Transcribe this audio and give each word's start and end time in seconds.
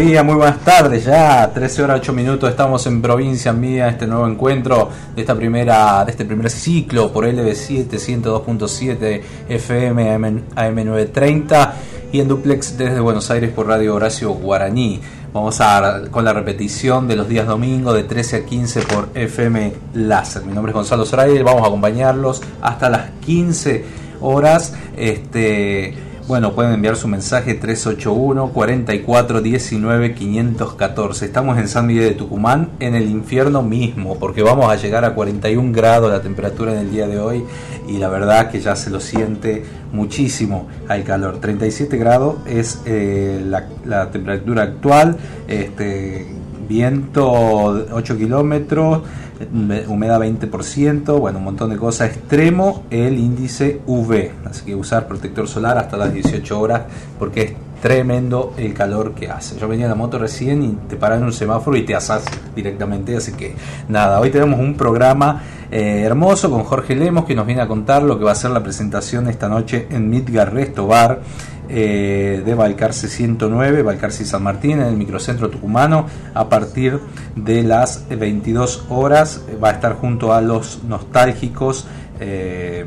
días, 0.00 0.24
muy 0.24 0.34
buenas 0.34 0.60
tardes. 0.60 1.04
Ya 1.04 1.50
13 1.52 1.82
horas 1.82 2.00
8 2.00 2.14
minutos 2.14 2.48
estamos 2.48 2.86
en 2.86 3.02
Provincia 3.02 3.52
Mía, 3.52 3.88
este 3.88 4.06
nuevo 4.06 4.26
encuentro 4.26 4.88
de 5.14 5.20
esta 5.20 5.34
primera 5.34 6.02
de 6.06 6.10
este 6.12 6.24
primer 6.24 6.48
ciclo 6.48 7.12
por 7.12 7.26
LB7 7.26 7.86
102.7 7.86 9.20
FM 9.50 10.16
AM930 10.16 11.72
y 12.12 12.20
en 12.20 12.28
duplex 12.28 12.78
desde 12.78 12.98
Buenos 12.98 13.30
Aires 13.30 13.52
por 13.52 13.66
Radio 13.66 13.94
Horacio 13.94 14.30
Guaraní. 14.30 15.02
Vamos 15.34 15.60
a 15.60 16.04
con 16.10 16.24
la 16.24 16.32
repetición 16.32 17.06
de 17.06 17.16
los 17.16 17.28
días 17.28 17.46
domingo 17.46 17.92
de 17.92 18.04
13 18.04 18.36
a 18.36 18.44
15 18.46 18.82
por 18.82 19.08
FM 19.14 19.72
Láser. 19.94 20.44
Mi 20.44 20.54
nombre 20.54 20.70
es 20.70 20.74
Gonzalo 20.74 21.04
Zoraide, 21.04 21.42
vamos 21.42 21.62
a 21.62 21.66
acompañarlos 21.66 22.40
hasta 22.62 22.88
las 22.88 23.10
15 23.26 23.84
horas. 24.22 24.72
Este 24.96 26.09
bueno, 26.30 26.52
pueden 26.52 26.74
enviar 26.74 26.94
su 26.94 27.08
mensaje 27.08 27.54
381 27.54 28.52
44 28.52 29.40
19 29.40 30.14
514. 30.14 31.24
Estamos 31.24 31.58
en 31.58 31.66
San 31.66 31.88
Miguel 31.88 32.10
de 32.10 32.14
Tucumán, 32.14 32.70
en 32.78 32.94
el 32.94 33.10
infierno 33.10 33.64
mismo, 33.64 34.16
porque 34.16 34.40
vamos 34.40 34.70
a 34.70 34.76
llegar 34.76 35.04
a 35.04 35.12
41 35.16 35.72
grados 35.72 36.08
la 36.08 36.22
temperatura 36.22 36.72
en 36.72 36.78
el 36.78 36.92
día 36.92 37.08
de 37.08 37.18
hoy 37.18 37.42
y 37.88 37.98
la 37.98 38.08
verdad 38.08 38.48
que 38.48 38.60
ya 38.60 38.76
se 38.76 38.90
lo 38.90 39.00
siente 39.00 39.64
muchísimo 39.92 40.68
al 40.86 41.02
calor. 41.02 41.38
37 41.40 41.96
grados 41.96 42.36
es 42.46 42.80
eh, 42.84 43.44
la, 43.84 44.10
temperatura 44.12 44.62
actual, 44.62 45.16
este, 45.48 46.28
viento 46.70 47.24
8 47.90 48.16
kilómetros 48.16 49.02
humedad 49.88 50.20
20%, 50.20 51.18
bueno, 51.18 51.38
un 51.38 51.44
montón 51.44 51.70
de 51.70 51.76
cosas. 51.76 52.10
Extremo 52.10 52.84
el 52.90 53.18
índice 53.18 53.80
UV, 53.86 54.30
así 54.44 54.64
que 54.66 54.74
usar 54.74 55.08
protector 55.08 55.48
solar 55.48 55.78
hasta 55.78 55.96
las 55.96 56.12
18 56.12 56.60
horas 56.60 56.82
porque 57.18 57.42
es 57.42 57.52
tremendo 57.82 58.52
el 58.56 58.74
calor 58.74 59.14
que 59.14 59.30
hace. 59.30 59.58
Yo 59.58 59.66
venía 59.66 59.86
en 59.86 59.90
la 59.90 59.96
moto 59.96 60.18
recién 60.18 60.62
y 60.62 60.68
te 60.88 60.96
paran 60.96 61.20
en 61.20 61.24
un 61.24 61.32
semáforo 61.32 61.76
y 61.76 61.84
te 61.84 61.94
asas 61.94 62.24
directamente, 62.54 63.16
así 63.16 63.32
que 63.32 63.54
nada, 63.88 64.20
hoy 64.20 64.30
tenemos 64.30 64.60
un 64.60 64.74
programa 64.74 65.42
eh, 65.70 66.02
hermoso 66.04 66.50
con 66.50 66.64
Jorge 66.64 66.94
Lemos 66.94 67.24
que 67.24 67.34
nos 67.34 67.46
viene 67.46 67.62
a 67.62 67.68
contar 67.68 68.02
lo 68.02 68.18
que 68.18 68.24
va 68.24 68.32
a 68.32 68.34
ser 68.34 68.50
la 68.50 68.62
presentación 68.62 69.28
esta 69.28 69.48
noche 69.48 69.86
en 69.90 70.10
Midgar 70.10 70.52
Resto 70.52 70.86
Bar. 70.86 71.20
Eh, 71.72 72.42
de 72.44 72.54
Balcarce 72.54 73.06
109, 73.06 73.82
Balcarce 73.82 74.24
y 74.24 74.26
San 74.26 74.42
Martín, 74.42 74.80
en 74.80 74.88
el 74.88 74.96
microcentro 74.96 75.50
tucumano, 75.50 76.06
a 76.34 76.48
partir 76.48 76.98
de 77.36 77.62
las 77.62 78.08
22 78.08 78.86
horas. 78.88 79.42
Va 79.62 79.68
a 79.68 79.72
estar 79.72 79.94
junto 79.94 80.34
a 80.34 80.40
los 80.40 80.82
nostálgicos. 80.82 81.86
Eh, 82.18 82.86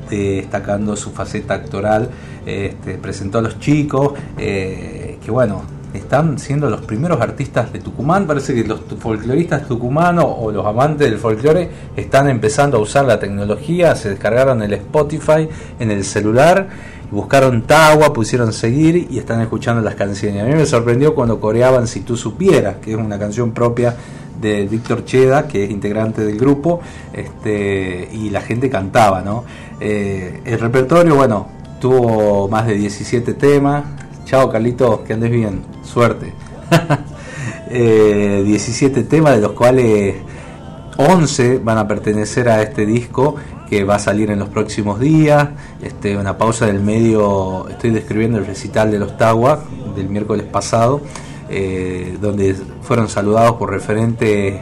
destacando 0.09 0.97
su 0.97 1.11
faceta 1.11 1.55
actoral, 1.55 2.09
este, 2.47 2.95
presentó 2.95 3.39
a 3.39 3.43
los 3.43 3.59
chicos, 3.59 4.15
eh, 4.39 5.19
que 5.23 5.31
bueno, 5.31 5.63
están 5.93 6.39
siendo 6.39 6.69
los 6.69 6.83
primeros 6.83 7.21
artistas 7.21 7.73
de 7.73 7.79
Tucumán, 7.81 8.27
parece 8.27 8.55
que 8.55 8.65
los 8.65 8.81
folcloristas 8.99 9.67
tucumanos 9.67 10.27
o 10.29 10.51
los 10.53 10.67
amantes 10.67 11.11
del 11.11 11.19
folclore 11.19 11.69
están 11.97 12.29
empezando 12.29 12.77
a 12.77 12.81
usar 12.81 13.05
la 13.07 13.19
tecnología, 13.19 13.95
se 13.95 14.11
descargaron 14.11 14.63
el 14.63 14.75
Spotify 14.75 15.49
en 15.79 15.91
el 15.91 16.05
celular, 16.05 16.69
buscaron 17.11 17.63
Tawa, 17.63 18.13
pusieron 18.13 18.53
seguir 18.53 19.09
y 19.11 19.19
están 19.19 19.41
escuchando 19.41 19.83
las 19.83 19.95
canciones. 19.95 20.43
A 20.43 20.47
mí 20.47 20.55
me 20.55 20.67
sorprendió 20.67 21.15
cuando 21.15 21.41
coreaban 21.41 21.87
Si 21.87 22.01
tú 22.01 22.17
supieras, 22.17 22.77
que 22.77 22.93
es 22.93 22.97
una 22.99 23.19
canción 23.19 23.53
propia 23.53 23.97
de 24.41 24.67
Víctor 24.67 25.05
Cheda, 25.05 25.49
que 25.49 25.65
es 25.65 25.71
integrante 25.71 26.25
del 26.25 26.39
grupo, 26.39 26.81
este, 27.13 28.09
y 28.13 28.31
la 28.31 28.41
gente 28.41 28.71
cantaba, 28.71 29.23
¿no? 29.23 29.45
Eh, 29.81 30.41
el 30.45 30.59
repertorio, 30.61 31.15
bueno, 31.15 31.49
tuvo 31.81 32.49
más 32.49 32.67
de 32.67 32.75
17 32.75 33.35
temas. 33.35 33.85
Chao, 34.25 34.51
Carlito, 34.51 35.05
que 35.05 35.13
andes 35.13 35.31
bien, 35.31 35.63
suerte. 35.83 36.33
17 37.71 39.01
eh, 39.01 39.05
temas, 39.05 39.35
de 39.35 39.41
los 39.41 39.53
cuales 39.53 40.17
11 40.97 41.59
van 41.59 41.79
a 41.79 41.87
pertenecer 41.87 42.49
a 42.49 42.61
este 42.61 42.85
disco 42.85 43.37
que 43.71 43.85
va 43.85 43.97
a 43.97 43.99
salir 43.99 44.31
en 44.31 44.39
los 44.39 44.49
próximos 44.49 44.99
días. 44.99 45.49
Este, 45.83 46.17
una 46.17 46.37
pausa 46.37 46.67
del 46.67 46.81
medio, 46.81 47.69
estoy 47.69 47.91
describiendo 47.91 48.39
el 48.39 48.47
recital 48.47 48.91
de 48.91 48.99
los 48.99 49.17
Tagua 49.17 49.63
del 49.95 50.09
miércoles 50.09 50.47
pasado. 50.47 51.01
Eh, 51.51 52.19
donde 52.21 52.55
fueron 52.83 53.09
saludados 53.09 53.57
por 53.57 53.71
referentes 53.71 54.55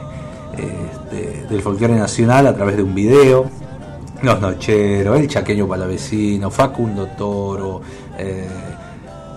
eh, 0.56 1.46
del 1.50 1.60
folclore 1.60 1.96
nacional 1.96 2.46
a 2.46 2.54
través 2.54 2.76
de 2.76 2.82
un 2.82 2.94
video. 2.94 3.50
Los 4.22 4.40
Nocheros, 4.40 5.18
el 5.18 5.28
Chaqueño 5.28 5.66
Palavecino, 5.66 6.50
Facundo 6.50 7.08
Toro, 7.18 7.82
eh, 8.16 8.48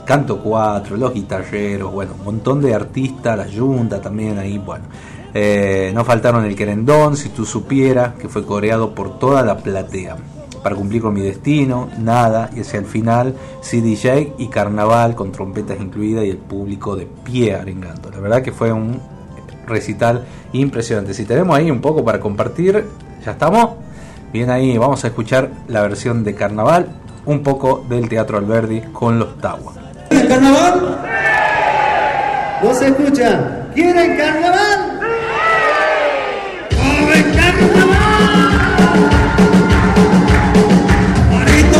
Canto 0.05 0.41
4, 0.41 0.95
los 0.95 1.13
guitarreros, 1.13 1.91
bueno, 1.91 2.13
un 2.17 2.25
montón 2.25 2.61
de 2.61 2.73
artistas, 2.73 3.37
la 3.37 3.45
Junta 3.45 4.01
también 4.01 4.37
ahí, 4.37 4.57
bueno. 4.57 4.85
no 5.93 6.05
faltaron 6.05 6.45
el 6.45 6.55
Querendón, 6.55 7.17
si 7.17 7.29
tú 7.29 7.45
supieras, 7.45 8.13
que 8.15 8.29
fue 8.29 8.45
coreado 8.45 8.95
por 8.95 9.19
toda 9.19 9.43
la 9.43 9.57
platea 9.57 10.17
para 10.63 10.75
cumplir 10.75 11.01
con 11.01 11.13
mi 11.13 11.21
destino, 11.21 11.89
nada, 11.97 12.49
y 12.55 12.61
hacia 12.61 12.79
el 12.79 12.85
final 12.85 13.35
CDJ 13.61 14.35
y 14.37 14.47
carnaval 14.47 15.15
con 15.15 15.31
trompetas 15.31 15.79
incluidas 15.79 16.25
y 16.25 16.29
el 16.29 16.37
público 16.37 16.95
de 16.95 17.05
pie 17.05 17.55
arengando. 17.55 18.09
La 18.11 18.19
verdad 18.19 18.41
que 18.41 18.51
fue 18.51 18.71
un 18.71 18.99
recital 19.67 20.25
impresionante. 20.53 21.13
Si 21.13 21.25
tenemos 21.25 21.55
ahí 21.57 21.71
un 21.71 21.81
poco 21.81 22.03
para 22.03 22.19
compartir, 22.19 22.85
¿ya 23.23 23.31
estamos? 23.31 23.71
Bien 24.33 24.49
ahí, 24.49 24.77
vamos 24.77 25.03
a 25.03 25.07
escuchar 25.07 25.49
la 25.67 25.81
versión 25.81 26.23
de 26.23 26.35
carnaval, 26.35 26.87
un 27.25 27.41
poco 27.41 27.85
del 27.87 28.09
Teatro 28.09 28.37
Alberdi 28.37 28.81
con 28.93 29.17
los 29.19 29.37
Tawa. 29.37 29.73
¿Quieren 30.09 30.27
carnaval? 30.27 30.99
No 32.63 32.73
se 32.73 32.87
escucha. 32.87 33.69
¿Quieren 33.73 34.17
carnaval? 34.17 34.99
¡Quieren 36.69 37.33
carnaval! 37.33 39.18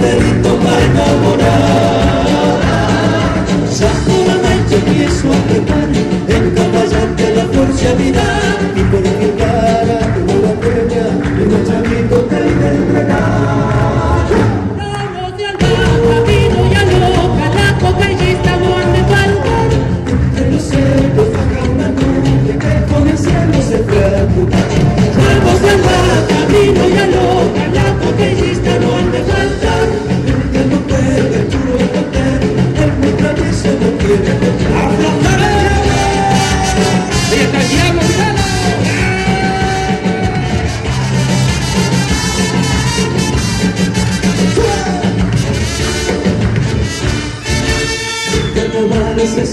perrito 0.00 0.56
para 0.56 0.84
enamorar. 0.84 1.60
La 4.26 4.34
noche 4.34 4.76
empiezo 4.76 5.32
a 5.32 5.36
preparar. 5.48 5.99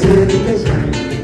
Ya, 0.01 0.77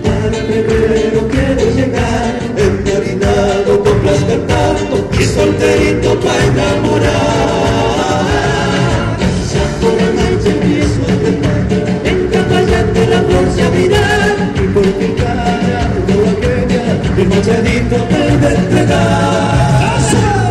para 0.04 0.40
febrero 0.48 1.28
quiero 1.30 1.64
llegar, 1.76 2.40
enmarinado 2.58 3.84
con 3.84 4.06
las 4.06 4.20
cantando 4.24 5.10
y 5.20 5.24
solterito 5.24 6.20
para 6.20 6.44
enamorar. 6.46 7.14
Ya 9.52 9.66
por 9.82 9.94
la 10.00 10.10
noche 10.20 10.50
empiezo 10.50 11.02
a 11.04 11.14
trepar, 11.22 11.62
en 12.06 12.20
Capayante 12.28 13.02
la 13.08 13.20
flor 13.22 13.46
se 13.56 13.62
abrirá, 13.64 14.08
y 14.56 14.68
por 14.74 14.86
mi 14.86 15.10
cara 15.16 15.82
no 16.08 16.16
aquella, 16.32 16.86
el 17.18 17.28
machadito 17.30 17.98
me 18.72 18.84
va. 18.86 20.43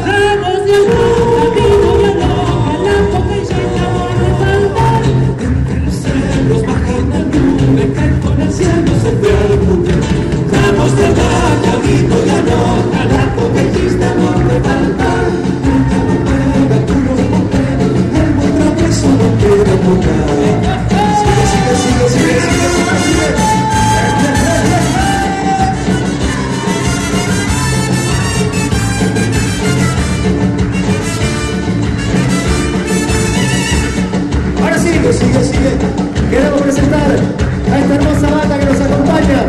Sigue, 35.12 35.44
sigue. 35.44 35.73
Queremos 36.31 36.61
presentar 36.62 37.11
a 37.70 37.79
esta 37.79 37.94
hermosa 37.94 38.31
banda 38.31 38.58
que 38.58 38.64
nos 38.67 38.81
acompaña. 38.81 39.44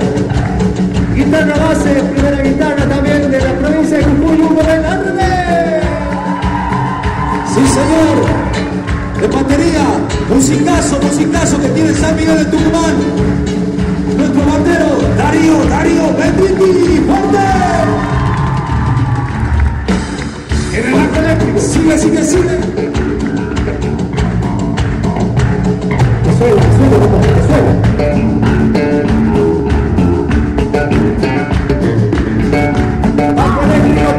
Guitarra 1.15 1.55
base, 1.67 2.03
primera 2.13 2.41
guitarra 2.41 2.89
también 2.89 3.31
de 3.31 3.39
la 3.39 3.53
provincia 3.53 3.97
de 3.97 4.03
Jujuy, 4.03 4.41
Hugo. 4.41 4.61
Sí, 7.53 7.67
señor. 7.67 8.82
De 9.23 9.29
batería, 9.29 9.85
musicazo, 10.27 10.99
musicazo 11.01 11.57
que 11.61 11.69
tiene 11.69 11.93
San 11.93 12.13
Miguel 12.13 12.39
de 12.39 12.43
Tucumán. 12.43 12.93
Nuestro 14.17 14.45
bandero, 14.45 14.99
Darío, 15.17 15.63
Darío, 15.69 16.13
Benditti, 16.17 16.99
fuerte. 17.07 17.37
En 20.73 20.87
el 20.89 20.99
arco 20.99 21.19
eléctrico. 21.19 21.59
Sigue, 21.61 21.97
sigue, 21.97 22.23
sigue. 22.25 22.59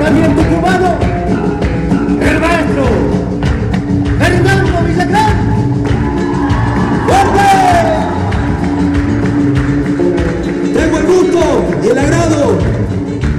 También. 0.02 1.03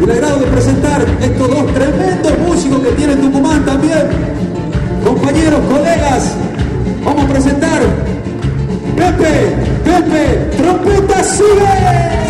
El 0.05 0.11
agrado 0.11 0.39
de 0.39 0.45
presentar 0.45 1.05
estos 1.19 1.49
dos 1.49 1.73
tremendos 1.73 2.37
músicos 2.39 2.79
que 2.81 2.91
tiene 2.91 3.15
Tucumán 3.15 3.65
también. 3.65 4.07
Compañeros, 5.03 5.59
colegas, 5.67 6.35
vamos 7.03 7.25
a 7.25 7.27
presentar 7.27 7.81
Pepe, 8.95 9.55
Pepe, 9.83 10.57
trompeta 10.57 11.23
sigue. 11.23 12.24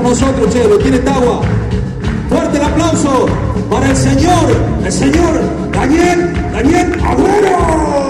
Nosotros, 0.00 0.52
che, 0.52 0.66
lo 0.66 0.78
tiene 0.78 0.98
Tagua. 0.98 1.42
Fuerte 2.28 2.56
el 2.56 2.64
aplauso 2.64 3.26
para 3.70 3.90
el 3.90 3.96
señor, 3.96 4.56
el 4.84 4.92
señor 4.92 5.40
Daniel, 5.72 6.32
Daniel 6.52 6.92
Agüero. 7.04 8.01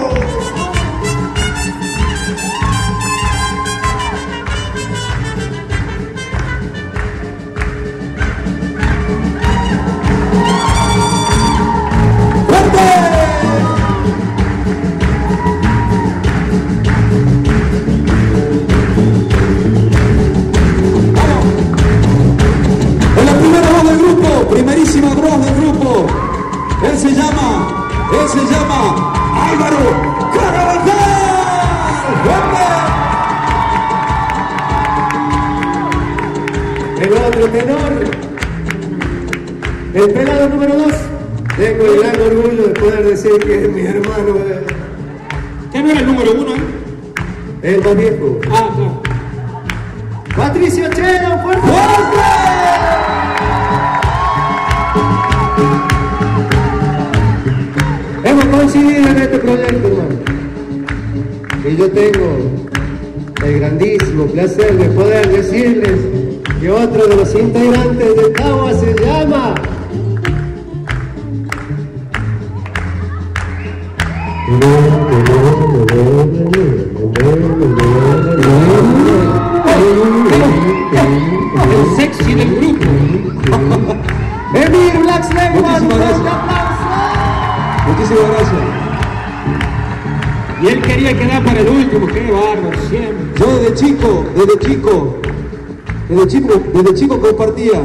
Desde 96.23 96.39
chico, 96.39 96.53
desde 96.73 96.93
chico 96.93 97.19
compartía 97.19 97.81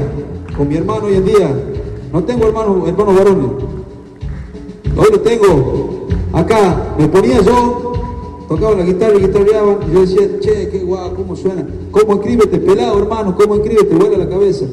con 0.57 0.68
mi 0.68 0.76
hermano 0.76 1.07
hoy 1.07 1.16
en 1.16 1.25
día. 1.25 1.50
No 2.12 2.23
tengo 2.23 2.47
hermano, 2.47 2.85
hermano 2.87 3.14
varones. 3.14 3.50
Hoy 4.97 5.07
lo 5.11 5.21
tengo 5.21 6.07
acá. 6.33 6.95
Me 6.99 7.09
ponía 7.09 7.40
yo, 7.40 7.92
tocaba 8.49 8.76
la 8.76 8.85
guitarra 8.85 9.16
y 9.16 9.21
guitarreaban. 9.21 9.78
Y 9.88 9.95
yo 9.95 10.00
decía, 10.00 10.40
che, 10.40 10.68
qué 10.71 10.78
guau, 10.80 11.14
cómo 11.14 11.37
suena. 11.37 11.66
Cómo 11.90 12.14
escríbete, 12.14 12.59
pelado 12.59 12.99
hermano, 12.99 13.37
cómo 13.37 13.57
escríbete, 13.57 13.95
vuela 13.95 14.18
la 14.18 14.28
cabeza. 14.28 14.66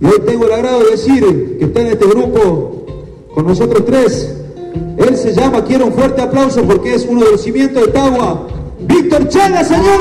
Y 0.00 0.04
hoy 0.04 0.20
tengo 0.26 0.46
el 0.46 0.52
agrado 0.52 0.84
de 0.84 0.90
decir 0.90 1.56
que 1.58 1.64
está 1.64 1.80
en 1.82 1.86
este 1.88 2.06
grupo 2.06 2.86
con 3.34 3.46
nosotros 3.46 3.84
tres. 3.84 4.36
Él 4.96 5.16
se 5.16 5.32
llama, 5.32 5.64
quiero 5.64 5.86
un 5.86 5.92
fuerte 5.92 6.22
aplauso 6.22 6.62
porque 6.62 6.94
es 6.94 7.06
uno 7.08 7.24
de 7.24 7.32
los 7.32 7.42
cimientos 7.42 7.86
de 7.86 7.92
Tagua. 7.92 8.46
Víctor 8.80 9.28
Chela, 9.28 9.62
señores. 9.62 9.92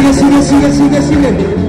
Sigue, 0.00 0.14
sigue, 0.14 0.42
sigue, 0.42 0.72
sigue, 0.72 1.02
sigue. 1.02 1.59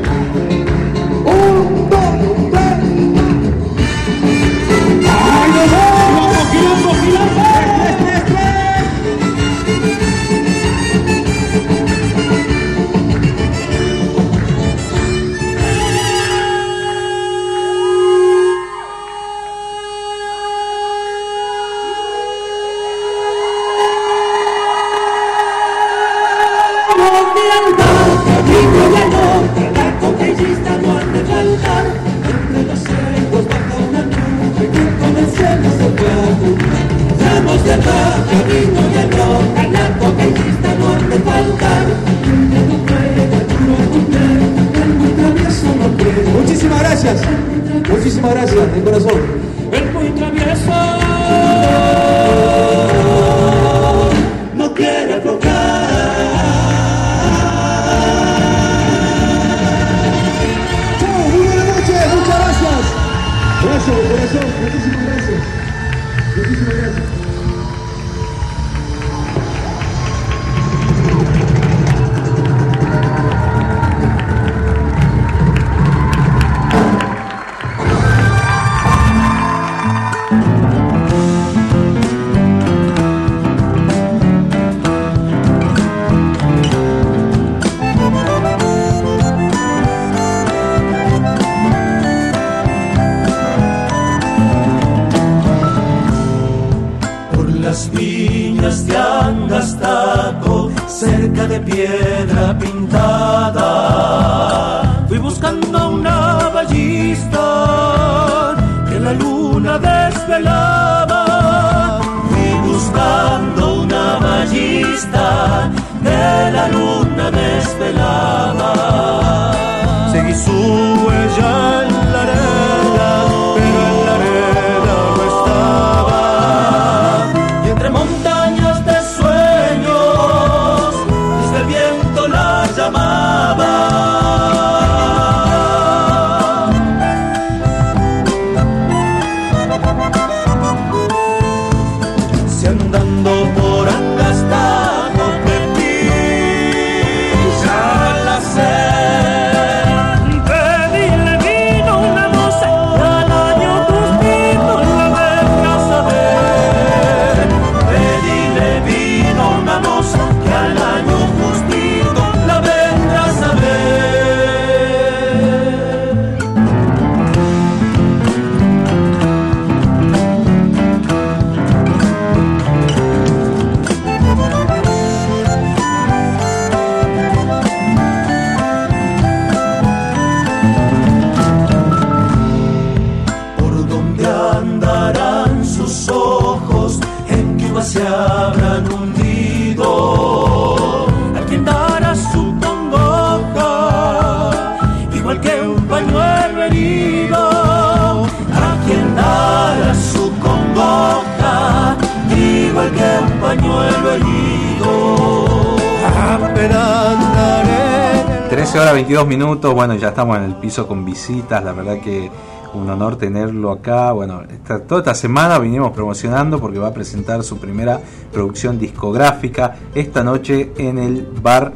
22 209.25 209.27
minutos, 209.27 209.73
bueno, 209.73 209.95
ya 209.95 210.09
estamos 210.09 210.37
en 210.37 210.43
el 210.43 210.55
piso 210.55 210.87
con 210.87 211.05
visitas, 211.05 211.63
la 211.63 211.73
verdad 211.73 211.99
que 211.99 212.29
un 212.73 212.89
honor 212.89 213.17
tenerlo 213.17 213.71
acá. 213.71 214.11
Bueno, 214.13 214.41
esta- 214.49 214.79
toda 214.81 215.01
esta 215.01 215.13
semana 215.13 215.59
vinimos 215.59 215.91
promocionando 215.91 216.59
porque 216.59 216.79
va 216.79 216.87
a 216.87 216.93
presentar 216.93 217.43
su 217.43 217.57
primera 217.57 217.99
producción 218.31 218.79
discográfica 218.79 219.75
esta 219.93 220.23
noche 220.23 220.71
en 220.77 220.97
el 220.97 221.27
bar 221.41 221.71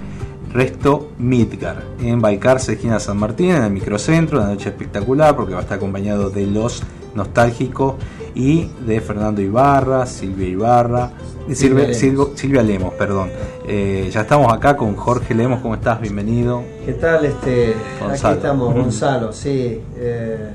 Resto 0.54 1.10
Midgar, 1.20 1.84
en 2.00 2.22
Balcarce, 2.22 2.74
esquina 2.74 3.00
San 3.00 3.18
Martín, 3.18 3.52
en 3.52 3.64
el 3.64 3.72
microcentro, 3.72 4.40
una 4.40 4.48
noche 4.50 4.70
espectacular 4.70 5.36
porque 5.36 5.54
va 5.54 5.60
a 5.60 5.64
estar 5.64 5.78
acompañado 5.78 6.30
de 6.30 6.48
los 6.48 6.82
nostálgicos 7.14 7.96
y 8.36 8.70
de 8.86 9.00
Fernando 9.01 9.42
Ibarra, 9.42 10.06
Silvia 10.06 10.48
Ibarra, 10.50 11.10
Silvia, 11.48 11.56
Silvia 11.56 11.84
Lemos. 11.84 11.98
Silvo- 11.98 12.32
Silvia 12.36 12.63
Lemos, 12.63 12.94
perdón. 12.96 13.30
Eh, 13.68 14.10
ya 14.12 14.22
estamos 14.22 14.51
acá 14.54 14.75
con 14.75 14.96
Jorge 14.96 15.34
Lemos, 15.34 15.62
¿cómo 15.62 15.75
estás? 15.75 16.00
Bienvenido. 16.01 16.62
¿Qué 16.86 16.94
tal? 16.94 17.24
Este, 17.25 17.74
Gonzalo. 18.00 18.34
Aquí 18.36 18.38
estamos. 18.46 18.74
Gonzalo, 18.74 19.32
sí. 19.34 19.80
eh, 19.96 20.51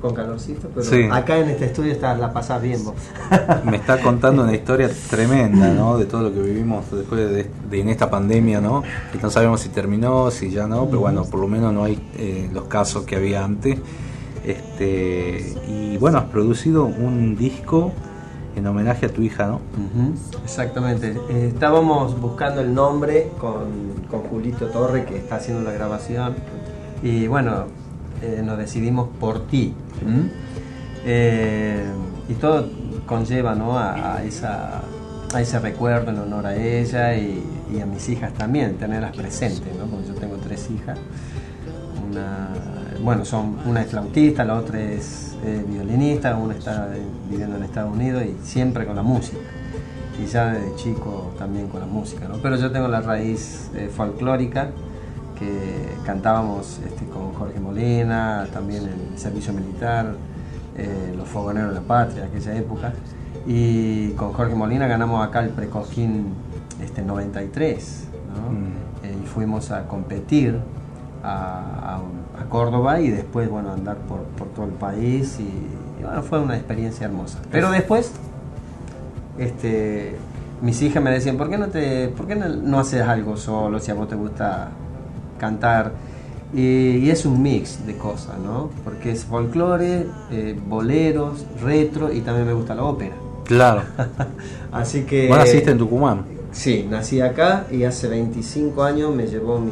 con 0.00 0.14
calorcito, 0.14 0.68
pero 0.74 0.82
Sí. 0.86 1.06
acá 1.12 1.36
en 1.36 1.50
este 1.50 1.66
estudio 1.66 1.92
estás, 1.92 2.18
la 2.18 2.32
pasás 2.32 2.62
bien 2.62 2.82
vos. 2.84 2.94
Me 3.64 3.76
está 3.76 4.00
contando 4.00 4.44
una 4.44 4.54
historia 4.56 4.88
tremenda, 5.10 5.74
¿no? 5.74 5.98
De 5.98 6.06
todo 6.06 6.22
lo 6.22 6.32
que 6.32 6.40
vivimos 6.40 6.90
después 6.90 7.28
de, 7.30 7.50
de- 7.70 7.80
en 7.80 7.88
esta 7.90 8.08
pandemia, 8.08 8.62
¿no? 8.62 8.82
Que 9.12 9.18
no 9.18 9.28
sabemos 9.28 9.60
si 9.60 9.68
terminó, 9.68 10.30
si 10.30 10.50
ya 10.50 10.66
no, 10.66 10.86
pero 10.86 11.00
bueno, 11.00 11.24
por 11.26 11.38
lo 11.40 11.48
menos 11.48 11.74
no 11.74 11.84
hay 11.84 11.98
eh, 12.16 12.48
los 12.50 12.64
casos 12.64 13.04
que 13.04 13.16
había 13.16 13.44
antes. 13.44 13.78
Este 14.50 15.56
y 15.68 15.96
bueno, 15.98 16.18
has 16.18 16.24
producido 16.24 16.84
un 16.84 17.36
disco 17.36 17.92
en 18.56 18.66
homenaje 18.66 19.06
a 19.06 19.08
tu 19.08 19.22
hija, 19.22 19.46
¿no? 19.46 19.60
Exactamente. 20.44 21.16
Eh, 21.30 21.50
estábamos 21.52 22.20
buscando 22.20 22.60
el 22.60 22.74
nombre 22.74 23.30
con, 23.38 24.04
con 24.10 24.22
Julito 24.22 24.66
Torre, 24.66 25.04
que 25.04 25.16
está 25.16 25.36
haciendo 25.36 25.62
la 25.62 25.72
grabación. 25.72 26.34
Y 27.02 27.26
bueno, 27.26 27.66
eh, 28.22 28.42
nos 28.44 28.58
decidimos 28.58 29.08
por 29.20 29.46
ti. 29.46 29.74
Eh, 31.04 31.84
y 32.28 32.34
todo 32.34 32.68
conlleva 33.06 33.54
¿no? 33.54 33.78
a, 33.78 34.16
a 34.16 34.24
esa, 34.24 34.82
a 35.32 35.40
ese 35.40 35.58
recuerdo 35.58 36.10
en 36.10 36.18
honor 36.18 36.46
a 36.46 36.56
ella 36.56 37.16
y, 37.16 37.42
y 37.72 37.80
a 37.80 37.86
mis 37.86 38.08
hijas 38.08 38.32
también, 38.34 38.76
tenerlas 38.76 39.16
presentes, 39.16 39.74
¿no? 39.78 39.86
porque 39.86 40.08
yo 40.08 40.14
tengo 40.14 40.36
tres 40.36 40.68
hijas. 40.70 40.98
Una, 42.10 42.48
bueno, 43.02 43.24
son, 43.24 43.58
una 43.66 43.82
es 43.82 43.90
flautista, 43.90 44.44
la 44.44 44.54
otra 44.56 44.80
es 44.80 45.36
eh, 45.44 45.64
violinista, 45.66 46.36
una 46.36 46.54
está 46.54 46.88
viviendo 47.30 47.56
en 47.56 47.62
Estados 47.64 47.92
Unidos 47.94 48.22
y 48.24 48.36
siempre 48.46 48.86
con 48.86 48.96
la 48.96 49.02
música. 49.02 49.38
Y 50.22 50.26
ya 50.26 50.52
desde 50.52 50.74
chico 50.76 51.32
también 51.38 51.68
con 51.68 51.80
la 51.80 51.86
música, 51.86 52.28
¿no? 52.28 52.36
Pero 52.42 52.56
yo 52.56 52.70
tengo 52.70 52.88
la 52.88 53.00
raíz 53.00 53.70
eh, 53.74 53.90
folclórica, 53.94 54.68
que 55.38 55.88
cantábamos 56.04 56.78
este, 56.86 57.06
con 57.06 57.32
Jorge 57.32 57.58
Molina, 57.58 58.46
también 58.52 58.82
en 58.84 59.12
el 59.12 59.18
servicio 59.18 59.54
militar, 59.54 60.14
eh, 60.76 61.14
los 61.16 61.26
fogoneros 61.26 61.70
de 61.70 61.76
la 61.80 61.86
patria, 61.86 62.24
aquella 62.24 62.54
época. 62.54 62.92
Y 63.46 64.10
con 64.10 64.34
Jorge 64.34 64.54
Molina 64.54 64.86
ganamos 64.86 65.26
acá 65.26 65.40
el 65.40 65.48
Precoquín 65.50 66.26
este, 66.82 67.00
93, 67.00 68.04
¿no? 68.34 68.52
Mm. 68.52 68.66
Eh, 69.02 69.16
y 69.24 69.26
fuimos 69.26 69.70
a 69.70 69.86
competir 69.86 70.58
a, 71.22 71.96
a- 71.96 72.00
a 72.40 72.44
Córdoba 72.44 73.00
y 73.00 73.10
después, 73.10 73.48
bueno, 73.48 73.72
andar 73.72 73.96
por, 73.98 74.20
por 74.20 74.48
todo 74.48 74.66
el 74.66 74.72
país 74.72 75.38
y, 75.38 75.42
y, 75.42 76.02
bueno, 76.02 76.22
fue 76.22 76.40
una 76.40 76.56
experiencia 76.56 77.06
hermosa. 77.06 77.38
Pero 77.50 77.70
después, 77.70 78.12
este, 79.38 80.16
mis 80.62 80.80
hijas 80.82 81.02
me 81.02 81.10
decían, 81.10 81.36
¿por 81.36 81.50
qué 81.50 81.58
no 81.58 81.68
te, 81.68 82.08
por 82.08 82.26
qué 82.26 82.36
no, 82.36 82.48
no 82.48 82.80
haces 82.80 83.02
algo 83.02 83.36
solo 83.36 83.78
si 83.80 83.90
a 83.90 83.94
vos 83.94 84.08
te 84.08 84.14
gusta 84.16 84.70
cantar? 85.38 85.92
Y, 86.52 86.96
y 86.96 87.10
es 87.10 87.24
un 87.26 87.40
mix 87.40 87.86
de 87.86 87.96
cosas, 87.96 88.36
¿no? 88.38 88.70
Porque 88.84 89.12
es 89.12 89.24
folclore, 89.24 90.06
eh, 90.32 90.58
boleros, 90.66 91.46
retro 91.62 92.12
y 92.12 92.22
también 92.22 92.46
me 92.46 92.54
gusta 92.54 92.74
la 92.74 92.82
ópera. 92.82 93.14
Claro. 93.44 93.82
Así 94.72 95.02
que... 95.02 95.28
Vos 95.28 95.38
naciste 95.38 95.70
en 95.70 95.78
Tucumán. 95.78 96.24
Sí, 96.52 96.86
nací 96.90 97.20
acá 97.20 97.66
y 97.70 97.84
hace 97.84 98.08
25 98.08 98.82
años 98.82 99.14
me 99.14 99.26
llevó 99.26 99.60
mi, 99.60 99.70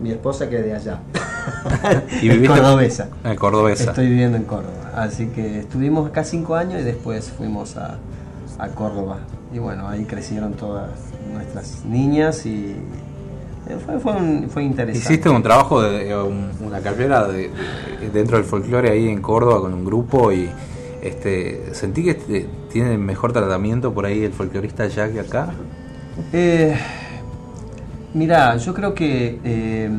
mi 0.00 0.10
esposa 0.10 0.48
que 0.48 0.58
es 0.58 0.64
de 0.64 0.74
allá. 0.74 1.00
Y 2.22 2.28
viviste 2.28 2.48
cordobesa. 2.60 3.08
en 3.24 3.36
Cordobesa. 3.36 3.84
Estoy 3.90 4.08
viviendo 4.08 4.36
en 4.36 4.44
Córdoba. 4.44 4.92
Así 4.94 5.26
que 5.28 5.60
estuvimos 5.60 6.08
acá 6.08 6.24
5 6.24 6.54
años 6.56 6.80
y 6.80 6.84
después 6.84 7.30
fuimos 7.30 7.76
a, 7.76 7.96
a 8.58 8.68
Córdoba. 8.68 9.18
Y 9.52 9.58
bueno, 9.58 9.88
ahí 9.88 10.04
crecieron 10.04 10.54
todas 10.54 10.90
nuestras 11.32 11.84
niñas 11.84 12.44
y 12.46 12.74
eh, 13.68 13.76
fue, 13.84 13.98
fue, 14.00 14.12
un- 14.14 14.48
fue 14.50 14.62
interesante. 14.64 15.06
Hiciste 15.06 15.28
un 15.28 15.42
trabajo, 15.42 15.82
de, 15.82 16.04
de- 16.04 16.16
un- 16.22 16.50
una 16.64 16.80
carrera 16.80 17.26
de- 17.28 17.50
de- 18.00 18.10
dentro 18.12 18.36
del 18.38 18.46
folclore 18.46 18.90
ahí 18.90 19.08
en 19.08 19.20
Córdoba 19.20 19.60
con 19.60 19.74
un 19.74 19.84
grupo 19.84 20.32
y 20.32 20.48
este 21.02 21.72
sentí 21.74 22.02
que 22.04 22.10
este, 22.12 22.48
tiene 22.72 22.96
mejor 22.98 23.32
tratamiento 23.32 23.92
por 23.94 24.06
ahí 24.06 24.24
el 24.24 24.32
folclorista 24.32 24.84
allá 24.84 25.10
que 25.12 25.20
acá. 25.20 25.50
Eh, 26.32 26.76
mira, 28.14 28.56
yo 28.56 28.72
creo 28.74 28.94
que 28.94 29.38
eh, 29.44 29.90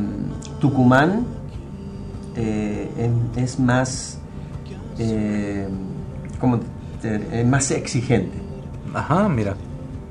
Tucumán 0.59 1.25
eh, 2.37 2.89
es, 3.35 3.59
más, 3.59 4.19
eh, 4.99 5.67
¿cómo 6.39 6.59
te- 7.01 7.41
es 7.41 7.45
más 7.47 7.69
exigente 7.71 8.37
Ajá, 8.93 9.27
mira, 9.27 9.55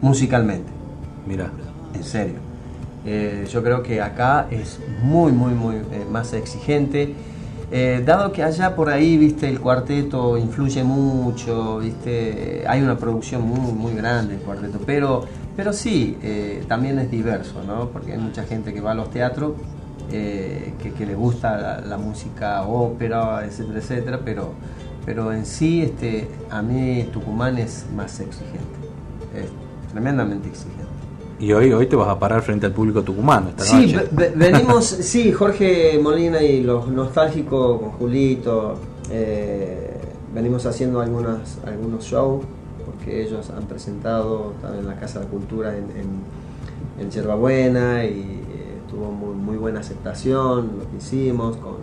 musicalmente, 0.01 0.71
mira. 1.27 1.51
en 1.95 2.05
serio. 2.05 2.37
Eh, 3.05 3.47
yo 3.51 3.63
creo 3.63 3.83
que 3.83 4.03
acá 4.03 4.49
es 4.51 4.79
muy, 5.03 5.33
muy, 5.33 5.55
muy 5.55 5.77
eh, 5.77 6.05
más 6.11 6.33
exigente. 6.33 7.15
Eh, 7.71 8.03
dado 8.05 8.31
que 8.33 8.43
allá 8.45 8.77
por 8.77 8.91
ahí, 8.91 9.17
viste, 9.17 9.49
el 9.49 9.61
cuarteto 9.61 10.37
influye 10.39 10.85
mucho, 10.85 11.79
viste, 11.79 12.65
hay 12.69 12.83
una 12.83 12.97
producción 12.97 13.43
muy, 13.43 13.73
muy 13.73 13.95
grande 13.95 14.35
el 14.35 14.41
cuarteto, 14.41 14.79
pero, 14.85 15.25
pero 15.57 15.73
sí, 15.73 16.17
eh, 16.23 16.65
también 16.69 16.99
es 16.99 17.11
diverso, 17.11 17.63
¿no? 17.67 17.89
Porque 17.89 18.13
hay 18.13 18.19
mucha 18.19 18.45
gente 18.45 18.73
que 18.73 18.81
va 18.81 18.93
a 18.93 18.95
los 18.95 19.11
teatros, 19.11 19.53
eh, 20.13 20.73
que, 20.83 20.93
que 20.93 21.07
le 21.07 21.15
gusta 21.15 21.57
la, 21.57 21.81
la 21.81 21.97
música 21.97 22.63
ópera, 22.67 23.45
etcétera, 23.45 23.79
etcétera, 23.79 24.21
pero, 24.25 24.51
pero 25.05 25.33
en 25.33 25.45
sí, 25.47 25.83
este, 25.83 26.29
a 26.51 26.63
mí 26.63 27.09
Tucumán 27.13 27.59
es 27.59 27.87
más 27.95 28.19
exigente, 28.21 28.79
es 29.35 29.47
tremendamente 29.93 30.49
exigente. 30.49 30.77
Y 31.39 31.53
hoy, 31.53 31.71
hoy 31.73 31.87
te 31.87 31.97
vas 31.97 32.09
a 32.09 32.19
parar 32.19 32.41
frente 32.43 32.65
al 32.67 32.73
público 32.73 33.03
tucumano 33.03 33.51
esta 33.51 33.65
Sí, 33.65 33.93
noche. 33.93 34.09
ve- 34.13 34.31
ve- 34.31 34.33
venimos, 34.51 34.87
sí, 35.01 35.33
Jorge 35.33 35.99
Molina 36.03 36.43
y 36.43 36.63
los 36.63 36.89
nostálgicos 36.89 37.79
con 37.81 37.91
Julito, 37.91 38.77
eh, 39.11 39.99
venimos 40.35 40.65
haciendo 40.67 41.01
algunas, 41.01 41.59
algunos 41.67 42.05
shows, 42.05 42.43
porque 42.87 43.23
ellos 43.23 43.51
han 43.51 43.65
presentado 43.65 44.55
también 44.63 44.85
en 44.85 44.89
la 44.91 44.97
Casa 44.99 45.19
de 45.19 45.27
la 45.27 45.31
Cultura 45.31 45.77
en, 45.77 45.85
en, 45.91 47.03
en 47.05 47.11
Yerbabuena 47.11 48.05
y 48.07 48.36
tuvo 48.97 49.13
muy, 49.13 49.57
buena 49.59 49.81
aceptación 49.81 50.71
lo 50.79 50.91
que 50.91 50.97
hicimos 50.97 51.57
con, 51.59 51.77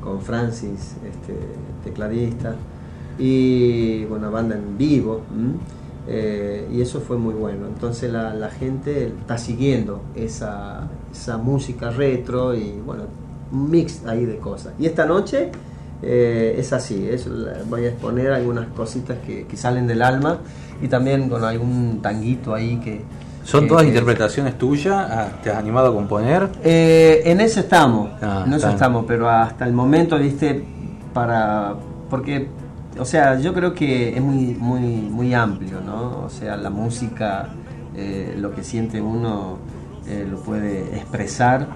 con 0.00 0.22
Francis, 0.22 0.94
este, 1.04 1.36
tecladista, 1.82 2.54
y 3.18 4.04
una 4.04 4.30
banda 4.30 4.54
en 4.54 4.78
vivo. 4.78 5.22
Eh, 6.06 6.68
y 6.72 6.80
eso 6.80 7.00
fue 7.00 7.16
muy 7.16 7.34
bueno. 7.34 7.66
Entonces 7.66 8.12
la, 8.12 8.50
gente 8.50 9.08
está 9.08 9.36
siguiendo 9.38 10.02
esa, 10.14 10.88
esa 11.12 11.38
música 11.38 11.90
retro 11.90 12.54
y 12.54 12.80
bueno, 12.84 13.04
un 13.50 13.70
mix 13.70 14.04
ahí 14.06 14.24
de 14.24 14.36
cosas. 14.36 14.74
Y 14.78 14.86
esta 14.86 15.06
noche 15.06 15.50
eh, 16.02 16.54
es 16.58 16.72
así, 16.72 17.08
es 17.08 17.28
voy 17.68 17.84
a 17.84 17.88
exponer 17.88 18.32
algunas 18.32 18.68
cositas 18.68 19.18
que, 19.26 19.46
que 19.46 19.56
salen 19.56 19.86
del 19.86 20.02
alma 20.02 20.38
y 20.82 20.88
también 20.88 21.28
con 21.28 21.42
algún 21.42 22.00
tanguito 22.00 22.54
ahí 22.54 22.76
que... 22.78 23.02
¿Son 23.44 23.62
que- 23.62 23.68
todas 23.68 23.84
interpretaciones 23.84 24.56
tuyas? 24.58 24.94
Ah, 25.10 25.28
¿Te 25.42 25.50
has 25.50 25.58
animado 25.58 25.88
a 25.88 25.94
componer? 25.94 26.48
eh, 26.64 27.22
en 27.26 27.40
eso 27.40 27.60
estamos, 27.60 28.10
Ah, 28.22 28.44
en 28.46 28.52
eso 28.54 28.68
estamos, 28.70 29.04
pero 29.06 29.28
hasta 29.28 29.66
el 29.66 29.72
momento, 29.72 30.18
viste, 30.18 30.64
para, 31.12 31.74
porque, 32.10 32.48
o 32.98 33.04
sea, 33.04 33.38
yo 33.38 33.52
creo 33.54 33.74
que 33.74 34.16
es 34.16 34.22
muy, 34.22 34.54
muy, 34.58 34.80
muy 34.80 35.34
amplio, 35.34 35.80
¿no? 35.84 36.24
O 36.24 36.30
sea, 36.30 36.56
la 36.56 36.70
música, 36.70 37.48
eh, 37.96 38.34
lo 38.38 38.52
que 38.54 38.64
siente 38.64 39.00
uno 39.00 39.58
eh, 40.08 40.26
lo 40.30 40.38
puede 40.38 40.96
expresar 40.96 41.66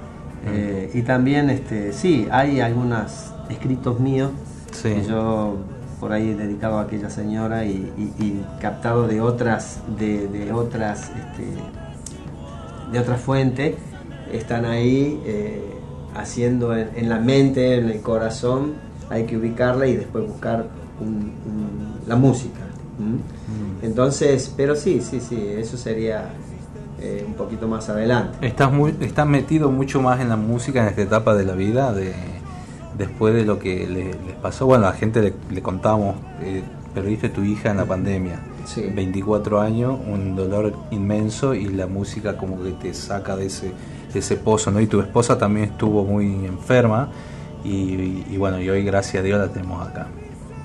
eh, 0.47 0.91
y 0.95 1.03
también, 1.03 1.51
este, 1.51 1.93
sí, 1.93 2.29
hay 2.31 2.61
algunos 2.61 3.33
escritos 3.51 4.01
míos 4.01 4.31
Sí. 4.73 4.91
que 4.95 5.05
yo 5.07 5.57
por 6.01 6.13
ahí 6.13 6.35
dedicado 6.35 6.79
a 6.79 6.83
aquella 6.83 7.11
señora 7.11 7.65
y, 7.65 7.93
y- 7.97 8.23
y 8.25 8.45
captado 8.61 9.07
de 9.09 9.21
otras, 9.21 9.81
de, 9.99 10.29
de 10.29 10.53
otras, 10.53 11.11
este, 11.11 11.47
de 12.93 12.99
otra 12.99 13.17
fuente 13.17 13.77
están 14.33 14.65
ahí 14.65 15.21
eh, 15.25 15.63
haciendo 16.15 16.77
en, 16.77 16.91
en 16.97 17.09
la 17.09 17.19
mente, 17.19 17.77
en 17.79 17.89
el 17.91 18.01
corazón, 18.01 18.75
hay 19.11 19.25
que 19.25 19.37
ubicarla 19.37 19.87
y 19.87 19.97
después 19.97 20.27
buscar 20.27 20.67
un- 21.01 21.33
un- 21.47 21.99
la 22.07 22.17
música. 22.17 22.61
¿m? 22.99 23.19
Entonces, 23.83 24.53
pero 24.57 24.75
sí, 24.77 25.01
sí, 25.01 25.21
sí, 25.21 25.41
eso 25.57 25.77
sería 25.77 26.31
eh, 27.01 27.25
un 27.27 27.35
poquito 27.35 27.69
más 27.69 27.89
adelante. 27.89 28.45
Estás 28.47 28.73
muy, 28.73 28.95
estás 29.01 29.27
metido 29.27 29.71
mucho 29.71 30.03
más 30.03 30.21
en 30.21 30.29
la 30.29 30.37
música 30.37 30.83
en 30.83 30.89
esta 30.89 31.03
etapa 31.03 31.35
de 31.37 31.45
la 31.45 31.53
vida, 31.55 31.93
de, 31.93 32.13
después 32.99 33.35
de 33.35 33.45
lo 33.45 33.59
que 33.59 33.87
le- 33.87 34.13
les 34.27 34.37
pasó. 34.43 34.67
Bueno, 34.67 34.87
a 34.87 34.91
la 34.91 34.97
gente 34.97 35.23
le, 35.23 35.35
le 35.51 35.63
contamos, 35.63 36.17
eh, 36.43 36.63
perdiste 36.95 37.29
tu 37.29 37.43
hija 37.45 37.71
en 37.71 37.77
la 37.79 37.85
pandemia. 37.87 38.41
Sí. 38.65 38.83
24 38.95 39.61
años, 39.61 39.99
un 40.07 40.37
dolor 40.37 40.75
inmenso 40.91 41.55
y 41.55 41.67
la 41.69 41.87
música 41.87 42.37
como 42.37 42.63
que 42.63 42.73
te 42.73 42.93
saca 42.93 43.35
de 43.37 43.47
ese, 43.47 43.73
de 44.13 44.19
ese 44.19 44.37
pozo, 44.37 44.71
¿no? 44.71 44.81
Y 44.81 44.87
tu 44.87 45.01
esposa 45.01 45.39
también 45.39 45.67
estuvo 45.71 46.05
muy 46.05 46.45
enferma 46.45 47.09
y, 47.65 47.71
y- 47.71 48.27
y 48.31 48.37
bueno, 48.37 48.61
y 48.61 48.69
hoy 48.69 48.83
gracias 48.85 49.21
a 49.23 49.25
Dios 49.25 49.39
la 49.39 49.49
tenemos 49.49 49.87
acá. 49.87 50.09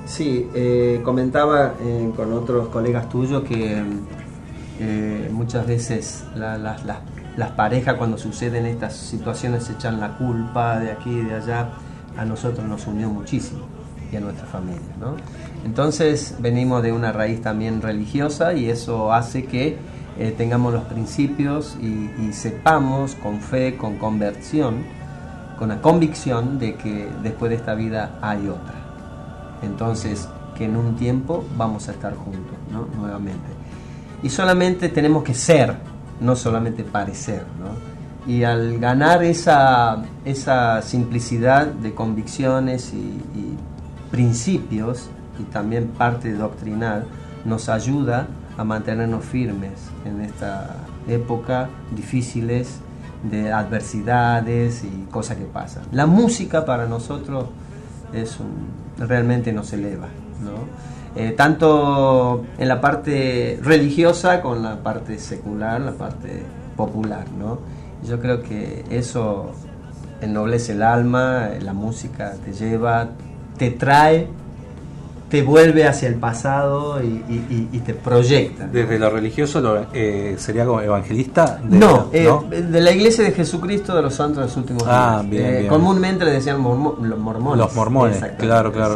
Sí, 0.06 0.50
eh, 0.54 1.00
comentaba 1.06 1.76
eh, 1.82 2.12
con 2.16 2.34
otros 2.34 2.68
colegas 2.68 3.08
tuyos 3.08 3.44
que 3.44 3.82
eh, 4.80 5.30
muchas 5.32 5.66
veces 5.68 6.26
la- 6.36 6.58
la- 6.58 6.78
la- 6.86 7.02
las 7.38 7.52
parejas 7.52 7.96
cuando 7.96 8.18
suceden 8.18 8.66
estas 8.66 8.96
situaciones 8.96 9.64
se 9.66 9.74
echan 9.74 10.00
la 10.00 10.18
culpa 10.18 10.80
de 10.80 10.92
aquí 10.92 11.10
y 11.10 11.22
de 11.22 11.36
allá. 11.36 11.70
A 12.18 12.26
nosotros 12.26 12.66
nos 12.68 12.86
unió 12.88 13.10
muchísimo 13.10 13.66
y 14.12 14.16
a 14.16 14.20
nuestra 14.20 14.46
familia. 14.46 14.82
¿no? 15.00 15.16
Entonces 15.66 16.36
venimos 16.40 16.84
de 16.84 16.92
una 16.92 17.12
raíz 17.12 17.42
también 17.42 17.82
religiosa 17.82 18.54
y 18.54 18.70
eso 18.70 19.12
hace 19.12 19.46
que 19.46 19.78
eh, 20.20 20.34
tengamos 20.38 20.74
los 20.74 20.84
principios 20.84 21.78
y, 21.82 22.12
y 22.22 22.34
sepamos 22.34 23.16
con 23.16 23.40
fe, 23.40 23.78
con 23.78 23.98
conversión, 23.98 24.84
con 25.58 25.70
la 25.70 25.82
convicción 25.82 26.60
de 26.60 26.76
que 26.76 27.10
después 27.24 27.50
de 27.50 27.56
esta 27.56 27.74
vida 27.74 28.20
hay 28.22 28.48
otra. 28.48 28.76
Entonces, 29.64 30.28
que 30.56 30.66
en 30.66 30.76
un 30.76 30.96
tiempo 30.96 31.44
vamos 31.58 31.88
a 31.90 31.92
estar 31.92 32.16
juntos, 32.16 32.56
¿no? 32.72 32.88
Nuevamente. 33.00 33.48
Y 34.22 34.30
solamente 34.30 34.90
tenemos 34.90 35.24
que 35.24 35.34
ser, 35.34 35.76
no 36.22 36.36
solamente 36.36 36.84
parecer, 36.84 37.46
¿no? 37.60 37.93
Y 38.26 38.44
al 38.44 38.80
ganar 38.80 39.24
esa, 39.24 40.04
esa 40.24 40.82
simplicidad 40.82 41.68
de 41.68 41.94
convicciones 41.94 42.94
y, 42.94 42.98
y 43.38 43.58
principios, 44.12 45.10
y 45.40 45.44
también 45.44 45.88
parte 45.88 46.34
doctrinal, 46.34 47.06
nos 47.44 47.68
ayuda 47.70 48.28
a 48.58 48.64
mantenernos 48.64 49.26
firmes 49.26 49.72
en 50.06 50.22
esta 50.22 50.76
época 51.08 51.68
difíciles 51.96 52.78
de 53.30 53.52
adversidades 53.52 54.84
y 54.84 55.08
cosas 55.12 55.38
que 55.38 55.46
pasan. 55.46 55.84
La 55.92 56.06
música 56.06 56.64
para 56.66 56.86
nosotros 56.86 57.46
es 58.14 58.40
un- 58.40 59.08
realmente 59.08 59.52
nos 59.52 59.74
eleva, 59.74 60.08
¿no? 60.44 60.92
Eh, 61.20 61.32
tanto 61.32 62.44
en 62.58 62.68
la 62.68 62.80
parte 62.82 63.60
religiosa 63.62 64.42
con 64.42 64.62
la 64.64 64.78
parte 64.82 65.20
secular, 65.20 65.82
la 65.82 65.92
parte 65.94 66.44
popular, 66.78 67.26
¿no? 67.38 67.60
Yo 68.08 68.20
creo 68.20 68.42
que 68.44 68.84
eso 68.90 69.52
ennoblece 70.22 70.74
el 70.74 70.84
alma, 70.84 71.50
la 71.62 71.74
música 71.74 72.34
te 72.46 72.54
lleva, 72.54 73.10
te 73.58 73.72
trae, 73.72 74.28
te 75.30 75.42
vuelve 75.42 75.88
hacia 75.88 76.08
el 76.10 76.16
pasado 76.16 77.02
y, 77.02 77.08
y- 77.08 77.46
y- 77.50 77.78
y 77.78 77.80
te 77.80 77.94
proyecta. 77.96 78.68
Desde 78.68 79.00
lo 79.00 79.10
religioso 79.10 79.62
lo- 79.62 79.88
eh, 79.92 80.36
sería 80.38 80.64
como 80.66 80.80
evangelista. 80.82 81.60
de- 81.64 81.78
no, 81.78 82.10
eh, 82.14 82.30
de 82.52 82.82
la 82.82 82.92
Iglesia 82.92 83.24
de 83.24 83.32
Jesucristo 83.32 83.96
de 83.96 84.04
los 84.04 84.14
Santos 84.14 84.38
de 84.38 84.44
los 84.44 84.58
Últimos 84.58 84.84
Ah, 84.86 85.20
Días. 85.22 85.30
bien, 85.32 85.46
Eh, 85.46 85.58
bien. 85.62 85.68
Comúnmente 85.70 86.24
le 86.24 86.32
decían 86.32 86.62
mormo- 86.62 86.98
los 87.02 87.18
mormones. 87.18 87.58
Los 87.66 87.74
mormones, 87.76 88.24
claro, 88.38 88.72
claro. 88.72 88.94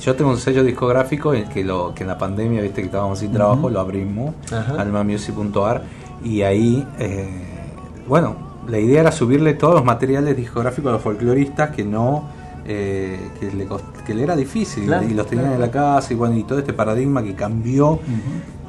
Yo 0.00 0.14
tengo 0.14 0.30
un 0.30 0.38
sello 0.38 0.62
discográfico 0.62 1.32
que, 1.52 1.64
lo, 1.64 1.94
que 1.94 2.02
en 2.04 2.08
la 2.08 2.18
pandemia, 2.18 2.60
viste 2.60 2.82
que 2.82 2.86
estábamos 2.86 3.20
sin 3.20 3.32
trabajo, 3.32 3.70
lo 3.70 3.80
abrimos, 3.80 4.34
almamusic.ar, 4.76 5.82
y 6.22 6.42
ahí, 6.42 6.86
eh, 6.98 7.28
bueno, 8.06 8.47
la 8.68 8.78
idea 8.78 9.00
era 9.00 9.12
subirle 9.12 9.54
todos 9.54 9.74
los 9.74 9.84
materiales 9.84 10.36
discográficos 10.36 10.90
a 10.90 10.92
los 10.94 11.02
folcloristas 11.02 11.70
que 11.70 11.84
no, 11.84 12.24
eh, 12.66 13.18
que, 13.40 13.50
le, 13.52 13.66
cost- 13.66 14.02
que 14.06 14.14
le 14.14 14.22
era 14.22 14.36
difícil, 14.36 14.84
Claro, 14.84 15.06
y 15.08 15.14
los 15.14 15.26
tenían 15.26 15.46
claro. 15.48 15.54
en 15.56 15.60
la 15.62 15.70
casa, 15.70 16.12
y 16.12 16.16
bueno, 16.16 16.36
y 16.36 16.44
todo 16.44 16.58
este 16.58 16.72
paradigma 16.74 17.22
que 17.22 17.34
cambió 17.34 17.98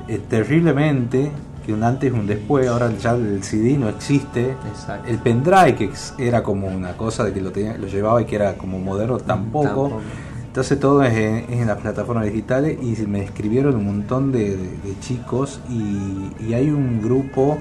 eh, 0.07 0.19
terriblemente 0.29 1.31
que 1.65 1.73
un 1.73 1.83
antes 1.83 2.11
y 2.11 2.17
un 2.17 2.25
después, 2.25 2.67
ahora 2.67 2.91
ya 2.97 3.11
el 3.11 3.43
CD 3.43 3.77
no 3.77 3.89
existe. 3.89 4.55
Exacto. 4.71 5.07
El 5.09 5.17
pendrive, 5.19 5.75
que 5.75 5.89
era 6.17 6.41
como 6.41 6.67
una 6.67 6.93
cosa 6.97 7.23
de 7.25 7.33
que 7.33 7.41
lo, 7.41 7.51
tenía, 7.51 7.77
lo 7.77 7.87
llevaba 7.87 8.21
y 8.21 8.25
que 8.25 8.35
era 8.37 8.55
como 8.55 8.79
moderno, 8.79 9.17
tampoco. 9.17 9.65
Tampoco. 9.67 10.01
Entonces 10.47 10.79
todo 10.79 11.03
es 11.03 11.13
en, 11.13 11.35
es 11.53 11.61
en 11.61 11.67
las 11.67 11.77
plataformas 11.77 12.25
digitales 12.25 12.77
y 12.81 13.05
me 13.05 13.21
escribieron 13.23 13.75
un 13.75 13.85
montón 13.85 14.31
de, 14.31 14.49
de- 14.49 14.55
de 14.57 14.99
chicos 14.99 15.59
y, 15.69 16.31
y 16.43 16.53
hay 16.55 16.71
un 16.71 17.01
grupo 17.03 17.59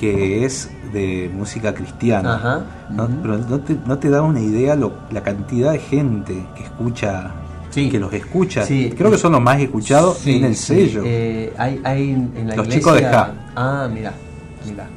que 0.00 0.44
es 0.46 0.70
de 0.94 1.30
música 1.34 1.74
cristiana. 1.74 2.34
Ajá. 2.36 2.60
No. 2.90 3.08
Pero 3.22 3.36
no 3.38 3.60
te, 3.60 3.76
no 3.86 3.98
te 3.98 4.08
da 4.08 4.22
una 4.22 4.40
idea 4.40 4.74
lo- 4.74 4.94
la 5.10 5.22
cantidad 5.22 5.72
de 5.72 5.78
gente 5.78 6.42
que 6.56 6.62
escucha, 6.64 7.32
Sí. 7.70 7.90
que 7.90 7.98
los 8.00 8.12
escucha. 8.12 8.64
Sí. 8.64 8.92
Creo 8.96 9.10
que 9.10 9.18
son 9.18 9.32
los 9.32 9.42
más 9.42 9.60
escuchados 9.60 10.18
Sí, 10.18 10.36
en 10.38 10.44
el 10.46 10.56
sello. 10.56 11.02
Eh, 11.04 11.52
hay, 11.58 11.80
hay 11.84 12.10
en 12.12 12.48
la 12.48 12.56
Los 12.56 12.66
iglesia. 12.66 12.74
chicos 12.80 12.94
de 12.96 13.02
Ja. 13.04 13.34
Ah, 13.54 13.88
mira, 13.92 14.12
mira. 14.66 14.88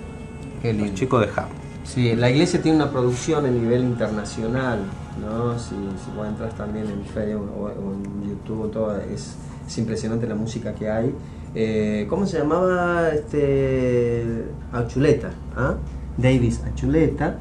Qué 0.61 0.71
lindo. 0.71 0.85
los 0.87 0.95
chicos 0.95 1.19
de 1.21 1.27
Hub. 1.27 1.47
Sí, 1.83 2.15
la 2.15 2.29
iglesia 2.29 2.61
tiene 2.61 2.77
una 2.77 2.89
producción 2.89 3.45
a 3.45 3.49
nivel 3.49 3.83
internacional, 3.83 4.79
¿no? 5.19 5.59
Si, 5.59 5.69
si 5.75 6.11
vos 6.15 6.25
entras 6.27 6.55
también 6.55 6.85
en 6.87 7.03
Facebook 7.13 7.51
o, 7.57 7.63
o 7.65 7.93
en 7.93 8.29
YouTube, 8.29 8.71
todo, 8.71 8.97
es, 9.01 9.35
es 9.67 9.77
impresionante 9.77 10.25
la 10.25 10.35
música 10.35 10.73
que 10.73 10.89
hay. 10.89 11.13
Eh, 11.55 12.07
¿Cómo 12.09 12.25
se 12.25 12.39
llamaba 12.39 13.09
este 13.09 14.45
Achuleta? 14.71 15.29
¿ah? 15.55 15.75
Davis 16.17 16.61
Achuleta, 16.65 17.35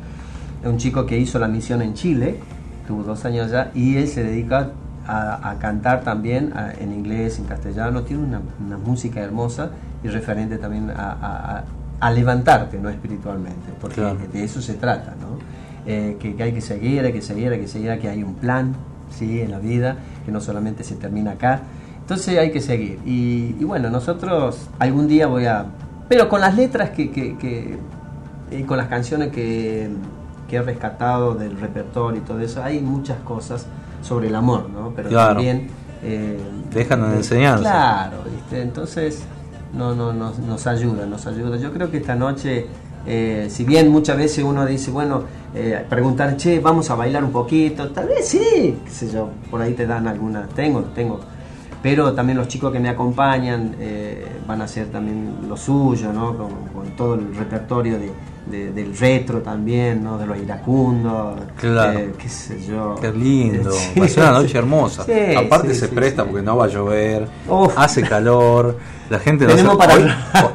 un 0.64 0.76
chico 0.76 1.06
que 1.06 1.18
hizo 1.18 1.38
la 1.38 1.48
misión 1.48 1.80
en 1.82 1.94
Chile, 1.94 2.36
tuvo 2.86 3.02
dos 3.04 3.24
años 3.24 3.46
allá, 3.48 3.70
y 3.74 3.96
él 3.96 4.08
se 4.08 4.22
dedica 4.22 4.70
a, 5.06 5.50
a 5.50 5.58
cantar 5.58 6.02
también 6.02 6.52
a- 6.54 6.72
en 6.72 6.92
inglés, 6.92 7.38
en 7.38 7.46
castellano, 7.46 8.02
tiene 8.02 8.22
una, 8.22 8.40
una 8.64 8.76
música 8.78 9.20
hermosa 9.20 9.70
y 10.04 10.08
referente 10.08 10.58
también 10.58 10.90
a, 10.90 11.64
a- 12.00 12.10
levantarte, 12.12 12.78
no 12.78 12.88
espiritualmente, 12.90 13.68
porque 13.80 13.96
Claro. 13.96 14.18
de 14.32 14.44
eso 14.44 14.60
se 14.60 14.74
trata, 14.74 15.14
¿no? 15.20 15.38
Eh, 15.86 16.16
que, 16.20 16.34
que 16.36 16.42
hay 16.42 16.52
que 16.52 16.60
seguir, 16.60 17.04
hay 17.04 17.12
que 17.12 17.22
seguir, 17.22 17.50
hay 17.52 17.60
que 17.60 17.68
seguir, 17.68 17.98
que 18.00 18.08
hay 18.08 18.22
un 18.24 18.34
plan, 18.34 18.74
¿sí? 19.16 19.40
En 19.40 19.50
la 19.52 19.58
vida, 19.60 19.96
que 20.26 20.32
no 20.32 20.40
solamente 20.40 20.82
se 20.84 20.96
termina 20.96 21.32
acá. 21.32 21.60
Entonces 22.02 22.38
hay 22.38 22.50
que 22.50 22.60
seguir. 22.60 22.98
Y, 23.06 23.56
y 23.58 23.64
bueno, 23.64 23.90
nosotros 23.90 24.68
algún 24.78 25.08
día 25.08 25.26
voy 25.26 25.46
a... 25.46 25.66
Pero 26.08 26.28
con 26.28 26.40
las 26.40 26.54
letras 26.56 26.90
que... 26.90 27.10
que- 27.10 27.36
que- 27.38 27.78
y 28.50 28.64
con 28.64 28.76
las 28.76 28.88
canciones 28.88 29.32
que, 29.32 29.88
que 30.46 30.56
he 30.56 30.62
rescatado 30.62 31.34
del 31.34 31.58
repertorio 31.58 32.20
y 32.20 32.24
todo 32.24 32.38
eso, 32.40 32.62
hay 32.62 32.80
muchas 32.80 33.16
cosas 33.20 33.66
sobre 34.02 34.28
el 34.28 34.34
amor, 34.34 34.68
¿no? 34.68 34.92
Pero 34.94 35.08
Claro. 35.08 35.34
también... 35.36 35.68
eh, 36.02 36.38
Dejan 36.70 37.02
una 37.02 37.14
eh, 37.14 37.16
enseñanza. 37.16 37.62
Claro, 37.62 38.16
¿viste? 38.30 38.60
Entonces 38.60 39.22
no, 39.72 39.94
no, 39.94 40.12
nos, 40.12 40.38
nos 40.38 40.66
ayuda, 40.66 41.06
nos 41.06 41.26
ayuda. 41.26 41.56
Yo 41.56 41.72
creo 41.72 41.90
que 41.90 41.96
esta 41.98 42.14
noche, 42.14 42.66
eh, 43.06 43.46
si 43.48 43.64
bien 43.64 43.88
muchas 43.90 44.18
veces 44.18 44.44
uno 44.44 44.66
dice, 44.66 44.90
bueno, 44.90 45.22
eh, 45.54 45.82
preguntar, 45.88 46.36
che, 46.36 46.60
vamos 46.60 46.90
a 46.90 46.94
bailar 46.94 47.24
un 47.24 47.32
poquito, 47.32 47.88
tal 47.88 48.08
vez 48.08 48.28
sí, 48.28 48.76
qué 48.84 48.90
sé 48.90 49.10
yo, 49.10 49.30
por 49.50 49.62
ahí 49.62 49.72
te 49.72 49.86
dan 49.86 50.06
alguna, 50.08 50.46
tengo, 50.54 50.80
tengo. 50.94 51.20
Pero 51.82 52.12
también 52.12 52.38
los 52.38 52.46
chicos 52.48 52.72
que 52.72 52.78
me 52.78 52.88
acompañan 52.88 53.74
eh, 53.80 54.24
van 54.46 54.60
a 54.60 54.64
hacer 54.64 54.86
también 54.86 55.34
lo 55.48 55.56
suyo, 55.56 56.12
¿no? 56.12 56.36
Con, 56.36 56.48
con 56.72 56.96
todo 56.96 57.14
el 57.14 57.34
repertorio 57.34 57.98
de, 57.98 58.10
de- 58.50 58.72
del 58.72 58.96
retro 58.96 59.40
también, 59.40 60.02
¿no? 60.04 60.16
De 60.16 60.26
los 60.26 60.38
iracundos, 60.38 61.40
Claro. 61.56 61.98
eh, 61.98 62.12
qué 62.16 62.28
sé 62.28 62.60
yo. 62.64 62.94
Qué 63.00 63.10
lindo, 63.12 63.70
Sí. 63.94 63.98
va 63.98 64.06
a 64.06 64.08
ser 64.08 64.22
una 64.22 64.32
noche 64.32 64.58
hermosa. 64.58 65.04
Sí, 65.04 65.34
Aparte 65.36 65.74
sí, 65.74 65.80
se 65.80 65.88
presta 65.88 66.24
porque 66.24 66.42
no 66.42 66.56
va 66.56 66.66
a 66.66 66.68
llover, 66.68 67.26
Uf. 67.48 67.72
hace 67.76 68.02
calor, 68.02 68.78
la 69.10 69.18
gente 69.18 69.44
no 69.46 69.56
se, 69.56 69.76
para 69.76 69.94
hoy, 69.96 70.04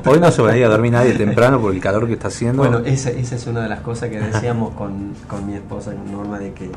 hoy 0.06 0.20
no 0.22 0.32
se 0.32 0.42
va 0.42 0.52
a 0.52 0.58
ir 0.58 0.64
a 0.64 0.70
dormir 0.70 0.94
nadie 0.94 1.14
temprano 1.14 1.60
por 1.60 1.74
el 1.74 1.82
calor 1.82 2.08
que 2.08 2.14
está 2.14 2.30
haciendo. 2.30 2.60
Bueno, 2.64 2.80
esa, 2.86 3.10
esa 3.10 3.36
es 3.36 3.46
una 3.48 3.62
de 3.64 3.70
las 3.70 3.82
cosas 3.82 4.10
que 4.10 4.20
decíamos 4.20 4.74
con, 4.76 5.14
con 5.28 5.46
mi 5.46 5.56
esposa, 5.56 5.92
con 5.94 6.10
Norma, 6.12 6.40
de 6.40 6.54
que 6.54 6.72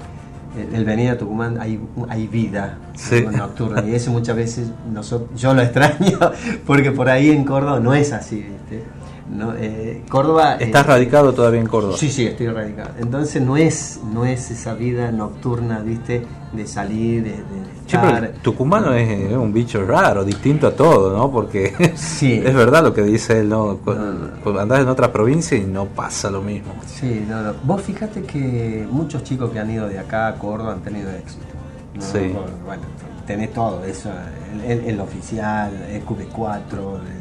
el, 0.58 0.74
el 0.74 0.84
venir 0.84 1.10
a 1.10 1.18
Tucumán 1.18 1.58
hay, 1.60 1.80
hay 2.08 2.26
vida 2.26 2.78
nocturna. 3.32 3.84
Y 3.86 3.94
eso 3.94 4.10
muchas 4.10 4.36
veces 4.36 4.70
nosotros, 4.92 5.40
yo 5.40 5.54
lo 5.54 5.62
extraño, 5.62 6.18
porque 6.66 6.90
por 6.90 7.08
ahí 7.08 7.30
en 7.30 7.44
Córdoba 7.44 7.80
no 7.80 7.94
es 7.94 8.12
así, 8.12 8.36
¿viste? 8.36 8.84
No, 9.30 9.54
eh, 9.56 10.02
Córdoba... 10.08 10.56
eh, 10.56 10.64
¿Estás 10.64 10.86
radicado 10.86 11.32
todavía 11.32 11.60
en 11.60 11.66
Córdoba? 11.68 11.96
Sí, 11.96 12.10
sí, 12.10 12.26
estoy 12.26 12.48
radicado. 12.48 12.90
Entonces 12.98 13.40
no 13.40 13.56
es, 13.56 14.00
no 14.12 14.24
es 14.24 14.50
esa 14.50 14.74
vida 14.74 15.12
nocturna, 15.12 15.78
¿viste? 15.80 16.26
De 16.52 16.66
salir, 16.66 17.22
de, 17.22 17.30
de 17.30 17.44
pero 17.92 18.16
el 18.18 18.30
tucumano 18.42 18.92
es, 18.92 19.08
es 19.08 19.32
un 19.36 19.52
bicho 19.52 19.84
raro, 19.86 20.24
distinto 20.24 20.66
a 20.66 20.72
todo, 20.74 21.16
¿no? 21.16 21.30
Porque 21.30 21.92
Sí. 21.96 22.42
es 22.44 22.54
verdad 22.54 22.82
lo 22.82 22.92
que 22.92 23.02
dice 23.02 23.38
él, 23.40 23.48
¿no? 23.50 23.78
Andás 24.58 24.80
en 24.80 24.88
otras 24.88 25.10
provincias 25.10 25.60
y 25.60 25.64
no 25.64 25.86
pasa 25.86 26.28
lo 26.30 26.42
mismo. 26.42 26.72
Sí, 26.86 27.24
no, 27.28 27.40
no. 27.42 27.54
Vos 27.62 27.82
fíjate 27.82 28.22
que 28.22 28.86
muchos 28.90 29.22
chicos 29.22 29.50
que 29.50 29.60
han 29.60 29.70
ido 29.70 29.88
de 29.88 29.98
acá 30.00 30.26
a 30.28 30.34
Córdoba 30.34 30.72
han 30.72 30.80
tenido 30.80 31.08
éxito. 31.10 31.44
Sí. 32.00 32.32
Bueno, 32.66 32.82
tenés 33.26 33.52
todo 33.52 33.84
eso, 33.84 34.10
el, 34.64 34.70
el- 34.70 34.84
el 34.86 35.00
oficial, 35.00 35.72
el 35.90 36.04
QB4, 36.04 36.56
el- 36.72 36.78
el- 36.78 37.16
el- 37.16 37.19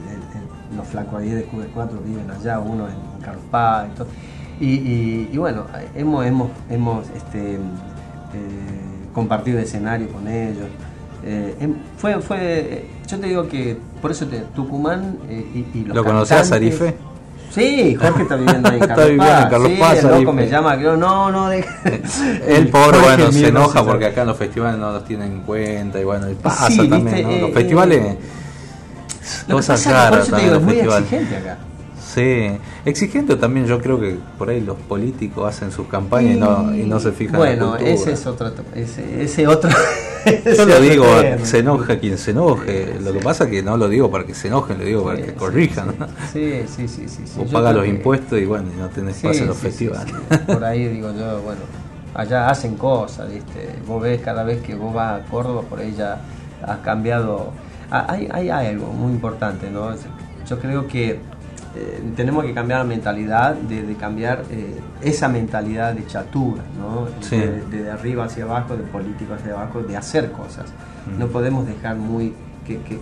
los 0.76 0.88
flacos 0.88 1.22
ahí 1.22 1.30
de 1.30 1.46
QB4 1.48 1.90
viven 2.06 2.30
allá, 2.32 2.60
uno 2.60 2.88
en 2.88 3.22
Carlos 3.24 3.44
Paz 3.52 3.88
y 3.94 3.98
todo. 3.98 4.08
Y, 4.60 4.66
y- 4.68 5.30
y 5.34 5.38
bueno, 5.38 5.66
hemos, 5.96 6.26
hemos, 6.26 6.50
hemos 6.70 7.06
este, 7.16 7.54
eh, 7.54 7.60
compartido 9.14 9.60
escenario 9.60 10.10
con 10.10 10.28
ellos. 10.28 10.68
Eh, 11.24 11.56
em- 11.60 11.76
fue, 11.98 12.20
fue, 12.22 12.86
yo 13.08 13.20
te 13.20 13.28
digo 13.28 13.48
que 13.48 13.78
por 14.02 14.12
eso 14.12 14.26
te, 14.28 14.40
Tucumán 14.56 15.18
eh, 15.30 15.66
y, 15.74 15.78
y 15.80 15.86
los 15.86 15.96
¿Lo 15.96 16.04
conocías, 16.04 16.50
cantantes- 16.50 16.56
Arife? 16.82 16.96
Sí, 17.52 17.96
Jorge 17.96 18.22
está 18.22 18.36
viviendo 18.36 18.70
ahí 18.70 18.76
en 18.78 18.84
Está 18.84 18.96
Carlos 18.96 19.10
en 19.12 19.18
Paz. 19.18 19.46
Carlos 19.50 19.68
sí, 19.72 19.78
Paz, 19.80 20.04
el 20.04 20.10
loco 20.12 20.34
me 20.34 20.48
llama, 20.48 20.78
creo, 20.78 20.96
no, 20.98 21.32
no, 21.32 21.50
deja. 21.50 21.76
El 22.48 22.68
pobre, 22.70 23.00
Jorge 23.00 23.16
bueno, 23.16 23.32
se 23.32 23.48
enoja 23.48 23.84
porque 23.84 24.06
acá 24.06 24.22
en 24.22 24.28
los 24.28 24.38
festivales 24.38 24.80
no 24.80 24.92
los 24.92 25.04
tienen 25.04 25.32
en 25.32 25.42
cuenta 25.42 26.00
y 26.00 26.04
bueno, 26.04 26.30
y 26.30 26.36
pasa 26.36 26.68
Sí, 26.68 26.88
también, 26.88 27.24
¿no? 27.24 27.38
Los 27.48 27.52
festivales, 27.52 28.18
cosas 29.50 29.80
que 29.82 29.90
por 29.90 29.94
raras 29.94 30.20
eso 30.28 30.36
te 30.36 30.42
también 30.44 30.50
digo, 30.54 30.58
es 30.60 30.66
muy 30.66 30.80
exigente 30.98 31.38
acá. 31.38 31.58
Sí, 32.14 32.58
exigente 32.86 33.36
también 33.36 33.68
yo 33.68 33.80
creo 33.82 34.00
que 34.00 34.18
por 34.38 34.50
ahí 34.50 34.62
los 34.62 34.78
políticos 34.78 35.48
hacen 35.48 35.72
sus 35.72 35.88
campañas 35.88 36.36
y 36.36 36.40
no, 36.40 36.76
y 36.76 36.84
no 36.84 37.00
se 37.00 37.12
fijan 37.12 37.36
en 37.36 37.60
la 37.60 37.66
Bueno, 37.68 37.76
ese 37.78 38.14
es 38.14 38.26
otro. 38.26 38.52
Ese, 38.74 39.24
ese 39.24 39.48
otro. 39.48 39.70
Yo 40.58 40.66
lo 40.66 40.82
digo, 40.82 41.06
se 41.44 41.60
enoja 41.60 42.00
quien 42.00 42.18
se 42.18 42.32
enoje. 42.32 42.94
Sí, 42.98 43.04
lo 43.04 43.14
que 43.14 43.20
pasa 43.20 43.44
es 43.46 43.52
que 43.52 43.62
no 43.64 43.78
lo 43.78 43.88
digo 43.88 44.10
para 44.10 44.26
que 44.26 44.34
se 44.34 44.48
enojen, 44.48 44.80
lo 44.80 44.86
digo 44.86 45.04
para 45.04 45.18
Sí, 45.18 45.24
que 45.24 45.34
corrijan. 45.34 45.96
Sí, 46.34 46.64
sí, 46.76 46.88
sí, 46.88 47.06
sí. 47.08 47.22
pagas 47.54 47.72
creo 47.72 47.74
los 47.74 47.84
que- 47.84 47.90
impuestos 47.90 48.40
y 48.40 48.46
bueno, 48.46 48.66
y 48.76 48.80
no 48.80 48.88
tenés 48.90 49.16
espacio 49.18 49.44
en 49.44 49.48
los 49.50 49.58
festivales. 49.58 50.14
Por 50.48 50.64
ahí 50.66 50.88
digo 50.88 51.12
yo, 51.14 51.42
bueno, 51.42 51.62
allá 52.16 52.50
hacen 52.50 52.76
cosas, 52.76 53.32
¿viste? 53.32 53.76
Vos 53.88 54.02
ves 54.02 54.20
cada 54.22 54.44
vez 54.44 54.62
que 54.62 54.74
vos 54.76 54.94
vas 54.94 55.22
a 55.22 55.26
Córdoba, 55.26 55.62
por 55.70 55.80
ahí 55.80 55.94
ya 55.98 56.20
ha 56.66 56.82
cambiado. 56.82 57.52
Ah, 57.92 58.06
Hay, 58.10 58.28
hay 58.32 58.50
algo 58.50 58.88
muy 58.94 59.12
importante, 59.12 59.70
¿no? 59.70 59.90
Yo 60.48 60.60
creo 60.60 60.88
que 60.88 61.20
eh, 61.76 62.04
tenemos 62.16 62.44
que 62.46 62.54
cambiar 62.54 62.80
la 62.80 62.86
mentalidad, 62.86 63.54
de, 63.56 63.84
de 63.84 63.96
cambiar 63.96 64.44
eh, 64.52 64.80
esa 65.02 65.28
mentalidad 65.28 65.94
de 65.94 66.06
chatura, 66.08 66.64
¿no? 66.80 67.08
Sí. 67.22 67.38
De, 67.38 67.62
de, 67.66 67.84
de 67.84 67.92
arriba 67.92 68.26
hacia 68.26 68.44
abajo, 68.46 68.76
de 68.76 68.84
político 68.84 69.34
hacia 69.34 69.54
abajo, 69.54 69.82
de 69.82 69.96
hacer 69.98 70.32
cosas. 70.32 70.66
Mm. 71.16 71.20
No 71.20 71.28
podemos 71.28 71.66
dejar 71.68 71.96
muy... 71.96 72.34
que, 72.66 72.80
que- 72.82 73.00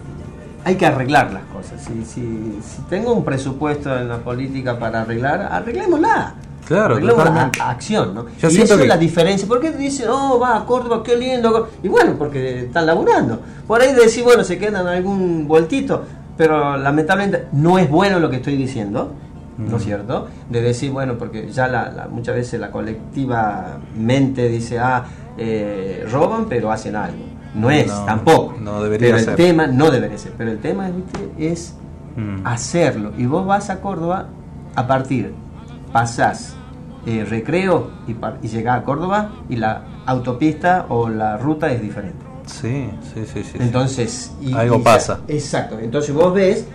hay 0.65 0.76
que 0.76 0.86
arreglar 0.86 1.32
las 1.32 1.43
cosas. 1.45 1.82
Si, 1.82 2.04
si, 2.04 2.60
si 2.62 2.82
tengo 2.89 3.13
un 3.13 3.23
presupuesto 3.23 3.97
en 3.97 4.10
la 4.10 4.17
política 4.17 4.78
para 4.78 5.02
arreglar, 5.04 5.47
arreglémosla. 5.50 6.34
Claro, 6.67 6.95
Arreglemos 6.95 7.17
la 7.19 7.23
totalmente. 7.25 7.62
a- 7.62 7.69
acción, 7.69 8.13
¿no? 8.13 8.25
Yo 8.39 8.47
y 8.47 8.51
siento 8.51 8.65
eso 8.65 8.77
que- 8.77 8.84
es 8.84 8.89
la 8.89 8.97
diferencia. 8.97 9.47
¿Por 9.47 9.60
qué 9.62 9.71
dicen, 9.71 10.10
oh, 10.10 10.38
va 10.39 10.58
a 10.58 10.65
Córdoba, 10.65 11.01
qué 11.03 11.15
lindo? 11.15 11.69
Y 11.82 11.88
bueno, 11.88 12.15
porque 12.17 12.65
están 12.65 12.86
laburando. 12.86 13.39
Por 13.65 13.82
ahí 13.82 13.93
decir, 13.93 14.23
bueno, 14.23 14.43
se 14.43 14.58
quedan 14.58 14.86
algún 14.88 15.47
vueltito, 15.47 16.03
pero 16.36 16.75
lamentablemente 16.77 17.47
no 17.53 17.80
es 17.80 17.89
bueno 17.89 18.19
lo 18.19 18.30
que 18.30 18.38
estoy 18.38 18.56
diciendo. 18.58 19.13
¿No 19.58 19.77
es 19.77 19.84
cierto? 19.86 20.27
De 20.51 20.62
decir, 20.62 20.91
bueno, 20.91 21.17
porque 21.17 21.49
ya 21.51 21.67
la, 21.67 21.89
la- 21.89 22.08
muchas 22.08 22.36
veces 22.36 22.60
la 22.60 22.69
colectiva 22.69 23.80
mente 23.97 24.49
dice, 24.49 24.77
ah, 24.77 25.03
eh, 25.36 26.06
roban, 26.12 26.45
pero 26.47 26.71
hacen 26.71 26.95
algo. 26.95 27.23
No 27.56 27.71
es, 27.71 27.88
No, 27.88 28.06
tampoco. 28.06 28.56
no 28.60 28.84
debería 28.84 29.08
pero 29.08 29.17
el 29.17 29.23
ser. 29.25 29.36
tema 29.36 29.65
no 29.65 29.89
debería 29.89 30.17
ser. 30.17 30.34
Pero 30.38 30.51
el 30.51 30.60
tema 30.60 30.89
¿viste? 30.89 31.30
es 31.51 31.73
Mm. 32.17 32.45
hacerlo. 32.45 33.13
Y 33.17 33.25
vos 33.25 33.47
vas 33.47 33.69
a 33.71 33.80
Córdoba 33.82 34.27
a 34.75 34.86
partir, 34.86 35.34
pasás 35.91 36.53
eh, 37.07 37.25
recreo 37.25 37.87
y, 38.07 38.15
y 38.45 38.49
llegás 38.49 38.81
a 38.81 38.83
Córdoba 38.83 39.31
y 39.49 39.55
la 39.55 39.81
autopista 40.05 40.85
o 40.89 41.09
la 41.09 41.37
ruta 41.37 41.71
es 41.71 41.81
diferente. 41.81 42.23
Sí, 42.45 42.89
sí, 43.13 43.25
sí, 43.25 43.43
sí. 43.43 43.57
Entonces, 43.59 44.31
y- 44.41 44.53
Algo 44.53 44.75
y- 44.77 44.81
pasa. 44.83 45.21
Exacto. 45.27 45.79
Entonces 45.79 46.13
vos 46.13 46.33
ves 46.33 46.65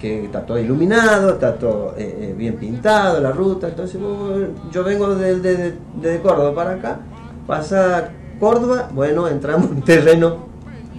que 0.00 0.24
está 0.24 0.46
todo 0.46 0.58
iluminado, 0.58 1.34
está 1.34 1.54
todo 1.58 1.94
eh, 1.98 2.30
eh, 2.30 2.34
bien 2.36 2.56
pintado, 2.56 3.20
la 3.20 3.32
ruta. 3.32 3.68
Entonces 3.68 4.00
vos- 4.00 4.48
yo 4.72 4.82
vengo 4.82 5.14
de, 5.14 5.38
de- 5.40 5.56
de- 5.56 5.74
de 6.00 6.20
Córdoba 6.20 6.54
para 6.54 6.70
acá, 6.72 7.00
pasa 7.46 8.10
Córdoba, 8.40 8.88
bueno, 8.94 9.28
entramos 9.28 9.70
en 9.72 9.82
terreno 9.82 10.48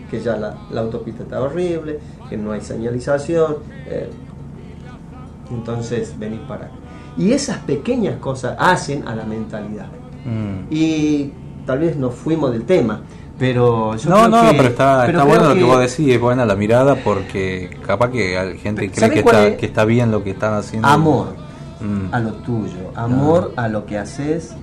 que 0.10 0.20
ya 0.22 0.36
la, 0.36 0.56
la 0.70 0.82
autopista 0.82 1.24
está 1.24 1.42
horrible, 1.42 2.00
que 2.30 2.38
no 2.38 2.52
hay 2.52 2.62
señalización. 2.62 3.56
eh, 3.88 4.10
entonces 5.50 6.14
venís 6.18 6.40
para 6.42 6.66
acá. 6.66 6.76
Y 7.18 7.32
esas 7.34 7.58
pequeñas 7.60 8.18
cosas 8.18 8.56
hacen 8.60 9.08
a 9.08 9.16
la 9.16 9.24
mentalidad. 9.26 9.88
Mm. 10.26 10.68
Y 10.74 11.32
tal 11.66 11.80
vez 11.80 11.98
nos 11.98 12.14
fuimos 12.16 12.52
del 12.52 12.64
tema, 12.64 13.02
pero 13.38 13.96
yo 13.98 14.10
No, 14.10 14.16
creo 14.18 14.28
no, 14.30 14.50
que- 14.52 14.58
pero 14.58 14.70
está, 14.70 15.04
pero 15.06 15.18
está 15.20 15.24
bueno 15.30 15.48
lo 15.50 15.54
que 15.56 15.60
que- 15.60 15.66
vos 15.66 15.80
decís, 15.80 16.14
es 16.14 16.22
buena 16.22 16.46
la 16.46 16.56
mirada 16.56 16.96
porque 16.96 17.70
capaz 17.86 18.10
que 18.12 18.38
hay 18.38 18.58
gente 18.60 18.90
cree 18.90 19.00
¿Sabés 19.00 19.14
que 19.14 19.20
está, 19.20 19.48
es? 19.48 19.58
que 19.58 19.66
está 19.66 19.86
bien 19.86 20.12
lo 20.12 20.24
que 20.24 20.32
están 20.32 20.54
haciendo. 20.54 20.88
Amor 20.88 21.36
Mm. 21.82 22.14
a 22.14 22.20
lo 22.20 22.34
tuyo, 22.34 22.92
amor 22.96 23.54
a 23.56 23.68
lo 23.68 23.86
que 23.86 23.98
haces. 23.98 24.56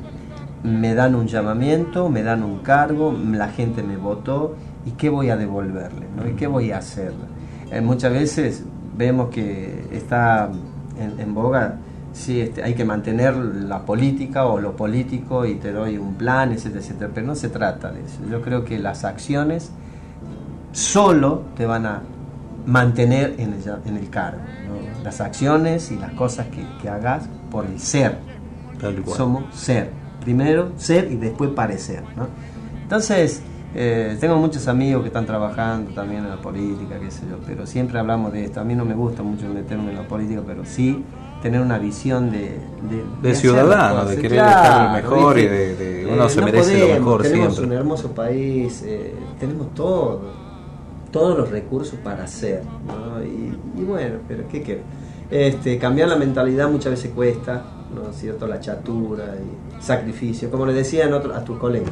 Me 0.62 0.94
dan 0.94 1.14
un 1.14 1.26
llamamiento, 1.28 2.08
me 2.08 2.22
dan 2.22 2.42
un 2.42 2.58
cargo, 2.58 3.14
la 3.32 3.48
gente 3.48 3.82
me 3.82 3.96
votó 3.96 4.56
y 4.87 4.92
qué 4.92 5.08
voy 5.08 5.30
a 5.30 5.37
devolverle, 5.37 6.06
¿no? 6.16 6.28
¿Y 6.28 6.32
qué 6.32 6.46
voy 6.48 6.72
a 6.72 6.78
hacer? 6.78 7.12
Eh, 7.70 7.80
muchas 7.80 8.12
veces 8.12 8.64
vemos 8.96 9.28
que 9.30 9.84
está 9.92 10.50
en, 10.98 11.20
en 11.20 11.34
boga, 11.34 11.76
sí, 12.18 12.40
este, 12.40 12.62
hay 12.62 12.74
que 12.74 12.85
mantener 12.85 13.37
la 13.37 13.85
política 13.85 14.46
o 14.46 14.61
lo 14.61 14.76
político 14.76 15.46
y 15.46 15.54
te 15.54 15.72
doy 15.72 15.96
un 15.96 16.14
plan, 16.14 16.52
etcétera, 16.52 16.81
etcétera, 16.81 17.11
pero 17.14 17.26
no 17.26 17.35
se 17.35 17.48
trata 17.48 17.90
de 17.90 18.00
eso. 18.00 18.18
Yo 18.31 18.42
creo 18.42 18.64
que 18.64 18.78
las 18.78 19.04
acciones 19.04 19.70
solo 20.72 21.44
te 21.57 21.66
van 21.66 21.87
a 21.87 22.02
mantener 22.66 23.37
en 23.38 23.54
el, 23.54 23.62
en 23.87 23.96
el 23.96 24.11
cargo. 24.11 24.42
¿no? 24.66 25.02
Las 25.04 25.20
acciones 25.20 25.90
y 25.90 25.96
las 25.96 26.12
cosas 26.12 26.48
que, 26.48 26.66
que 26.83 26.88
hagas 26.88 27.28
por 27.50 27.64
el 27.64 27.81
ser. 27.81 28.18
Tal 28.81 28.96
cual. 29.02 29.16
Somos 29.16 29.54
ser. 29.54 29.90
Primero 30.20 30.72
ser 30.76 31.11
y 31.11 31.16
después 31.16 31.50
parecer. 31.50 32.02
¿no? 32.16 32.26
Entonces, 32.83 33.42
eh, 33.74 34.16
tengo 34.20 34.37
muchos 34.37 34.66
amigos 34.66 35.02
que 35.02 35.09
están 35.09 35.26
trabajando 35.26 35.92
también 35.92 36.24
en 36.24 36.31
la 36.31 36.40
política, 36.40 36.98
qué 36.98 37.11
sé 37.11 37.22
yo, 37.31 37.38
pero 37.46 37.66
siempre 37.66 37.98
hablamos 37.98 38.33
de 38.33 38.44
esto. 38.44 38.61
A 38.61 38.64
mí 38.64 38.74
no 38.74 38.85
me 38.85 38.94
gusta 38.94 39.22
mucho 39.22 39.48
meterme 39.48 39.90
en 39.90 39.96
la 39.96 40.09
política, 40.09 40.42
pero 40.46 40.64
sí 40.64 41.04
tener 41.42 41.61
una 41.61 41.79
visión 41.79 42.31
de, 42.31 42.38
de, 42.90 43.05
De 43.22 43.31
hacer 43.31 43.37
ciudadano, 43.37 44.05
de 44.05 44.16
querer 44.16 44.38
estar 44.38 44.92
mejor 44.92 45.38
y 45.38 45.46
de- 45.46 45.77
de- 45.77 46.07
uno 46.12 46.29
se 46.29 46.40
no 46.40 46.46
merece 46.46 46.81
lo 46.81 46.94
mejor 46.94 47.22
Tenemos 47.22 47.55
siempre. 47.55 47.77
un 47.77 47.81
hermoso 47.81 48.11
país, 48.12 48.83
eh, 48.87 49.14
tenemos 49.38 49.72
todo, 49.74 50.20
todos 51.12 51.38
los 51.38 51.51
recursos 51.51 51.98
para 52.03 52.24
hacer. 52.24 52.62
¿no? 52.87 53.22
Y, 53.22 53.57
y 53.81 53.85
bueno, 53.85 54.16
pero 54.27 54.44
¿qué 54.51 54.62
quiero? 54.62 54.81
Este, 55.31 55.79
cambiar 55.79 56.09
la 56.09 56.16
mentalidad 56.16 56.68
muchas 56.70 56.92
veces 56.92 57.11
cuesta, 57.14 57.62
¿no 57.94 58.11
es 58.11 58.16
cierto? 58.16 58.46
La 58.46 58.59
chatura 58.61 59.35
y 59.37 59.83
sacrificio, 59.83 60.51
como 60.51 60.64
le 60.66 60.72
decían 60.72 61.12
otro, 61.12 61.35
a 61.35 61.44
tus 61.44 61.59
colegas. 61.59 61.90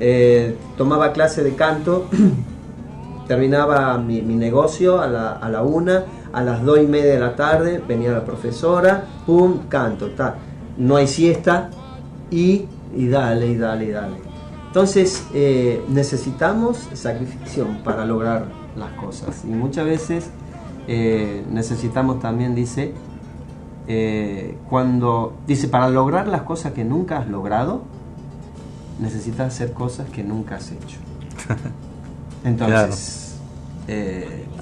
Eh, 0.00 0.54
tomaba 0.76 1.12
clase 1.12 1.42
de 1.44 1.54
canto, 1.54 2.06
terminaba 3.28 3.96
mi, 3.98 4.22
mi 4.22 4.34
negocio 4.36 5.00
a 5.00 5.06
la, 5.06 5.32
a 5.32 5.48
la 5.48 5.62
una, 5.62 6.04
a 6.32 6.42
las 6.42 6.62
dos 6.62 6.78
y 6.78 6.86
media 6.86 7.14
de 7.14 7.20
la 7.20 7.36
tarde 7.36 7.82
venía 7.86 8.12
la 8.12 8.24
profesora, 8.24 9.04
pum, 9.24 9.68
canto, 9.68 10.10
no 10.76 10.96
hay 10.96 11.06
siesta 11.06 11.70
y, 12.30 12.66
y 12.94 13.08
dale, 13.08 13.48
y 13.48 13.56
dale, 13.56 13.84
y 13.86 13.90
dale. 13.90 14.16
Entonces 14.66 15.26
eh, 15.32 15.82
necesitamos 15.88 16.88
sacrificio 16.92 17.66
para 17.82 18.04
lograr 18.04 18.44
las 18.76 18.92
cosas 18.92 19.42
y 19.44 19.48
muchas 19.48 19.86
veces 19.86 20.30
eh, 20.86 21.44
necesitamos 21.50 22.20
también, 22.20 22.54
dice, 22.54 22.92
eh, 23.88 24.54
cuando 24.68 25.34
dice, 25.46 25.68
para 25.68 25.88
lograr 25.88 26.28
las 26.28 26.42
cosas 26.42 26.72
que 26.72 26.84
nunca 26.84 27.18
has 27.18 27.28
logrado, 27.28 27.84
necesitas 29.00 29.54
hacer 29.54 29.72
cosas 29.72 30.10
que 30.10 30.22
nunca 30.22 30.56
has 30.56 30.70
hecho. 30.70 30.98
Entonces, 32.44 33.38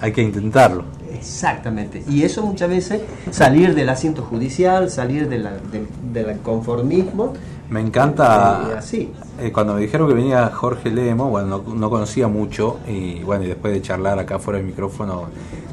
Hay 0.01 0.13
que 0.13 0.23
intentarlo. 0.23 0.85
Exactamente. 1.15 2.03
Y 2.09 2.23
eso 2.23 2.45
muchas 2.45 2.69
veces, 2.69 3.01
salir 3.31 3.75
del 3.75 3.89
asiento 3.89 4.23
judicial, 4.23 4.91
salir 4.91 5.29
de 5.29 5.39
la- 5.39 5.53
de- 5.53 5.87
del 6.13 6.39
conformismo, 6.41 7.33
Me 7.71 7.81
encanta. 7.81 8.69
eh, 8.73 8.75
así. 8.79 9.13
Eh, 9.41 9.51
cuando 9.53 9.75
me 9.75 9.81
dijeron 9.81 10.07
que 10.09 10.15
venía 10.15 10.47
Jorge 10.55 10.91
Lemo, 10.91 11.31
bueno, 11.31 11.63
no, 11.67 11.75
no 11.75 11.91
conocía 11.91 12.29
mucho 12.29 12.79
y 12.89 13.23
bueno, 13.23 13.45
y 13.45 13.49
después 13.49 13.73
de 13.73 13.83
charlar 13.83 14.19
acá 14.19 14.39
fuera 14.39 14.59
del 14.59 14.67
micrófono 14.67 15.25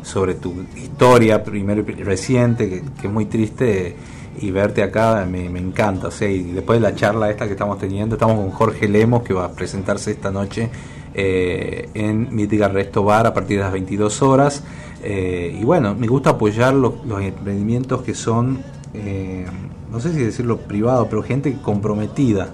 sobre 0.01 0.35
tu 0.35 0.53
historia, 0.75 1.43
primero 1.43 1.83
reciente, 2.03 2.69
que, 2.69 2.81
que 2.99 3.07
es 3.07 3.13
muy 3.13 3.25
triste, 3.25 3.95
y 4.39 4.49
verte 4.49 4.81
acá 4.81 5.27
me, 5.29 5.49
me 5.49 5.59
encanta, 5.59 6.07
o 6.07 6.11
sea, 6.11 6.29
y 6.29 6.41
después 6.53 6.79
de 6.81 6.89
la 6.89 6.95
charla 6.95 7.29
esta 7.29 7.45
que 7.45 7.51
estamos 7.51 7.77
teniendo, 7.77 8.15
estamos 8.15 8.37
con 8.37 8.49
Jorge 8.51 8.87
Lemos, 8.87 9.21
que 9.23 9.33
va 9.33 9.45
a 9.45 9.51
presentarse 9.51 10.11
esta 10.11 10.31
noche 10.31 10.69
eh, 11.13 11.89
en 11.93 12.33
Mítica 12.33 12.69
Resto 12.69 13.03
Bar 13.03 13.27
a 13.27 13.33
partir 13.33 13.57
de 13.57 13.63
las 13.65 13.73
22 13.73 14.21
horas, 14.21 14.63
Eh, 15.03 15.57
y 15.59 15.63
bueno, 15.63 15.95
me 15.95 16.07
gusta 16.07 16.31
apoyar 16.31 16.73
los, 16.73 16.93
los 17.05 17.21
emprendimientos 17.21 18.01
que 18.03 18.13
son, 18.13 18.59
eh, 18.93 19.45
no 19.91 19.99
sé 19.99 20.13
si 20.13 20.19
decirlo 20.19 20.57
privado, 20.57 21.07
pero 21.09 21.23
gente 21.23 21.57
comprometida 21.61 22.49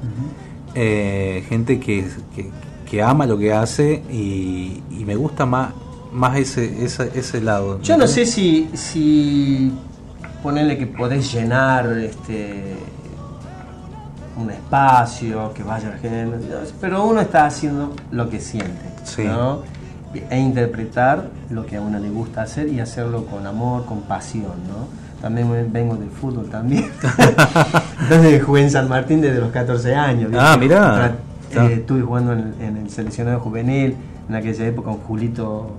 eh, 0.76 1.44
gente 1.50 1.80
que, 1.80 2.06
que, 2.36 2.50
que 2.90 3.02
ama 3.02 3.26
lo 3.26 3.38
que 3.38 3.52
hace 3.54 4.02
y, 4.12 4.82
y 4.92 5.04
me 5.06 5.16
gusta 5.16 5.46
más 5.46 5.74
más 6.14 6.38
ese 6.38 6.84
ese, 6.86 7.12
ese 7.16 7.42
lado. 7.42 7.82
Yo 7.82 7.98
no 7.98 8.08
sé 8.08 8.26
si, 8.26 8.70
si 8.74 9.72
ponerle 10.42 10.78
que 10.78 10.88
podés 10.88 11.32
llenar 11.34 11.86
este 11.98 12.76
un 14.38 14.52
espacio, 14.52 15.52
que 15.54 15.64
vaya 15.64 15.98
gente, 16.00 16.48
pero 16.80 17.04
uno 17.06 17.20
está 17.22 17.46
haciendo 17.48 17.92
lo 18.12 18.30
que 18.30 18.40
siente, 18.40 18.86
Sí. 19.04 19.24
¿no? 19.24 19.62
E 20.30 20.40
interpretar 20.40 21.28
lo 21.50 21.66
que 21.66 21.76
a 21.78 21.82
uno 21.82 22.00
le 22.00 22.10
gusta 22.10 22.42
hacer 22.42 22.68
y 22.70 22.80
hacerlo 22.80 23.26
con 23.26 23.46
amor, 23.46 23.86
con 23.86 24.02
pasión, 24.02 24.54
¿no? 24.68 24.88
También 25.22 25.72
vengo 25.72 25.96
del 25.96 26.10
fútbol 26.10 26.50
también. 26.50 26.90
Entonces 28.02 28.44
jugué 28.44 28.62
en 28.64 28.72
San 28.72 28.88
Martín 28.90 29.22
desde 29.22 29.40
los 29.40 29.52
14 29.52 29.96
años. 29.96 30.30
¿viste? 30.32 30.38
Ah, 30.46 30.58
mirá. 30.58 31.16
Eh, 31.52 31.74
estuve 31.80 32.02
jugando 32.02 32.34
en, 32.34 32.54
en 32.62 32.78
el 32.78 32.90
seleccionado 32.90 33.40
juvenil 33.40 33.96
en 34.30 34.36
aquella 34.36 34.66
época 34.68 34.90
con 34.92 35.00
Julito 35.00 35.72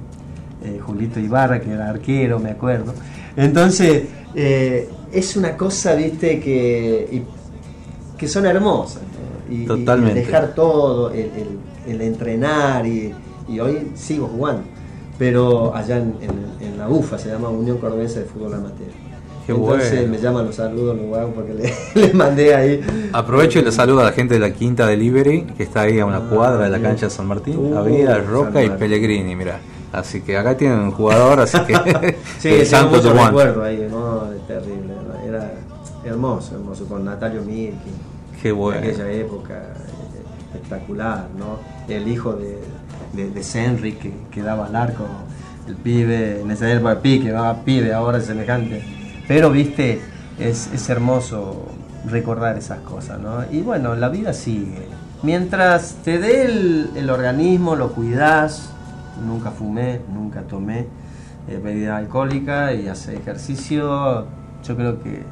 eh, 0.64 0.80
Julito 0.84 1.20
Ibarra, 1.20 1.60
que 1.60 1.72
era 1.72 1.88
arquero, 1.88 2.38
me 2.38 2.50
acuerdo. 2.50 2.94
Entonces, 3.36 4.04
eh, 4.34 4.90
es 5.12 5.36
una 5.36 5.56
cosa, 5.56 5.94
viste, 5.94 6.40
que, 6.40 7.08
y- 7.12 8.18
que 8.18 8.26
son 8.28 8.44
hermosas. 8.46 9.02
¿no? 9.02 9.54
Y, 9.54 9.64
Totalmente. 9.66 10.20
dejar 10.20 10.48
todo, 10.54 11.10
el, 11.12 11.20
el- 11.86 11.92
el 11.94 12.00
entrenar, 12.02 12.84
y, 12.86 13.14
y 13.48 13.60
hoy 13.60 13.90
sigo 13.94 14.26
jugando. 14.28 14.62
Pero 15.18 15.74
allá 15.74 15.96
en, 15.98 16.14
en- 16.20 16.66
en 16.68 16.78
la 16.78 16.88
UFA, 16.88 17.18
se 17.18 17.28
llama 17.28 17.48
Unión 17.48 17.78
Cordobesa 17.78 18.20
de 18.20 18.26
Fútbol 18.26 18.54
Amateur. 18.54 18.88
Qué 19.46 19.52
Entonces 19.52 19.92
bueno. 19.94 20.10
me 20.12 20.18
llaman 20.18 20.46
los 20.46 20.54
saludos, 20.56 20.96
los 20.96 21.30
porque 21.34 21.54
le, 21.54 21.72
le 21.94 22.12
mandé 22.12 22.54
ahí. 22.54 22.80
Aprovecho 23.12 23.58
y 23.58 23.62
le 23.62 23.72
saludo 23.72 24.00
a 24.00 24.04
la 24.04 24.12
gente 24.12 24.34
de 24.34 24.40
la 24.40 24.52
Quinta 24.52 24.86
Delivery, 24.86 25.42
que 25.56 25.62
está 25.62 25.82
ahí 25.82 25.98
a 25.98 26.04
una 26.06 26.18
Ah, 26.18 26.28
cuadra 26.30 26.64
de 26.64 26.70
la 26.70 26.80
cancha 26.80 27.06
de 27.06 27.10
San 27.10 27.26
Martín, 27.26 27.56
Uh, 27.58 27.78
Avenida 27.78 28.18
Roca 28.18 28.62
y. 28.62 28.70
Pellegrini, 28.70 29.34
mira. 29.34 29.58
Así 29.90 30.20
que 30.20 30.36
acá 30.36 30.54
tienen 30.54 30.78
un 30.80 30.90
jugador, 30.92 31.40
así 31.40 31.56
que 31.66 31.74
Sí, 32.38 32.48
el 32.50 32.66
Santo 32.66 32.96
mucho 32.96 33.12
recuerdo 33.14 33.64
ahí, 33.64 33.88
no, 33.90 34.30
es 34.34 34.46
terrible, 34.46 34.92
era 35.26 35.50
hermoso, 36.04 36.54
hermoso, 36.56 36.84
con 36.84 37.04
Natalio 37.06 37.40
Mirki, 37.42 37.74
Qué 38.42 38.50
en 38.50 38.56
bueno. 38.56 38.80
aquella 38.80 39.10
época, 39.12 39.54
eh, 39.54 40.22
espectacular, 40.52 41.28
¿no? 41.38 41.58
El 41.92 42.06
hijo 42.06 42.34
de, 42.34 42.58
de, 43.12 43.30
de 43.30 43.42
Senri 43.42 43.92
que, 43.92 44.12
que 44.30 44.42
daba 44.42 44.66
al 44.66 44.76
arco, 44.76 45.06
el 45.66 45.76
pibe, 45.76 46.40
en 46.40 46.50
esa 46.50 46.70
época 46.70 47.00
pique, 47.00 47.30
¿no? 47.30 47.62
pibe, 47.64 47.92
ahora 47.92 48.18
es 48.18 48.26
semejante, 48.26 48.82
pero 49.26 49.50
viste, 49.50 50.00
es, 50.38 50.70
es 50.72 50.88
hermoso 50.88 51.66
recordar 52.06 52.56
esas 52.56 52.80
cosas, 52.80 53.18
¿no? 53.20 53.44
Y 53.50 53.60
bueno, 53.60 53.94
la 53.94 54.08
vida 54.08 54.32
sigue, 54.32 54.88
mientras 55.22 55.96
te 56.04 56.18
dé 56.18 56.44
el, 56.46 56.90
el 56.96 57.10
organismo, 57.10 57.76
lo 57.76 57.92
cuidas, 57.92 58.70
nunca 59.26 59.50
fumé, 59.50 60.00
nunca 60.12 60.42
tomé 60.42 60.86
eh, 61.48 61.60
bebida 61.62 61.96
alcohólica 61.96 62.72
y 62.72 62.88
hacer 62.88 63.16
ejercicio, 63.16 64.26
yo 64.64 64.76
creo 64.76 65.02
que 65.02 65.22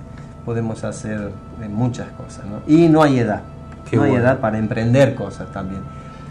podemos 0.45 0.85
hacer 0.85 1.33
muchas 1.71 2.09
cosas, 2.11 2.45
¿no? 2.47 2.61
Y 2.67 2.89
no 2.89 3.03
hay 3.03 3.19
edad, 3.19 3.43
Qué 3.91 3.97
no 3.97 4.03
hay 4.03 4.11
bueno. 4.11 4.25
edad 4.25 4.41
para 4.41 4.59
emprender 4.59 5.15
cosas 5.15 5.51
también. 5.53 5.83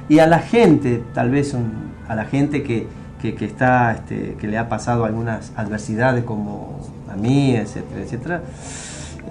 Y 0.10 0.20
a 0.20 0.28
la 0.28 0.40
gente, 0.40 1.04
tal 1.14 1.32
vez 1.32 1.54
un- 1.54 1.92
a 2.08 2.16
la 2.16 2.26
gente 2.26 2.62
que, 2.64 2.88
que, 3.22 3.34
que 3.36 3.46
está, 3.46 3.92
este, 3.94 4.36
que 4.40 4.48
le 4.48 4.58
ha 4.58 4.70
pasado 4.70 5.06
algunas 5.06 5.52
adversidades 5.56 6.24
como 6.24 6.80
a 7.12 7.16
mí, 7.16 7.56
etcétera, 7.56 8.02
etcétera, 8.02 8.42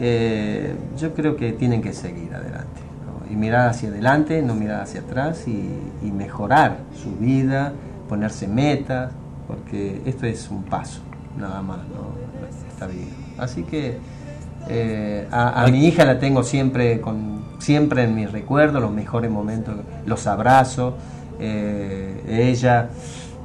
eh, 0.00 0.74
yo 0.98 1.14
creo 1.14 1.36
que 1.36 1.52
tienen 1.52 1.80
que 1.80 1.92
seguir 1.92 2.34
adelante 2.34 2.80
¿no? 3.06 3.32
y 3.32 3.36
mirar 3.36 3.68
hacia 3.68 3.88
adelante, 3.90 4.42
no 4.42 4.54
mirar 4.54 4.80
hacia 4.82 5.00
atrás 5.00 5.46
y, 5.46 5.68
y 6.02 6.10
mejorar 6.10 6.78
su 7.00 7.12
vida, 7.16 7.72
ponerse 8.08 8.48
metas, 8.48 9.12
porque 9.46 10.00
esto 10.04 10.26
es 10.26 10.50
un 10.50 10.64
paso, 10.64 11.00
nada 11.38 11.62
más, 11.62 11.78
¿no? 11.78 12.14
esta 12.68 12.86
vida. 12.88 13.12
Así 13.38 13.62
que 13.62 13.98
eh, 14.68 15.28
a, 15.30 15.62
a 15.62 15.68
mi 15.68 15.86
hija 15.86 16.04
la 16.04 16.18
tengo 16.18 16.42
siempre 16.42 17.00
con 17.00 17.43
siempre 17.58 18.04
en 18.04 18.14
mis 18.14 18.30
recuerdos, 18.30 18.80
los 18.82 18.92
mejores 18.92 19.30
momentos, 19.30 19.74
los 20.06 20.26
abrazo, 20.26 20.94
eh, 21.38 22.22
ella, 22.28 22.90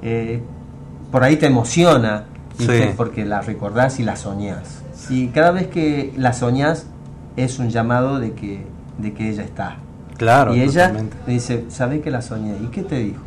eh, 0.01 0.41
por 1.11 1.23
ahí 1.23 1.37
te 1.37 1.47
emociona, 1.47 2.25
¿viste? 2.57 2.87
Sí. 2.89 2.93
porque 2.95 3.25
la 3.25 3.41
recordás 3.41 3.99
y 3.99 4.03
la 4.03 4.15
soñás. 4.15 4.81
Y 5.09 5.27
cada 5.29 5.51
vez 5.51 5.67
que 5.67 6.13
la 6.17 6.33
soñás 6.33 6.85
es 7.35 7.59
un 7.59 7.69
llamado 7.69 8.19
de 8.19 8.33
que, 8.33 8.65
de 8.97 9.13
que 9.13 9.29
ella 9.29 9.43
está. 9.43 9.77
Claro, 10.17 10.53
y 10.53 10.61
ella 10.61 10.87
totalmente. 10.87 11.17
me 11.25 11.33
dice, 11.33 11.65
¿sabés 11.69 12.01
que 12.01 12.11
la 12.11 12.21
soñé? 12.21 12.57
¿Y 12.61 12.67
qué 12.67 12.83
te 12.83 12.99
dijo? 12.99 13.23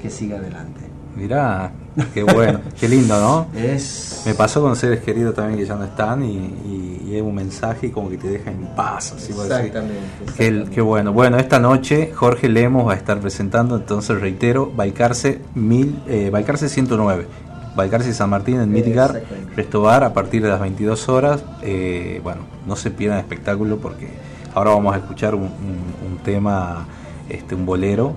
Que 0.00 0.08
siga 0.10 0.38
adelante. 0.38 0.80
Mirá, 1.16 1.72
qué 2.14 2.22
bueno, 2.22 2.60
qué 2.78 2.88
lindo, 2.88 3.18
¿no? 3.20 3.46
Es... 3.58 4.22
Me 4.26 4.34
pasó 4.34 4.60
con 4.60 4.76
seres 4.76 5.00
queridos 5.00 5.34
también 5.34 5.58
que 5.58 5.66
ya 5.66 5.74
no 5.76 5.84
están 5.84 6.22
y, 6.24 6.32
y- 6.36 6.96
y 7.10 7.16
es 7.16 7.22
un 7.22 7.34
mensaje 7.34 7.88
y 7.88 7.90
como 7.90 8.08
que 8.08 8.16
te 8.18 8.28
deja 8.28 8.50
en 8.52 8.66
paz, 8.76 9.14
así. 9.16 9.32
Exactamente. 9.32 10.70
Qué, 10.72 10.80
bueno. 10.80 11.12
Bueno, 11.12 11.38
esta 11.38 11.58
noche 11.58 12.12
Jorge 12.14 12.48
Lemos 12.48 12.86
va 12.86 12.92
a 12.92 12.96
estar 12.96 13.18
presentando, 13.18 13.74
entonces 13.76 14.20
reitero, 14.20 14.70
Balcarce, 14.76 15.40
mil, 15.56 16.00
eh, 16.06 16.30
Balcarce 16.30 16.68
109. 16.68 17.26
Balcarce 17.74 18.10
y 18.10 18.12
San 18.12 18.30
Martín 18.30 18.60
en 18.60 18.70
Midgar. 18.70 19.22
Restobar 19.56 20.04
a 20.04 20.12
partir 20.12 20.42
de 20.42 20.48
las 20.50 20.60
22 20.60 21.08
horas. 21.08 21.42
Eh, 21.62 22.20
bueno, 22.22 22.42
no 22.66 22.76
se 22.76 22.90
pierdan 22.92 23.18
el 23.18 23.24
espectáculo 23.24 23.78
porque 23.78 24.08
ahora 24.54 24.70
vamos 24.70 24.94
a 24.94 24.98
escuchar 24.98 25.34
un, 25.34 25.42
un- 25.44 26.10
un 26.12 26.18
tema, 26.18 26.86
este, 27.30 27.54
un 27.54 27.64
bolero 27.66 28.14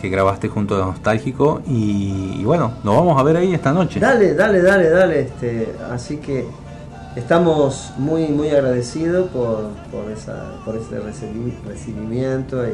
que 0.00 0.08
grabaste 0.08 0.48
junto 0.48 0.76
a 0.82 0.86
Nostálgico 0.86 1.62
y, 1.66 2.36
y 2.40 2.44
bueno, 2.44 2.72
nos 2.84 2.96
vamos 2.96 3.18
a 3.18 3.22
ver 3.22 3.36
ahí 3.36 3.54
esta 3.54 3.72
noche. 3.72 4.00
Dale, 4.00 4.34
dale, 4.34 4.62
dale, 4.62 4.90
dale. 4.90 5.20
Este, 5.20 5.72
así 5.90 6.16
que 6.18 6.46
estamos 7.16 7.92
muy, 7.98 8.28
muy 8.28 8.48
agradecidos 8.50 9.28
por, 9.30 9.68
por, 9.90 10.10
esa, 10.10 10.52
por 10.64 10.76
ese 10.76 11.00
recibi- 11.00 11.54
recibimiento 11.66 12.64
y 12.66 12.70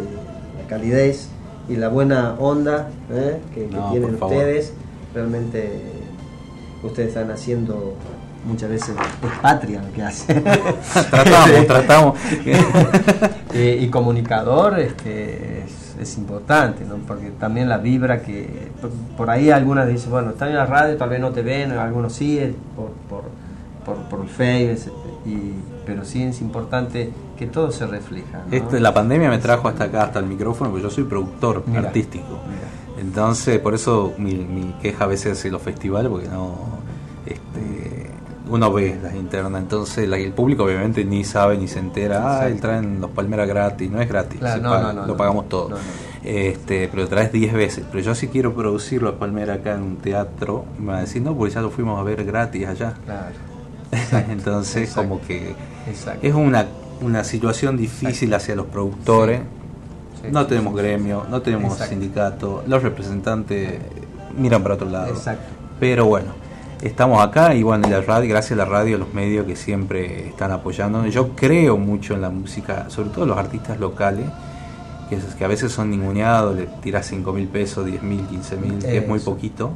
la 0.61 0.69
calidez 0.69 1.29
y 1.69 1.77
la 1.77 1.89
buena 1.89 2.35
onda 2.39 2.89
¿eh? 3.11 3.41
que, 3.55 3.67
que 3.67 3.77
No, 3.77 3.91
tienen 3.91 4.15
ustedes. 4.23 4.73
Realmente 5.15 5.83
ustedes 6.83 7.09
están 7.09 7.31
haciendo 7.31 7.95
muchas 8.45 8.71
veces 8.71 8.91
es 8.91 9.39
patria 9.41 9.83
lo 9.83 9.93
que 9.93 10.03
hacen. 10.03 10.43
tratamos, 11.11 11.67
tratamos. 11.67 12.19
Eh, 13.55 13.79
y 13.81 13.89
comunicador 13.89 14.79
este, 14.79 15.65
es, 15.65 15.97
es 15.99 16.19
importante, 16.19 16.85
¿no? 16.85 16.97
porque 16.97 17.31
también 17.31 17.67
la 17.67 17.79
vibra 17.79 18.21
que 18.21 18.71
por, 18.81 18.91
por 19.17 19.31
ahí 19.31 19.51
algunas 19.51 19.89
dicen, 19.89 20.11
bueno, 20.11 20.31
están 20.31 20.51
en 20.51 20.57
la 20.57 20.67
radio, 20.67 20.97
tal 20.99 21.09
vez 21.09 21.19
no 21.19 21.31
te 21.31 21.41
ven, 21.41 21.73
algunos 21.73 22.13
sí, 22.13 22.39
es 22.39 22.53
por, 22.77 22.91
por, 23.09 23.25
por, 23.87 24.05
por 24.09 24.21
el 24.21 24.29
Face, 24.29 24.91
y, 25.25 25.55
pero 25.87 26.05
sí 26.05 26.23
es 26.23 26.43
importante 26.43 27.11
que 27.39 27.47
todo 27.47 27.73
se 27.73 27.87
refleja. 27.87 28.43
¿no? 28.47 28.55
Este, 28.55 28.81
la 28.81 28.93
pandemia 28.93 29.31
me 29.31 29.39
trajo 29.39 29.67
hasta 29.67 29.85
acá, 29.85 30.05
hasta 30.05 30.19
el 30.19 30.27
micrófono, 30.27 30.71
porque 30.71 30.83
yo 30.83 30.91
soy 30.91 31.05
productor 31.05 31.65
Mira, 31.67 31.81
artístico. 31.81 32.39
mira. 32.47 32.69
Entonces, 33.01 33.59
por 33.61 33.75
eso 33.75 34.13
mi, 34.19 34.35
mi 34.35 34.75
queja 34.83 35.05
a 35.05 35.07
veces 35.07 35.39
hacia 35.39 35.51
los 35.51 35.63
festivales, 35.63 36.11
porque 36.11 36.29
no. 36.29 36.55
Este, 37.25 37.78
uno 38.49 38.73
ve 38.73 38.99
las 39.03 39.15
internas, 39.15 39.61
entonces 39.63 40.09
la- 40.09 40.17
el 40.19 40.33
público 40.33 40.65
obviamente 40.65 41.05
ni 41.05 41.25
sabe 41.25 41.57
ni 41.59 41.69
se 41.69 41.79
entera. 41.79 42.41
Ah, 42.41 42.49
él 42.49 42.61
traen 42.61 43.01
los 43.01 43.11
palmeras 43.11 43.47
gratis, 43.49 43.91
no 43.91 44.01
es 44.01 44.09
gratis, 44.09 44.39
Claro, 44.39 44.57
se 44.57 44.63
no, 44.63 44.71
paga, 44.71 44.93
no, 44.93 45.01
no, 45.03 45.07
lo 45.07 45.17
pagamos 45.17 45.49
todo. 45.49 45.77
Este, 46.25 46.89
pero 46.89 47.07
traes 47.09 47.31
10 47.33 47.53
veces. 47.55 47.85
Pero 47.91 48.03
yo 48.03 48.15
si 48.15 48.29
quiero 48.29 48.55
producir 48.55 49.03
los 49.03 49.15
palmeras 49.15 49.61
acá 49.61 49.75
en 49.75 49.83
un 49.83 49.97
teatro, 49.97 50.65
me 50.79 50.93
va 50.93 50.99
a 50.99 51.01
decir, 51.03 51.23
no, 51.23 51.35
porque 51.37 51.55
ya 51.55 51.61
lo 51.63 51.71
fuimos 51.71 51.99
a 51.99 52.03
ver 52.03 52.25
gratis 52.25 52.67
allá. 52.67 52.95
Claro, 53.05 53.35
entonces, 54.31 54.83
exacto. 54.89 55.09
como 55.09 55.21
que 55.27 55.55
exacto. 55.89 56.27
es 56.27 56.35
una, 56.35 56.67
una 57.01 57.25
situación 57.25 57.77
difícil 57.77 58.33
hacia 58.35 58.55
los 58.57 58.67
productores. 58.67 59.41
Sí. 60.23 60.29
No 60.33 60.47
tenemos 60.47 60.75
gremio, 60.75 61.25
no 61.31 61.43
tenemos 61.43 61.79
sindicato, 61.79 62.65
los 62.67 62.83
representantes 62.83 63.79
miran 64.37 64.63
para 64.63 64.75
otro 64.75 64.91
lado. 64.91 65.09
Exacto. 65.09 65.45
Pero 65.79 66.07
bueno, 66.07 66.33
estamos 66.83 67.23
acá 67.23 67.55
y 67.55 67.63
bueno, 67.63 67.89
la 67.89 68.01
radio, 68.01 68.29
gracias 68.31 68.53
a 68.53 68.57
la 68.57 68.65
radio, 68.65 68.97
a 68.97 68.99
los 69.01 69.13
medios 69.15 69.47
que 69.47 69.57
siempre 69.57 70.29
están 70.29 70.53
apoyando. 70.53 71.07
Yo 71.07 71.31
creo 71.31 71.77
mucho 71.77 72.15
en 72.15 72.21
la 72.23 72.31
música, 72.31 72.89
sobre 72.91 73.11
todo 73.11 73.27
los 73.27 73.37
artistas 73.39 73.79
locales, 73.81 74.27
que, 75.09 75.17
es- 75.17 75.35
que 75.35 75.45
a 75.45 75.49
veces 75.49 75.73
son 75.73 75.91
ninguneados, 75.91 76.55
le 76.57 76.67
tiras 76.83 77.07
5 77.07 77.33
mil 77.33 77.49
pesos, 77.49 77.85
10 77.87 78.03
mil, 78.03 78.21
15 78.27 78.57
mil, 78.57 78.79
que 78.79 78.99
es 78.99 79.09
muy 79.09 79.19
poquito. 79.21 79.73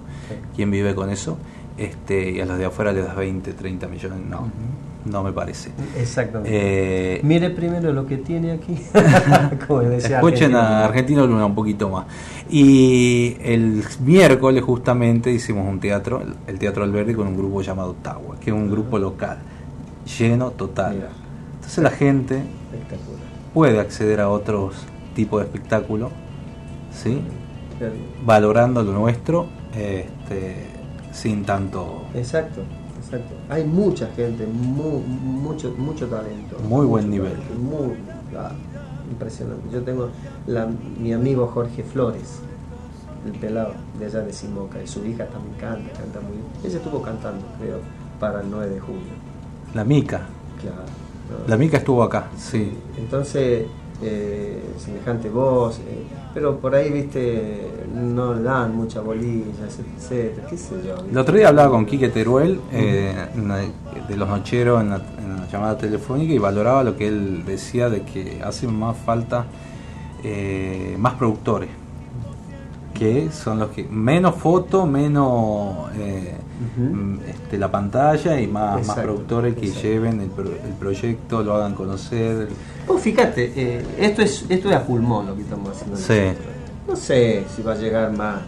¿Quién 0.55 0.71
vive 0.71 0.95
con 0.95 1.11
eso? 1.11 1.39
Este, 1.79 2.31
y 2.31 2.41
a 2.41 2.45
los 2.47 2.59
de 2.59 2.67
afuera 2.67 2.93
les 2.93 3.05
das 3.07 3.17
20, 3.17 3.53
30 3.55 3.87
millones. 3.89 4.19
No. 4.29 4.49
No 5.05 5.23
me 5.23 5.33
parece. 5.33 5.71
Exactamente. 5.99 7.17
Eh, 7.17 7.21
Mire 7.23 7.51
primero 7.51 7.93
lo 7.93 8.07
que 8.07 8.19
tiene 8.19 8.53
aquí. 8.53 8.79
Como 9.67 9.81
decía 9.81 10.17
Escuchen 10.17 10.55
a. 10.55 10.85
Argentino 10.85 11.27
Luna 11.27 11.47
un 11.47 11.55
poquito 11.55 11.89
más. 11.89 12.07
Y 12.51 13.37
el 13.43 13.85
miércoles 14.05 14.63
justamente 14.63 15.31
hicimos 15.31 15.69
un 15.69 15.81
teatro, 15.81 16.23
el 16.47 16.59
Teatro 16.59 16.85
Alberdi, 16.85 17.15
con 17.15 17.27
un 17.27 17.37
grupo 17.37 17.63
llamado 17.63 17.95
Tawa, 18.03 18.37
que 18.41 18.51
es 18.51 18.57
un 18.57 18.71
grupo 18.71 18.99
local, 18.99 19.39
lleno 20.19 20.51
total. 20.51 20.95
Mira. 20.95 21.09
Entonces 21.55 21.85
la 21.85 21.91
gente 21.91 22.43
puede 23.55 23.81
acceder 23.81 24.21
a 24.21 24.29
otros 24.29 24.75
tipos 25.15 25.41
de 25.41 25.47
espectáculo, 25.47 26.11
¿sí? 26.93 27.21
Valorando 28.25 28.83
lo 28.83 28.93
nuestro, 28.93 29.49
este, 29.75 30.67
sin 31.13 31.45
tanto... 31.45 32.05
Exacto, 32.15 32.63
exacto. 33.13 33.35
Hay 33.49 33.65
mucha 33.65 34.07
gente, 34.17 34.47
mu- 34.47 35.01
mucho, 35.01 35.75
mucho 35.77 36.07
talento. 36.07 36.57
Muy 36.69 36.87
buen 36.87 37.07
Mucho 37.09 37.23
nivel. 37.23 37.33
talento, 37.33 37.55
Muy, 37.55 37.95
ah, 38.39 38.53
impresionante. 39.11 39.63
Yo 39.73 39.83
tengo 39.83 40.09
la- 40.47 40.69
mi 40.99 41.13
amigo 41.13 41.47
Jorge 41.49 41.83
Flores, 41.83 42.41
el 43.27 43.33
pelado 43.33 43.75
de 43.99 44.07
allá 44.07 44.21
de 44.21 44.33
Simoca, 44.33 44.83
y 44.83 44.87
su 44.87 45.05
hija 45.05 45.27
también 45.27 45.55
canta, 45.59 45.93
canta 45.93 46.21
muy 46.21 46.33
bien. 46.33 46.45
Ella 46.65 46.77
estuvo 46.79 47.03
cantando, 47.03 47.45
creo, 47.61 47.79
para 48.19 48.41
el 48.41 48.51
9 48.51 48.75
de 48.75 48.81
julio. 48.81 49.01
La 49.75 49.85
Mica, 49.85 50.23
Claro. 50.61 50.77
¿no? 51.31 51.49
la 51.49 51.57
Mica 51.57 51.79
estuvo 51.79 52.03
acá, 52.03 52.29
sí. 52.37 52.73
Entonces, 52.99 53.67
eh, 54.03 54.63
semejante 54.79 55.29
voz, 55.29 55.79
eh, 55.79 56.05
pero 56.35 56.59
por 56.59 56.75
ahí, 56.75 56.91
viste, 56.91 57.71
no 57.95 58.35
dan 58.35 58.75
mucha 58.75 59.01
bolilla, 59.01 59.67
etcétera, 59.67 60.47
qué. 60.49 60.57
El 61.11 61.19
otro 61.19 61.37
día 61.37 61.49
hablaba 61.49 61.71
con 61.71 61.87
Quique 61.87 62.09
Teruel 62.09 62.61
eh, 62.73 63.15
de 64.09 64.17
los 64.17 64.29
nocheros 64.29 64.81
en 64.81 64.91
la, 64.91 65.03
llamada 65.51 65.77
telefónica 65.77 66.33
y 66.33 66.39
valoraba 66.39 66.83
lo 66.83 66.97
que 66.97 67.09
él 67.09 67.45
decía 67.45 67.91
de 67.91 68.03
que 68.03 68.41
hace 68.43 68.67
más 68.67 68.97
falta 68.97 69.45
eh, 70.25 70.97
más 70.99 71.15
productores 71.15 71.69
que 72.95 73.31
son 73.31 73.59
los 73.59 73.69
que 73.71 73.85
menos 73.85 74.37
fotos, 74.37 74.89
menos 74.89 75.91
mm, 76.79 77.19
este, 77.29 77.59
la 77.59 77.71
pantalla 77.71 78.41
y 78.41 78.47
más, 78.47 78.89
productores 78.95 79.55
que 79.57 79.67
exacto. 79.67 79.89
lleven 79.89 80.21
el, 80.21 80.29
pro- 80.31 80.45
el 80.65 80.73
proyecto, 80.79 81.43
lo 81.43 81.55
hagan 81.55 81.75
conocer. 81.75 82.49
Vos 82.87 83.01
fíjate, 83.01 83.53
eh, 83.57 83.85
esto 83.99 84.23
es 84.23 84.45
esto 84.49 84.69
es 84.71 84.77
a 84.77 84.85
pulmón 84.87 85.27
lo 85.27 85.35
que 85.37 85.43
estamos 85.43 85.71
haciendo. 85.71 85.97
Sí. 85.97 86.39
No 86.89 86.97
sé 86.97 87.45
si 87.55 87.63
va 87.63 87.73
a 87.73 87.77
llegar 87.77 88.13
más, 88.17 88.41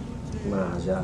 más 0.50 0.82
allá. 0.82 1.02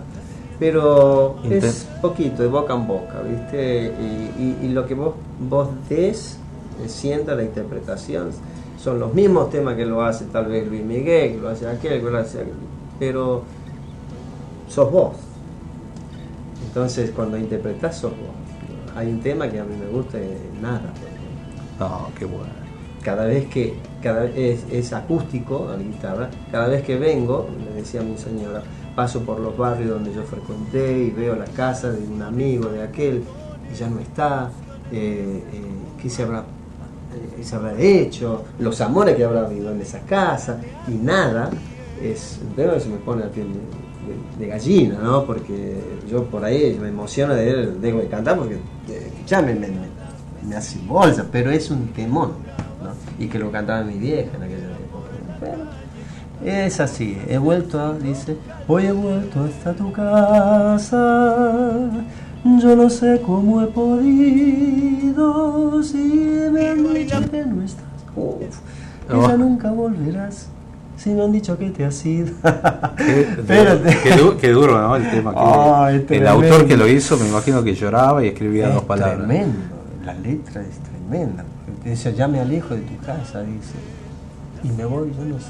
Pero 0.59 1.37
Intent- 1.43 1.65
es 1.65 1.89
poquito, 2.03 2.43
de 2.43 2.49
boca 2.49 2.75
en 2.75 2.87
boca, 2.87 3.23
¿viste? 3.23 3.87
Y, 3.87 4.43
y- 4.43 4.59
y 4.67 4.69
lo 4.69 4.87
que 4.87 4.95
vos, 4.95 5.15
vos 5.49 5.69
des, 5.89 6.37
eh, 6.85 6.89
sienta 6.89 7.35
la 7.35 7.43
interpretación, 7.45 8.29
son 8.79 8.99
los 8.99 9.15
mismos 9.15 9.49
temas 9.51 9.77
que 9.77 9.87
lo 9.87 10.03
hace 10.03 10.27
tal 10.27 10.47
vez 10.47 10.67
Luis 10.69 10.83
Miguel, 10.85 11.33
que 11.35 11.39
lo 11.41 11.49
hace 11.49 11.67
aquel, 11.67 12.03
que 12.03 12.11
lo 12.11 12.19
hace 12.19 12.41
aquel, 12.41 12.53
pero 12.99 13.43
sos 14.69 14.91
vos. 14.93 15.13
Entonces 16.67 17.11
cuando 17.11 17.37
sos 17.97 18.13
vos. 18.13 18.97
Hay 18.97 19.09
un 19.09 19.21
tema 19.21 19.49
que 19.49 19.61
a 19.61 19.65
mí 19.65 19.75
me 19.77 19.87
gusta, 19.87 20.19
eh, 20.19 20.37
nada. 20.61 20.93
ejemplo 20.93 21.09
No, 21.79 22.09
qué 22.19 22.25
bueno. 22.25 22.61
cada 23.03 23.25
vez 23.25 23.47
que 23.47 23.75
cada 24.03 24.25
es, 24.27 24.65
es 24.71 24.93
acústico 24.93 25.69
a 25.69 25.77
la 25.77 25.83
guitarra, 25.83 26.31
cada 26.51 26.69
vez 26.69 26.83
que 26.83 26.99
vengo, 26.99 27.49
le 27.65 27.81
decía 27.81 28.01
a 28.01 28.05
mi 28.05 28.17
señora, 28.17 28.63
paso 28.95 29.21
por 29.23 29.41
los 29.41 29.57
barrios 29.57 29.91
donde 29.91 30.13
yo 30.13 30.23
frecuenté 30.23 31.05
y 31.05 31.11
veo 31.11 31.37
la 31.37 31.47
casa 31.47 31.91
de 31.91 32.07
un 32.07 32.23
amigo 32.23 32.69
de 32.69 32.83
aquel 32.83 33.23
y 33.73 33.77
ya 33.77 33.89
no 33.89 34.01
está, 34.01 34.51
eh, 34.93 35.43
eh, 35.53 35.63
qué 36.01 36.11
se 36.11 36.23
habrá, 36.23 36.41
eh, 36.41 37.43
se 37.43 37.57
habrá 37.57 37.79
hecho, 37.79 38.45
los 38.59 38.81
amores 38.81 39.17
que 39.17 39.25
habrá 39.25 39.47
habido 39.47 39.71
en 39.73 39.81
esa 39.81 40.01
casa 40.01 40.61
y 40.89 40.93
nada, 40.93 41.51
es, 42.03 42.41
veo 42.57 42.75
que 42.75 42.81
se 42.81 42.89
me 42.89 42.97
pone 42.99 43.25
la 43.25 43.31
piel 43.31 43.49
de, 44.39 44.47
gallina, 44.47 44.99
¿no? 45.03 45.25
Porque 45.25 45.81
yo 46.11 46.25
por 46.25 46.45
ahí 46.45 46.79
me 46.81 46.89
emociona 46.89 47.35
de 47.35 47.51
él, 47.51 47.79
dejo 47.81 47.99
de 47.99 48.09
cantar 48.09 48.37
porque 48.39 48.55
eh, 48.89 49.13
ya 49.27 49.41
me, 49.43 49.55
me- 49.55 49.69
me- 49.69 50.57
hace 50.57 50.79
bolsa, 50.87 51.27
pero 51.31 51.51
es 51.51 51.71
un 51.71 51.89
temón, 51.89 52.33
¿no? 52.83 52.91
Y 53.25 53.29
que 53.29 53.39
lo 53.39 53.51
cantaba 53.53 53.83
mi 53.83 53.99
vieja 53.99 54.31
en 54.37 54.43
aquella 54.43 54.65
época. 54.65 55.09
Bueno, 55.41 55.65
es 56.45 56.81
así, 56.81 57.19
he 57.29 57.37
vuelto, 57.39 57.95
dice, 57.95 58.37
hoy 58.67 58.87
he 58.87 58.93
vuelto 58.93 59.45
hasta 59.45 59.73
tu 59.75 59.93
casa, 59.93 61.91
yo 62.45 62.75
no 62.77 62.89
sé 62.89 63.21
cómo 63.25 63.61
he 63.63 63.67
podido, 64.61 65.83
si 65.83 65.99
me 66.53 66.69
han 66.69 66.95
dicho 66.95 67.21
que 67.31 67.45
no 67.45 67.63
estás, 67.63 67.85
uf, 68.17 68.59
Oh. 69.13 69.37
nunca 69.37 69.71
volverás, 69.73 70.47
Sí, 71.03 71.11
me 71.11 71.23
han 71.25 71.33
dicho 71.33 71.57
que 71.57 71.71
te 71.71 71.85
has 71.87 72.05
ido. 72.05 72.31
Qué, 72.99 73.27
Pero 73.47 73.79
te- 73.79 73.97
qué 74.03 74.17
du- 74.17 74.37
qué 74.37 74.49
duro, 74.51 74.79
¿no? 74.81 74.97
El 74.97 75.11
tema 75.11 75.33
que 75.35 75.97
el 75.97 76.07
tremendo. 76.07 76.31
autor 76.31 76.67
que 76.67 76.77
lo 76.77 76.87
hizo, 76.87 77.17
me 77.17 77.27
imagino 77.29 77.63
que 77.65 77.75
lloraba 77.75 78.23
y 78.23 78.29
escribía 78.29 78.69
Es 78.69 78.75
dos 78.75 78.85
palabras. 78.85 79.17
Tremendo, 79.27 79.59
la 80.05 80.13
letra 80.15 80.61
es 80.61 80.79
tremenda. 81.09 81.45
Dice, 81.85 82.13
ya 82.15 82.29
me 82.29 82.41
alejo 82.41 82.75
de 82.75 82.83
tu 82.83 82.99
casa, 82.99 83.41
dice. 83.41 83.75
Y 84.63 84.69
me 84.77 84.85
voy, 84.85 85.11
yo 85.17 85.25
no 85.25 85.39
sé. 85.39 85.47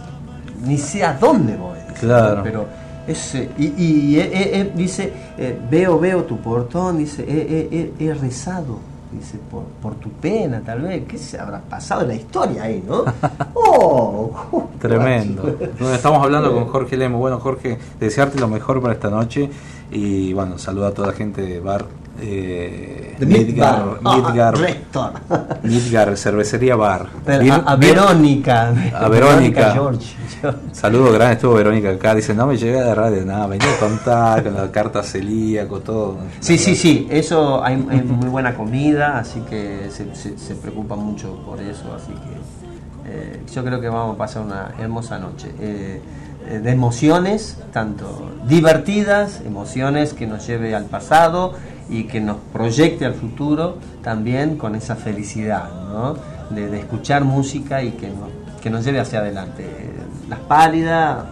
Ni 0.64 0.78
sé 0.78 1.02
a 1.04 1.14
dónde 1.14 1.56
voy. 1.56 1.78
dice, 1.88 2.00
Claro. 2.00 2.42
Pero 2.44 2.66
es, 3.08 3.34
eh, 3.34 3.48
y, 3.58 3.64
y, 3.76 4.20
eh, 4.20 4.30
eh, 4.32 4.50
eh, 4.60 4.72
dice, 4.76 5.12
eh, 5.36 5.58
veo, 5.68 5.98
veo 5.98 6.22
tu 6.22 6.36
portón, 6.38 6.98
dice, 6.98 7.24
eh, 7.26 7.92
he 7.98 8.14
rezado, 8.14 8.78
dice, 9.12 9.38
por, 9.50 9.64
por 9.82 9.94
tu 9.96 10.10
pena, 10.10 10.60
tal 10.60 10.82
vez. 10.82 11.06
¿Qué 11.06 11.18
se 11.18 11.38
habrá 11.38 11.60
pasado 11.60 12.02
en 12.02 12.08
la 12.08 12.14
historia 12.14 12.64
ahí, 12.64 12.82
no? 12.86 13.04
¡Oh! 13.54 14.68
Tremendo. 14.78 15.42
Bueno, 15.78 15.94
estamos 15.94 16.22
hablando 16.22 16.52
con 16.52 16.66
Jorge 16.66 16.96
Lemo. 16.96 17.18
Bueno, 17.18 17.40
Jorge, 17.40 17.78
desearte 17.98 18.38
lo 18.38 18.48
mejor 18.48 18.80
para 18.80 18.94
esta 18.94 19.10
noche 19.10 19.50
y 19.90 20.32
bueno, 20.32 20.58
saluda 20.58 20.88
a 20.88 20.94
toda 20.94 21.08
la 21.08 21.14
gente 21.14 21.42
de 21.42 21.60
Bar. 21.60 21.84
Eh, 22.22 23.16
Midgar, 23.20 23.84
Midgar. 24.00 24.16
Midgar, 24.16 24.58
Rector. 24.58 25.12
Midgar, 25.62 26.16
Cervecería 26.16 26.76
Bar. 26.76 27.06
A, 27.26 27.32
a 27.32 27.38
bien- 27.38 27.62
Verónica. 27.78 28.72
A 28.94 29.08
Verónica. 29.08 29.72
George. 29.72 30.16
Saludo 30.72 31.12
grande, 31.12 31.34
estuvo 31.34 31.54
Verónica 31.54 31.90
acá. 31.90 32.14
Dice, 32.14 32.34
no 32.34 32.46
me 32.46 32.56
llega 32.56 32.82
de 32.82 32.94
radio, 32.94 33.24
nada, 33.26 33.46
venía 33.46 33.68
a 33.74 33.78
contar 33.78 34.42
con 34.42 34.54
la 34.54 34.70
carta 34.72 35.02
celíaco, 35.02 35.80
todo. 35.80 36.16
Sí, 36.40 36.56
sí, 36.56 36.74
sí, 36.74 37.06
eso 37.10 37.62
hay, 37.62 37.74
hay 37.90 38.00
muy 38.02 38.28
buena 38.28 38.54
comida, 38.54 39.18
así 39.18 39.40
que 39.40 39.88
se, 39.90 40.14
se, 40.14 40.38
se 40.38 40.54
preocupa 40.54 40.96
mucho 40.96 41.34
por 41.44 41.60
eso, 41.60 41.94
así 41.94 42.12
que 42.12 43.10
eh, 43.12 43.42
yo 43.52 43.62
creo 43.64 43.80
que 43.80 43.88
vamos 43.88 44.14
a 44.14 44.18
pasar 44.18 44.42
una 44.42 44.70
hermosa 44.78 45.18
noche. 45.18 45.52
eh, 45.60 46.00
de 46.48 46.70
emociones, 46.70 47.58
tanto 47.72 48.28
divertidas, 48.46 49.40
emociones 49.44 50.14
que 50.14 50.26
nos 50.26 50.46
lleve 50.46 50.74
al 50.74 50.84
pasado 50.86 51.54
y 51.88 52.04
que 52.04 52.20
nos 52.20 52.36
proyecte 52.52 53.04
al 53.04 53.14
futuro, 53.14 53.76
también 54.02 54.56
con 54.56 54.74
esa 54.74 54.96
felicidad, 54.96 55.68
¿no? 55.92 56.16
De, 56.50 56.68
de 56.68 56.78
escuchar 56.80 57.24
música 57.24 57.82
y 57.82 57.92
que, 57.92 58.08
nos- 58.08 58.60
que 58.60 58.70
nos 58.70 58.84
lleve 58.84 59.00
hacia 59.00 59.20
adelante. 59.20 59.64
Eh, 59.64 59.90
Las 60.28 60.38
pálidas, 60.40 61.24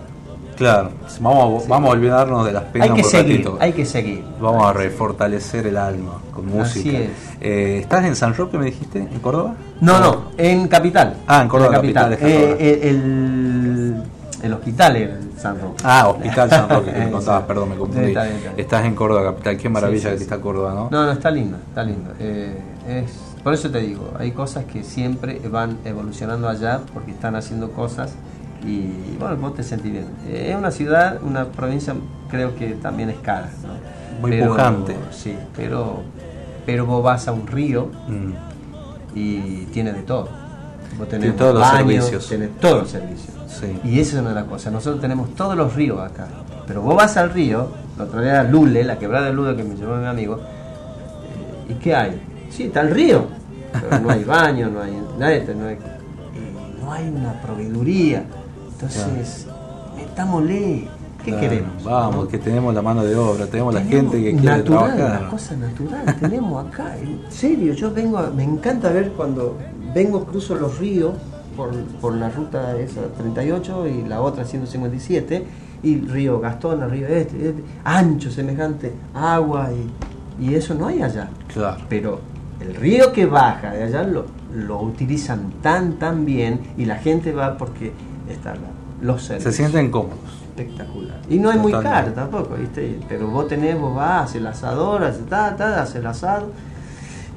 Claro, 0.56 0.90
vamos, 1.20 1.64
a- 1.64 1.68
vamos 1.68 1.90
a 1.90 1.92
olvidarnos 1.92 2.44
de 2.44 2.52
las 2.52 2.64
penas 2.64 2.90
hay 2.90 2.96
que 2.96 3.04
seguir, 3.04 3.32
ratito. 3.36 3.59
hay 3.61 3.72
que 3.72 3.84
seguir. 3.86 4.24
Vamos 4.40 4.66
a 4.66 4.72
refortalecer 4.72 5.68
el 5.68 5.76
alma 5.76 6.14
con 6.34 6.46
música. 6.46 6.88
Así 6.88 6.96
es. 6.96 7.11
Eh, 7.40 7.78
¿Estás 7.82 8.04
en 8.04 8.16
San 8.16 8.34
Roque, 8.34 8.59
me 8.59 8.64
dijiste? 8.66 8.98
¿En 8.98 9.20
Córdoba? 9.20 9.54
No, 9.80 10.00
no, 10.00 10.22
en 10.36 10.66
Capital. 10.66 11.14
Ah, 11.28 11.42
en 11.42 11.48
Córdoba, 11.48 11.74
capital. 11.74 12.11
capital. 12.11 12.30
Eh, 12.32 12.56
eh, 12.59 12.80
el, 12.90 14.02
el 14.43 14.53
hospital 14.53 14.97
en 14.97 15.30
San 15.39 15.61
Roque. 15.61 15.82
Ah, 15.84 16.09
Hospital 16.09 16.51
San 16.51 16.68
Roque, 16.68 16.93
que 16.93 16.99
me 17.01 17.11
contabas, 17.12 17.43
perdón, 17.45 17.68
me 17.70 17.76
confundí. 17.76 18.09
Está 18.09 18.22
bien, 18.24 18.36
está 18.36 18.49
bien. 18.51 18.61
Estás 18.61 18.84
en 18.84 18.95
Córdoba 18.95 19.24
capital, 19.32 19.57
qué 19.57 19.68
maravilla 19.68 20.01
Sí, 20.01 20.07
sí, 20.07 20.12
que 20.12 20.18
sí. 20.18 20.22
está 20.24 20.41
Córdoba, 20.41 20.74
¿no? 20.74 20.89
No, 20.91 21.07
no, 21.07 21.12
está 21.12 21.30
lindo, 21.30 21.57
está 21.68 21.82
lindo. 21.82 22.11
Eh, 22.20 22.59
es, 22.89 23.12
por 23.43 23.55
eso 23.55 23.70
te 23.70 23.80
digo, 23.80 24.12
hay 24.18 24.32
cosas 24.32 24.64
que 24.64 24.82
siempre 24.84 25.41
van 25.49 25.78
evolucionando 25.84 26.49
allá 26.49 26.80
porque 26.93 27.11
están 27.12 27.34
haciendo 27.36 27.70
cosas 27.72 28.12
y 28.66 29.16
bueno, 29.18 29.36
vos 29.36 29.55
te 29.55 29.62
sentís 29.62 29.93
bien. 29.93 30.07
Eh, 30.26 30.49
es 30.51 30.57
una 30.57 30.70
ciudad, 30.70 31.18
una 31.22 31.45
provincia, 31.47 31.95
creo 32.30 32.55
que 32.57 32.68
también 32.74 33.11
es 33.11 33.18
cara. 33.18 33.49
¿no? 33.62 34.20
Muy 34.20 34.41
pujante. 34.43 34.97
Sí, 35.12 35.36
pero, 35.57 36.03
pero 36.66 36.84
vos 36.86 37.03
vas 37.03 37.28
a 37.28 37.32
un 37.32 37.47
río 37.47 37.89
Mm. 38.09 38.32
y 39.14 39.64
tiene 39.66 39.93
de 39.93 40.03
todo. 40.03 40.28
Vos 40.99 41.09
tenés 41.09 41.22
Tiene 41.26 41.39
todos 41.39 41.55
los 41.55 41.62
baños, 41.62 42.05
servicios. 42.05 42.28
tenés 42.28 42.51
todos 42.61 42.78
los 42.82 42.91
servicios. 42.91 43.36
Sí. 43.49 43.80
Y 43.82 43.99
esa 44.01 44.16
es 44.16 44.20
una 44.20 44.28
de 44.30 44.34
las 44.36 44.44
cosas. 44.44 44.72
Nosotros 44.72 45.01
tenemos 45.01 45.34
todos 45.34 45.57
los 45.57 45.74
ríos 45.74 45.99
acá. 46.01 46.28
Pero 46.66 46.82
vos 46.82 46.94
vas 46.94 47.16
al 47.16 47.30
río, 47.32 47.68
la 47.96 48.05
otra 48.05 48.20
vez 48.20 48.28
era 48.30 48.44
Lule, 48.44 48.84
la 48.84 48.99
quebrada 48.99 49.26
de 49.26 49.32
Lule 49.32 49.57
que 49.57 49.64
me 49.64 49.74
llevó 49.74 49.96
mi 49.96 50.07
amigo. 50.07 50.36
eh, 50.36 51.72
¿Y 51.72 51.74
qué 51.74 51.94
hay? 51.94 52.20
Sí, 52.51 52.64
está 52.64 52.82
el 52.82 52.90
río. 52.90 53.26
Pero 53.72 54.01
no 54.01 54.11
hay 54.11 54.24
baño, 54.24 54.68
no 54.70 54.80
hay 54.82 54.92
internet, 54.92 55.57
no 55.57 55.66
hay, 55.66 55.74
y 55.76 56.80
no 56.82 56.92
hay 56.92 57.09
una 57.09 57.32
proveeduría. 57.42 58.24
Entonces, 58.72 59.46
metámosle. 59.96 60.88
¿Qué 61.24 61.32
Claro, 61.32 61.40
queremos? 61.49 61.84
Vamos, 61.84 62.24
¿no? 62.24 62.28
que 62.28 62.38
tenemos 62.38 62.72
la 62.72 62.80
mano 62.80 63.05
de 63.05 63.14
obra, 63.16 63.46
tenemos 63.46 63.74
la 63.74 63.82
gente 63.82 64.22
que 64.22 64.36
quiere 64.36 64.62
trabajar. 64.62 65.22
La 65.22 65.28
cosa 65.28 65.57
natural 65.57 66.16
tenemos 66.20 66.66
acá, 66.66 66.96
en 66.96 67.20
serio. 67.28 67.74
Yo 67.74 67.92
vengo, 67.92 68.18
a- 68.18 68.30
me 68.30 68.44
encanta 68.44 68.88
ver 68.90 69.11
cuando 69.12 69.57
vengo, 69.94 70.24
cruzo 70.24 70.55
los 70.55 70.78
ríos 70.78 71.12
por, 71.59 71.74
por 72.00 72.14
la 72.14 72.30
ruta 72.30 72.78
esa 72.78 73.02
38 73.18 73.86
y 73.88 74.02
la 74.09 74.20
otra 74.22 74.44
157, 74.44 75.44
y 75.82 76.00
río 76.00 76.40
Gastón, 76.40 76.82
el 76.84 76.90
río 76.90 77.06
este, 77.09 77.48
este, 77.50 77.62
ancho, 77.84 78.30
semejante, 78.30 78.92
agua, 79.12 79.68
y, 79.72 80.44
y 80.46 80.54
eso 80.54 80.74
no 80.74 80.86
hay 80.86 81.02
allá. 81.02 81.28
Claro. 81.52 81.82
Pero 81.88 82.20
el 82.61 82.74
río 82.76 83.12
que 83.12 83.26
baja 83.26 83.72
de 83.72 83.82
allá 83.82 84.04
lo, 84.04 84.24
lo 84.54 84.80
utilizan 84.80 85.52
tan, 85.61 85.94
tan 85.94 86.24
bien, 86.24 86.61
y 86.76 86.84
la 86.86 86.96
gente 86.96 87.32
va 87.32 87.59
porque 87.59 87.92
está 88.30 88.54
la- 88.54 88.61
los 89.02 89.20
Se 89.22 89.26
servicios 89.40 89.54
sienten 89.56 89.90
cómodos. 89.90 90.18
espectacular. 90.48 91.20
Y 91.28 91.38
no 91.38 91.50
es 91.52 91.59
muy 91.59 91.72
caro 91.72 92.12
tampoco, 92.12 92.54
¿viste? 92.54 92.98
Pero 93.09 93.28
vos 93.28 93.46
tenés, 93.48 93.78
vos 93.78 93.94
vas, 93.94 94.24
haces 94.24 94.36
el 94.36 94.46
asador, 94.46 95.04
haces 95.04 95.26
ta, 95.26 95.54
ta, 95.56 95.82
haces 95.82 95.96
el 95.96 96.06
asado. 96.06 96.50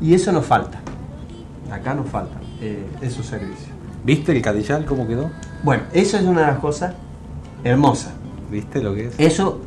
Y 0.02 0.14
eso 0.16 0.32
nos 0.32 0.46
falta. 0.46 0.80
Acá 1.72 1.94
nos 1.94 2.08
falta 2.08 2.36
eh, 2.62 2.84
esos 3.02 3.26
servicios. 3.28 3.70
¿Viste 4.04 4.32
el 4.32 4.42
Cadillal 4.42 4.86
cómo 4.86 5.08
quedó? 5.08 5.30
Bueno, 5.64 5.84
eso 5.94 6.18
es 6.18 6.24
una 6.24 6.42
de 6.42 6.48
las 6.48 6.60
cosas 6.60 6.94
hermosas. 7.64 8.14
¿Viste 8.50 8.82
lo 8.82 8.94
que 8.96 9.08
es? 9.08 9.14
Eso, 9.20 9.60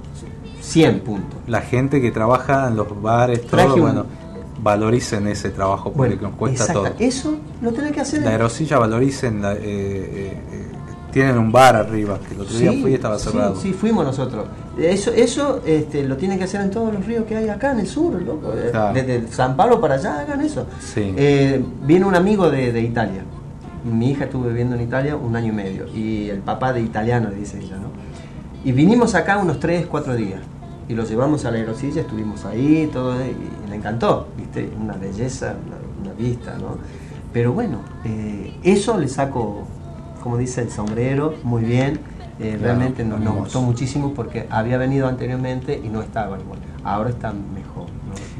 100 0.61 1.01
puntos. 1.01 1.39
La 1.47 1.61
gente 1.61 2.01
que 2.01 2.11
trabaja 2.11 2.68
en 2.68 2.76
los 2.76 3.01
bares, 3.01 3.47
todo, 3.47 3.74
un- 3.74 3.80
bueno, 3.80 4.07
valoricen 4.61 5.26
ese 5.28 5.51
trabajo 5.51 5.93
porque 5.93 6.14
Bueno, 6.16 6.28
nos 6.30 6.39
cuesta 6.39 6.64
exacta. 6.64 6.91
todo. 6.91 6.99
Eso 6.99 7.37
lo 7.61 7.72
tenés 7.72 7.93
que 7.93 8.01
hacer. 8.01 8.22
La 8.22 8.30
aerosilla 8.30 8.78
valoricen, 8.78 9.43
la, 9.43 9.53
eh, 9.55 9.59
eh, 9.62 10.43
eh, 10.53 10.66
tienen 11.12 11.39
un 11.39 11.53
bar 11.53 11.76
arriba, 11.76 12.18
que 12.26 12.35
el 12.35 12.41
otro 12.41 12.59
día 12.59 12.72
fui 12.72 12.91
y 12.91 12.95
estaba 12.95 13.18
cerrado. 13.18 13.55
Sí, 13.57 13.72
fuimos 13.72 14.05
nosotros. 14.05 14.47
Eso, 14.78 15.12
eso 15.12 15.61
este, 15.64 16.03
lo 16.03 16.16
tienen 16.16 16.39
que 16.39 16.45
hacer 16.45 16.61
en 16.61 16.70
todos 16.72 16.93
los 16.93 17.07
ríos 17.07 17.24
que 17.24 17.37
hay 17.37 17.49
acá 17.49 17.70
en 17.72 17.80
el 17.80 17.87
sur, 17.87 18.20
loco. 18.20 18.53
Claro. 18.72 18.93
Desde 18.95 19.28
San 19.32 19.55
Pablo 19.57 19.80
para 19.80 19.95
allá 19.95 20.20
hagan 20.20 20.41
eso. 20.41 20.66
Sí. 20.80 21.14
Viene 21.82 22.05
un 22.05 22.16
amigo 22.16 22.51
de, 22.51 22.72
de 22.72 22.80
Italia. 22.80 23.22
Mi 23.85 24.11
hija 24.11 24.24
estuvo 24.24 24.45
viviendo 24.47 24.74
en 24.74 24.82
Italia 24.82 25.16
un 25.16 25.37
año 25.37 25.49
y 25.53 25.57
medio. 25.57 25.87
Y 25.95 26.30
el 26.30 26.39
papá 26.41 26.72
de 26.72 26.80
italiano, 26.80 27.30
dice 27.30 27.59
ella, 27.59 27.76
¿no? 27.76 27.89
Y 28.64 28.72
vinimos 28.72 29.14
acá 29.14 29.39
unos 29.39 29.61
3, 29.61 29.87
4 29.87 30.16
días. 30.16 30.41
Y 30.89 30.95
lo 30.95 31.05
llevamos 31.05 31.45
a 31.45 31.51
la 31.51 31.59
aerosilla, 31.59 32.03
estuvimos 32.03 32.45
ahí, 32.45 32.89
todo, 32.93 33.14
y 33.24 33.68
le 33.70 33.76
encantó, 33.76 34.28
¿viste? 34.37 34.70
Una 34.80 34.95
belleza, 34.95 35.55
una, 35.66 35.76
una 36.03 36.14
vista, 36.14 36.57
¿no? 36.59 36.78
Pero 37.32 37.53
bueno, 37.53 37.78
eh, 38.05 38.55
eso 38.62 38.99
le 38.99 39.09
saco, 39.09 39.64
como 40.22 40.37
dice 40.39 40.62
el 40.62 40.70
sombrero, 40.70 41.35
muy 41.43 41.64
bien. 41.64 42.01
Eh, 42.41 42.57
Claro, 42.59 42.62
realmente 42.64 43.05
nos, 43.05 43.20
nos 43.20 43.35
gustó 43.37 43.61
muchísimo 43.62 44.12
porque 44.12 44.47
había 44.51 44.76
venido 44.76 45.07
anteriormente 45.07 45.80
y 45.82 45.89
no 45.89 46.03
estaba 46.03 46.39
igual. 46.39 46.59
Ahora 46.82 47.11
está 47.11 47.32
mejor. 47.32 47.84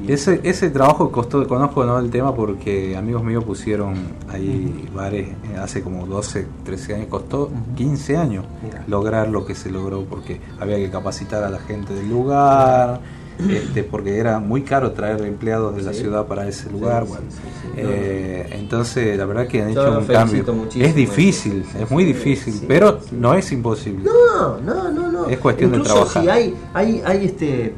Ese, 0.09 0.41
ese 0.43 0.71
trabajo 0.71 1.11
costó, 1.11 1.47
conozco 1.47 1.85
¿no? 1.85 1.99
el 1.99 2.11
tema 2.11 2.35
porque 2.35 2.97
amigos 2.97 3.23
míos 3.25 3.45
pusieron 3.45 3.95
ahí 4.29 4.89
bares 4.95 5.29
eh, 5.29 5.57
hace 5.59 5.83
como 5.83 6.07
12, 6.07 6.47
13 6.65 6.95
años, 6.95 7.07
costó 7.09 7.51
15 7.77 8.17
años 8.17 8.45
Mira. 8.63 8.85
lograr 8.87 9.29
lo 9.29 9.45
que 9.45 9.55
se 9.55 9.71
logró 9.71 10.05
porque 10.05 10.41
había 10.61 10.77
que 10.77 10.91
capacitar 10.91 11.45
a 11.45 11.51
la 11.51 11.59
gente 11.59 11.95
del 11.95 12.09
lugar, 12.09 13.01
este, 13.49 13.83
porque 13.83 14.19
era 14.19 14.39
muy 14.39 14.63
caro 14.63 14.93
traer 14.93 15.21
empleados 15.23 15.75
de 15.75 15.83
la 15.83 15.93
ciudad 15.93 16.27
para 16.27 16.47
ese 16.47 16.71
lugar. 16.71 17.05
Sí, 17.05 17.09
bueno. 17.09 17.25
sí, 17.31 17.37
sí, 17.43 17.49
sí. 17.63 17.69
Eh, 17.77 18.49
entonces 18.53 19.19
la 19.19 19.25
verdad 19.27 19.47
que 19.47 19.63
han 19.63 19.71
hecho 19.71 19.99
un 19.99 20.07
cambio. 20.07 20.45
Es 20.77 20.95
difícil, 20.95 21.65
sí, 21.65 21.79
es 21.83 21.91
muy 21.91 22.05
difícil, 22.05 22.63
pero 22.69 23.01
no 23.13 23.35
es 23.35 23.51
imposible. 23.53 24.05
No, 24.05 24.59
no, 24.61 24.91
no, 24.91 25.11
no. 25.11 25.27
Es 25.27 25.39
cuestión 25.39 25.73
de 25.73 25.79
Incluso 25.79 25.95
trabajar. 25.95 26.23
Si 26.23 26.29
hay, 26.29 26.55
hay, 26.75 27.03
hay 27.05 27.25
este, 27.25 27.75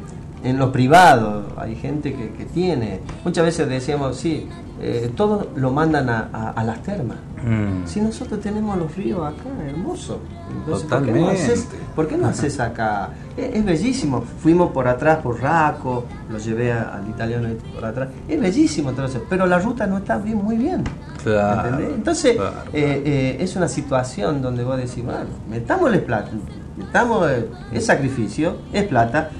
en 0.48 0.58
lo 0.58 0.70
privado, 0.72 1.44
hay 1.56 1.74
gente 1.76 2.14
que, 2.14 2.30
que 2.32 2.44
tiene. 2.44 3.00
Muchas 3.24 3.44
veces 3.44 3.68
decíamos, 3.68 4.16
sí, 4.16 4.48
eh, 4.80 5.10
todos 5.16 5.46
lo 5.56 5.70
mandan 5.72 6.08
a, 6.08 6.28
a- 6.32 6.50
a 6.50 6.64
las 6.64 6.82
termas. 6.82 7.16
Mm. 7.44 7.86
Si 7.86 8.00
nosotros 8.00 8.40
tenemos 8.40 8.76
los 8.78 8.94
ríos 8.96 9.20
acá, 9.26 9.48
hermoso. 9.66 10.20
Entonces, 10.50 10.86
¿por 10.88 11.02
qué 11.02 11.06
no 11.12 11.16
Totalmente. 11.18 11.42
haces, 11.42 11.68
por 11.94 12.08
qué 12.08 12.16
no 12.16 12.26
haces 12.28 12.60
acá? 12.60 13.10
Es, 13.36 13.56
es 13.56 13.64
bellísimo. 13.64 14.22
Fuimos 14.42 14.70
por 14.72 14.86
atrás, 14.88 15.18
por 15.22 15.40
Raco, 15.40 16.04
lo 16.30 16.38
llevé 16.38 16.72
a- 16.72 16.94
al 16.96 17.08
italiano 17.08 17.48
por 17.74 17.84
atrás. 17.84 18.08
Es 18.28 18.40
bellísimo, 18.40 18.90
entonces, 18.90 19.20
pero 19.28 19.46
la 19.46 19.58
ruta 19.58 19.86
no 19.86 19.98
está 19.98 20.18
bien, 20.18 20.36
muy 20.42 20.56
bien. 20.56 20.82
Claro, 21.22 21.68
¿entendés? 21.68 21.94
Entonces, 21.96 22.36
claro, 22.36 22.54
eh, 22.72 23.02
eh, 23.04 23.36
es 23.40 23.56
una 23.56 23.68
situación 23.68 24.40
donde 24.42 24.62
vos 24.64 24.76
decís, 24.76 25.04
bueno, 25.04 25.26
metámosle 25.50 25.98
plata, 25.98 26.30
metamos, 26.76 27.26
es 27.72 27.86
sacrificio, 27.86 28.58
es 28.72 28.84
plata, 28.84 29.30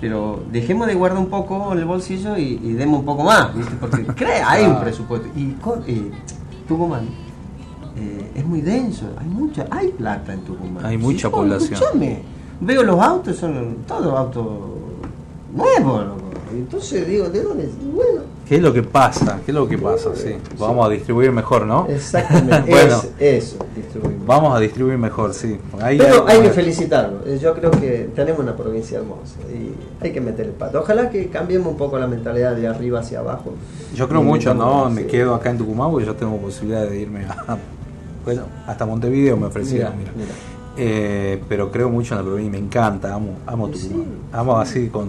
pero 0.00 0.42
dejemos 0.50 0.86
de 0.86 0.94
guardar 0.94 1.18
un 1.18 1.28
poco 1.28 1.72
en 1.72 1.78
el 1.78 1.84
bolsillo 1.84 2.36
y, 2.36 2.58
y 2.62 2.72
demos 2.72 3.00
un 3.00 3.04
poco 3.04 3.24
más, 3.24 3.54
¿viste? 3.54 3.74
porque 3.78 4.04
crea, 4.16 4.50
hay 4.50 4.64
un 4.64 4.80
presupuesto. 4.80 5.28
Y, 5.36 5.56
Tucumán 6.66 7.08
eh, 7.96 8.30
es 8.36 8.46
muy 8.46 8.60
denso, 8.60 9.06
hay 9.18 9.26
mucha, 9.26 9.66
hay 9.70 9.88
plata 9.88 10.32
en 10.32 10.40
Tucumán. 10.42 10.86
Hay 10.86 10.96
mucha 10.96 11.28
loco, 11.28 11.38
población. 11.38 11.74
escuchame, 11.74 12.22
veo 12.60 12.82
los 12.84 13.00
autos, 13.00 13.36
son 13.36 13.78
todos 13.86 14.16
autos 14.16 14.46
nuevos, 15.52 16.06
loco. 16.06 16.30
Entonces 16.52 17.06
digo, 17.06 17.28
¿de 17.28 17.42
dónde? 17.42 17.68
Bueno, 17.92 18.22
¿Qué 18.50 18.56
es 18.56 18.62
lo 18.62 18.72
que 18.72 18.82
pasa? 18.82 19.38
¿Qué 19.44 19.52
es 19.52 19.54
lo 19.54 19.68
que 19.68 19.78
pasa? 19.78 20.10
Sí. 20.16 20.34
Vamos 20.58 20.84
a 20.84 20.88
distribuir 20.88 21.30
mejor, 21.30 21.64
¿no? 21.66 21.86
exactamente, 21.88 22.68
Bueno. 22.68 22.96
es- 23.20 23.44
eso, 23.44 23.58
distribuimos. 23.76 24.26
Vamos 24.26 24.56
a 24.56 24.58
distribuir 24.58 24.98
mejor, 24.98 25.32
sí. 25.34 25.56
Ahí 25.80 25.96
Pero 25.98 26.26
hay 26.26 26.40
que 26.40 26.50
felicitarlo. 26.50 27.20
Eh, 27.26 27.38
Yo 27.40 27.54
creo 27.54 27.70
que 27.70 28.10
tenemos 28.12 28.40
una 28.40 28.56
provincia 28.56 28.98
hermosa 28.98 29.36
y 29.54 29.72
hay 30.04 30.12
que 30.12 30.20
meter 30.20 30.46
el 30.46 30.52
pato. 30.52 30.80
Ojalá 30.80 31.10
que 31.10 31.28
cambiemos 31.28 31.68
un 31.68 31.76
poco 31.76 31.96
la 32.00 32.08
mentalidad 32.08 32.56
de 32.56 32.66
arriba 32.66 32.98
hacia 32.98 33.20
abajo. 33.20 33.52
Yo 33.94 34.08
creo 34.08 34.20
Y 34.20 34.24
mucho, 34.24 34.52
¿no? 34.52 34.90
Me 34.90 35.06
quedo 35.06 35.32
acá 35.36 35.50
en 35.50 35.58
Tucumán 35.58 35.92
porque 35.92 36.06
yo 36.06 36.16
tengo 36.16 36.36
posibilidad 36.38 36.86
de 36.88 36.98
irme 37.00 37.26
a. 37.26 37.56
Bueno, 38.24 38.42
hasta 38.66 38.84
Montevideo 38.84 39.36
me 39.36 39.46
ofrecieron, 39.46 39.96
Mira, 39.96 40.10
mira. 40.14 40.26
mira. 40.26 40.34
Eh, 40.76 41.40
pero 41.48 41.70
creo 41.70 41.88
mucho 41.88 42.14
en 42.14 42.18
la 42.18 42.24
provincia, 42.26 42.50
me 42.52 42.58
encanta, 42.66 43.14
amo, 43.14 43.36
amo 43.46 43.70
Sí. 43.72 43.88
Tucumán. 43.88 44.06
Amo 44.32 44.58
así 44.58 44.88
con. 44.88 45.08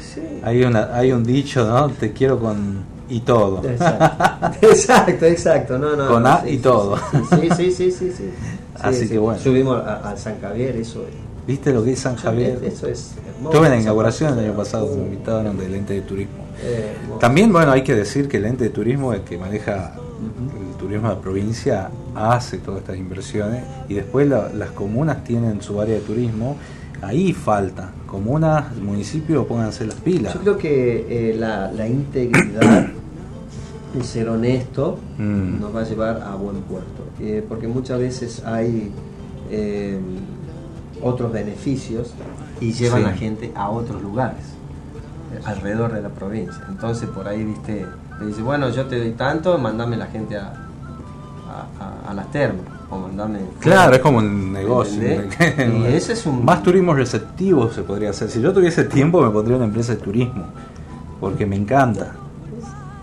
Sí. 0.00 0.20
Hay, 0.42 0.62
una, 0.64 0.94
hay 0.94 1.12
un 1.12 1.24
dicho, 1.24 1.66
¿no? 1.66 1.88
Te 1.90 2.12
quiero 2.12 2.38
con. 2.38 2.84
y 3.08 3.20
todo. 3.20 3.62
Exacto, 3.68 4.58
exacto, 4.66 5.26
exacto. 5.26 5.78
No, 5.78 5.94
no, 5.96 6.08
Con 6.08 6.22
no, 6.24 6.28
A 6.28 6.40
sí, 6.42 6.48
y 6.50 6.56
sí, 6.56 6.58
todo. 6.58 6.96
Sí, 6.96 7.24
sí, 7.40 7.48
sí, 7.56 7.70
sí, 7.70 7.90
sí, 7.92 8.12
sí. 8.16 8.30
Así 8.80 9.02
Sí, 9.04 9.08
que 9.08 9.18
bueno. 9.18 9.40
Subimos 9.40 9.82
al 9.86 10.18
San 10.18 10.40
Javier, 10.40 10.76
eso 10.76 11.00
es. 11.02 11.14
¿Viste 11.46 11.72
lo 11.72 11.84
que 11.84 11.92
es 11.92 12.00
San 12.00 12.16
Javier? 12.16 12.58
Eso 12.64 12.88
es 12.88 13.12
hermoso. 13.36 13.64
En 13.64 13.70
la 13.70 13.80
inauguración 13.80 14.32
el 14.38 14.46
año 14.46 14.54
pasado, 14.56 14.88
me 14.96 15.04
invitaron 15.04 15.56
del 15.56 15.74
ente 15.76 15.94
de 15.94 16.00
turismo. 16.02 16.44
También, 17.20 17.52
bueno, 17.52 17.70
hay 17.72 17.82
que 17.82 17.94
decir 17.94 18.28
que 18.28 18.38
el 18.38 18.46
ente 18.46 18.64
de 18.64 18.70
turismo, 18.70 19.12
el 19.12 19.20
que 19.22 19.38
maneja 19.38 19.92
el 20.68 20.76
turismo 20.76 21.08
de 21.08 21.14
la 21.14 21.20
provincia, 21.20 21.90
hace 22.14 22.58
todas 22.58 22.80
estas 22.80 22.96
inversiones 22.96 23.62
y 23.88 23.94
después 23.94 24.26
la- 24.28 24.48
las 24.52 24.70
comunas 24.70 25.22
tienen 25.24 25.62
su 25.62 25.80
área 25.80 25.94
de 25.94 26.00
turismo. 26.00 26.56
Ahí 27.02 27.32
falta. 27.32 27.90
Comunas, 28.06 28.74
municipios, 28.76 29.46
pónganse 29.46 29.84
las 29.86 29.96
pilas. 29.96 30.34
Yo 30.34 30.40
creo 30.40 30.58
que 30.58 31.30
eh, 31.30 31.36
la, 31.36 31.70
la 31.72 31.86
integridad 31.88 32.86
y 33.98 34.02
ser 34.04 34.28
honesto 34.28 34.98
Mm. 35.18 35.60
nos 35.60 35.74
va 35.74 35.80
a 35.80 35.84
llevar 35.84 36.22
a 36.22 36.34
buen 36.36 36.56
puerto. 36.62 37.04
Eh, 37.20 37.44
porque 37.48 37.66
muchas 37.68 37.98
veces 37.98 38.42
hay 38.44 38.90
eh, 39.50 39.98
otros 41.02 41.32
beneficios 41.32 42.12
y 42.60 42.72
llevan 42.72 43.00
Sí. 43.00 43.04
a 43.06 43.10
la 43.10 43.14
gente 43.16 43.52
a 43.54 43.70
otros 43.70 44.02
lugares 44.02 44.44
alrededor 45.44 45.92
de 45.92 46.02
la 46.02 46.08
provincia. 46.08 46.62
Entonces 46.68 47.08
por 47.10 47.28
ahí, 47.28 47.44
viste, 47.44 47.86
le 48.20 48.26
dice, 48.26 48.40
bueno, 48.42 48.68
yo 48.70 48.86
te 48.86 48.98
doy 48.98 49.12
tanto, 49.12 49.58
mandame 49.58 49.96
la 49.96 50.06
gente 50.06 50.36
a, 50.38 50.46
a, 50.48 51.84
a- 52.06 52.10
a 52.10 52.14
las 52.14 52.30
termas 52.30 52.64
Claro, 53.60 53.94
es 53.96 54.00
como 54.00 54.18
un 54.18 54.52
negocio. 54.52 55.02
Y 55.58 55.86
ese 55.94 56.12
es 56.12 56.24
un... 56.26 56.44
Más 56.44 56.62
turismo 56.62 56.94
receptivo 56.94 57.70
se 57.70 57.82
podría 57.82 58.10
hacer. 58.10 58.30
Si 58.30 58.40
yo 58.40 58.52
tuviese 58.52 58.84
tiempo, 58.84 59.20
me 59.20 59.30
pondría 59.30 59.56
una 59.56 59.66
empresa 59.66 59.94
de 59.94 59.98
turismo. 60.00 60.44
Porque 61.20 61.46
me 61.46 61.56
encanta. 61.56 62.12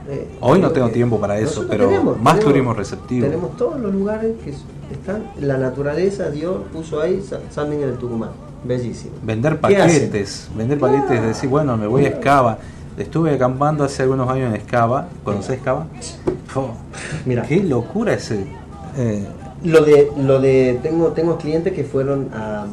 Eh, 0.09 0.38
Hoy 0.41 0.59
no 0.59 0.67
creo 0.67 0.73
tengo 0.73 0.88
que 0.88 0.93
tiempo 0.93 1.19
para 1.19 1.39
eso, 1.39 1.65
pero 1.69 2.15
más 2.21 2.39
turismo 2.39 2.73
receptivo. 2.73 3.25
Tenemos 3.25 3.55
todos 3.57 3.79
los 3.79 3.93
lugares 3.93 4.34
que 4.43 4.53
están, 4.93 5.23
la 5.39 5.57
naturaleza 5.57 6.29
Dios 6.29 6.57
puso 6.73 7.01
ahí, 7.01 7.21
Sa- 7.27 7.39
San 7.49 7.69
Miguel 7.69 7.91
de 7.91 7.97
Tucumán, 7.97 8.31
bellísimo. 8.65 9.13
Vender 9.23 9.59
paquetes, 9.59 10.49
vender 10.55 10.77
paquetes, 10.77 11.21
decir, 11.21 11.49
bueno, 11.49 11.77
me 11.77 11.88
voy 11.88 12.05
a 12.05 12.09
Escava. 12.09 12.57
Estuve 12.97 13.34
acampando 13.34 13.84
hace 13.86 14.03
algunos 14.03 14.29
años 14.29 14.49
en 14.53 14.55
Escava. 14.61 15.07
¿Conocés 15.23 15.57
Escava? 15.57 15.88
Mira. 17.25 17.43
Qué 17.43 17.63
locura 17.63 18.13
ese. 18.13 18.45
eh, 18.97 19.25
Lo 19.64 19.82
de, 19.84 20.11
lo 20.18 20.39
de, 20.41 20.80
tengo, 20.84 21.07
tengo 21.09 21.38
clientes 21.38 21.72
que 21.74 21.84
fueron 21.84 22.30
a, 22.34 22.66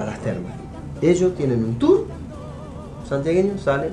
a 0.00 0.04
las 0.04 0.18
termas. 0.20 0.52
Ellos 1.00 1.34
tienen 1.36 1.62
un 1.64 1.78
tour, 1.78 2.06
santiagueños 3.08 3.60
salen, 3.62 3.92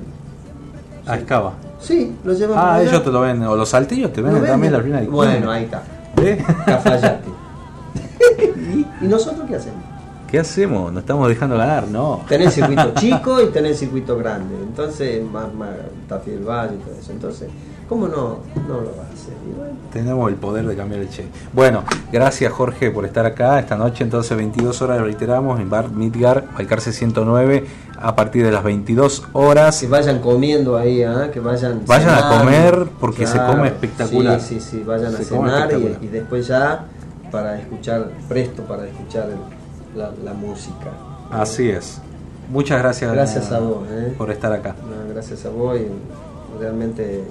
a 1.06 1.16
Escava. 1.16 1.54
sí, 1.80 2.14
los 2.24 2.38
llevan 2.38 2.58
Ah, 2.58 2.74
allá, 2.76 2.90
ellos 2.90 3.04
te 3.04 3.10
lo 3.10 3.20
venden. 3.20 3.48
O 3.48 3.56
los 3.56 3.68
saltillos 3.68 4.12
te 4.12 4.20
lo 4.20 4.26
venden 4.28 4.44
también 4.50 4.72
venden. 4.72 4.72
la 4.72 4.78
ruina 4.80 5.00
del 5.00 5.08
Bueno, 5.10 5.50
ahí 5.50 5.64
está, 5.64 5.82
¿Eh? 6.22 6.44
Cafayate. 6.66 7.28
¿Y, 8.74 9.04
¿Y 9.04 9.08
nosotros 9.08 9.46
qué 9.48 9.56
hacemos? 9.56 9.82
¿Qué 10.30 10.38
hacemos? 10.38 10.92
Nos 10.92 11.02
estamos 11.02 11.28
dejando 11.28 11.56
ganar, 11.56 11.88
¿no? 11.88 12.20
Tenés 12.28 12.54
circuito 12.54 12.92
chico 12.94 13.40
y 13.42 13.46
tenés 13.46 13.78
circuito 13.78 14.16
grande. 14.16 14.54
Entonces, 14.62 15.24
más, 15.24 15.52
más 15.54 15.70
Tafí 16.08 16.30
del 16.32 16.44
Valle 16.44 16.74
y 16.76 16.78
todo 16.78 16.94
eso. 17.00 17.12
Entonces, 17.12 17.48
¿cómo 17.90 18.06
no, 18.08 18.38
no 18.68 18.80
lo 18.80 18.90
vas 18.96 19.10
a 19.10 19.12
hacer? 19.12 19.34
Bueno, 19.54 19.74
Tenemos 19.92 20.30
el 20.30 20.36
poder 20.36 20.64
de 20.66 20.76
cambiar 20.76 21.00
el 21.02 21.10
che. 21.10 21.26
Bueno, 21.52 21.82
gracias 22.12 22.52
Jorge 22.52 22.90
por 22.92 23.04
estar 23.04 23.26
acá 23.26 23.58
esta 23.58 23.76
noche. 23.76 24.04
Entonces, 24.04 24.34
22 24.36 24.80
horas, 24.80 25.00
reiteramos, 25.02 25.58
en 25.60 25.68
Bar 25.68 25.90
Midgar, 25.90 26.44
Balcarce 26.56 26.92
109, 26.92 27.66
a 28.00 28.14
partir 28.14 28.44
de 28.44 28.52
las 28.52 28.62
22 28.62 29.24
horas. 29.32 29.80
que 29.80 29.88
vayan 29.88 30.20
comiendo 30.20 30.78
ahí, 30.78 31.02
¿ah? 31.02 31.30
que 31.32 31.40
vayan 31.40 31.82
Vayan 31.84 32.14
a 32.14 32.38
comer, 32.38 32.86
porque 33.00 33.26
se 33.26 33.38
come 33.38 33.66
espectacular. 33.66 34.40
Sí, 34.40 34.60
sí, 34.60 34.70
sí, 34.78 34.82
vayan 34.86 35.12
Se 35.12 35.22
a 35.22 35.24
cenar 35.24 35.72
y, 36.00 36.06
después 36.06 36.46
ya 36.46 36.86
para 37.32 37.58
escuchar, 37.58 38.10
presto 38.28 38.62
para 38.62 38.86
escuchar 38.86 39.28
el- 39.30 39.98
la, 39.98 40.12
la 40.24 40.32
música. 40.32 40.92
Así 41.32 41.68
es. 41.68 42.00
Muchas 42.48 42.80
gracias. 42.80 43.12
Gracias 43.12 43.50
a 43.50 43.58
vos, 43.58 43.88
¿eh? 43.90 44.14
por 44.16 44.30
estar 44.30 44.52
acá. 44.52 44.76
No, 44.88 45.12
gracias 45.12 45.44
a 45.44 45.48
vos 45.50 45.76
y 45.78 45.86
realmente 46.60 47.24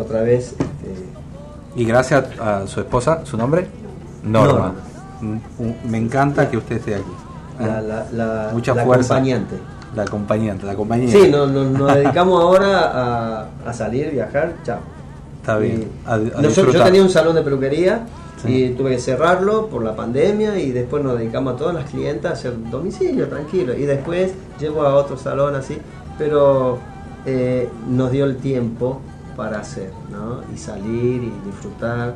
otra 0.00 0.22
vez 0.22 0.52
este, 0.52 0.94
Y 1.76 1.84
gracias 1.84 2.24
a 2.40 2.66
su 2.66 2.80
esposa, 2.80 3.20
¿su 3.24 3.36
nombre? 3.36 3.68
Norma. 4.24 4.74
Mm, 5.20 5.36
Me 5.90 5.98
encanta 5.98 6.50
que 6.50 6.56
usted 6.56 6.76
esté 6.76 6.94
aquí. 6.96 7.04
la, 7.58 7.80
la, 7.80 8.06
la, 8.12 8.50
Mucha 8.52 8.74
la 8.74 8.84
fuerza. 8.84 9.14
acompañante. 9.14 9.56
La 9.94 10.02
acompañante, 10.02 10.66
la 10.66 10.74
compañera. 10.74 11.10
Sí, 11.12 11.28
no, 11.30 11.46
no- 11.46 11.64
nos 11.64 11.94
dedicamos 11.94 12.40
ahora 12.40 12.90
a, 12.92 13.46
a 13.66 13.72
salir, 13.72 14.10
viajar, 14.12 14.54
chao. 14.64 14.78
Está 15.40 15.58
bien. 15.58 15.88
A- 16.06 16.14
a 16.14 16.42
yo 16.42 16.84
tenía 16.84 17.02
un 17.02 17.10
salón 17.10 17.34
de 17.34 17.42
peluquería 17.42 18.06
Sí. 18.42 18.64
y 18.64 18.68
tuve 18.70 18.92
que 18.92 18.98
cerrarlo 18.98 19.66
por 19.66 19.82
la 19.84 19.94
pandemia 19.94 20.58
y 20.58 20.70
después 20.70 21.04
nos 21.04 21.18
dedicamos 21.18 21.54
a 21.54 21.56
todas 21.58 21.74
las 21.74 21.90
clientas 21.90 22.30
a 22.30 22.34
hacer 22.34 22.54
domicilio, 22.70 23.28
tranquilo. 23.28 23.74
Y 23.76 23.82
después 23.84 24.32
llevo 24.58 24.82
a 24.84 24.94
otro 24.94 25.18
salón 25.18 25.54
así, 25.56 25.76
pero 26.16 26.78
eh, 27.26 27.68
nos 27.88 28.10
dio 28.12 28.24
el 28.24 28.36
tiempo 28.38 29.00
para 29.40 29.60
hacer, 29.60 29.90
¿no? 30.12 30.42
Y 30.54 30.58
salir 30.58 31.22
y 31.24 31.32
disfrutar 31.46 32.14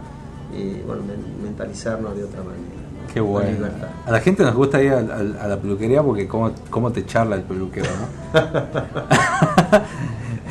y 0.55 0.83
bueno, 0.87 1.03
men- 1.09 1.43
mentalizarnos 1.43 2.15
de 2.15 2.25
otra 2.25 2.41
manera. 2.41 2.83
Qué 3.15 3.19
bueno. 3.21 3.67
A 4.07 4.11
la 4.11 4.21
gente 4.21 4.43
nos 4.43 4.55
gusta 4.55 4.83
ir 4.83 4.93
a, 4.93 4.99
a- 4.99 5.45
a 5.45 5.49
la 5.49 5.57
peluquería 5.59 6.03
porque 6.03 6.29
cómo, 6.29 6.51
cómo 6.69 6.93
te 6.93 7.07
charla 7.07 7.37
el 7.37 7.43
peluquero, 7.43 7.87
¿no? 8.35 8.41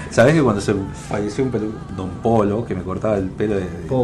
Sabes 0.10 0.34
que 0.34 0.42
cuando 0.42 0.62
se 0.62 0.74
falleció 1.10 1.44
un 1.44 1.52
pelu 1.52 1.72
Don 1.96 2.10
Polo, 2.24 2.66
que 2.66 2.74
me 2.74 2.82
cortaba 2.82 3.18
el 3.18 3.30
pelo 3.30 3.56
de, 3.56 3.62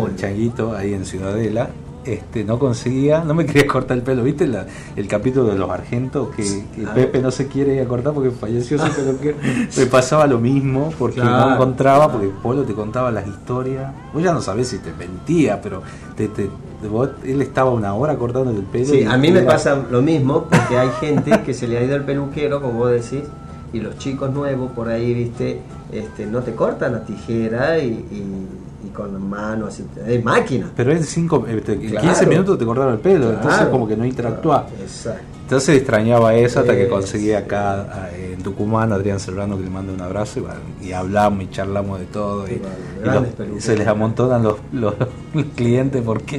de 0.10 0.16
changuito 0.16 0.76
ahí 0.76 0.94
en 0.94 1.06
Ciudadela, 1.08 1.70
este, 2.14 2.43
no 2.43 2.57
conseguía, 2.60 3.24
no 3.24 3.34
me 3.34 3.45
quería 3.45 3.68
cortar 3.68 3.97
el 3.97 4.03
pelo, 4.03 4.24
¿viste 4.24 4.47
la- 4.47 4.66
el 4.95 5.07
capítulo 5.07 5.47
de 5.47 5.55
los 5.57 5.70
argentos 5.70 6.30
que, 6.36 6.43
que 6.76 6.86
Ah. 6.86 6.93
Pepe 6.93 7.22
no 7.22 7.32
se 7.32 7.47
quiere 7.47 7.76
ir 7.76 7.82
a 7.82 7.86
cortar 7.86 8.14
porque 8.14 8.32
falleció 8.32 8.78
su 8.80 8.91
peluquero? 8.91 9.38
Me 9.78 9.86
pasaba 9.86 10.28
lo 10.28 10.39
mismo 10.39 10.91
porque 10.97 11.20
no 11.22 11.53
encontraba, 11.53 12.05
claro. 12.05 12.20
porque 12.20 12.34
Polo 12.41 12.64
te 12.64 12.74
contaba 12.74 13.12
las 13.12 13.28
historias. 13.28 13.91
Vos 14.14 14.24
ya 14.24 14.34
no 14.34 14.41
sabés 14.41 14.68
si 14.70 14.78
te 14.80 14.91
mentía, 14.93 15.62
pero 15.62 15.82
te, 16.16 16.28
te- 16.30 16.49
vos- 16.89 17.10
él 17.24 17.41
estaba 17.41 17.70
una 17.72 17.93
hora 17.93 18.16
cortando 18.16 18.51
el 18.51 18.64
pelo. 18.64 18.86
Sí, 18.86 19.03
a 19.03 19.18
mí 19.18 19.32
me 19.32 19.39
era- 19.39 19.51
pasa 19.51 19.76
lo 19.89 20.01
mismo 20.01 20.45
porque 20.49 20.78
hay 20.78 20.89
gente 20.99 21.41
que 21.45 21.53
se 21.53 21.68
le 21.68 21.78
ha 21.78 21.84
ido 21.84 21.95
el 21.95 22.03
peluquero, 22.03 22.62
como 22.62 22.80
vos 22.80 22.91
decís, 22.91 23.24
y 23.72 23.80
los 23.82 23.97
chicos 23.99 24.32
nuevos 24.34 24.72
por 24.72 24.89
ahí, 24.89 25.14
viste, 25.14 25.60
este, 25.91 26.26
no 26.26 26.39
te 26.41 26.55
cortan 26.55 26.95
a 26.95 27.03
tijera 27.03 27.78
y, 27.80 27.88
y- 27.89 28.47
y 28.90 28.94
con 28.94 29.14
la 29.14 29.20
mano 29.20 29.68
así, 29.68 29.86
es 30.08 30.24
máquina. 30.24 30.70
Pero 30.76 30.92
en, 30.92 31.04
cinco, 31.04 31.46
eh, 31.48 31.62
te- 31.64 31.74
en 31.74 31.90
Claro. 31.92 32.08
15 32.08 32.26
minutos 32.26 32.58
te 32.60 32.66
cortaron 32.66 32.94
el 32.94 33.00
pelo, 33.00 33.30
entonces 33.30 33.56
Claro. 33.56 33.72
como 33.72 33.88
que 33.88 33.96
no 33.96 34.06
interactuaba. 34.06 34.68
Exacto. 34.82 35.22
Entonces 35.44 35.78
extrañaba 35.78 36.36
eso 36.36 36.60
hasta 36.60 36.76
que 36.76 36.88
conseguí 36.88 37.32
acá 37.34 37.82
a- 37.82 38.10
en 38.16 38.44
Tucumán 38.44 38.92
a 38.92 38.96
Adrián 38.96 39.20
Serrano 39.20 39.58
que 39.58 39.64
le 39.64 39.70
mando 39.72 39.92
un 39.94 40.02
abrazo 40.02 40.42
y, 40.82 40.88
y 40.88 40.92
hablamos 40.94 41.42
y 41.44 41.50
charlamos 41.50 42.00
de 42.00 42.06
todo 42.06 42.46
y, 42.48 42.62
los- 43.04 43.64
se 43.64 43.76
les 43.76 43.88
amontonan 43.88 44.44
los, 44.44 44.58
los 44.72 44.94
clientes 45.56 46.04
porque 46.06 46.38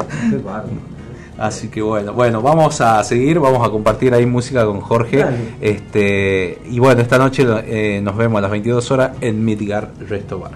así 1.38 1.68
que 1.68 1.82
bueno 1.82 2.12
bueno 2.12 2.40
vamos 2.42 2.80
a 2.80 3.03
seguir 3.03 3.40
vamos 3.40 3.66
a 3.66 3.70
compartir 3.70 4.12
ahí 4.14 4.26
música 4.26 4.64
con 4.66 4.80
Jorge 4.80 5.18
Dale. 5.18 5.36
este 5.61 6.59
y 6.70 6.78
bueno 6.78 7.01
esta 7.01 7.18
noche 7.18 7.44
eh, 7.66 8.01
nos 8.03 8.16
vemos 8.16 8.38
a 8.38 8.42
las 8.42 8.51
22 8.51 8.90
horas 8.90 9.12
en 9.20 9.44
Midgar 9.44 9.90
Resto 10.09 10.38
Bar 10.38 10.53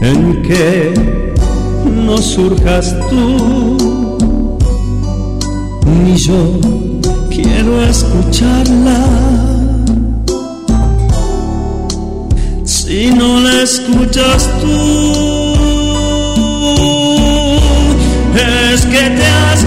en 0.00 0.42
que 0.42 0.94
no 2.06 2.16
surjas 2.18 2.94
tú, 3.10 3.76
ni 6.04 6.16
yo 6.16 6.40
quiero 7.30 7.82
escucharla. 7.82 9.23
Si 13.04 13.10
no 13.10 13.38
la 13.38 13.60
escuchas 13.60 14.48
tú, 14.62 15.52
es 18.34 18.86
que 18.86 19.10
te 19.10 19.26
has 19.26 19.66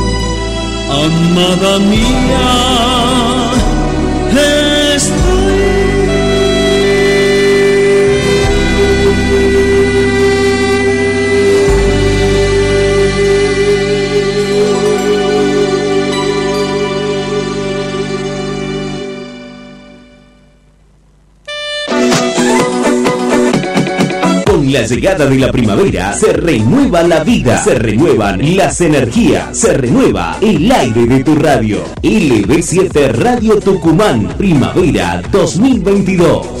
amada 0.91 1.79
mía, 1.79 2.51
Con 4.31 5.50
la 24.81 24.87
llegada 24.87 25.27
de 25.27 25.37
la 25.37 25.51
primavera 25.51 26.11
se 26.13 26.33
renueva 26.33 27.03
la 27.03 27.23
vida, 27.23 27.63
se 27.63 27.75
renuevan 27.75 28.55
las 28.57 28.81
energías, 28.81 29.55
se 29.55 29.73
renueva 29.73 30.37
el 30.41 30.71
aire 30.71 31.05
de 31.05 31.23
tu 31.23 31.35
radio. 31.35 31.83
LB7 32.01 33.11
Radio 33.11 33.59
Tucumán, 33.59 34.29
primavera 34.39 35.21
2022. 35.31 36.60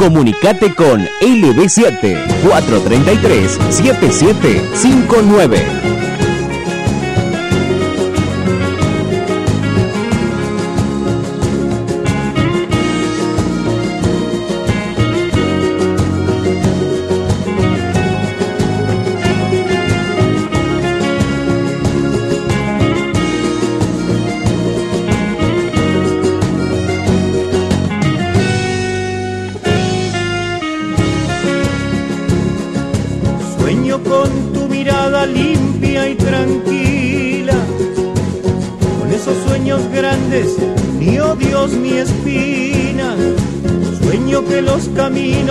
Comunicate 0.00 0.74
con 0.74 1.06
LB7 1.20 2.42
433 2.42 3.58
7759. 3.68 5.89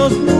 Caminos 0.09 0.38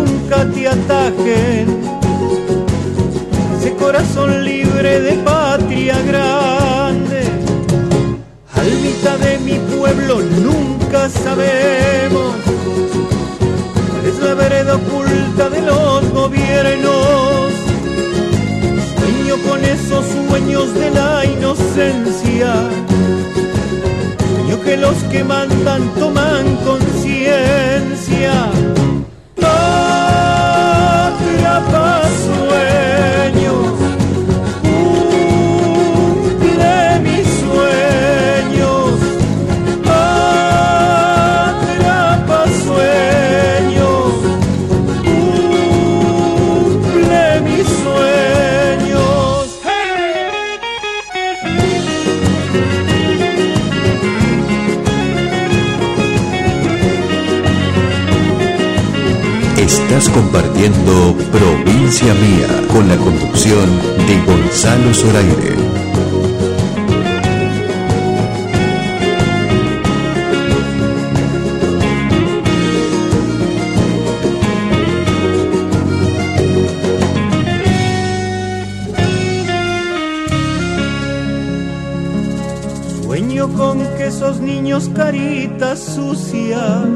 niños 84.50 84.90
caritas 84.96 85.80
sucias 85.80 86.88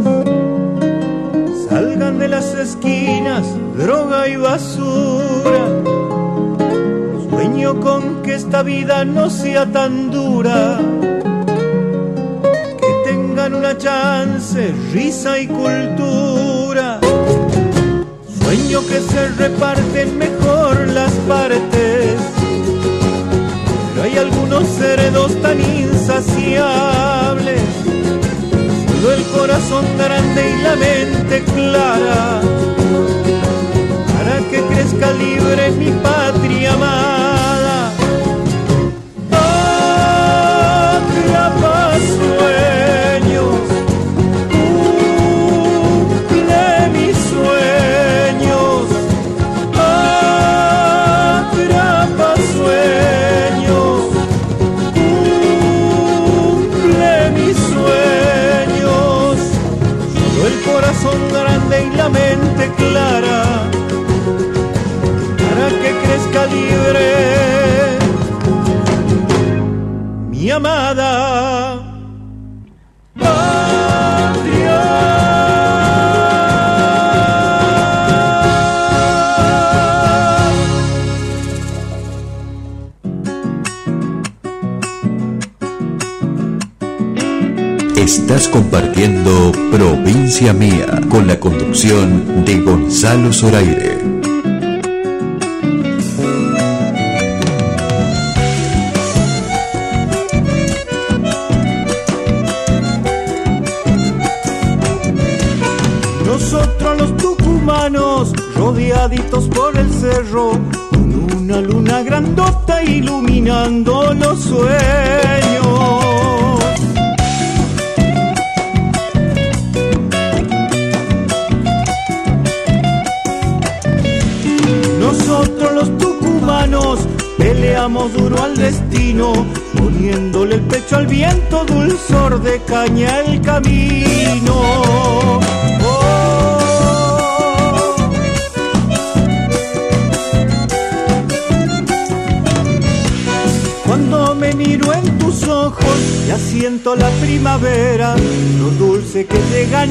salgan 1.70 2.18
de 2.18 2.28
las 2.28 2.54
esquinas, 2.56 3.46
droga 3.78 4.28
y 4.28 4.36
basura. 4.36 5.64
Sueño 7.30 7.80
con 7.80 8.22
que 8.24 8.34
esta 8.36 8.64
vida 8.64 9.06
no 9.06 9.30
sea 9.30 9.66
tan 9.72 10.10
dura, 10.10 10.80
que 12.82 12.92
tengan 13.10 13.54
una 13.54 13.78
chance, 13.78 14.74
risa 14.92 15.40
y 15.40 15.48
cultura. 15.48 17.00
Sueño 18.40 18.80
que 18.90 19.00
se 19.12 19.30
reparten 19.44 20.18
mejor 20.18 20.88
las 20.88 21.14
partes 21.32 22.43
hay 24.04 24.18
algunos 24.18 24.68
heredos 24.82 25.42
tan 25.42 25.62
insaciables. 25.62 27.62
Solo 28.92 29.14
el 29.14 29.24
corazón 29.28 29.86
grande 29.98 30.50
y 30.50 30.62
la 30.62 30.76
mente 30.76 31.42
clara, 31.56 32.42
para 34.18 34.40
que 34.50 34.62
crezca 34.62 35.12
libre 35.12 35.72
mi 35.72 35.92
patria 35.92 36.74
amada. 36.74 37.43
Mente 62.10 62.72
clara, 62.78 63.44
para 65.38 65.70
que 65.70 65.92
crezca 66.04 66.46
libre 66.46 67.98
mi 70.30 70.50
amada. 70.52 71.83
Estás 88.36 88.48
compartiendo 88.48 89.52
Provincia 89.70 90.54
Mía 90.54 91.02
con 91.08 91.28
la 91.28 91.40
conducción 91.40 92.44
de 92.44 92.62
Gonzalo 92.62 93.32
Zoraire. 93.32 94.13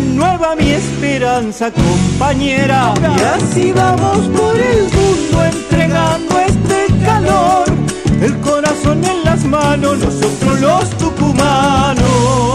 Que 0.03 0.09
llega 0.09 0.15
nueva 0.15 0.57
mi 0.57 0.71
esperanza, 0.71 1.71
compañera. 1.71 2.95
Y 3.01 3.21
así 3.23 3.73
vamos 3.73 4.29
por 4.29 4.57
el 4.57 4.83
mundo 4.85 5.45
entregando 5.45 6.39
este 6.41 6.87
calor, 7.05 7.65
el 8.21 8.41
corazón 8.41 9.05
en 9.05 9.25
las 9.25 9.45
manos, 9.45 9.99
nosotros 9.99 10.61
los 10.61 10.91
tucumanos. 10.99 12.52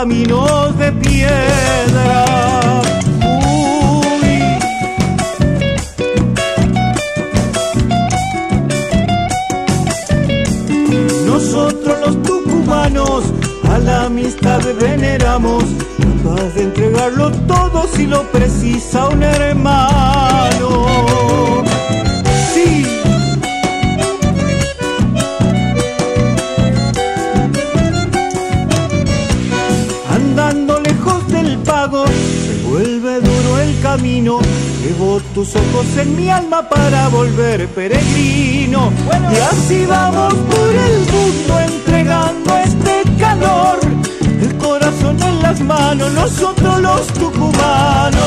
Caminos 0.00 0.78
de 0.78 0.92
piedra. 0.92 2.24
Uy. 3.44 4.32
Nosotros 11.26 11.98
los 12.06 12.22
tucumanos 12.22 13.24
a 13.70 13.78
la 13.78 14.06
amistad 14.06 14.62
veneramos, 14.80 15.64
capaz 15.98 16.54
de 16.54 16.62
entregarlo 16.62 17.30
todo 17.46 17.86
si 17.94 18.06
lo 18.06 18.22
precisa 18.32 19.06
un 19.08 19.22
hermano. 19.22 20.70
Camino. 33.96 34.38
Llevo 34.82 35.20
tus 35.34 35.56
ojos 35.56 35.86
en 35.98 36.16
mi 36.16 36.30
alma 36.30 36.68
para 36.68 37.08
volver 37.08 37.66
peregrino. 37.68 38.92
Y 39.32 39.36
así 39.36 39.84
vamos 39.84 40.32
por 40.34 40.70
el 40.86 40.98
mundo 41.14 41.58
entregando 41.58 42.56
este 42.58 43.02
calor. 43.18 43.80
El 44.40 44.56
corazón 44.58 45.20
en 45.20 45.42
las 45.42 45.60
manos, 45.60 46.12
nosotros 46.12 46.80
los 46.80 47.06
tucumanos. 47.08 48.20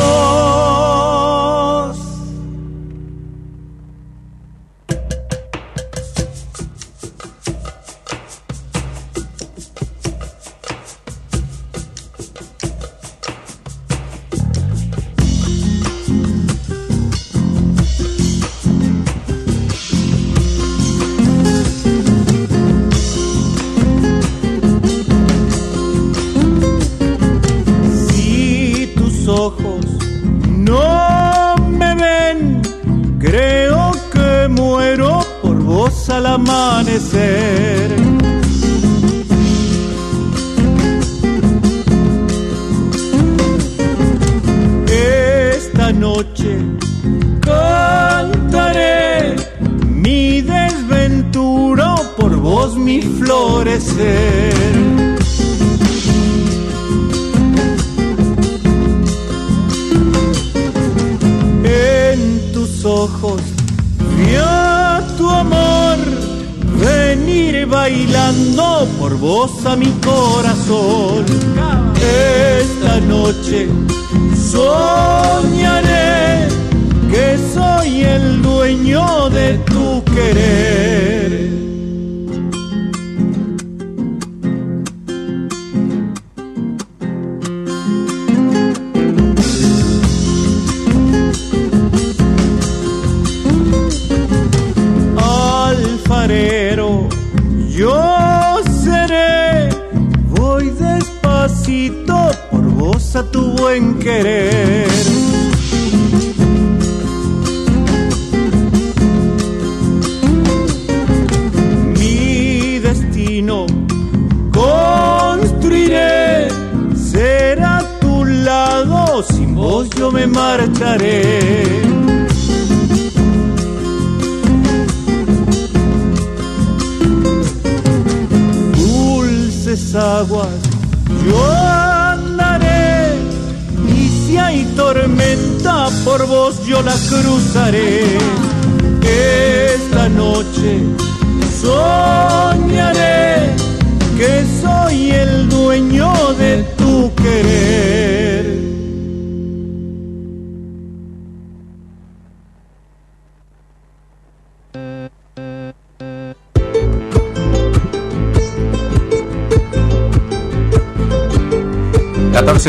Amanecer. 36.94 37.33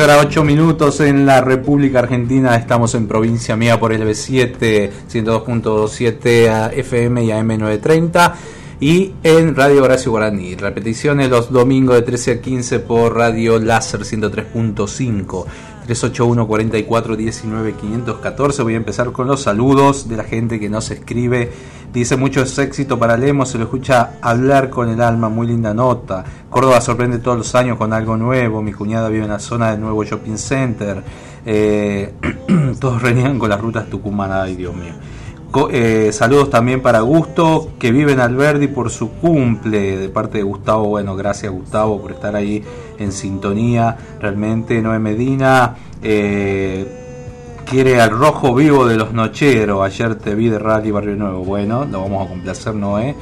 Horas 0.04 0.26
8 0.26 0.44
minutos 0.44 1.00
en 1.00 1.24
la 1.24 1.40
República 1.40 2.00
Argentina. 2.00 2.54
Estamos 2.56 2.94
en 2.94 3.08
provincia 3.08 3.56
mía 3.56 3.80
por 3.80 3.90
el 3.90 4.02
B7, 4.02 4.90
102.7 5.10 6.48
a 6.50 6.66
FM 6.74 7.24
y 7.24 7.32
AM 7.32 7.46
930. 7.46 8.34
Y 8.80 9.14
en 9.22 9.56
Radio 9.56 9.82
Horacio 9.82 10.10
Guaraní. 10.10 10.56
Repeticiones 10.56 11.30
los 11.30 11.50
domingos 11.50 11.96
de 11.96 12.02
13 12.02 12.32
a 12.32 12.40
15 12.42 12.80
por 12.80 13.16
Radio 13.16 13.58
Láser 13.58 14.00
103.5. 14.00 15.46
381 15.84 16.46
44 16.46 17.16
19 17.16 17.74
514. 17.74 18.62
Voy 18.62 18.74
a 18.74 18.76
empezar 18.76 19.12
con 19.12 19.26
los 19.26 19.42
saludos 19.42 20.08
de 20.08 20.16
la 20.16 20.24
gente 20.24 20.58
que 20.58 20.68
nos 20.68 20.90
escribe. 20.90 21.52
Dice 21.92 22.16
mucho 22.16 22.42
éxito 22.42 22.98
para 22.98 23.16
Lemos, 23.16 23.50
se 23.50 23.58
lo 23.58 23.64
escucha 23.64 24.18
hablar 24.20 24.70
con 24.70 24.88
el 24.88 25.00
alma, 25.00 25.28
muy 25.28 25.46
linda 25.46 25.74
nota. 25.74 26.24
Córdoba 26.50 26.80
sorprende 26.80 27.18
todos 27.18 27.36
los 27.36 27.54
años 27.54 27.76
con 27.76 27.92
algo 27.92 28.16
nuevo. 28.16 28.62
Mi 28.62 28.72
cuñada 28.72 29.08
vive 29.08 29.24
en 29.24 29.30
la 29.30 29.38
zona 29.38 29.70
del 29.70 29.80
nuevo 29.80 30.02
shopping 30.04 30.36
center. 30.36 31.04
Eh, 31.46 32.14
todos 32.80 33.02
reniegan 33.02 33.38
con 33.38 33.50
las 33.50 33.60
rutas 33.60 33.88
tucumanas, 33.88 34.44
ay 34.44 34.56
Dios 34.56 34.74
mío. 34.74 34.94
Eh, 35.70 36.10
saludos 36.12 36.50
también 36.50 36.82
para 36.82 37.00
Gusto, 37.00 37.70
que 37.78 37.92
vive 37.92 38.12
en 38.12 38.18
Alberdi 38.18 38.66
por 38.66 38.90
su 38.90 39.10
cumple, 39.10 39.96
de 39.96 40.08
parte 40.08 40.38
de 40.38 40.44
Gustavo. 40.44 40.88
Bueno, 40.88 41.14
gracias 41.14 41.52
Gustavo 41.52 42.00
por 42.00 42.10
estar 42.10 42.34
ahí 42.34 42.62
en 42.98 43.12
sintonía. 43.12 43.96
Realmente, 44.20 44.82
Noé 44.82 44.98
Medina 44.98 45.76
eh, 46.02 46.86
quiere 47.64 48.00
al 48.00 48.10
rojo 48.10 48.52
vivo 48.52 48.84
de 48.86 48.96
los 48.96 49.12
nocheros. 49.12 49.82
Ayer 49.82 50.16
te 50.16 50.34
vi 50.34 50.48
de 50.48 50.58
Rally 50.58 50.90
Barrio 50.90 51.14
Nuevo. 51.14 51.44
Bueno, 51.44 51.84
lo 51.84 52.02
vamos 52.02 52.26
a 52.26 52.28
complacer, 52.28 52.74
Noé. 52.74 53.14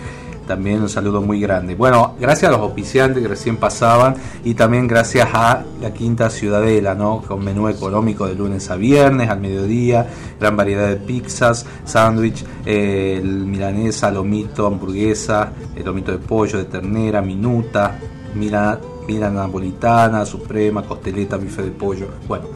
También 0.46 0.82
un 0.82 0.88
saludo 0.88 1.22
muy 1.22 1.40
grande. 1.40 1.74
Bueno, 1.76 2.14
gracias 2.20 2.48
a 2.48 2.52
los 2.52 2.60
auspiciantes 2.62 3.22
que 3.22 3.28
recién 3.28 3.56
pasaban 3.58 4.14
y 4.44 4.54
también 4.54 4.88
gracias 4.88 5.28
a 5.32 5.62
la 5.80 5.94
Quinta 5.94 6.28
Ciudadela, 6.30 6.94
¿no? 6.96 7.22
Con 7.22 7.44
menú 7.44 7.68
económico 7.68 8.26
de 8.26 8.34
lunes 8.34 8.68
a 8.68 8.76
viernes, 8.76 9.30
al 9.30 9.40
mediodía, 9.40 10.06
gran 10.40 10.56
variedad 10.56 10.88
de 10.88 10.96
pizzas, 10.96 11.64
sándwich, 11.84 12.44
eh, 12.66 13.20
milanesa, 13.24 14.10
lomito, 14.10 14.66
hamburguesa, 14.66 15.52
el 15.76 15.84
lomito 15.84 16.10
de 16.10 16.18
pollo, 16.18 16.58
de 16.58 16.64
ternera, 16.64 17.22
minuta, 17.22 17.98
mila, 18.34 18.80
mila 19.06 19.30
napolitana, 19.30 20.26
suprema, 20.26 20.82
costeleta, 20.82 21.36
bife 21.36 21.62
de 21.62 21.70
pollo. 21.70 22.08
Bueno, 22.26 22.46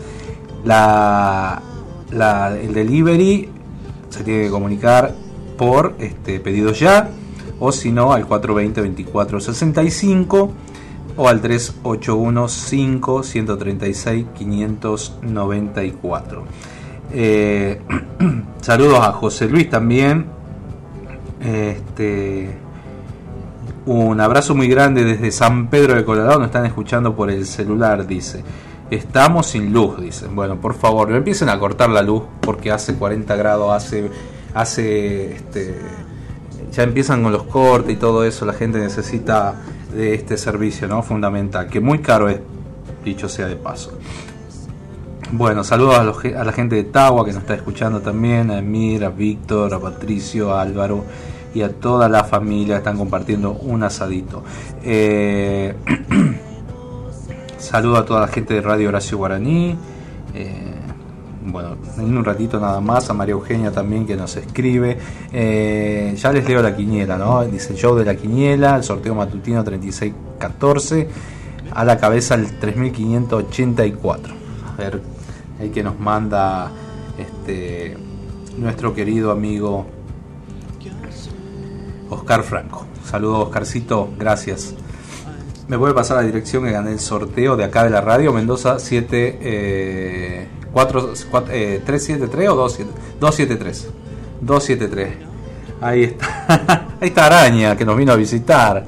la, 0.64 1.62
la- 2.10 2.56
el 2.58 2.74
delivery 2.74 3.48
se 4.10 4.24
tiene 4.24 4.44
que 4.44 4.50
comunicar 4.50 5.14
por 5.56 5.94
este 5.98 6.40
pedido 6.40 6.72
ya 6.72 7.08
o 7.58 7.72
si 7.72 7.92
no 7.92 8.12
al 8.12 8.26
420 8.26 8.80
24 8.80 9.40
65 9.40 10.52
o 11.16 11.28
al 11.28 11.40
381 11.40 12.48
5 12.48 13.22
136 13.22 14.26
594 14.34 16.44
Eh, 17.12 17.80
saludos 18.60 18.98
a 19.00 19.12
José 19.12 19.48
Luis 19.48 19.70
también. 19.70 20.26
Este 21.40 22.66
un 23.86 24.20
abrazo 24.20 24.56
muy 24.56 24.66
grande 24.66 25.04
desde 25.04 25.30
San 25.30 25.68
Pedro 25.68 25.94
de 25.94 26.04
Colorado 26.04 26.40
nos 26.40 26.46
están 26.46 26.66
escuchando 26.66 27.14
por 27.14 27.30
el 27.30 27.46
celular 27.46 28.04
dice. 28.04 28.42
Estamos 28.90 29.46
sin 29.46 29.72
luz, 29.72 30.00
dicen. 30.00 30.34
Bueno, 30.34 30.60
por 30.60 30.74
favor, 30.74 31.08
no 31.08 31.16
empiecen 31.16 31.48
a 31.48 31.58
cortar 31.58 31.90
la 31.90 32.02
luz 32.02 32.24
porque 32.40 32.72
hace 32.72 32.96
40 32.96 33.36
grados, 33.36 33.72
hace, 33.72 34.10
hace, 34.54 35.34
este, 35.34 35.76
ya 36.76 36.82
empiezan 36.82 37.22
con 37.22 37.32
los 37.32 37.44
cortes 37.44 37.94
y 37.94 37.96
todo 37.96 38.24
eso. 38.24 38.44
La 38.44 38.52
gente 38.52 38.78
necesita 38.78 39.54
de 39.94 40.14
este 40.14 40.36
servicio, 40.36 40.86
¿no? 40.86 41.02
Fundamental, 41.02 41.68
que 41.68 41.80
muy 41.80 42.00
caro 42.00 42.28
es, 42.28 42.38
dicho 43.02 43.28
sea 43.28 43.46
de 43.46 43.56
paso. 43.56 43.98
Bueno, 45.32 45.64
saludos 45.64 45.96
a, 45.96 46.44
la 46.44 46.52
gente 46.52 46.76
de 46.76 46.84
Tagua 46.84 47.24
que 47.24 47.32
nos 47.32 47.42
está 47.42 47.54
escuchando 47.54 48.00
también, 48.00 48.50
a 48.50 48.58
Emir, 48.58 49.04
a 49.04 49.08
Víctor, 49.08 49.72
a 49.72 49.80
Patricio, 49.80 50.52
a 50.52 50.60
Álvaro 50.60 51.04
y 51.54 51.62
a 51.62 51.72
toda 51.72 52.08
la 52.08 52.24
familia 52.24 52.74
que 52.74 52.78
están 52.78 52.98
compartiendo 52.98 53.52
un 53.52 53.82
asadito. 53.82 54.44
Eh, 54.84 55.74
Saludo 57.58 57.96
a 57.96 58.04
toda 58.04 58.20
la 58.20 58.28
gente 58.28 58.54
de 58.54 58.60
Radio 58.60 58.88
Horacio 58.88 59.16
Guaraní. 59.16 59.76
eh, 60.34 60.75
bueno, 61.46 61.76
en 61.96 62.16
un 62.16 62.24
ratito 62.24 62.58
nada 62.58 62.80
más, 62.80 63.08
a 63.08 63.14
María 63.14 63.32
Eugenia 63.32 63.70
también 63.70 64.06
que 64.06 64.16
nos 64.16 64.36
escribe. 64.36 64.98
Eh, 65.32 66.14
ya 66.16 66.32
les 66.32 66.48
leo 66.48 66.62
la 66.62 66.74
quiniela, 66.74 67.16
¿no? 67.16 67.44
Dice 67.44 67.74
show 67.74 67.96
de 67.96 68.04
la 68.04 68.16
quiniela, 68.16 68.76
el 68.76 68.84
sorteo 68.84 69.14
matutino 69.14 69.62
3614, 69.62 71.08
a 71.72 71.84
la 71.84 71.98
cabeza 71.98 72.34
el 72.34 72.58
3584. 72.58 74.34
A 74.72 74.76
ver, 74.76 75.00
ahí 75.60 75.70
que 75.70 75.82
nos 75.82 75.98
manda 75.98 76.70
este 77.18 77.96
nuestro 78.58 78.94
querido 78.94 79.30
amigo 79.30 79.86
Oscar 82.10 82.42
Franco. 82.42 82.86
Saludos 83.04 83.46
Oscarcito, 83.46 84.10
gracias. 84.18 84.74
Me 85.68 85.78
puede 85.78 85.94
pasar 85.94 86.18
la 86.18 86.22
dirección 86.22 86.64
que 86.64 86.70
gané 86.70 86.92
el 86.92 87.00
sorteo 87.00 87.56
de 87.56 87.64
acá 87.64 87.84
de 87.84 87.90
la 87.90 88.00
radio, 88.00 88.32
Mendoza 88.32 88.78
7, 88.78 89.38
eh, 89.40 90.46
4, 90.76 91.14
4, 91.30 91.54
eh, 91.54 91.82
373 91.86 92.50
o 92.50 92.56
27 92.56 92.90
273. 93.18 93.88
273. 94.42 95.08
Ahí 95.80 96.02
está. 96.02 96.86
Ahí 97.00 97.08
está 97.08 97.24
Araña 97.24 97.76
que 97.78 97.86
nos 97.86 97.96
vino 97.96 98.12
a 98.12 98.16
visitar. 98.16 98.84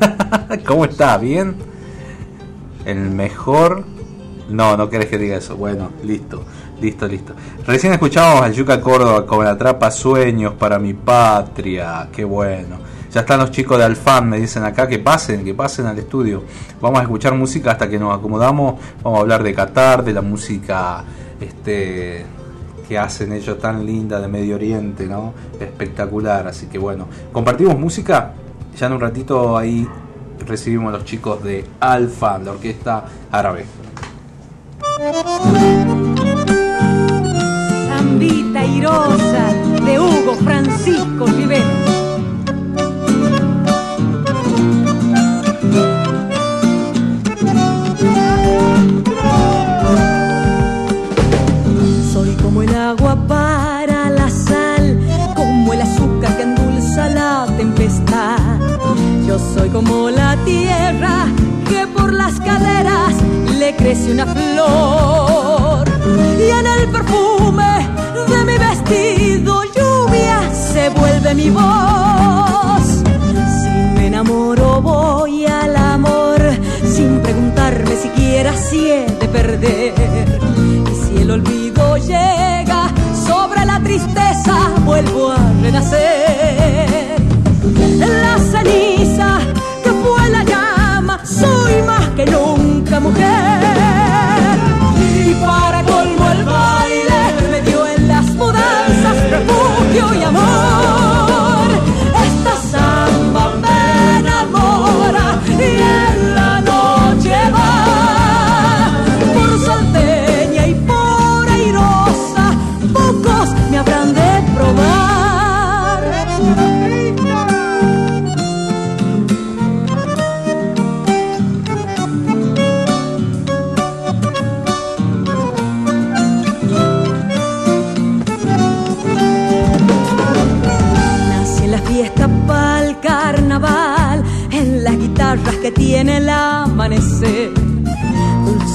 ¿Cómo 0.66 0.86
está? 0.86 1.18
¿Bien? 1.18 1.54
El 2.86 3.10
mejor. 3.10 3.84
No, 4.48 4.78
no 4.78 4.88
querés 4.88 5.10
que 5.10 5.18
diga 5.18 5.36
eso. 5.36 5.54
Bueno, 5.54 5.90
listo, 6.02 6.44
listo, 6.80 7.06
listo. 7.06 7.34
Recién 7.66 7.92
escuchamos 7.92 8.40
al 8.40 8.54
Yuca 8.54 8.80
Córdoba 8.80 9.26
con 9.26 9.44
la 9.44 9.58
trapa 9.58 9.90
Sueños 9.90 10.54
para 10.54 10.78
mi 10.78 10.94
patria. 10.94 12.08
Qué 12.10 12.24
bueno. 12.24 12.78
Ya 13.12 13.20
están 13.20 13.40
los 13.40 13.50
chicos 13.50 13.78
de 13.78 13.84
Alfam, 13.84 14.28
me 14.28 14.38
dicen 14.38 14.64
acá 14.64 14.86
que 14.86 14.98
pasen, 14.98 15.44
que 15.44 15.54
pasen 15.54 15.86
al 15.86 15.98
estudio. 15.98 16.44
Vamos 16.80 17.00
a 17.00 17.02
escuchar 17.02 17.34
música 17.34 17.72
hasta 17.72 17.88
que 17.88 17.98
nos 17.98 18.16
acomodamos. 18.16 18.74
Vamos 19.02 19.18
a 19.18 19.22
hablar 19.22 19.42
de 19.42 19.54
Qatar, 19.54 20.04
de 20.04 20.12
la 20.12 20.20
música 20.20 21.04
este 21.40 22.26
que 22.88 22.98
hacen 22.98 23.32
ellos 23.32 23.58
tan 23.58 23.84
linda 23.84 24.18
de 24.18 24.28
Medio 24.28 24.56
Oriente, 24.56 25.06
¿no? 25.06 25.34
Espectacular. 25.60 26.46
Así 26.48 26.66
que 26.66 26.78
bueno, 26.78 27.06
compartimos 27.32 27.78
música. 27.78 28.32
Ya 28.78 28.86
en 28.86 28.92
un 28.92 29.00
ratito 29.00 29.56
ahí 29.56 29.86
recibimos 30.46 30.94
a 30.94 30.98
los 30.98 31.04
chicos 31.04 31.42
de 31.42 31.64
Alfa, 31.80 32.38
la 32.38 32.52
orquesta 32.52 33.04
árabe. 33.30 33.66
Zambita 37.88 38.64
irosa 38.64 39.52
de 39.84 39.98
Hugo 39.98 40.34
Francisco 40.44 41.26
Rivera. 41.26 41.97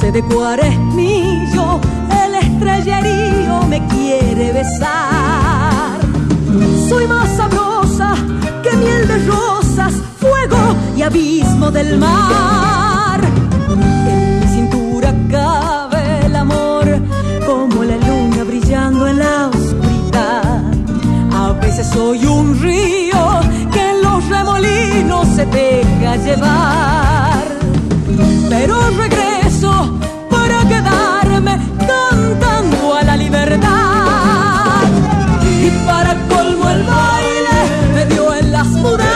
Dulce 0.03 0.11
de 0.11 0.23
cuaresmillo, 0.23 1.79
el 2.25 2.35
estrellerío 2.35 3.63
me 3.69 3.85
quiere 3.87 4.51
besar. 4.51 5.97
Soy 6.89 7.07
más 7.07 7.29
sabrosa 7.37 8.13
que 8.63 8.75
miel 8.75 9.07
de 9.07 9.25
rosas, 9.25 9.93
fuego 10.19 10.75
y 10.97 11.03
abismo 11.03 11.71
del 11.71 11.97
mar. 11.99 13.21
En 14.07 14.39
mi 14.41 14.47
cintura 14.47 15.13
cabe 15.31 16.25
el 16.25 16.35
amor, 16.35 16.85
como 17.45 17.85
la 17.85 17.95
luna 17.95 18.43
brillando 18.43 19.07
en 19.07 19.19
la 19.19 19.47
oscuridad. 19.47 20.63
soy 21.93 22.25
un 22.25 22.59
río 22.61 23.39
que 23.71 23.89
en 23.89 24.01
los 24.01 24.27
remolinos 24.27 25.27
se 25.29 25.45
deja 25.45 26.15
llevar. 26.17 27.43
Pero 28.49 28.75
dio 38.83 39.12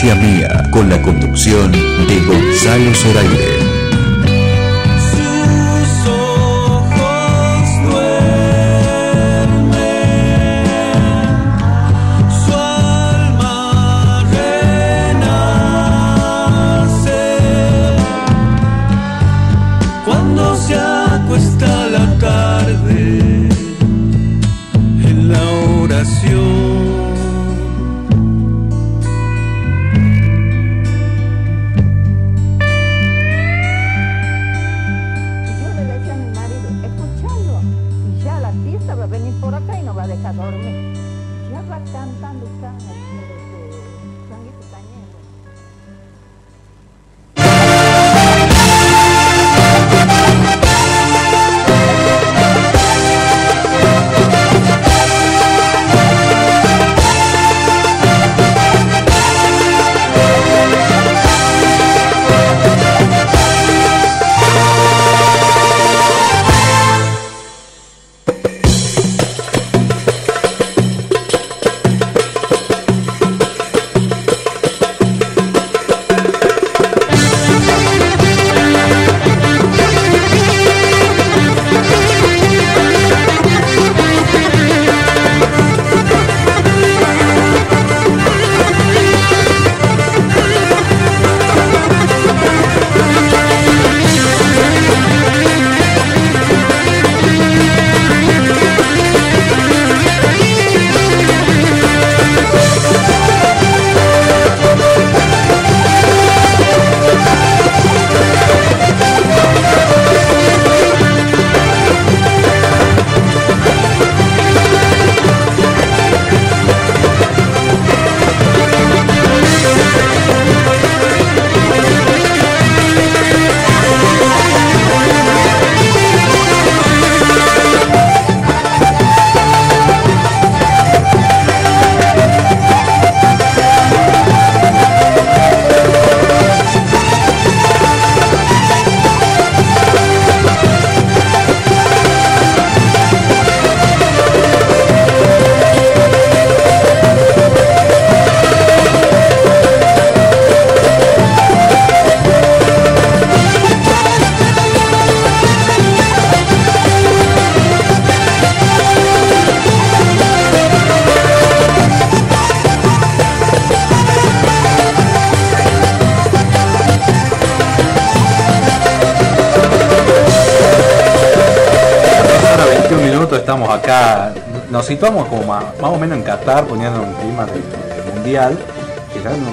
Provincia 0.00 0.14
Mía 0.14 0.49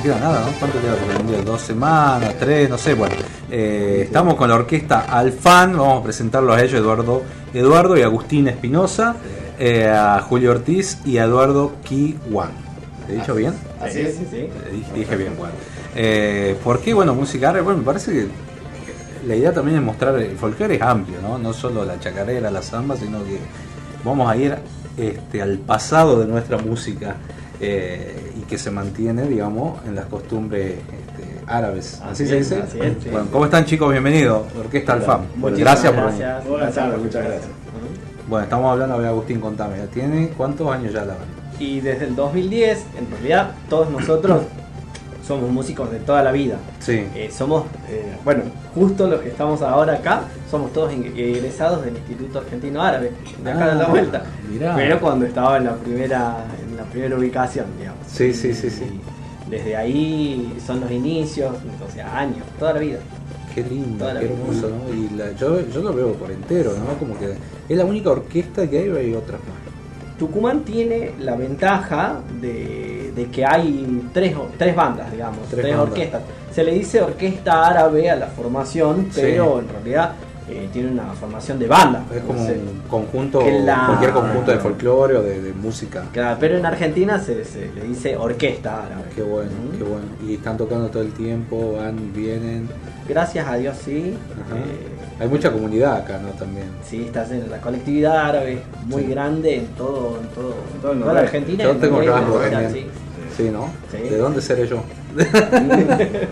queda 0.08 0.20
nada, 0.20 0.46
¿no? 0.46 0.52
¿Cuánto 0.58 0.80
queda 0.80 0.96
por 0.96 1.12
el 1.12 1.18
mundial? 1.18 1.44
¿Dos 1.44 1.62
semanas? 1.62 2.36
¿Tres? 2.40 2.70
No 2.70 2.78
sé, 2.78 2.94
bueno. 2.94 3.16
Eh, 3.52 4.04
estamos 4.06 4.36
con 4.36 4.50
la 4.50 4.56
orquesta 4.56 5.02
Alfan, 5.02 5.78
vamos 5.78 6.00
a 6.00 6.04
presentarlos 6.04 6.56
a 6.56 6.64
ellos, 6.64 6.80
Eduardo, 6.80 7.24
Eduardo 7.54 7.98
y 7.98 8.04
Agustín 8.04 8.48
Espinosa, 8.48 9.18
eh, 9.60 9.90
a 9.90 10.22
Julio 10.22 10.52
Ortiz 10.52 11.00
y 11.04 11.18
a 11.18 11.26
Eduardo 11.26 11.74
Kiwan. 11.84 12.52
¿Te 13.06 13.14
he 13.14 13.16
dicho 13.18 13.36
bien? 13.36 13.54
Así 13.82 14.00
es, 14.00 14.16
sí, 14.16 14.28
sí. 14.32 14.38
Eh, 14.38 14.84
Dije, 14.96 15.16
bien, 15.18 15.34
bueno. 15.38 15.54
Eh, 15.94 16.56
¿Por 16.64 16.80
qué? 16.80 16.94
Bueno, 16.94 17.14
música 17.14 17.50
árabe, 17.50 17.66
bueno, 17.66 17.80
me 17.80 17.86
parece 17.86 18.14
que 18.14 18.28
la 19.28 19.36
idea 19.36 19.52
también 19.52 19.80
es 19.80 19.84
mostrar 19.84 20.18
el 20.18 20.38
folclore 20.38 20.76
es 20.76 20.82
amplio, 20.82 21.18
¿no? 21.22 21.38
No 21.38 21.52
solo 21.52 21.84
la 21.84 22.00
chacarera, 22.00 22.50
la 22.50 22.62
samba, 22.62 22.96
sino 22.96 23.26
que 23.26 23.40
vamos 24.06 24.32
a 24.32 24.38
ir 24.38 24.56
este, 24.96 25.42
al 25.42 25.58
pasado 25.58 26.18
de 26.18 26.28
nuestra 26.28 26.58
música 26.58 27.18
eh, 27.60 28.16
que 28.48 28.57
se 28.57 28.72
mantiene, 28.72 29.24
digamos, 29.28 29.84
en 29.86 29.95
las 29.95 30.06
costumbres 30.06 30.76
este, 30.76 31.41
árabes. 31.48 31.95
¿Así, 32.02 32.24
Así 32.24 32.28
se 32.28 32.36
dice? 32.38 32.61
así 32.61 32.80
es, 32.80 32.94
sí. 33.03 33.10
Bueno, 33.10 33.28
¿cómo 33.32 33.45
están 33.45 33.65
chicos? 33.65 33.91
Bienvenidos. 33.91 34.44
Orquesta 34.57 34.94
Alfam. 34.94 35.22
Muchísimas 35.36 35.60
Gracias 35.84 35.94
por 35.94 36.06
venir. 36.06 36.19
gracias. 36.22 36.48
Buenas 36.48 36.76
tardes, 36.76 36.99
muchas 36.99 37.24
gracias. 37.26 37.52
Bueno, 38.30 38.44
estamos 38.44 38.72
hablando, 38.72 38.98
ver, 38.98 39.07
Agustín, 39.07 39.40
contame, 39.40 39.78
¿ya 39.78 39.86
¿tiene 39.88 40.30
cuántos 40.36 40.69
años 40.72 40.91
ya 40.94 40.99
la 41.02 41.14
banda? 41.14 41.26
Y 41.60 41.80
desde 41.80 42.06
el 42.06 42.15
2010, 42.15 42.86
en 42.99 43.10
realidad, 43.11 43.52
todos 43.69 43.90
nosotros 43.90 44.41
somos 45.26 45.49
músicos 45.49 45.90
de 45.91 45.99
toda 45.99 46.24
la 46.24 46.32
vida. 46.32 46.57
Sí. 46.80 47.06
Eh, 47.15 47.30
somos, 47.32 47.64
eh, 47.90 48.15
bueno, 48.26 48.44
justo 48.76 49.07
los 49.07 49.22
que 49.22 49.30
estamos 49.30 49.61
ahora 49.61 49.94
acá, 49.94 50.22
somos 50.52 50.72
todos 50.74 50.91
egresados 50.94 51.84
del 51.86 51.95
Instituto 51.98 52.40
Argentino 52.40 52.82
Árabe, 52.82 53.11
de 53.44 53.52
acá 53.52 53.68
de 53.69 53.76
la 53.76 53.84
Ah, 53.86 53.90
vuelta. 53.90 54.24
mirá. 54.49 54.76
Pero 54.76 54.99
cuando 54.99 55.26
estaba 55.26 55.57
en 55.57 55.65
la 55.65 55.76
primera, 55.76 56.36
en 56.69 56.78
la 56.78 56.84
primera 56.84 57.18
ubicación, 57.18 57.65
digamos. 57.78 57.86
Sí, 58.18 58.34
sí, 58.34 58.53
sí, 58.53 58.69
sí. 58.69 58.84
Desde 59.49 59.76
ahí 59.76 60.53
son 60.65 60.81
los 60.81 60.91
inicios, 60.91 61.56
o 61.88 61.91
sea, 61.94 62.18
años, 62.18 62.44
toda 62.60 62.73
la 62.73 62.80
vida. 62.80 62.99
Qué 63.53 63.64
lindo, 63.64 64.06
qué 64.19 64.26
hermoso, 64.26 64.69
¿no? 64.69 64.94
Y 64.94 65.10
la- 65.18 65.31
yo, 65.34 65.60
yo 65.69 65.81
lo 65.81 65.94
veo 65.94 66.14
por 66.14 66.30
entero, 66.31 66.72
¿no? 66.77 66.98
Como 66.99 67.18
que 67.18 67.34
es 67.69 67.77
la 67.77 67.85
única 67.85 68.10
orquesta 68.11 68.69
que 68.69 68.80
hay 68.80 68.89
o 68.89 68.98
hay 68.98 69.14
otras 69.14 69.39
más. 69.41 70.18
Tucumán 70.19 70.61
tiene 70.65 71.11
la 71.19 71.35
ventaja 71.35 72.19
de, 72.41 73.11
de 73.15 73.26
que 73.27 73.45
hay 73.45 74.03
tres, 74.14 74.35
tres 74.57 74.76
bandas, 74.76 75.11
digamos, 75.11 75.39
Tres 75.49 75.61
tres, 75.61 75.76
bandas. 75.77 75.89
orquestas. 75.91 76.22
Se 76.53 76.64
le 76.64 76.73
dice 76.73 77.02
orquesta 77.02 77.68
árabe 77.68 78.10
a 78.10 78.15
la 78.15 78.27
formación, 78.27 79.07
Sí. 79.11 79.22
pero 79.22 79.60
en 79.60 79.69
realidad 79.69 80.14
eh, 80.49 80.69
tiene 80.72 80.91
una 80.91 81.06
formación 81.14 81.60
de 81.60 81.68
banda. 81.68 82.03
Es 82.14 82.22
como 82.22 82.40
Entonces, 82.40 82.57
un 82.57 82.82
conjunto, 82.90 83.41
la- 83.65 83.86
cualquier 83.88 84.11
conjunto 84.11 84.52
de 84.52 84.57
folclore 84.60 85.15
o 85.18 85.22
de, 85.24 85.41
de 85.41 85.53
música. 85.53 86.03
Claro, 86.14 86.38
pero 86.40 86.57
en 86.57 86.65
Argentina 86.65 87.19
se, 87.19 87.44
se 87.44 87.69
le 87.76 87.84
dice 87.84 88.15
orquesta 88.15 88.84
árabe. 88.86 89.03
Qué 89.15 89.22
bueno, 89.24 89.52
qué 89.78 89.84
bueno. 89.84 90.06
Y 90.26 90.36
están 90.36 90.56
tocando 90.57 90.88
todo 90.90 91.03
el 91.03 91.11
tiempo, 91.11 91.74
van, 91.78 92.14
vienen. 92.14 92.68
Gracias 93.07 93.48
a 93.48 93.56
Dios 93.56 93.78
sí. 93.84 94.14
Eh, 94.56 95.19
Hay 95.19 95.28
mucha 95.28 95.52
comunidad 95.52 95.98
acá, 95.98 96.19
¿no? 96.22 96.30
También. 96.30 96.68
Sí, 96.84 97.03
está 97.06 97.26
en 97.34 97.49
la 97.49 97.60
colectividad 97.60 98.18
árabe, 98.18 98.61
muy 98.86 99.03
Sí. 99.03 99.10
grande 99.10 99.56
en 99.57 99.65
todo, 99.68 100.19
en 100.22 100.28
todo, 100.30 100.53
en 100.76 100.82
Todo 100.82 100.91
el 100.94 100.99
toda 101.02 101.14
la. 101.14 101.19
Argentina. 101.22 101.64
Yo 101.64 101.76
tengo 101.78 102.02
rasgos 102.02 102.41
sí. 102.72 102.86
Sí, 103.36 103.49
¿no? 103.52 103.69
Sí. 103.91 104.10
¿De 104.10 104.18
dónde 104.18 104.41
seré 104.41 104.68
yo? 104.68 104.82
Habría 105.23 105.98
que, 105.98 106.27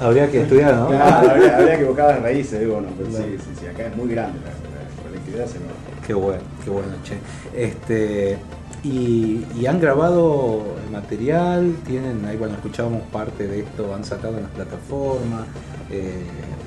Habría 0.00 0.30
que 0.30 0.42
estudiar, 0.42 0.74
¿no? 0.74 0.88
Claro, 0.88 1.30
habría, 1.30 1.56
habría 1.56 1.78
que 1.78 1.84
buscar 1.92 2.08
las 2.14 2.22
raíces, 2.22 2.60
digo, 2.60 2.80
no, 2.80 2.88
pero 2.96 3.10
sí, 3.10 3.36
sí, 3.38 3.50
sí, 3.60 3.66
acá 3.66 3.86
es 3.86 3.96
muy 3.96 4.08
grande 4.08 4.38
la, 4.44 5.02
colectividad, 5.08 5.46
se 5.46 5.58
nota. 5.60 5.72
Qué 6.06 6.14
bueno, 6.14 6.42
qué 6.64 6.70
bueno, 6.70 6.88
che. 7.04 7.16
Este, 7.54 8.38
y, 8.84 9.44
y 9.56 9.66
han 9.66 9.80
grabado 9.80 10.62
el 10.84 10.90
material, 10.92 11.74
tienen, 11.86 12.24
ahí 12.24 12.36
bueno, 12.36 12.54
escuchábamos 12.54 13.02
parte 13.12 13.46
de 13.48 13.60
esto, 13.60 13.94
han 13.94 14.04
sacado 14.04 14.36
en 14.36 14.44
las 14.44 14.52
plataformas. 14.52 15.46
Eh, 15.90 16.22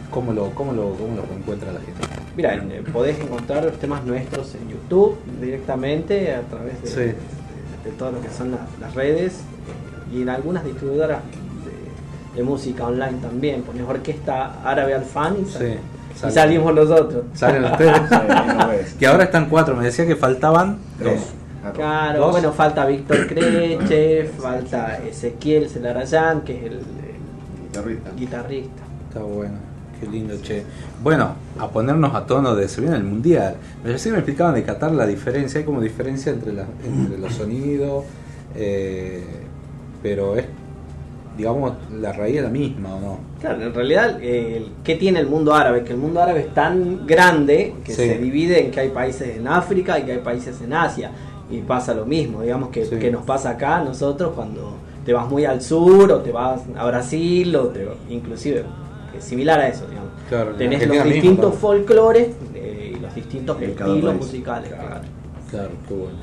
¿cómo, 0.10 0.34
lo, 0.34 0.49
cómo, 0.52 0.73
lo, 0.73 0.94
¿Cómo 0.95 1.15
lo 1.15 1.23
encuentra 1.38 1.72
la 1.72 1.80
gente? 1.80 2.02
Mira, 2.36 2.56
eh, 2.56 2.84
podés 2.91 3.19
encontrar 3.19 3.64
los 3.64 3.78
temas 3.78 4.03
nuestros 4.03 4.56
en 4.56 4.69
YouTube 4.69 5.15
directamente 5.40 6.34
a 6.34 6.41
través 6.41 6.82
de, 6.82 6.88
Sí. 6.90 6.95
de, 6.99 7.06
de 7.86 7.91
todo 7.98 8.11
lo 8.14 8.22
que 8.22 8.30
son 8.30 8.52
la- 8.52 8.68
las 8.80 8.94
redes 8.95 9.34
eh, 9.34 10.15
y 10.18 10.22
en 10.23 10.30
algunas 10.30 10.65
distribuidoras 10.65 11.19
de, 12.36 12.44
música 12.44 12.86
online 12.88 13.18
también. 13.22 13.62
Pones 13.64 13.84
Orquesta 13.88 14.62
Árabe 14.64 14.94
al 14.94 15.03
Fan 15.03 15.38
y, 15.41 15.49
sal- 15.49 15.78
Sí, 16.16 16.28
y 16.28 16.32
salimos 16.32 16.74
nosotros. 16.76 17.24
Salen 17.34 17.66
ustedes. 17.66 18.02
Que 18.99 19.08
ahora 19.08 19.24
están 19.26 19.48
cuatro, 19.49 19.76
me 19.76 19.84
decía 19.86 20.06
que 20.06 20.16
faltaban 20.16 20.78
Dos. 20.99 21.20
Claro, 21.76 22.20
¿Dos? 22.20 22.32
bueno, 22.32 22.52
falta 22.53 22.86
Víctor 22.86 23.28
Creche, 23.28 24.26
falta 24.26 24.98
Ezequiel 24.98 25.70
Celarayán, 25.70 26.41
que 26.41 26.58
es 26.58 26.64
el, 26.64 26.74
el 26.74 26.82
Guitarrista. 27.68 28.12
guitarrista. 28.18 28.82
Está 29.10 29.22
bueno, 29.22 29.53
qué 29.99 30.08
lindo, 30.08 30.36
che. 30.41 30.64
Bueno, 31.03 31.36
a 31.60 31.68
ponernos 31.70 32.16
a 32.16 32.26
tono 32.26 32.56
de 32.56 32.68
se 32.68 32.82
viene 32.82 32.95
el 32.98 33.03
mundial. 33.03 33.56
Me 33.84 33.98
sí 33.99 34.10
me 34.10 34.18
explicaban 34.18 34.56
de 34.56 34.64
Qatar 34.64 34.91
la 34.91 35.06
diferencia, 35.06 35.60
hay 35.60 35.66
como 35.66 35.82
diferencia 35.82 36.32
entre, 36.32 36.53
la- 36.53 36.66
entre 36.84 37.18
los 37.20 37.34
sonidos, 37.34 38.06
eh, 38.56 39.24
pero 40.02 40.36
es, 40.38 40.45
digamos, 41.38 41.74
la 41.99 42.12
raíz 42.14 42.38
es 42.38 42.44
la 42.44 42.49
misma, 42.49 42.95
¿o 42.95 42.99
no? 42.99 43.20
Claro, 43.40 43.62
en 43.62 43.74
realidad, 43.74 44.20
eh, 44.22 44.58
el- 44.58 44.72
¿qué 44.84 44.95
tiene 44.95 45.20
el 45.20 45.28
mundo 45.28 45.53
árabe? 45.53 45.84
Que 45.84 45.94
el 45.94 45.98
mundo 45.99 46.22
árabe 46.22 46.41
es 46.41 46.53
tan 46.53 47.06
grande 47.08 47.74
que 47.84 47.91
Sí. 47.94 48.08
se 48.08 48.18
divide 48.18 48.66
en 48.66 48.72
que 48.72 48.80
hay 48.82 48.90
países 48.90 49.38
en 49.38 49.48
África 49.48 49.98
y 49.99 50.03
que 50.03 50.12
hay 50.14 50.20
países 50.20 50.60
en 50.62 50.74
Asia. 50.74 51.12
Y 51.49 51.60
pasa 51.62 51.94
lo 51.94 52.06
mismo, 52.06 52.41
digamos, 52.41 52.70
que, 52.70 52.86
Sí. 52.86 52.95
que 52.98 53.12
nos 53.12 53.24
pasa 53.26 53.52
acá 53.52 53.78
a 53.78 53.84
nosotros 53.84 54.32
cuando 54.36 54.74
te 55.06 55.14
vas 55.14 55.28
muy 55.30 55.45
al 55.45 55.62
sur 55.62 56.12
o 56.12 56.20
te 56.20 56.32
vas 56.32 56.62
a 56.78 56.86
Brasil 56.86 57.56
o 57.56 57.68
te, 57.68 57.88
inclusive 58.10 58.64
es 59.18 59.24
similar 59.24 59.60
a 59.60 59.68
eso, 59.68 59.86
digamos. 59.88 60.12
Claro, 60.30 60.52
en 60.52 60.58
Tenés 60.58 60.88
los 60.88 61.03
distintos 61.03 61.45
claro. 61.52 61.52
folclores 61.60 62.30
eh, 62.56 62.94
y 62.95 62.99
los 63.02 63.14
distintos 63.16 63.62
En 63.62 63.70
estilos 63.72 64.16
musicales. 64.16 64.70
Claro. 64.70 64.88
claro. 64.88 65.02
Claro, 65.49 65.70
qué 65.88 65.94
bueno. 65.94 66.18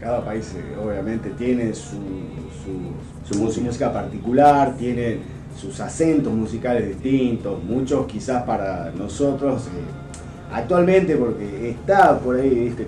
Cada 0.00 0.24
país 0.24 0.54
eh, 0.56 0.76
obviamente 0.84 1.30
tiene 1.30 1.72
su, 1.74 1.96
su, 1.96 2.92
su 3.28 3.60
música 3.62 3.92
particular, 3.92 4.76
tiene 4.76 5.18
sus 5.58 5.80
acentos 5.80 6.32
musicales 6.32 6.88
distintos, 6.88 7.62
muchos 7.64 8.06
quizás 8.06 8.42
para 8.44 8.92
nosotros 8.96 9.66
eh, 9.66 10.52
actualmente 10.52 11.16
porque 11.16 11.70
está 11.70 12.18
por 12.18 12.36
ahí, 12.36 12.48
viste, 12.48 12.86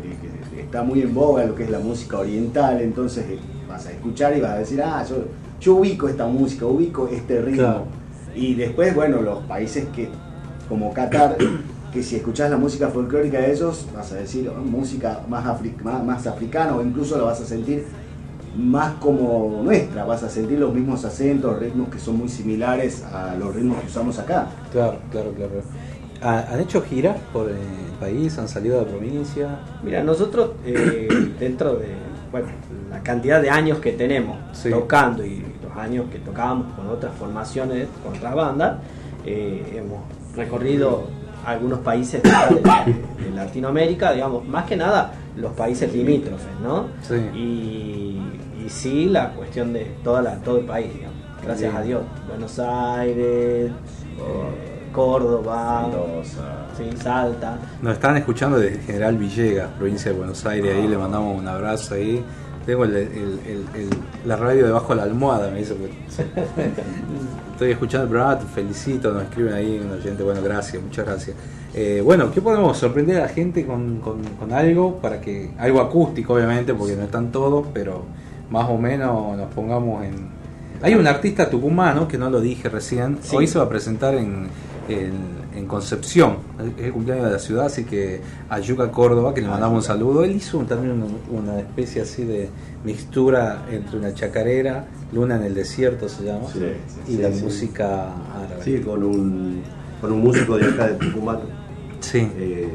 está 0.58 0.82
muy 0.82 1.02
en 1.02 1.12
boga 1.12 1.44
lo 1.44 1.54
que 1.54 1.64
es 1.64 1.70
la 1.70 1.80
música 1.80 2.18
oriental, 2.18 2.80
entonces 2.80 3.24
eh, 3.28 3.38
vas 3.68 3.86
a 3.86 3.90
escuchar 3.90 4.36
y 4.36 4.40
vas 4.40 4.52
a 4.52 4.58
decir, 4.58 4.82
ah, 4.82 5.04
yo, 5.08 5.24
yo 5.60 5.76
ubico 5.76 6.08
esta 6.08 6.26
música, 6.26 6.64
ubico 6.66 7.08
este 7.08 7.40
ritmo. 7.42 7.56
Claro. 7.56 7.84
Y 8.34 8.54
después, 8.54 8.94
bueno, 8.94 9.20
los 9.20 9.40
países 9.40 9.86
que, 9.94 10.08
como 10.68 10.94
Qatar, 10.94 11.36
que 11.92 12.02
si 12.04 12.14
escuchás 12.14 12.48
la 12.50 12.56
música 12.56 12.88
folclórica 12.88 13.40
de 13.40 13.52
ellos, 13.52 13.86
vas 13.92 14.12
a 14.12 14.14
decir 14.14 14.48
oh, 14.48 14.62
música 14.62 15.20
más, 15.28 15.44
afri- 15.44 15.76
más, 15.82 16.04
más 16.04 16.26
africana 16.28 16.76
o 16.76 16.82
incluso 16.82 17.18
la 17.18 17.24
vas 17.24 17.40
a 17.40 17.44
sentir 17.44 17.84
más 18.56 18.94
como 18.94 19.60
nuestra, 19.62 20.04
vas 20.04 20.22
a 20.22 20.28
sentir 20.28 20.58
los 20.58 20.72
mismos 20.74 21.04
acentos, 21.04 21.58
ritmos 21.58 21.88
que 21.88 21.98
son 21.98 22.16
muy 22.18 22.28
similares 22.28 23.04
a 23.04 23.34
los 23.36 23.54
ritmos 23.54 23.80
que 23.80 23.86
usamos 23.86 24.18
acá. 24.18 24.48
Claro, 24.72 24.98
claro, 25.10 25.32
claro. 25.32 25.52
¿Ha- 26.22 26.52
¿Han 26.52 26.60
hecho 26.60 26.82
giras 26.82 27.16
por 27.32 27.48
el 27.48 27.56
país? 27.98 28.36
¿Han 28.38 28.48
salido 28.48 28.78
de 28.80 28.84
la 28.86 28.90
provincia? 28.90 29.60
Mira, 29.82 30.02
nosotros 30.02 30.50
eh, 30.66 31.08
dentro 31.38 31.76
de 31.76 31.88
bueno, 32.30 32.48
la 32.90 33.00
cantidad 33.02 33.40
de 33.42 33.50
años 33.50 33.78
que 33.78 33.92
tenemos 33.92 34.36
Sí. 34.52 34.70
tocando 34.70 35.24
y 35.24 35.42
los 35.62 35.76
años 35.76 36.06
que 36.12 36.18
tocábamos 36.18 36.74
con 36.74 36.86
otras 36.88 37.14
formaciones, 37.16 37.88
con 38.04 38.16
otras 38.16 38.34
bandas, 38.34 38.78
eh, 39.26 39.74
hemos 39.76 40.00
recorrido 40.36 41.04
algunos 41.46 41.80
países 41.80 42.22
de, 42.22 42.30
Latinoamérica, 43.34 44.12
digamos, 44.12 44.46
más 44.46 44.64
que 44.64 44.76
nada 44.76 45.12
los 45.36 45.52
países 45.52 45.92
limítrofes, 45.92 46.46
¿no? 46.62 46.86
Sí. 47.02 47.14
Y, 47.34 48.64
y 48.64 48.68
sí 48.68 49.06
la 49.06 49.30
cuestión 49.32 49.72
de 49.72 49.84
toda 50.04 50.22
la, 50.22 50.36
todo 50.36 50.58
el 50.58 50.64
país, 50.66 50.92
digamos, 50.92 51.16
gracias 51.42 51.70
Bien. 51.70 51.82
a 51.82 51.84
Dios. 51.84 52.02
Buenos 52.28 52.58
Aires, 52.58 53.70
eh, 53.70 54.88
Córdoba, 54.92 55.82
Mendoza. 55.88 56.66
sí, 56.76 56.90
Salta. 57.02 57.58
Nos 57.80 57.94
están 57.94 58.16
escuchando 58.16 58.58
desde 58.58 58.80
General 58.80 59.16
Villegas, 59.16 59.68
provincia 59.78 60.10
de 60.12 60.18
Buenos 60.18 60.44
Aires, 60.46 60.76
ahí 60.76 60.88
le 60.88 60.98
mandamos 60.98 61.38
un 61.38 61.46
abrazo 61.48 61.94
ahí. 61.94 62.22
Tengo 62.66 62.84
el- 62.84 62.94
el- 62.96 63.40
el- 63.46 63.80
el- 63.80 63.88
la 64.26 64.36
radio 64.36 64.66
debajo 64.66 64.88
de 64.90 64.96
la 64.96 65.02
almohada, 65.04 65.50
me 65.50 65.60
dice. 65.60 65.74
Estoy 67.60 67.72
escuchando 67.72 68.04
el 68.04 68.08
programa, 68.08 68.38
te 68.38 68.46
felicito, 68.46 69.12
nos 69.12 69.24
escriben 69.24 69.52
ahí 69.52 69.78
un 69.84 69.90
oyente, 69.92 70.22
bueno, 70.22 70.40
gracias, 70.42 70.82
muchas 70.82 71.04
gracias. 71.04 71.36
Eh, 71.74 72.00
bueno, 72.02 72.30
¿qué 72.32 72.40
podemos 72.40 72.74
sorprender 72.78 73.18
a 73.18 73.24
la 73.24 73.28
gente 73.28 73.66
con, 73.66 73.98
con- 74.00 74.24
con 74.38 74.50
algo? 74.54 74.96
Para 74.96 75.20
que, 75.20 75.50
algo 75.58 75.82
acústico 75.82 76.32
obviamente, 76.32 76.72
porque 76.72 76.96
no 76.96 77.02
están 77.02 77.30
todos, 77.30 77.66
pero 77.74 78.04
más 78.48 78.66
o 78.70 78.78
menos 78.78 79.36
nos 79.36 79.52
pongamos 79.52 80.02
en... 80.06 80.14
Hay 80.80 80.94
un 80.94 81.06
artista 81.06 81.50
tucumano, 81.50 82.08
que 82.08 82.16
no 82.16 82.30
lo 82.30 82.40
dije 82.40 82.70
recién, 82.70 83.18
Sí. 83.20 83.36
hoy 83.36 83.46
se 83.46 83.58
va 83.58 83.66
a 83.66 83.68
presentar 83.68 84.14
en, 84.14 84.46
en, 84.88 85.12
en 85.54 85.66
Concepción, 85.66 86.36
es 86.78 86.86
el 86.86 86.92
cumpleaños 86.94 87.26
de 87.26 87.32
la 87.32 87.38
ciudad, 87.38 87.66
así 87.66 87.84
que 87.84 88.22
a 88.48 88.58
Yuca 88.58 88.90
Córdoba, 88.90 89.34
que 89.34 89.42
le 89.42 89.48
mandamos 89.48 89.76
un 89.76 89.82
saludo, 89.82 90.24
él 90.24 90.34
hizo 90.34 90.56
un- 90.56 90.66
también 90.66 90.92
una, 90.94 91.04
una 91.42 91.58
especie 91.60 92.00
así 92.00 92.24
de 92.24 92.48
mixtura 92.86 93.66
entre 93.70 93.98
una 93.98 94.14
chacarera, 94.14 94.86
Luna 95.12 95.36
en 95.36 95.42
el 95.42 95.54
desierto 95.54 96.08
se 96.08 96.24
llama, 96.24 96.46
Sí, 96.52 96.60
y 97.08 97.12
sí, 97.16 97.22
la 97.22 97.32
sí. 97.32 97.42
música 97.42 98.12
árabe. 98.32 98.62
Sí, 98.62 98.80
con 98.80 99.02
un, 99.02 99.62
con 100.00 100.12
un 100.12 100.20
músico 100.22 100.56
de 100.56 100.66
acá 100.66 100.88
de 100.88 100.94
Tucumán. 100.94 101.40
Sí. 102.00 102.28
Eh, 102.36 102.68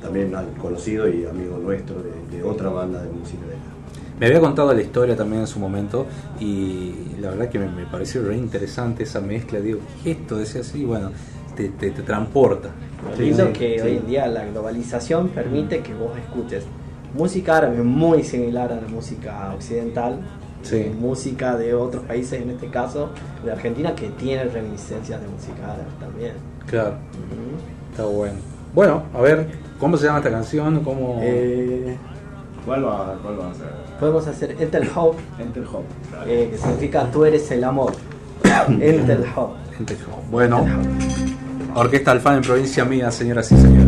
también 0.00 0.32
conocido 0.60 1.08
y 1.08 1.24
amigo 1.24 1.58
nuestro 1.58 1.96
de, 2.02 2.36
de 2.36 2.42
otra 2.42 2.68
banda 2.68 3.02
de 3.02 3.10
música 3.10 3.44
de 3.46 3.52
acá. 3.54 3.62
Me 4.20 4.26
había 4.26 4.38
contado 4.40 4.72
la 4.72 4.80
historia 4.80 5.16
también 5.16 5.40
en 5.40 5.46
su 5.48 5.58
momento 5.58 6.06
y 6.38 6.94
la 7.20 7.30
verdad 7.30 7.48
que 7.48 7.58
me, 7.58 7.68
me 7.68 7.84
pareció 7.86 8.22
re 8.22 8.36
interesante 8.36 9.02
esa 9.02 9.20
mezcla. 9.20 9.60
Digo, 9.60 9.80
¿qué 10.04 10.12
es 10.12 10.18
esto? 10.18 10.36
Decía 10.36 10.60
así, 10.60 10.84
bueno, 10.84 11.10
te, 11.56 11.70
te, 11.70 11.90
te 11.90 12.02
transporta. 12.02 12.68
Lo 13.10 13.16
lindo 13.22 13.52
que 13.52 13.82
hoy 13.82 13.96
en 13.96 14.06
día 14.06 14.26
la 14.28 14.44
globalización 14.46 15.28
permite 15.30 15.80
que 15.80 15.94
vos 15.94 16.16
escuches 16.16 16.64
música 17.16 17.56
árabe 17.58 17.82
muy 17.82 18.22
similar 18.22 18.72
a 18.72 18.76
la 18.80 18.88
música 18.88 19.52
occidental, 19.54 20.20
Sí. 20.64 20.90
música 20.98 21.56
de 21.56 21.74
otros 21.74 22.02
países, 22.04 22.40
en 22.42 22.50
este 22.50 22.68
caso 22.68 23.10
de 23.44 23.52
Argentina, 23.52 23.94
que 23.94 24.08
tiene 24.10 24.44
reminiscencias 24.44 25.20
de 25.20 25.28
música 25.28 25.62
árabe 25.64 25.84
también. 26.00 26.32
Claro, 26.66 26.94
está 27.90 28.04
bueno. 28.06 28.34
Bueno, 28.74 29.02
a 29.14 29.20
ver, 29.20 29.46
¿cómo 29.78 29.96
se 29.96 30.06
llama 30.06 30.18
esta 30.18 30.30
canción? 30.30 30.80
¿Cómo... 30.82 31.18
Eh, 31.22 31.96
¿Cuál 32.66 32.84
va, 32.86 33.16
cuál 33.22 33.38
va 33.40 33.50
a 33.50 33.54
ser? 33.54 33.66
Podemos 34.00 34.26
hacer 34.26 34.56
Enter 34.58 34.88
Hope, 34.96 35.18
Enter 35.38 35.64
Hope. 35.64 35.84
eh, 36.26 36.48
que 36.50 36.56
significa 36.58 37.08
tú 37.12 37.24
eres 37.24 37.50
el 37.50 37.62
amor. 37.62 37.92
Enter 38.68 39.24
Hope. 39.36 39.54
Enter 39.78 39.98
Hope. 40.10 40.22
Bueno, 40.30 40.64
Orquesta 41.74 42.12
Alfán 42.12 42.36
en 42.36 42.42
provincia 42.42 42.84
mía, 42.84 43.10
señoras 43.10 43.52
y 43.52 43.56
señores. 43.56 43.83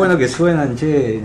Bueno 0.00 0.16
que 0.16 0.28
suenan, 0.28 0.76
che. 0.76 1.22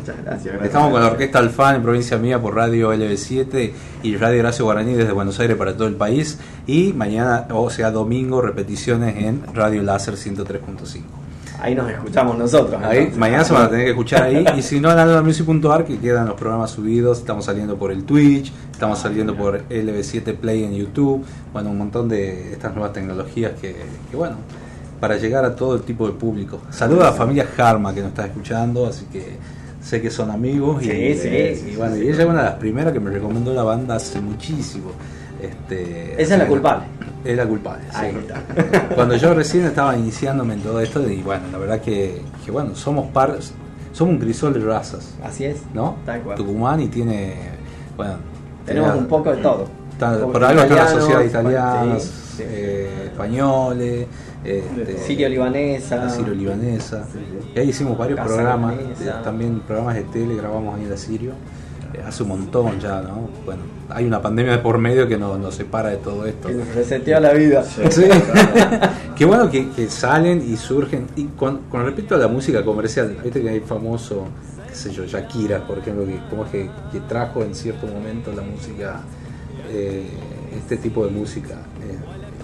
Estamos 0.62 0.92
con 0.92 1.00
la 1.00 1.08
Orquesta 1.08 1.40
Alfán 1.40 1.78
en 1.78 1.82
provincia 1.82 2.18
mía 2.18 2.42
por 2.42 2.56
Radio 2.56 2.94
LB7 2.94 3.72
y 4.04 4.18
Radio 4.18 4.42
Horacio 4.42 4.66
Guaraní 4.66 4.96
desde 4.96 5.14
Buenos 5.14 5.40
Aires 5.40 5.56
para 5.56 5.78
todo 5.78 5.88
el 5.88 5.96
país. 5.96 6.40
Y 6.68 6.92
mañana, 6.92 7.48
o 7.52 7.70
sea, 7.70 7.90
domingo, 7.90 8.42
repeticiones 8.42 9.16
en 9.24 9.44
Radio 9.54 9.82
Láser 9.82 10.16
103.5. 10.16 11.04
Ahí 11.62 11.74
nos 11.74 11.90
escuchamos 11.90 12.38
nosotros. 12.38 12.82
Ahí, 12.84 12.98
entonces. 12.98 13.18
mañana 13.18 13.46
se 13.46 13.54
van 13.54 13.64
a 13.64 13.70
tener 13.70 13.86
que 13.86 13.92
escuchar 13.92 14.24
ahí. 14.24 14.46
Y 14.58 14.62
si 14.62 14.82
no, 14.82 14.92
en 14.92 15.00
aldamusic.ar, 15.00 15.86
que 15.86 15.98
quedan 15.98 16.28
los 16.28 16.36
programas 16.36 16.72
subidos. 16.72 17.20
Estamos 17.20 17.46
saliendo 17.46 17.78
por 17.78 17.94
el 17.94 18.04
Twitch, 18.04 18.52
estamos 18.74 19.00
saliendo 19.00 19.38
por 19.38 19.64
LB7 19.70 20.36
Play 20.36 20.66
en 20.66 20.74
YouTube. 20.74 21.26
Bueno, 21.54 21.70
un 21.70 21.78
montón 21.78 22.10
de 22.10 22.52
estas 22.52 22.74
nuevas 22.74 22.92
tecnologías 22.92 23.54
que, 23.54 23.74
que, 24.12 24.18
bueno, 24.18 24.36
para 25.06 25.18
llegar 25.18 25.46
a 25.46 25.56
todo 25.56 25.76
el 25.76 25.82
tipo 25.84 26.08
de 26.08 26.14
público. 26.14 26.62
Saludos 26.72 27.04
a 27.04 27.12
la 27.12 27.14
familia 27.14 27.48
Harma 27.60 27.94
que 27.94 28.00
nos 28.02 28.10
está 28.10 28.26
escuchando, 28.26 28.88
así 28.88 29.06
que 29.06 29.38
sé 29.80 30.02
que 30.02 30.10
son 30.10 30.32
amigos. 30.32 30.82
Y, 30.82 30.86
Sí, 30.90 31.14
sí, 31.22 31.28
y 31.28 31.56
sí, 31.58 31.76
bueno, 31.78 31.94
sí, 31.94 32.02
y 32.02 32.06
sí. 32.06 32.10
ella 32.10 32.24
es 32.24 32.30
una 32.30 32.40
de 32.40 32.46
las 32.46 32.56
primeras 32.56 32.92
que 32.92 33.00
me 33.00 33.12
recomendó 33.12 33.54
la 33.54 33.62
banda 33.62 33.98
hace 33.98 34.20
muchísimo. 34.20 34.90
Este, 35.40 36.20
Esa 36.20 36.34
es 36.34 36.40
la 36.40 36.48
culpable. 36.48 36.86
Es 37.24 37.38
la 37.38 37.46
culpable. 37.46 37.84
sí. 37.92 37.98
Ahí 38.00 38.16
está. 38.18 38.90
Cuando 38.96 39.16
yo 39.16 39.36
recién 39.36 39.66
estaba 39.66 39.96
iniciándome 39.96 40.56
en 40.56 40.62
todo 40.62 40.80
esto, 40.82 41.08
y 41.08 41.22
bueno, 41.22 41.44
la 41.52 41.60
verdad 41.60 41.82
que, 41.82 42.24
que 42.44 42.50
bueno, 42.50 42.74
somos 42.76 43.06
par, 43.12 43.38
somos 43.94 44.12
un 44.16 44.20
crisol 44.20 44.54
de 44.56 44.60
razas. 44.62 45.14
Así 45.24 45.46
es. 45.46 45.58
¿No? 45.72 45.98
Tal 46.04 46.22
cual. 46.22 46.36
Tucumán 46.36 46.82
y 46.82 46.88
tiene, 46.88 47.36
bueno, 47.96 48.16
Tenemos 48.66 48.90
tiene- 48.90 49.02
un 49.04 49.08
poco 49.08 49.30
de 49.36 49.38
todo. 49.44 49.68
está- 49.92 50.18
por 50.26 50.44
algo 50.44 50.64
está 50.64 50.76
la 50.76 50.88
sociedad 50.90 51.22
italiana, 51.24 52.00
sí, 52.00 52.10
sí. 52.38 52.44
eh, 52.44 52.90
españoles, 53.12 54.08
este, 54.46 54.98
Sirio-libanesa. 54.98 56.10
sirio-libanesa. 56.10 57.06
Y 57.56 57.60
ahí 57.60 57.70
hicimos 57.70 57.98
varios 57.98 58.18
Casa 58.18 58.28
programas, 58.30 58.78
libanesa. 58.78 59.04
eh, 59.20 59.24
también 59.24 59.60
programas 59.62 59.96
de 59.96 60.04
tele, 60.04 60.36
grabamos 60.36 60.76
ahí 60.76 60.84
en 60.84 60.90
la 60.92 60.98
Sirio. 60.98 61.32
eh, 61.94 62.02
hace 62.06 62.24
un 62.24 62.30
montón 62.30 62.80
ya, 62.80 63.02
¿no? 63.02 63.30
Bueno, 63.46 63.62
hay 63.90 64.06
una 64.06 64.22
pandemia 64.22 64.54
de 64.54 64.58
por 64.60 64.78
medio 64.78 65.08
que 65.08 65.18
nos, 65.18 65.40
nos 65.40 65.56
separa 65.56 65.90
de 65.90 65.98
todo 65.98 66.26
esto. 66.26 66.48
Que 66.50 66.54
nos 66.56 66.74
reseteó 66.76 67.20
la 67.20 67.34
vida. 67.34 67.64
Sí. 67.64 67.82
Qué 69.16 69.26
bueno 69.26 69.50
que, 69.50 69.70
que 69.70 69.90
salen 69.90 70.44
y 70.48 70.58
surgen. 70.58 71.08
Y 71.16 71.26
con, 71.26 71.60
con 71.70 71.86
respecto 71.86 72.16
a 72.16 72.18
la 72.18 72.28
música 72.28 72.64
comercial, 72.66 73.16
viste 73.24 73.42
que 73.42 73.50
hay 73.50 73.60
famoso, 73.62 74.26
qué 74.68 74.76
sé 74.76 74.92
yo, 74.92 75.06
Shakira, 75.06 75.66
por 75.66 75.78
ejemplo, 75.80 76.06
que 76.06 76.20
como 76.30 76.44
es 76.46 76.52
que, 76.52 76.70
que 76.92 77.00
trajo 77.02 77.44
en 77.44 77.56
cierto 77.56 77.88
momento 77.88 78.32
la 78.34 78.42
música, 78.42 79.00
eh, 79.70 80.06
este 80.58 80.78
tipo 80.78 81.06
de 81.06 81.12
música. 81.12 81.54
eh, 81.82 81.98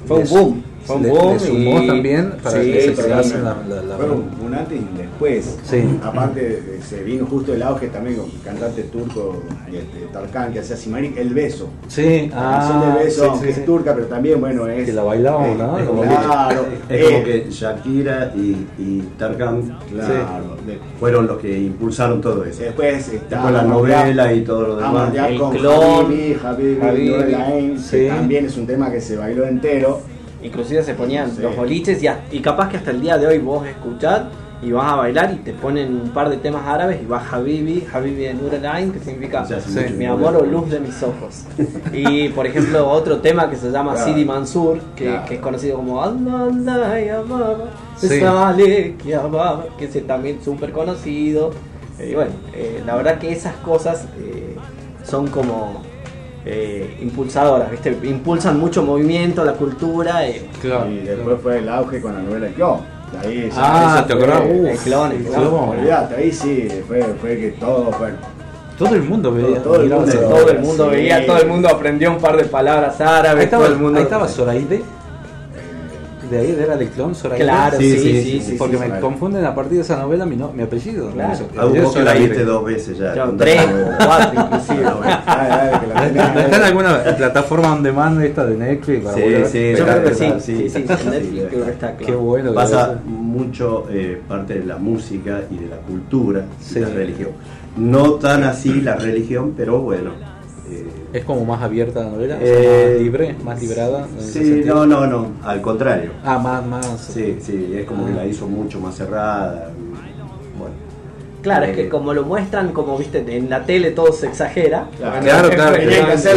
Fue 0.07 0.19
un 0.19 0.29
boom, 0.29 0.63
fue 0.83 0.95
un 0.95 1.03
boom 1.09 1.33
le 1.33 1.39
sumó 1.39 1.81
y- 1.81 1.87
también 1.87 2.31
para 2.43 2.61
Sí, 2.63 2.71
que 2.71 2.81
se 2.81 2.95
sí, 2.95 3.01
pegase 3.01 3.29
sí. 3.29 3.35
la, 3.43 3.57
la- 3.75 3.81
la- 3.83 3.95
Fue 3.97 4.09
un, 4.09 4.29
un 4.45 4.53
antes 4.55 4.79
y 4.79 4.83
un 4.83 4.97
después. 4.97 5.57
Sí. 5.63 5.99
Aparte, 6.03 6.41
eh, 6.57 6.79
se 6.87 7.03
vino 7.03 7.25
justo 7.25 7.53
el 7.53 7.61
auge 7.63 7.87
también 7.87 8.17
con 8.17 8.25
el 8.25 8.41
cantante 8.43 8.83
turco 8.83 9.43
este, 9.67 10.07
Tarkan 10.11 10.51
que 10.53 10.59
hacía 10.59 10.75
Simarik, 10.75 11.17
El 11.17 11.33
Beso. 11.33 11.69
Sí, 11.87 12.29
La 12.31 12.35
canción 12.51 12.77
ah, 12.83 12.95
del 12.95 13.05
beso, 13.05 13.21
sí, 13.23 13.27
aunque 13.29 13.45
sí, 13.45 13.51
es 13.51 13.55
sí. 13.57 13.61
turca, 13.65 13.93
pero 13.95 14.07
también, 14.07 14.39
bueno, 14.41 14.67
es. 14.67 14.85
Que 14.85 14.93
la 14.93 15.03
es 15.15 15.85
Como 15.87 16.01
que- 16.01 16.07
claro. 16.07 16.65
Es 16.89 17.03
como 17.05 17.17
eh, 17.17 17.23
que 17.23 17.51
Shakira 17.51 18.33
y, 18.35 18.65
y 18.77 19.03
Tarkan 19.17 19.77
Claro. 19.89 20.57
fueron 20.99 21.27
los 21.27 21.37
que 21.39 21.57
impulsaron 21.59 22.21
todo 22.21 22.43
eso. 22.45 22.63
Después 22.63 23.07
está. 23.07 23.35
Después 23.35 23.53
la 23.53 23.63
novela 23.63 24.33
y 24.33 24.41
todo 24.41 24.67
lo 24.67 24.75
demás. 24.77 25.13
El 25.15 25.37
con 25.39 25.55
clon, 25.55 26.09
que 26.09 26.31
es 28.45 28.57
un 28.57 28.67
tema 28.67 28.91
que 28.91 28.99
se 29.01 29.15
bailó 29.17 29.45
entero. 29.45 30.01
Inclusive 30.43 30.83
se 30.83 30.93
ponían 30.95 31.31
Sí. 31.35 31.41
los 31.41 31.55
boliches 31.55 32.01
y, 32.03 32.07
a- 32.07 32.23
y 32.31 32.39
capaz 32.39 32.69
que 32.69 32.77
hasta 32.77 32.91
el 32.91 33.01
día 33.01 33.17
de 33.17 33.27
hoy 33.27 33.37
vos 33.39 33.65
escuchás 33.67 34.23
y 34.63 34.71
vas 34.71 34.91
a 34.91 34.95
bailar 34.95 35.33
y 35.33 35.37
te 35.37 35.53
ponen 35.53 36.01
un 36.01 36.09
par 36.11 36.29
de 36.29 36.37
temas 36.37 36.67
árabes 36.67 37.01
y 37.01 37.05
vas 37.05 37.33
Habibi, 37.33 37.83
Habibi 37.91 38.23
de 38.25 38.33
Nur 38.35 38.51
que 38.51 38.99
significa 38.99 39.43
sí, 39.45 39.79
mi 39.97 40.05
amor 40.05 40.35
o 40.35 40.45
luz 40.45 40.69
de 40.69 40.79
mis 40.79 41.01
ojos. 41.01 41.45
Y 41.93 42.29
por 42.29 42.45
ejemplo 42.45 42.87
otro 42.87 43.17
tema 43.21 43.49
que 43.49 43.55
se 43.55 43.71
llama 43.71 43.93
Claro. 43.95 44.07
Sidi 44.13 44.23
Mansur, 44.25 44.79
que, 44.95 45.05
Claro. 45.05 45.25
que 45.27 45.33
es 45.35 45.39
conocido 45.41 45.77
como 45.77 46.01
Allah, 46.03 46.43
Allah, 46.45 46.99
ya 47.03 47.21
Baba, 47.21 47.57
Sí. 47.97 48.19
Que 49.77 49.85
es 49.85 50.07
también 50.07 50.39
súper 50.43 50.71
conocido. 50.71 51.51
Y 51.99 52.13
bueno, 52.15 52.31
eh, 52.53 52.81
la 52.85 52.95
verdad 52.95 53.17
que 53.19 53.31
esas 53.31 53.55
cosas 53.57 54.05
eh, 54.19 54.55
son 55.03 55.27
como 55.27 55.81
eh, 56.45 56.97
impulsadoras, 57.01 57.69
¿viste? 57.69 57.97
Impulsan 58.03 58.59
mucho 58.59 58.83
movimiento, 58.83 59.43
la 59.45 59.53
cultura. 59.53 60.27
eh, 60.27 60.47
Claro. 60.61 60.89
Y 60.89 60.99
después 60.99 61.37
fue 61.41 61.57
el 61.59 61.69
auge 61.69 62.01
con 62.01 62.13
la 62.13 62.21
novela 62.21 62.47
El 62.47 62.53
Clon. 62.53 62.79
Ahí 63.21 63.49
ya 63.53 63.55
Ah, 63.57 64.05
¿te 64.07 64.13
acordás? 64.13 64.41
Uh, 64.49 64.67
el 64.67 64.77
clon, 64.77 65.11
el 65.11 65.23
Sí, 65.25 65.29
clon. 65.33 65.69
olvidate, 65.69 66.15
ahí 66.15 66.31
sí, 66.31 66.69
fue, 66.87 67.03
fue 67.19 67.37
que 67.37 67.49
todo 67.59 67.91
fue. 67.91 68.11
Todo 68.77 68.95
el 68.95 69.03
mundo 69.03 69.33
veía. 69.33 69.61
Todo 69.61 69.81
el 69.81 69.89
mundo. 69.89 70.11
todo 70.17 70.49
el 70.49 70.59
mundo 70.59 70.85
Sí. 70.85 70.89
veía, 70.95 71.25
todo 71.25 71.37
el 71.37 71.47
mundo 71.47 71.67
aprendió 71.69 72.09
un 72.09 72.17
par 72.19 72.37
de 72.37 72.45
palabras 72.45 72.99
Ahí 73.01 73.07
árabes, 73.07 73.43
estaba, 73.43 73.65
todo 73.65 73.73
el 73.73 73.79
mundo. 73.81 73.97
ahí 73.99 74.03
estaba 74.05 74.27
Zoraide. 74.29 74.81
De 76.31 76.37
ahí 76.39 76.57
era 76.57 76.77
de 76.77 76.87
clon. 76.87 77.13
Claro, 77.13 77.77
sí, 77.77 77.97
sí, 77.97 78.23
sí, 78.23 78.41
sí, 78.41 78.55
Porque 78.57 78.77
sí, 78.77 78.83
me 78.89 78.99
confunden 79.01 79.43
a 79.45 79.53
partir 79.53 79.73
de 79.77 79.81
esa 79.83 79.97
novela 79.97 80.25
mi, 80.25 80.37
no- 80.37 80.53
mi 80.53 80.63
apellido. 80.63 81.11
Claro. 81.11 81.37
Yo- 81.37 81.45
Ah, 81.61 81.69
yo 81.75 81.83
vos 81.83 81.93
que 81.93 82.01
la 82.03 82.13
viste 82.13 82.45
dos 82.45 82.63
veces 82.65 82.97
ya. 82.97 83.13
Yo, 83.13 83.31
tres, 83.37 83.61
cuatro 83.97 84.41
inclusive. 84.41 84.83
¿No 84.83 84.99
tenés 85.01 86.45
está 86.45 86.57
en 86.57 86.63
alguna 86.63 87.03
plataforma 87.17 87.73
on 87.73 87.83
demand 87.83 88.21
esta 88.23 88.45
de 88.45 88.55
Netflix? 88.55 89.03
para 89.03 89.15
Sí, 89.17 89.23
sí, 89.51 89.73
Yo 89.77 89.83
creo 89.85 90.03
que 90.05 90.15
sí, 90.15 90.33
sí, 90.39 90.69
sí, 90.69 90.79
Netflix 90.79 91.43
creo 91.49 91.65
que 91.65 91.71
está 91.71 91.97
Qué 91.97 92.05
claro. 92.05 92.19
bueno. 92.21 92.49
que 92.51 92.55
Pasa 92.55 92.99
mucho 93.05 93.85
eh, 93.91 94.21
parte 94.27 94.59
de 94.59 94.65
la 94.65 94.77
música 94.77 95.41
y 95.51 95.57
de 95.57 95.67
la 95.67 95.77
cultura 95.77 96.45
y 96.75 96.79
la 96.79 96.89
religión. 96.89 97.29
No 97.77 98.13
tan 98.13 98.43
así 98.43 98.81
la 98.81 98.95
religión, 98.95 99.53
pero 99.55 99.79
bueno. 99.81 100.11
eh, 100.69 100.85
Es 101.13 101.25
como 101.25 101.43
más 101.43 101.61
abierta 101.61 102.01
la 102.03 102.09
novela, 102.09 102.37
Eh, 102.41 102.91
más 102.93 103.01
libre, 103.01 103.35
más 103.43 103.61
librada. 103.61 104.07
sí, 104.19 104.61
no, 104.65 104.85
no, 104.85 105.05
no, 105.07 105.27
al 105.43 105.61
contrario. 105.61 106.11
Ah, 106.23 106.37
más, 106.37 106.65
más. 106.65 106.85
Sí, 107.13 107.37
sí, 107.41 107.73
es 107.75 107.85
como 107.85 108.05
que 108.05 108.13
la 108.13 108.25
hizo 108.25 108.47
mucho 108.47 108.79
más 108.79 108.95
cerrada. 108.95 109.71
Bueno. 110.57 110.73
Claro, 111.41 111.65
es 111.65 111.71
Eh, 111.71 111.75
que 111.75 111.89
como 111.89 112.13
lo 112.13 112.23
muestran, 112.23 112.71
como 112.71 112.97
viste, 112.97 113.25
en 113.35 113.49
la 113.49 113.65
tele 113.65 113.91
todo 113.91 114.13
se 114.13 114.27
exagera. 114.27 114.87
Claro, 114.97 115.21
Claro, 115.21 115.49
claro, 115.53 115.77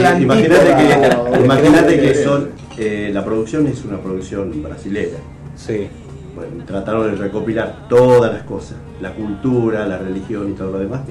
la 0.01 0.19
Imagínate 0.19 0.75
que, 0.77 1.39
imagínate 1.45 2.01
que 2.01 2.15
son, 2.17 2.49
eh, 2.79 3.11
la 3.13 3.25
producción 3.25 3.67
es 3.69 3.85
una 3.85 3.99
producción 3.99 4.61
brasilera. 4.63 5.19
Sí. 5.57 5.87
Bueno, 6.35 6.65
trataron 6.67 7.13
de 7.13 7.17
recopilar 7.17 7.87
todas 7.89 8.33
las 8.33 8.43
cosas, 8.43 8.77
la 9.01 9.13
cultura, 9.15 9.87
la 9.87 9.99
religión 9.99 10.51
y 10.51 10.55
todo 10.55 10.73
lo 10.73 10.79
demás. 10.81 11.03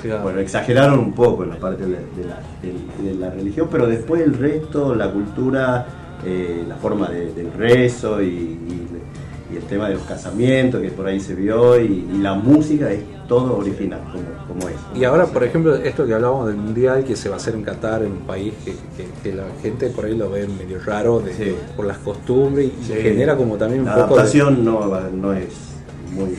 Claro. 0.00 0.22
Bueno, 0.22 0.40
exageraron 0.40 0.98
un 0.98 1.12
poco 1.12 1.44
en 1.44 1.50
la 1.50 1.56
parte 1.56 1.84
de 1.84 1.90
la, 1.90 1.98
de 1.98 2.24
la- 2.24 2.40
de- 2.62 3.10
de 3.10 3.14
la 3.18 3.30
religión, 3.30 3.68
pero 3.70 3.86
después 3.86 4.22
el 4.22 4.34
resto, 4.34 4.94
la 4.94 5.10
cultura, 5.10 5.86
eh, 6.24 6.64
la 6.68 6.76
forma 6.76 7.08
de- 7.10 7.32
del 7.32 7.52
rezo 7.52 8.22
y, 8.22 8.26
y- 8.26 8.88
y 9.52 9.56
el 9.56 9.62
tema 9.62 9.88
de 9.88 9.94
los 9.94 10.02
casamientos 10.04 10.80
que 10.82 10.90
por 10.90 11.06
ahí 11.06 11.18
se 11.20 11.34
vio 11.34 11.80
y, 11.80 12.06
y 12.12 12.18
la 12.18 12.34
música 12.34 12.90
es 12.92 13.00
todo 13.26 13.56
original, 13.58 14.00
como, 14.12 14.24
como 14.60 14.68
es. 14.68 14.76
Y 14.94 15.04
ahora, 15.04 15.26
por 15.26 15.42
ejemplo, 15.42 15.74
esto 15.74 16.06
que 16.06 16.14
hablábamos 16.14 16.46
del 16.48 16.56
mundial 16.56 17.02
que 17.04 17.16
se 17.16 17.28
va 17.28 17.36
a 17.36 17.38
hacer 17.38 17.54
en 17.54 17.62
Qatar, 17.62 18.02
en 18.02 18.12
un 18.12 18.18
país 18.20 18.52
que, 18.64 18.72
que- 18.96 19.08
que 19.22 19.34
la 19.34 19.44
gente 19.62 19.88
por 19.88 20.04
ahí 20.04 20.16
lo 20.16 20.30
ve 20.30 20.46
medio 20.48 20.78
raro 20.84 21.20
de- 21.20 21.32
Sí. 21.34 21.54
por 21.76 21.86
las 21.86 21.98
costumbres 21.98 22.66
y 22.80 22.84
Sí. 22.84 22.92
genera 23.00 23.36
como 23.36 23.56
también 23.56 23.80
un 23.82 23.86
la 23.86 23.94
poco 23.94 24.14
de. 24.16 24.20
adaptación 24.20 24.64
no, 24.64 24.80
no 25.12 25.32
es 25.32 25.48
muy... 26.14 26.36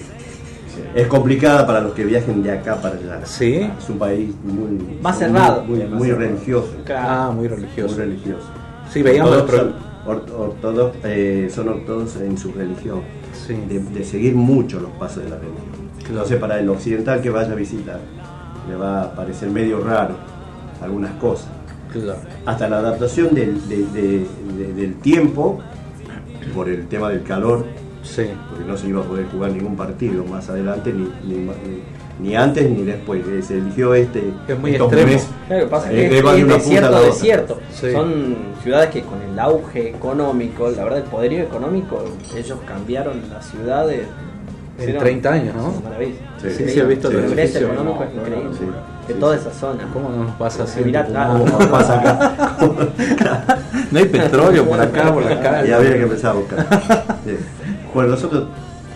Es 0.95 1.07
complicada 1.07 1.65
para 1.67 1.81
los 1.81 1.93
que 1.93 2.03
viajen 2.05 2.41
de 2.43 2.51
acá 2.51 2.75
para 2.81 2.95
allá. 2.95 3.25
Sí. 3.25 3.69
Es 3.77 3.89
un 3.89 3.97
país 3.99 4.29
muy... 4.43 4.99
Más 5.01 5.17
cerrado. 5.17 5.63
Muy, 5.63 5.79
muy- 5.79 5.87
muy 5.87 6.11
religioso. 6.11 6.69
Claro. 6.85 7.07
Ah, 7.09 7.31
muy 7.31 7.47
religioso. 7.47 7.95
Muy 7.95 8.05
religioso. 8.05 8.47
Sí, 8.91 9.01
veíamos 9.03 9.31
Ortodoxos- 9.35 9.73
pro- 10.05 10.25
ort- 10.25 10.61
ortodox- 10.61 10.93
eh, 11.03 11.49
son 11.53 11.69
ortodoxos 11.69 12.21
en 12.21 12.37
su 12.37 12.51
religión, 12.51 13.01
Sí. 13.47 13.55
de, 13.67 13.79
de 13.79 14.03
seguir 14.03 14.33
mucho 14.35 14.79
los 14.79 14.91
pasos 14.91 15.23
de 15.23 15.29
la 15.29 15.35
religión. 15.37 15.65
Claro. 15.99 16.11
Entonces, 16.13 16.37
para 16.39 16.59
el 16.59 16.69
occidental 16.69 17.21
que 17.21 17.29
vaya 17.29 17.51
a 17.51 17.55
visitar, 17.55 17.99
le 18.67 18.75
va 18.75 19.03
a 19.03 19.11
parecer 19.15 19.49
medio 19.49 19.79
raro 19.83 20.15
algunas 20.81 21.11
cosas. 21.13 21.49
Claro. 21.91 22.19
Hasta 22.45 22.67
la 22.69 22.77
adaptación 22.79 23.33
del, 23.35 23.67
de- 23.69 23.85
de- 23.93 24.27
de- 24.57 24.73
del 24.73 24.95
tiempo, 24.95 25.59
por 26.55 26.67
el 26.69 26.87
tema 26.87 27.09
del 27.09 27.23
calor, 27.23 27.65
Sí. 28.15 28.25
porque 28.49 28.65
no 28.65 28.75
se 28.77 28.87
iba 28.87 29.01
a 29.01 29.03
poder 29.03 29.25
jugar 29.31 29.51
ningún 29.51 29.75
partido 29.77 30.23
más 30.25 30.49
adelante, 30.49 30.91
ni, 30.93 31.03
ni, 31.25 31.37
ni- 31.45 31.53
ni 32.19 32.35
antes 32.35 32.69
ni 32.69 32.83
después. 32.83 33.21
Eh, 33.27 33.41
Se 33.41 33.57
eligió 33.57 33.93
este. 33.93 34.33
Es 34.47 34.59
muy 34.59 34.75
extremo. 34.75 35.07
meses. 35.07 35.29
Claro, 35.47 35.61
lo 35.61 35.67
que 35.67 35.71
pasa 35.71 35.91
es 35.91 35.97
Eh, 36.05 36.09
que 36.09 36.17
es 36.19 36.47
desierto, 36.47 37.01
desierto. 37.03 37.59
Sí. 37.73 37.91
Son 37.93 38.35
ciudades 38.63 38.89
que 38.89 39.01
con 39.03 39.21
el 39.21 39.39
auge 39.39 39.89
económico, 39.89 40.69
la 40.69 40.83
verdad, 40.83 40.99
el 40.99 41.05
poderío 41.05 41.43
económico, 41.43 42.03
ellos 42.35 42.57
cambiaron 42.67 43.21
las 43.31 43.45
ciudades. 43.47 44.01
En 44.79 44.97
30 44.97 45.33
años, 45.33 45.55
¿no? 45.55 45.73
Maravilla. 45.83 46.13
Sí, 46.41 46.49
Sí, 46.51 46.69
sí, 46.69 46.79
he 46.79 46.83
visto 46.85 47.09
el 47.09 47.15
los 47.15 47.25
progreso 47.25 47.59
económico 47.59 48.03
es 48.05 48.13
increíble. 48.15 48.49
Sí. 48.57 48.65
de 49.07 49.13
Sí, 49.13 49.19
toda 49.19 49.35
sí. 49.37 49.41
esa 49.47 49.59
zona. 49.59 49.83
¿Cómo 49.91 50.09
no 50.09 50.23
nos 50.23 50.35
pasa 50.35 50.63
así? 50.63 50.79
Mirá, 50.85 51.05
claro. 51.05 51.33
Tucumán? 51.39 51.57
Como 51.57 51.69
pasa 51.71 51.99
acá. 51.99 53.57
No 53.91 53.97
hay 53.99 54.05
petróleo 54.05 54.65
por 54.65 54.79
acá, 54.79 55.11
por 55.13 55.23
acá. 55.23 55.65
Y 55.65 55.71
había 55.71 55.93
que 55.95 56.03
empezar 56.03 56.31
a 56.31 56.33
buscar. 56.35 56.65
Bueno, 57.93 58.11
nosotros, 58.11 58.45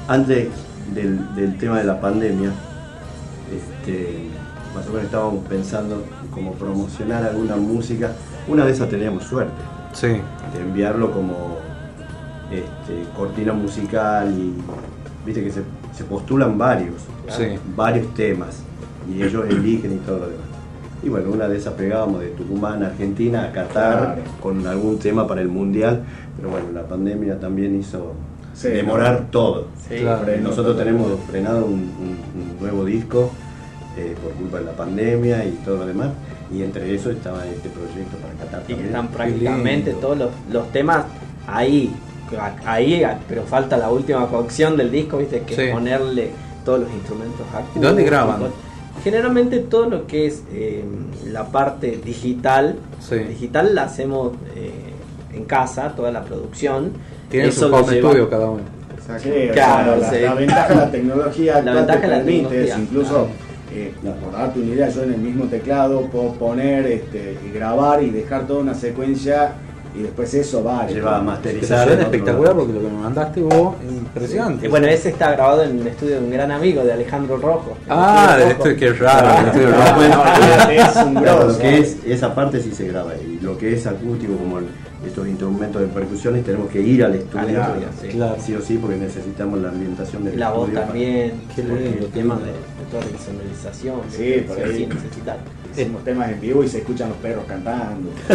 antes 0.07 0.49
del, 0.93 1.35
del 1.35 1.57
tema 1.57 1.79
de 1.79 1.83
la 1.85 1.99
pandemia, 1.99 2.51
este, 3.51 4.27
más 4.75 4.85
o 4.87 4.89
menos 4.89 5.05
estábamos 5.05 5.45
pensando 5.47 6.03
como 6.31 6.53
promocionar 6.53 7.23
alguna 7.23 7.55
música. 7.55 8.11
Una 8.47 8.65
de 8.65 8.71
esas 8.71 8.89
teníamos 8.89 9.23
suerte. 9.23 9.53
Sí. 9.93 10.07
De 10.07 10.59
enviarlo 10.61 11.11
como 11.11 11.57
este, 12.51 13.09
cortina 13.15 13.53
musical 13.53 14.31
y 14.31 14.53
viste 15.25 15.43
que 15.43 15.51
se, 15.51 15.61
se 15.95 16.03
postulan 16.03 16.57
varios, 16.57 16.95
Sí. 17.29 17.45
varios 17.75 18.13
temas 18.13 18.61
y 19.09 19.21
ellos 19.23 19.45
eligen 19.49 19.93
y 19.93 19.97
todo 19.97 20.19
lo 20.19 20.25
demás. 20.27 20.43
Y 21.03 21.09
bueno, 21.09 21.31
una 21.31 21.47
de 21.47 21.57
esas 21.57 21.73
pegábamos 21.73 22.21
de 22.21 22.27
Tucumán, 22.29 22.83
Argentina, 22.83 23.45
a 23.45 23.51
Qatar, 23.51 23.97
Claro. 24.15 24.21
con 24.41 24.65
algún 24.67 24.99
tema 24.99 25.27
para 25.27 25.41
el 25.41 25.49
Mundial, 25.49 26.03
pero 26.37 26.49
bueno, 26.49 26.67
la 26.73 26.83
pandemia 26.87 27.39
también 27.39 27.77
hizo 27.79 28.13
Sí, 28.53 28.69
demorar 28.69 29.21
no. 29.21 29.27
todo. 29.31 29.67
Sí. 29.89 29.95
Claro. 29.99 30.25
Nosotros 30.41 30.77
tenemos 30.77 31.07
frenado 31.29 31.65
un, 31.65 31.73
un- 31.73 32.41
un 32.41 32.59
nuevo 32.59 32.85
disco 32.85 33.31
eh, 33.97 34.15
por 34.23 34.31
culpa 34.33 34.59
de 34.59 34.65
la 34.65 34.71
pandemia 34.73 35.45
y 35.45 35.51
todo 35.65 35.77
lo 35.77 35.85
demás, 35.85 36.09
y 36.51 36.63
entre 36.63 36.93
eso 36.95 37.11
estaba 37.11 37.45
este 37.45 37.69
proyecto 37.69 38.17
para 38.17 38.33
Qatar. 38.35 38.63
Y 38.67 38.73
que 38.75 38.85
están 38.85 39.07
prácticamente 39.09 39.91
lindo. 39.91 40.01
todos 40.01 40.17
los, 40.17 40.29
los 40.51 40.71
temas 40.71 41.05
ahí, 41.47 41.91
ahí, 42.65 43.03
pero 43.27 43.43
falta 43.43 43.77
la 43.77 43.89
última 43.91 44.27
cocción 44.27 44.77
del 44.77 44.89
disco, 44.91 45.17
viste, 45.17 45.41
que 45.41 45.55
Sí. 45.55 45.61
es 45.63 45.71
ponerle 45.73 46.31
todos 46.65 46.79
los 46.81 46.91
instrumentos. 46.91 47.45
¿Y 47.75 47.79
dónde 47.79 48.03
graban? 48.03 48.41
Generalmente 49.03 49.59
todo 49.59 49.89
lo 49.89 50.07
que 50.07 50.27
es 50.27 50.43
eh, 50.53 50.83
la 51.31 51.47
parte 51.47 51.99
digital, 52.03 52.77
Sí. 52.99 53.15
digital 53.17 53.75
la 53.75 53.83
hacemos 53.83 54.31
eh, 54.55 54.71
en 55.33 55.45
casa, 55.45 55.93
toda 55.95 56.11
la 56.11 56.23
producción. 56.23 56.91
Tienen 57.33 57.51
su 57.51 57.65
home 57.65 57.83
studio 57.99 58.29
cada 58.29 58.49
uno. 58.49 58.61
Sí, 59.05 59.11
o 59.11 59.19
sea, 59.19 59.51
Claro, 59.51 59.97
la, 59.97 60.09
sí. 60.09 60.19
la 60.21 60.33
ventaja 60.35 60.69
de 60.69 60.75
la 60.75 60.91
tecnología 60.91 61.61
La 61.61 61.73
ventaja 61.73 61.99
te 62.01 62.07
de 62.07 62.11
la 62.13 62.17
permite 62.23 62.43
tecnología, 62.47 62.73
eso. 62.73 62.79
Incluso, 62.81 63.27
eh, 63.73 63.93
por 64.23 64.31
darte 64.31 64.59
una 64.59 64.73
idea, 64.73 64.89
yo 64.89 65.03
en 65.03 65.13
el 65.13 65.19
mismo 65.19 65.45
teclado 65.45 66.01
puedo 66.03 66.33
poner, 66.33 66.85
este, 66.87 67.37
y 67.45 67.51
grabar 67.57 68.01
y 68.03 68.11
dejar 68.11 68.47
toda 68.47 68.61
una 68.61 68.73
secuencia 68.75 69.53
y 69.95 70.03
después 70.03 70.33
eso 70.33 70.63
va. 70.63 70.87
Lleva 70.87 71.17
a 71.17 71.21
masterizar. 71.21 71.87
otro 71.89 72.01
espectacular 72.01 72.53
porque 72.53 72.73
lo 72.73 72.79
que 72.81 72.87
me 72.87 73.01
mandaste 73.01 73.41
vos, 73.41 73.75
impresionante. 73.87 74.65
Y 74.65 74.69
bueno, 74.69 74.87
ese 74.87 75.09
está 75.09 75.31
grabado 75.33 75.63
en 75.63 75.79
el 75.81 75.87
estudio 75.87 76.15
de 76.15 76.21
un 76.25 76.31
gran 76.31 76.51
amigo 76.51 76.83
de 76.83 76.93
Alejandro 76.93 77.37
Rojo. 77.37 77.77
Ah, 77.89 78.37
El 78.39 78.45
de 78.45 78.51
estudio 78.53 78.71
esto 78.71 78.79
que 78.79 78.87
es 78.87 78.99
Rojo. 78.99 79.13
raro. 79.13 79.39
el 79.41 79.45
estudio 79.47 79.67
Ah, 79.75 79.83
raro. 79.85 79.95
bueno, 79.97 80.23
es 80.71 80.95
un 81.05 81.13
Claro, 81.15 81.37
grosso. 81.41 81.53
lo 81.53 81.59
que 81.59 81.77
es, 81.79 81.97
esa 82.07 82.33
parte 82.33 82.61
sí 82.61 82.71
se 82.71 82.87
graba 82.87 83.11
y 83.15 83.39
lo 83.43 83.57
que 83.57 83.73
es 83.73 83.85
acústico 83.85 84.35
como 84.37 84.59
el- 84.59 84.67
estos 85.05 85.27
instrumentos 85.27 85.81
de 85.81 85.87
percusiones 85.87 86.43
tenemos 86.45 86.69
que 86.69 86.81
ir 86.81 87.03
al 87.03 87.15
estudio, 87.15 87.61
estudio, 87.61 87.87
sí. 88.01 88.07
Claro. 88.09 88.35
sí 88.43 88.55
o 88.55 88.61
sí 88.61 88.77
porque 88.77 88.95
necesitamos 88.97 89.59
la 89.59 89.69
ambientación 89.69 90.23
del 90.23 90.33
Y 90.35 90.37
la 90.37 90.49
voz 90.51 90.59
estudio 90.69 90.73
para- 90.75 90.87
también, 90.87 91.33
Qué 91.55 91.63
lindo, 91.63 91.75
el 91.79 91.95
qué 91.97 92.05
tema 92.07 92.35
lindo. 92.35 92.45
de, 92.45 92.51
de 92.53 92.89
toda 92.91 93.03
la 93.03 93.11
insonorización, 93.11 94.01
Sí, 94.09 94.45
por 94.47 94.57
ahí. 94.59 94.75
sí 94.77 94.85
necesitar. 94.87 95.37
Hicimos 95.75 96.03
temas 96.03 96.29
en 96.31 96.39
vivo 96.39 96.63
y 96.63 96.67
se 96.67 96.77
escuchan 96.79 97.09
los 97.09 97.17
perros 97.17 97.45
cantando. 97.47 98.09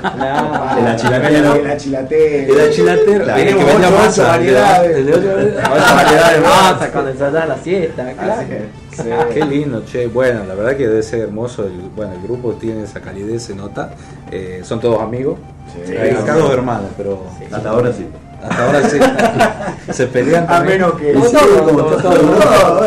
Claro. 0.00 0.78
El 0.78 0.86
achilatero. 0.86 1.54
El 1.54 1.66
achilatero. 1.70 2.54
El 2.54 2.68
achilatero. 2.70 3.24
Que 3.24 3.54
Ocho, 4.08 4.22
variedades. 4.22 5.06
ocho 5.08 5.26
variedades. 5.26 5.56
Otra 5.68 5.94
variedad 5.94 6.32
de 6.34 6.40
masa 6.42 6.92
cuando 6.92 7.10
ensayás 7.10 7.48
la 7.48 7.58
siesta, 7.58 8.12
claro. 8.12 8.42
Sí. 8.92 9.08
Qué 9.32 9.44
lindo, 9.44 9.84
che. 9.84 10.06
Bueno, 10.06 10.44
la 10.44 10.54
verdad 10.54 10.76
que 10.76 10.86
debe 10.86 11.02
ser 11.02 11.20
hermoso. 11.20 11.64
El, 11.64 11.90
bueno, 11.96 12.12
el 12.12 12.22
grupo 12.22 12.52
tiene 12.54 12.84
esa 12.84 13.00
calidez, 13.00 13.44
se 13.44 13.54
nota. 13.54 13.94
Eh, 14.30 14.60
son 14.64 14.80
todos 14.80 15.00
amigos. 15.00 15.38
Sí. 15.86 15.96
Hay 15.96 16.10
acá 16.10 16.36
dos 16.36 16.52
hermanos, 16.52 16.90
pero 16.96 17.24
Hasta 17.50 17.70
ahora 17.70 17.92
sí. 17.92 18.06
Hasta 18.42 18.66
ahora 18.66 18.88
sí. 18.88 18.98
se 19.92 20.06
pelean 20.06 20.46
A 20.48 20.60
menos 20.60 20.92
que. 20.94 21.12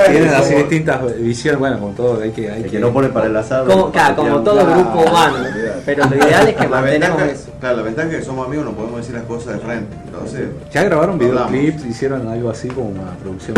Tienen 0.09 0.33
así 0.33 0.55
distintas 0.55 1.17
visiones. 1.17 1.59
Bueno, 1.59 1.79
como 1.79 1.93
todo, 1.93 2.21
hay 2.21 2.31
que. 2.31 2.51
Hay 2.51 2.63
que 2.63 2.79
no 2.79 2.91
pone 2.91 3.09
para 3.09 3.27
el 3.27 3.35
asado. 3.37 3.65
Como, 3.67 3.91
claro, 3.91 4.15
como 4.15 4.39
todo 4.41 4.55
Claro, 4.55 4.71
grupo 4.71 4.99
humano. 5.09 5.37
Pero 5.85 6.05
lo 6.09 6.15
ideal 6.15 6.47
es 6.47 6.55
que 6.55 6.63
La 6.63 6.69
mantenemos 6.69 7.17
ventaja, 7.17 7.25
eso. 7.31 7.51
claro, 7.59 7.77
la 7.77 7.83
ventaja 7.83 8.07
es 8.09 8.15
que 8.17 8.21
somos 8.23 8.47
amigos, 8.47 8.65
no 8.65 8.71
podemos 8.71 8.97
decir 8.97 9.15
las 9.15 9.23
cosas 9.25 9.53
de 9.53 9.59
frente. 9.59 9.95
Entonces, 10.05 10.47
Ya 10.73 10.83
grabaron 10.83 11.17
videoclips, 11.17 11.85
hicieron 11.85 12.27
algo 12.27 12.49
así 12.49 12.67
como 12.69 12.89
una 12.89 13.11
producción. 13.21 13.55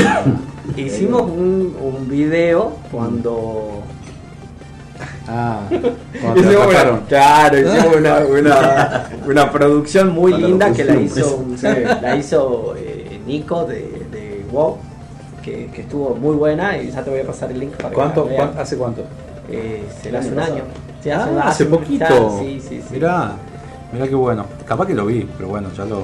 Hicimos 0.75 1.21
un, 1.23 1.75
un 1.81 2.07
video 2.09 2.73
cuando. 2.91 3.83
Ah, 5.27 5.61
atraparon. 6.29 7.01
claro, 7.07 7.57
hicimos 7.59 7.95
una, 7.97 8.17
una, 8.19 9.09
una 9.27 9.51
producción 9.51 10.09
muy 10.13 10.31
Cuando 10.31 10.47
linda 10.47 10.71
que 10.73 10.83
la 10.85 10.95
hizo, 10.95 11.45
la 12.01 12.15
hizo 12.15 12.75
eh, 12.77 13.19
Nico 13.25 13.65
de, 13.65 13.75
de 14.11 14.45
WoW, 14.51 14.77
que, 15.43 15.67
que 15.73 15.81
estuvo 15.81 16.15
muy 16.15 16.35
buena 16.35 16.77
y 16.77 16.91
ya 16.91 17.03
te 17.03 17.09
voy 17.09 17.19
a 17.19 17.25
pasar 17.25 17.51
el 17.51 17.59
link 17.59 17.73
para 17.75 17.93
¿Cuánto, 17.93 18.23
que 18.25 18.31
la 18.31 18.35
vean. 18.37 18.47
cuán- 18.49 18.61
¿Hace 18.61 18.77
cuánto? 18.77 19.03
Eh, 19.49 19.83
se 20.01 20.15
hace 20.17 20.29
un 20.31 20.39
año. 20.39 20.63
Sí, 21.01 21.09
Ah, 21.11 21.27
un- 21.31 21.39
hace 21.39 21.63
un- 21.63 21.69
poquito. 21.71 22.37
Sí, 22.39 22.59
sí, 22.61 22.81
sí. 22.81 22.93
Mirá, 22.95 23.31
mirá 23.93 24.07
qué 24.07 24.15
bueno. 24.15 24.45
Capaz 24.65 24.87
que 24.87 24.93
lo 24.93 25.05
vi, 25.05 25.27
pero 25.37 25.49
bueno, 25.49 25.69
ya 25.75 25.85
lo, 25.85 26.01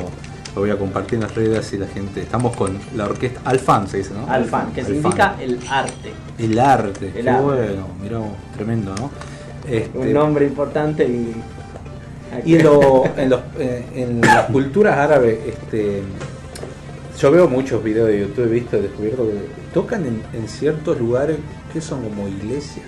lo 0.55 0.61
voy 0.61 0.69
a 0.69 0.77
compartir 0.77 1.15
en 1.15 1.21
las 1.21 1.34
redes 1.35 1.73
y 1.73 1.77
la 1.77 1.88
gente. 1.88 2.21
Estamos 2.21 2.55
con 2.55 2.77
la 2.95 3.05
orquesta 3.05 3.41
Alfan, 3.45 3.88
se 3.88 3.97
dice, 3.97 4.13
¿no? 4.13 4.31
Alfan, 4.31 4.71
que 4.71 4.81
Alfan. 4.81 4.95
significa 4.95 5.35
el 5.39 5.59
arte. 5.69 6.13
El 6.38 6.59
arte. 6.59 7.07
El 7.15 7.23
qué 7.23 7.30
arte. 7.30 7.43
bueno, 7.43 7.88
mirá, 8.01 8.19
tremendo, 8.55 8.93
¿no? 8.95 9.09
Este, 9.69 9.97
Un 9.97 10.13
nombre 10.13 10.45
importante 10.45 11.05
y. 11.05 11.34
Y 12.45 12.55
en, 12.55 12.63
lo- 12.63 13.03
en 13.15 13.30
los- 13.30 13.41
eh, 13.59 13.85
en 13.93 14.19
las 14.21 14.45
culturas 14.47 14.97
árabes, 14.97 15.38
este, 15.45 16.01
yo 17.19 17.31
veo 17.31 17.47
muchos 17.47 17.84
videos 17.84 18.07
de 18.07 18.21
YouTube, 18.21 18.45
he 18.45 18.49
visto, 18.49 18.77
he 18.77 18.81
descubierto 18.81 19.27
que 19.27 19.38
tocan 19.71 20.03
en, 20.05 20.21
en 20.34 20.47
ciertos 20.47 20.99
lugares 20.99 21.38
que 21.71 21.80
son 21.80 22.01
como 22.03 22.27
iglesias. 22.27 22.88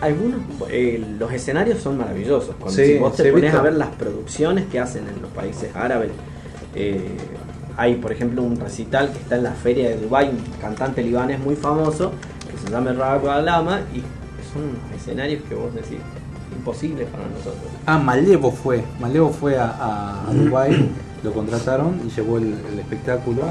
Algunos, 0.00 0.40
eh, 0.70 1.02
los 1.18 1.32
escenarios 1.32 1.80
son 1.80 1.96
maravillosos. 1.98 2.54
Cuando 2.56 2.70
Sí, 2.76 2.84
si 2.84 2.98
vos 2.98 3.16
te 3.16 3.24
sí, 3.24 3.30
pones 3.30 3.54
a 3.54 3.62
ver 3.62 3.74
las 3.74 3.88
producciones 3.90 4.66
que 4.66 4.78
hacen 4.78 5.06
en 5.08 5.22
los 5.22 5.30
países 5.30 5.74
árabes, 5.74 6.10
eh, 6.74 7.16
hay 7.78 7.94
por 7.96 8.12
ejemplo 8.12 8.42
un 8.42 8.58
recital 8.58 9.10
que 9.12 9.18
está 9.18 9.36
en 9.36 9.42
la 9.44 9.52
feria 9.52 9.88
de 9.90 9.96
Dubai 9.98 10.28
un 10.30 10.38
cantante 10.60 11.02
libanés 11.02 11.38
muy 11.40 11.56
famoso 11.56 12.12
que 12.50 12.58
se 12.58 12.70
llama 12.72 12.92
Rago 12.92 13.30
Alama 13.30 13.80
y 13.94 14.00
son 14.52 14.62
unos 14.62 15.00
escenarios 15.00 15.42
que 15.48 15.54
vos 15.54 15.74
decís 15.74 15.98
imposibles 16.54 17.06
para 17.08 17.24
nosotros. 17.26 17.70
Ah, 17.86 17.98
Malevo 17.98 18.50
fue. 18.50 18.82
Malevo 19.00 19.30
fue 19.30 19.58
a, 19.58 19.66
a, 19.70 20.28
a 20.28 20.32
Dubái, 20.32 20.88
lo 21.26 21.32
contrataron 21.32 22.00
y 22.06 22.10
llevó 22.10 22.38
el, 22.38 22.54
el 22.72 22.78
espectáculo. 22.78 23.42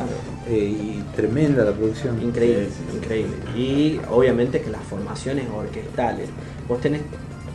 eh, 0.48 0.58
y 0.58 1.04
tremenda 1.16 1.64
la 1.66 1.72
producción. 1.72 2.22
Increíble, 2.22 2.70
Sí, 2.70 2.98
increíble. 2.98 3.36
Y 3.56 4.00
obviamente 4.10 4.62
que 4.62 4.70
las 4.70 4.84
formaciones 4.84 5.46
orquestales, 5.54 6.30
vos 6.68 6.80
tenés 6.82 7.02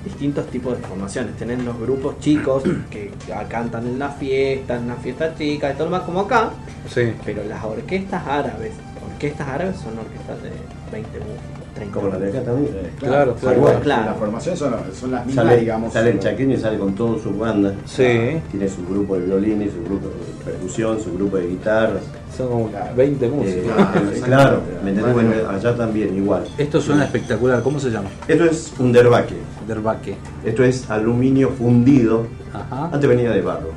distintos 0.05 0.47
tipos 0.49 0.77
de 0.79 0.87
formaciones. 0.87 1.37
Tenés 1.37 1.63
los 1.65 1.79
grupos 1.79 2.19
chicos 2.21 2.63
que 2.91 3.11
cantan 3.49 3.87
en 3.87 3.99
las 3.99 4.17
fiestas, 4.17 4.81
en 4.81 4.89
las 4.89 4.99
fiestas 5.03 5.37
chicas 5.39 5.73
y 5.75 5.77
todo 5.77 5.87
lo 5.87 5.93
más 5.93 6.03
como 6.03 6.21
acá. 6.21 6.51
Sí. 6.93 7.13
Pero 7.25 7.43
las 7.45 7.63
orquestas 7.65 8.27
árabes, 8.27 8.73
orquestas 9.13 9.49
árabes 9.49 9.77
son 9.77 9.99
orquestas 9.99 10.43
de 10.43 10.51
20 10.93 11.19
músicos, 11.19 11.60
30 11.81 11.95
Como 11.99 12.09
la 12.13 12.19
de 12.19 12.29
acá 12.29 12.43
también. 12.43 12.75
Claro, 12.99 13.35
claro. 13.35 13.81
Claro. 13.83 14.05
La 14.07 14.15
formación 14.15 14.57
son, 14.57 14.75
son 14.95 15.11
las 15.13 15.25
mismas, 15.27 15.45
Sale, 15.47 15.61
digamos. 15.61 15.93
sale 15.93 16.11
el 16.11 16.19
chaqueño 16.19 16.55
y 16.55 16.59
sale 16.59 16.79
con 16.79 16.95
todo 16.95 17.19
su 17.19 17.37
banda. 17.37 17.75
Sí. 17.87 18.39
Tiene 18.51 18.69
su 18.69 18.85
grupo 18.87 19.17
de 19.17 19.25
violines, 19.27 19.73
su 19.73 19.83
grupo 19.85 20.09
de 20.09 20.45
percusión, 20.53 21.01
su 21.01 21.15
grupo 21.15 21.39
de 21.39 21.49
guitarras. 21.49 22.03
Son 22.37 22.49
como 22.49 22.69
Claro. 22.69 22.95
20 22.97 23.27
Eh, 23.27 23.29
músicos. 23.31 23.65
eh, 23.67 24.21
claro, 24.25 24.61
¿me 24.85 24.91
entendés? 24.91 25.15
Bueno, 25.15 25.31
allá 25.49 25.75
también 25.77 26.15
igual. 26.17 26.45
Esto 26.59 26.81
suena 26.81 27.05
espectacular. 27.05 27.63
¿Cómo 27.63 27.81
se 27.81 27.91
llama? 27.91 28.09
Esto 28.29 28.45
es 28.45 28.73
un 28.79 28.93
derbaque. 28.93 29.35
Derbaque. 29.67 30.17
Esto 30.45 30.63
es 30.65 30.89
aluminio 30.91 31.49
fundido. 31.51 32.27
Ajá. 32.53 32.91
Antes 32.93 33.09
venía 33.09 33.31
de 33.31 33.41
barro. 33.43 33.71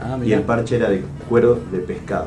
Ah, 0.00 0.18
Y 0.24 0.32
el 0.32 0.40
parche 0.42 0.76
era 0.76 0.88
de 0.88 1.02
cuero 1.28 1.58
de 1.70 1.78
pescado. 1.78 2.26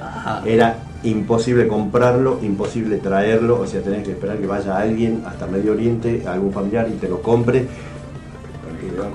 Ajá. 0.00 0.42
Era 0.46 0.76
imposible 1.02 1.66
comprarlo, 1.66 2.38
imposible 2.42 2.98
traerlo, 2.98 3.60
o 3.60 3.66
sea, 3.66 3.80
tenés 3.82 4.04
que 4.04 4.10
esperar 4.12 4.38
que 4.38 4.46
vaya 4.46 4.76
alguien 4.78 5.22
hasta 5.26 5.46
Medio 5.46 5.72
Oriente, 5.72 6.22
algún 6.26 6.52
familiar 6.52 6.88
y 6.88 6.96
te 6.98 7.08
lo 7.08 7.22
compre. 7.22 7.66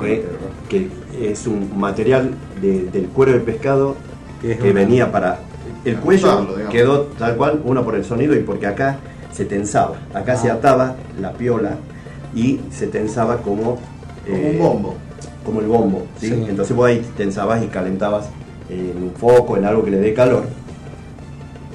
Que, 0.02 0.24
que 0.70 1.32
es 1.32 1.48
un 1.48 1.78
material 1.78 2.32
de- 2.62 2.84
del 2.91 3.07
cuero 3.07 3.32
de 3.34 3.40
pescado 3.40 3.95
Que 4.41 4.53
es 4.53 4.57
que 4.57 4.72
una- 4.72 4.80
venía 4.82 5.12
para. 5.12 5.40
El 5.84 5.98
cuello 5.98 6.48
quedó 6.72 7.02
tal 7.18 7.36
cual, 7.36 7.62
uno 7.64 7.84
por 7.84 7.95
el 7.95 8.03
sonido 8.06 8.36
y 8.36 8.40
porque 8.40 8.68
acá 8.68 8.98
se 9.32 9.45
tensaba. 9.45 9.95
Acá 10.14 10.36
se 10.38 10.49
Ah. 10.49 10.53
ataba 10.56 10.95
la 11.20 11.34
piola 11.34 11.76
y 12.36 12.60
se 12.72 12.88
tensaba 12.88 13.38
como. 13.38 13.78
Como 14.26 14.38
eh, 14.38 14.52
un 14.53 14.60
bombo. 14.60 14.95
Como 15.45 15.62
el 15.62 15.68
bombo, 15.68 16.03
¿sí? 16.20 16.28
Sí. 16.30 16.45
Entonces 16.49 16.76
vos 16.76 16.88
ahí 16.88 17.06
tensabas 17.18 17.64
y 17.64 17.68
calentabas 17.68 18.30
en 18.70 19.03
un 19.03 19.12
foco, 19.16 19.57
en 19.57 19.66
algo 19.66 19.84
que 19.86 19.91
le 19.91 19.98
dé 19.99 20.14
calor. 20.14 20.44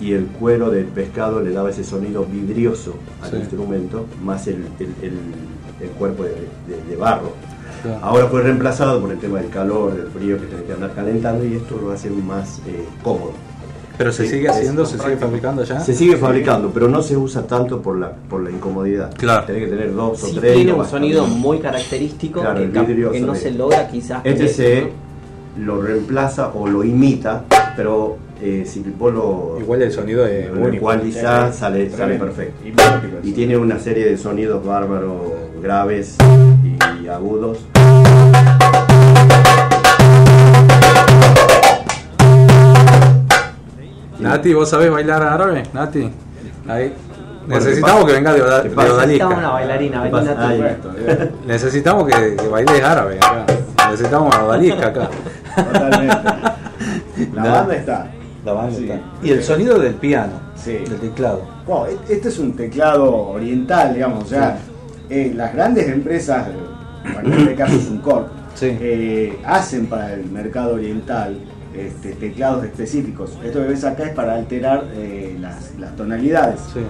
Y 0.00 0.12
el 0.12 0.26
cuero 0.26 0.70
del 0.70 0.86
pescado 0.86 1.40
le 1.40 1.50
daba 1.52 1.70
ese 1.70 1.84
sonido 1.84 2.24
vidrioso 2.24 2.94
al 3.22 3.30
Sí. 3.30 3.36
instrumento, 3.36 4.06
más 4.24 4.46
el, 4.46 4.64
el- 4.78 4.94
el- 5.02 5.18
el 5.80 5.88
cuerpo 5.98 6.24
de, 6.24 6.30
de- 6.30 6.82
de 6.88 6.96
barro. 6.96 7.32
Claro. 7.82 7.98
Ahora 8.02 8.26
fue 8.26 8.42
reemplazado 8.42 9.00
por 9.00 9.10
el 9.10 9.18
tema 9.18 9.40
del 9.40 9.50
calor, 9.50 9.94
del 9.96 10.08
frío, 10.08 10.38
que 10.38 10.46
tenés 10.46 10.64
que 10.64 10.72
andar 10.72 10.92
calentando 10.94 11.44
y 11.44 11.54
esto 11.54 11.78
lo 11.82 11.92
hace 11.92 12.10
más 12.10 12.60
eh, 12.66 12.84
cómodo. 13.02 13.32
Pero 13.96 14.12
se 14.12 14.24
Sí, 14.24 14.30
sigue 14.36 14.48
haciendo, 14.48 14.86
se 14.86 14.98
sigue 14.98 15.16
fabricando 15.18 15.62
ya. 15.64 15.80
Se 15.80 15.92
sigue 15.94 16.16
fabricando, 16.16 16.70
pero 16.72 16.88
no 16.88 17.02
se 17.02 17.16
usa 17.18 17.46
tanto 17.46 17.82
por 17.82 17.98
la, 17.98 18.12
por 18.12 18.42
la 18.42 18.50
incomodidad. 18.50 19.12
Claro. 19.16 19.44
Tenés 19.46 19.64
que 19.64 19.70
tener 19.70 19.94
dos 19.94 20.18
Sí 20.20 20.36
o 20.36 20.40
tres. 20.40 20.54
tiene 20.54 20.72
no 20.72 20.78
un 20.78 20.86
sonido 20.86 21.26
muy 21.26 21.58
característico 21.58 22.40
Claro, 22.40 22.60
que, 22.60 22.66
vidrio 22.66 23.10
que 23.12 23.20
no 23.20 23.34
se 23.34 23.50
logra 23.50 23.88
quizás. 23.88 24.22
Este 24.24 24.48
se 24.48 24.90
lo 25.58 25.82
reemplaza 25.82 26.48
o 26.54 26.66
lo 26.66 26.82
imita, 26.84 27.44
pero 27.76 28.16
eh, 28.42 28.64
si 28.66 28.80
vos 28.98 29.12
lo. 29.12 29.56
Igual 29.60 29.82
el 29.82 29.92
sonido 29.92 30.24
único. 30.50 30.76
ecualizás, 30.76 31.56
sale, 31.56 31.90
sale 31.90 32.18
perfecto. 32.18 32.62
Y 33.22 33.32
tiene 33.32 33.56
una 33.56 33.78
serie 33.78 34.06
de 34.06 34.16
sonidos 34.16 34.64
bárbaros, 34.64 35.20
graves 35.62 36.16
y 37.02 37.08
agudos. 37.08 37.66
Nati, 44.18 44.52
¿vos 44.54 44.68
sabés 44.68 44.90
bailar 44.90 45.22
árabe? 45.22 45.62
Nati. 45.72 46.10
Ahí. 46.68 46.94
Necesitamos 47.46 48.04
¿qué 48.04 48.06
que 48.06 48.12
venga 48.12 48.32
de, 48.34 48.42
Oda- 48.42 48.62
¿Qué 48.62 48.68
de? 48.68 49.06
Necesitamos 49.06 49.38
una 49.38 49.48
bailarina, 49.50 50.00
Necesitamos 51.46 52.08
que, 52.08 52.36
que 52.36 52.48
bailes 52.48 52.84
árabe 52.84 53.16
acá. 53.16 53.46
Necesitamos 53.90 54.34
a 54.36 54.44
Odalisca 54.44 54.86
acá. 54.88 55.10
Totalmente. 55.56 56.30
La 57.34 57.42
banda 57.42 57.74
está. 57.74 58.06
La 58.44 58.70
Sí. 58.70 58.88
Y 59.22 59.30
el 59.30 59.42
sonido 59.42 59.78
del 59.78 59.94
piano, 59.94 60.32
Sí. 60.56 60.72
del 60.72 60.98
teclado. 60.98 61.42
Wow, 61.66 61.86
e- 61.86 61.98
este 62.14 62.28
es 62.28 62.38
un 62.38 62.52
teclado 62.56 63.14
oriental, 63.28 63.92
digamos, 63.94 64.24
o 64.24 64.26
sea, 64.26 64.58
eh, 65.10 65.32
las 65.34 65.52
grandes 65.54 65.88
empresas, 65.88 66.48
eh, 66.48 66.52
en 67.22 67.32
este 67.32 67.54
caso 67.54 67.76
es 67.76 67.88
un 67.88 67.98
Corp, 67.98 68.28
eh, 68.62 69.38
hacen 69.44 69.86
para 69.86 70.14
el 70.14 70.24
mercado 70.30 70.74
oriental 70.74 71.38
este, 71.74 72.12
teclados 72.12 72.64
específicos. 72.64 73.38
Esto 73.44 73.60
que 73.60 73.68
ves 73.68 73.84
acá 73.84 74.04
es 74.04 74.10
para 74.14 74.34
alterar 74.34 74.84
eh, 74.94 75.36
las, 75.40 75.72
las 75.78 75.94
tonalidades, 75.96 76.58
Sí. 76.74 76.80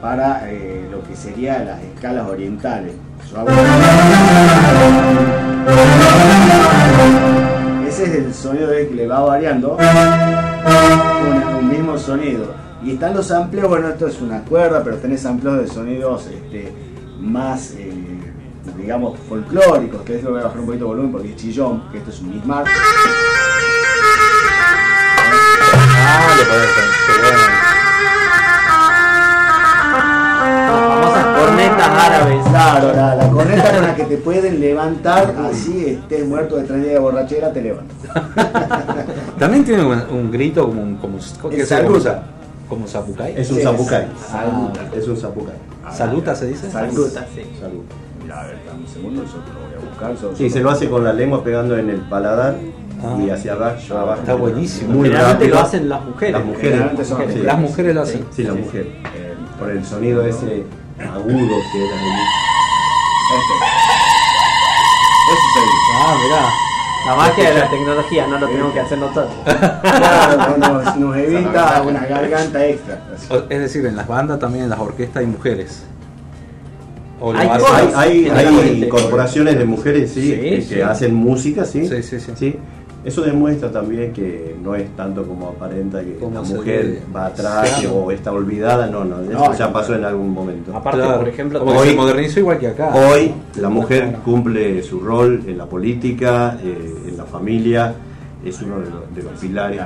para 0.00 0.42
lo 0.90 1.02
que 1.08 1.16
serían 1.16 1.66
las 1.66 1.82
escalas 1.82 2.28
orientales. 2.28 2.92
Yo 3.30 3.38
hago- 3.38 3.48
Ese 7.96 8.04
es 8.04 8.14
el 8.26 8.34
sonido 8.34 8.68
de 8.68 8.88
que 8.88 8.94
le 8.94 9.06
va 9.06 9.20
variando 9.20 9.74
un, 9.74 11.56
un 11.60 11.68
mismo 11.70 11.96
sonido. 11.96 12.44
Y 12.84 12.90
están 12.90 13.14
los 13.14 13.30
amplios, 13.30 13.66
bueno, 13.70 13.88
esto 13.88 14.06
es 14.06 14.20
una 14.20 14.42
cuerda, 14.42 14.84
pero 14.84 14.98
tenés 14.98 15.24
amplios 15.24 15.56
de 15.60 15.66
sonidos 15.66 16.26
este, 16.26 16.74
más, 17.18 17.70
eh, 17.70 17.90
digamos, 18.76 19.18
folclóricos, 19.26 20.02
que 20.02 20.16
esto 20.16 20.30
voy 20.30 20.40
a 20.40 20.44
bajar 20.44 20.60
un 20.60 20.66
poquito 20.66 20.84
de 20.84 20.88
volumen 20.90 21.10
porque 21.10 21.30
es 21.30 21.36
chillón, 21.36 21.84
que 21.90 21.96
esto 21.96 22.10
es 22.10 22.20
un 22.20 22.32
Bismarck. 22.32 22.68
Ah, 25.72 26.34
le 26.36 26.44
parece. 26.44 26.80
Qué 27.06 27.12
bueno. 27.22 27.38
Las 30.68 30.90
famosas 30.90 31.26
cornetas 31.38 31.88
árabes. 31.88 32.35
Claro, 32.56 32.92
la, 32.94 33.14
la 33.16 33.28
corneta 33.30 33.70
con 33.72 33.82
la 33.82 33.94
que 33.94 34.04
te 34.04 34.16
pueden 34.16 34.60
levantar, 34.60 35.34
así 35.50 35.84
estés 35.86 36.26
muerto 36.26 36.56
de 36.56 36.64
tres 36.64 36.80
días 36.82 36.92
de 36.94 36.98
borrachera, 36.98 37.52
te 37.52 37.60
levantas. 37.62 37.96
También 39.38 39.64
tiene 39.64 39.84
un, 39.84 40.02
un 40.10 40.30
grito 40.30 40.66
como 40.66 40.82
un. 40.82 40.96
Como, 40.96 41.18
¿qué 41.50 41.60
Es 41.62 41.68
saluta. 41.68 42.22
Como 42.68 42.86
zapucay. 42.86 43.34
Es 43.36 43.50
un 43.50 43.58
Sí, 43.58 43.62
zapucay. 43.62 44.06
saluta. 44.30 44.80
Es 44.96 45.06
un 45.08 45.16
zapucay. 45.16 45.54
¿Saluta 45.92 46.34
se 46.34 46.46
dice? 46.46 46.70
Saluta, 46.70 47.26
sí. 47.34 47.42
Salud. 47.60 47.82
Mira, 48.22 48.40
a 48.40 48.46
ver, 48.46 48.56
dame 48.66 48.80
un 48.80 48.88
segundo, 48.88 49.22
yo 49.22 49.30
te 49.30 49.52
lo 49.52 49.60
voy 49.60 49.74
a 49.76 50.14
buscar. 50.14 50.36
Sí, 50.36 50.50
se 50.50 50.60
lo 50.60 50.70
hace 50.70 50.88
con 50.88 51.04
la 51.04 51.12
lengua 51.12 51.44
pegando 51.44 51.76
en 51.76 51.90
el 51.90 52.00
paladar 52.00 52.56
Ah. 53.04 53.18
y 53.22 53.28
hacia 53.28 53.52
abajo. 53.52 53.76
abajo. 53.98 54.20
Está 54.20 54.34
buenísimo. 54.34 54.94
Muy 54.94 55.08
Generalmente 55.10 55.44
rápido. 55.44 55.60
lo 55.60 55.66
hacen 55.66 55.88
las 55.90 56.02
mujeres. 56.04 56.32
Las 56.34 56.44
mujeres. 56.46 57.08
Son 57.08 57.18
Sí. 57.30 57.38
Las 57.42 57.58
mujeres 57.58 57.94
lo 57.94 58.00
hacen. 58.02 58.24
Sí, 58.34 58.42
la 58.42 58.54
mujer. 58.54 58.86
Eh, 59.14 59.34
por 59.58 59.70
el 59.70 59.84
sonido 59.84 60.22
ese 60.26 60.64
agudo 60.98 61.56
que 61.72 61.84
era 61.84 61.96
ahí. 62.00 62.45
Este. 63.34 63.54
Este 65.32 65.58
es 65.58 65.64
el- 65.64 65.96
Ah, 65.98 66.16
mirá. 66.22 66.48
La 67.06 67.14
magia 67.14 67.50
de 67.50 67.58
la 67.60 67.70
tecnología, 67.70 68.26
no 68.26 68.38
lo 68.38 68.48
tenemos 68.48 68.72
que 68.72 68.80
hacer 68.80 68.98
nosotros. 68.98 69.28
Claro, 69.46 70.56
nos, 70.58 70.96
nos 70.96 71.16
evita 71.16 71.82
una 71.82 72.00
garganta 72.06 72.66
extra. 72.66 73.00
Es 73.48 73.58
decir, 73.60 73.86
en 73.86 73.96
las 73.96 74.06
bandas 74.08 74.38
también, 74.40 74.64
en 74.64 74.70
las 74.70 74.80
orquestas 74.80 75.20
hay 75.20 75.26
mujeres. 75.26 75.84
O 77.20 77.32
Hay. 77.32 77.48
Hay, 77.94 78.28
hay, 78.28 78.88
corporaciones 78.88 79.56
de 79.56 79.64
mujeres 79.64 80.12
sí, 80.12 80.20
Sí, 80.20 80.40
que 80.40 80.62
sí. 80.62 80.80
hacen 80.80 81.14
música, 81.14 81.64
¿sí? 81.64 81.86
Sí, 81.88 82.02
sí, 82.02 82.20
sí. 82.36 82.58
Eso 83.04 83.22
demuestra 83.22 83.70
también 83.70 84.12
que 84.12 84.56
no 84.60 84.74
es 84.74 84.90
tanto 84.96 85.24
como 85.24 85.50
aparenta 85.50 86.00
que 86.00 86.18
la 86.32 86.42
mujer 86.42 86.82
ve. 86.86 87.02
va 87.14 87.26
atrás 87.26 87.78
Claro. 87.80 87.94
o 87.96 88.10
está 88.10 88.32
olvidada, 88.32 88.88
no, 88.88 89.04
no, 89.04 89.20
eso 89.22 89.32
No, 89.32 89.54
ya 89.54 89.72
pasó 89.72 89.94
en 89.94 90.04
algún 90.04 90.30
momento. 90.32 90.76
Aparte, 90.76 91.00
Claro. 91.02 91.18
por 91.20 91.28
ejemplo, 91.28 91.62
hoy- 91.64 91.88
se 91.90 91.94
modernizó 91.94 92.40
igual 92.40 92.58
que 92.58 92.66
acá. 92.66 92.92
Hoy 92.92 93.32
la 93.60 93.68
mujer 93.68 94.08
Claro. 94.08 94.24
cumple 94.24 94.82
su 94.82 94.98
rol 94.98 95.40
en 95.46 95.56
la 95.56 95.66
política, 95.66 96.58
eh, 96.64 96.94
en 97.08 97.16
la 97.16 97.24
familia, 97.24 97.94
es 98.44 98.60
uno 98.62 98.80
de 98.80 98.90
los, 98.90 99.14
de 99.14 99.22
los 99.22 99.32
pilares 99.40 99.80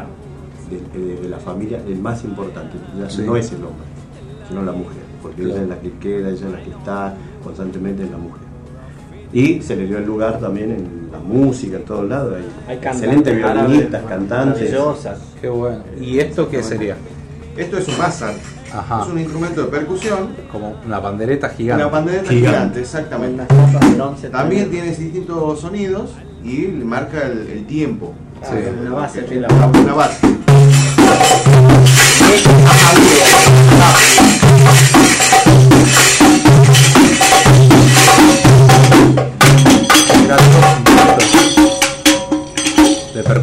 de, 0.71 0.99
de- 0.99 1.21
de 1.21 1.29
la 1.29 1.39
familia, 1.39 1.79
el 1.87 1.99
más 1.99 2.25
importante. 2.25 2.79
Ya 2.99 3.11
Sí. 3.11 3.23
No 3.27 3.37
es 3.37 3.51
el 3.53 3.59
hombre, 3.65 3.85
sino 4.49 4.63
la 4.63 4.73
mujer, 4.73 5.03
porque 5.21 5.43
ella 5.43 5.61
es 5.61 5.69
la 5.69 5.79
que 5.79 5.91
queda, 5.99 6.31
ella 6.31 6.47
es 6.47 6.53
la 6.53 6.63
que 6.63 6.71
está 6.71 7.15
constantemente 7.45 8.03
en 8.03 8.13
la 8.13 8.19
mujer. 8.19 8.41
Y 9.33 9.63
se 9.63 9.77
le 9.77 9.87
dio 9.87 9.99
el 9.99 10.05
lugar 10.07 10.41
también 10.41 10.73
en 10.73 11.09
la 11.13 11.19
música, 11.19 11.77
en 11.77 11.85
todos 11.85 12.09
lados. 12.09 12.35
Hay, 12.37 12.45
hay 12.75 12.79
cantantes 12.79 13.03
excelentes 13.03 13.37
violinistas, 13.37 14.03
cantantes. 14.05 14.73
maravillosas. 14.73 15.19
Qué 15.41 15.49
bueno. 15.49 15.85
¿Y 16.01 16.19
esto 16.19 16.49
qué 16.49 16.63
sería? 16.63 16.97
Esto 17.57 17.79
es 17.79 17.89
un 17.89 17.99
mazar. 17.99 18.35
Ajá. 18.73 19.03
Es 19.03 19.09
un 19.09 19.19
instrumento 19.19 19.63
de 19.63 19.69
percusión. 19.69 20.31
Como 20.51 20.75
una 20.85 20.99
bandereta 21.01 21.49
gigante. 21.51 21.83
Una 21.85 21.93
pandereta 21.93 22.29
Gigante. 22.31 22.49
gigante, 22.49 22.81
exactamente. 22.81 23.45
También 24.31 24.71
tiene 24.71 24.89
distintos 24.95 25.61
sonidos 25.61 26.11
y 26.45 26.67
le 26.69 26.85
marca 26.85 27.27
el, 27.27 27.49
el 27.49 27.67
tiempo. 27.67 28.13
Sí. 28.43 28.57
Una 28.81 28.95
base, 28.95 29.23
tiene 29.23 29.47
la 29.47 29.55
una 29.55 29.95
base. 29.95 30.27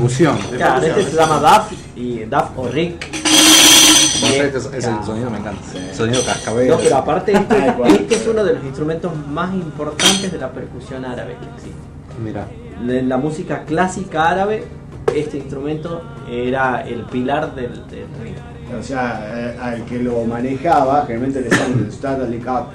Percusión. 0.08 0.38
Claro, 0.58 0.86
este 0.86 1.04
se 1.04 1.16
llama 1.16 1.40
DAF 1.40 1.72
y 1.96 2.26
DAF 2.26 2.58
o 2.58 2.68
Rick. 2.68 3.08
No 4.22 4.28
sé, 4.28 4.46
este 4.46 4.58
es, 4.58 4.66
es 4.66 4.86
el 4.86 5.04
sonido 5.04 5.30
me 5.30 5.38
encanta. 5.38 5.62
Sonido 5.94 6.24
cascabel. 6.26 6.70
No, 6.70 6.78
pero 6.78 6.98
aparte 6.98 7.32
este, 7.38 7.74
este 7.88 8.16
es 8.16 8.28
uno 8.28 8.44
de 8.44 8.54
los 8.54 8.64
instrumentos 8.64 9.12
más 9.28 9.54
importantes 9.54 10.32
de 10.32 10.38
la 10.38 10.52
percusión 10.52 11.06
árabe 11.06 11.38
que 11.40 11.48
existe. 11.56 11.82
Mira. 12.24 12.48
En 12.80 13.10
la 13.10 13.18
música 13.18 13.64
clásica 13.64 14.30
árabe, 14.30 14.66
este 15.14 15.38
instrumento 15.38 16.02
era 16.30 16.82
el 16.88 17.04
pilar 17.04 17.54
del, 17.56 17.88
del 17.88 18.08
ritmo. 18.22 18.44
O 18.78 18.84
sea, 18.84 19.24
eh, 19.34 19.58
al 19.60 19.86
que 19.86 20.00
lo 20.00 20.26
manejaba, 20.26 21.06
generalmente 21.06 21.42
le 21.42 21.50
llaman 21.50 21.90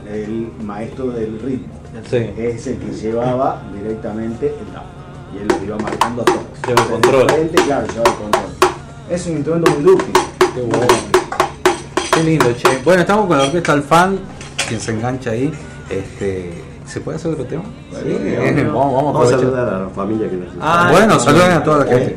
el 0.09 0.25
el 0.25 0.53
maestro 0.65 1.11
del 1.11 1.39
ritmo. 1.41 1.73
Sí. 2.09 2.31
Es 2.37 2.67
el 2.67 2.79
que 2.79 2.93
llevaba 2.93 3.63
directamente 3.75 4.47
el 4.47 4.73
DAF. 4.73 5.02
Él 5.43 5.49
lo 5.49 5.65
iba 5.65 5.79
marcando 5.79 6.23
a 6.23 6.25
todos. 6.25 6.41
Lleva 6.67 6.83
el 6.83 6.89
control. 6.89 7.31
Frente, 7.31 7.63
claro, 7.65 7.87
lleva 7.89 8.05
el 8.05 8.15
control. 8.15 8.45
Es 9.11 9.27
un 9.27 9.33
instrumento 9.33 9.71
muy 9.73 9.83
dúctil. 9.83 10.13
Qué 10.55 10.61
bueno. 10.61 10.87
Qué 12.15 12.23
lindo, 12.23 12.53
che. 12.53 12.79
Bueno, 12.85 13.01
estamos 13.01 13.27
con 13.27 13.39
la 13.39 13.45
orquesta 13.45 13.73
Alfan, 13.73 14.19
quien 14.69 14.81
se 14.81 14.93
engancha 14.93 15.31
ahí. 15.31 15.53
Este, 15.91 16.63
¿Se 16.87 17.01
puede 17.01 17.17
hacer 17.17 17.33
otro 17.33 17.45
tema? 17.45 17.65
Sí, 17.91 17.97
obvio. 17.97 18.73
vamos, 18.73 18.95
vamos 18.95 19.17
a 19.17 19.19
Vamos 19.19 19.33
a 19.33 19.39
saludar 19.39 19.69
a 19.69 19.79
la 19.81 19.89
familia 19.89 20.31
que 20.31 20.37
nos 20.37 20.49
Ah, 20.61 20.89
bueno, 20.93 21.15
no, 21.15 21.21
saluden 21.21 21.51
a 21.51 21.65
toda 21.65 21.85
la 21.85 21.93
gente. 21.93 22.17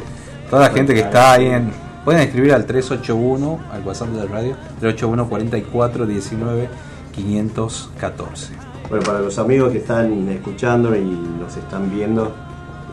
Toda 0.49 0.61
la 0.67 0.73
gente 0.73 0.93
que 0.93 0.99
está 0.99 1.33
ahí 1.33 1.47
en. 1.47 1.71
Pueden 2.03 2.21
escribir 2.21 2.53
al 2.53 2.67
381, 2.67 3.59
al 3.71 3.81
WhatsApp 3.81 4.09
de 4.09 4.17
la 4.19 4.31
radio, 4.31 4.55
381 4.79 5.27
44 5.27 6.05
19 6.05 6.69
514. 7.15 8.53
Bueno, 8.89 9.03
para 9.03 9.19
los 9.21 9.39
amigos 9.39 9.71
que 9.71 9.79
están 9.79 10.29
escuchando 10.29 10.95
y 10.95 11.01
nos 11.01 11.57
están 11.57 11.89
viendo 11.89 12.44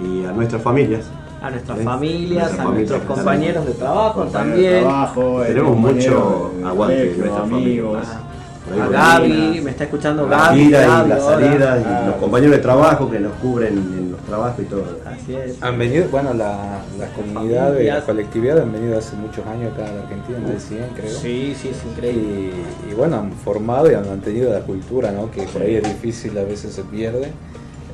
y 0.05 0.25
a 0.25 0.33
nuestras 0.33 0.63
familias. 0.63 1.05
A 1.43 1.51
nuestras 1.51 1.79
¿eh? 1.79 1.83
familias, 1.83 2.43
Nuestras 2.45 2.61
a 2.61 2.63
familias 2.65 2.91
nuestros 2.91 3.17
compañeros 3.19 3.67
de 3.67 3.73
trabajo 3.75 4.21
Compañero 4.23 4.53
de 4.53 4.53
también. 4.53 4.83
trabajo, 4.83 5.43
Tenemos 5.47 5.77
mucho 5.77 6.53
aguante 6.65 6.95
de 6.95 7.01
colegio, 7.03 7.25
nuestra 7.25 7.43
amigos. 7.43 8.09
Ah, 8.09 8.21
por 8.65 8.75
ahí 8.75 8.81
A 8.81 8.89
Gaby, 8.89 9.61
me 9.61 9.71
está 9.73 9.85
escuchando 9.85 10.29
Gaby, 10.29 10.71
Gaby 10.71 10.71
y 10.71 10.71
la 10.71 11.17
ahora. 11.17 11.21
salida 11.21 11.79
y 11.81 11.85
Ah. 11.85 12.05
los 12.07 12.15
compañeros 12.17 12.53
de 12.57 12.63
trabajo 12.63 13.11
que 13.11 13.19
nos 13.19 13.33
cubren 13.35 13.73
en 13.77 14.13
los 14.13 14.21
trabajos 14.21 14.61
y 14.61 14.67
todo. 14.67 14.85
Así 15.05 15.35
es. 15.35 15.61
Han 15.61 15.79
venido, 15.81 16.07
bueno, 16.13 16.33
la, 16.33 16.79
las 16.97 17.11
comunidades, 17.11 17.73
familias. 17.75 17.99
la 17.99 18.05
colectividad 18.07 18.59
han 18.61 18.73
venido 18.73 18.97
hace 18.99 19.17
muchos 19.17 19.45
años 19.45 19.73
acá 19.73 19.89
en 19.89 19.97
la 19.97 20.03
Argentina, 20.03 20.39
en 20.39 20.47
el 20.47 20.61
100 20.61 20.85
creo. 20.95 21.11
Sí, 21.11 21.57
sí, 21.61 21.69
es 21.71 21.85
increíble. 21.85 22.53
Y, 22.87 22.93
y 22.93 22.95
bueno, 22.95 23.17
han 23.17 23.33
formado 23.33 23.91
y 23.91 23.95
han 23.95 24.07
mantenido 24.09 24.53
la 24.53 24.61
cultura, 24.61 25.11
¿no? 25.11 25.29
Que 25.33 25.43
por 25.43 25.61
ahí 25.63 25.75
es 25.75 25.83
difícil, 25.83 26.39
a 26.39 26.45
veces 26.45 26.73
se 26.73 26.83
pierde. 26.85 27.33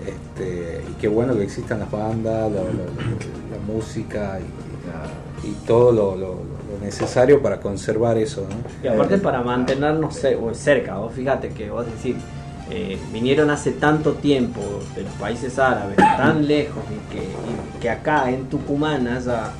Este, 0.09 0.83
y 0.91 0.93
qué 1.01 1.09
bueno 1.09 1.35
que 1.37 1.43
existan 1.45 1.81
las 1.81 1.91
bandas, 1.91 2.51
la, 2.53 2.61
la- 2.63 3.59
música 3.67 4.39
y, 4.41 5.47
y 5.49 5.53
todo 5.67 5.93
lo, 5.93 6.17
lo- 6.17 6.35
lo 6.35 6.85
necesario 6.85 7.43
para 7.43 7.61
conservar 7.61 8.17
eso. 8.17 8.47
Y 8.83 8.87
aparte 8.89 9.19
para 9.19 9.43
mantenernos 9.43 10.15
cerca, 10.55 10.97
vos 10.97 11.13
fíjate 11.13 11.51
que 11.51 11.71
vos 11.71 11.85
decís, 11.87 12.17
eh, 12.71 12.99
vinieron 13.13 13.51
hace 13.51 13.73
tanto 13.73 14.13
tiempo 14.15 14.61
de 14.95 15.03
los 15.03 15.13
países 15.15 15.59
árabes, 15.59 15.97
tan 15.97 16.47
lejos, 16.47 16.83
y 16.91 17.13
que, 17.15 17.29
que 17.81 17.91
acá 17.91 18.31
en 18.31 18.47
Tucumán 18.47 19.07
haya 19.07 19.51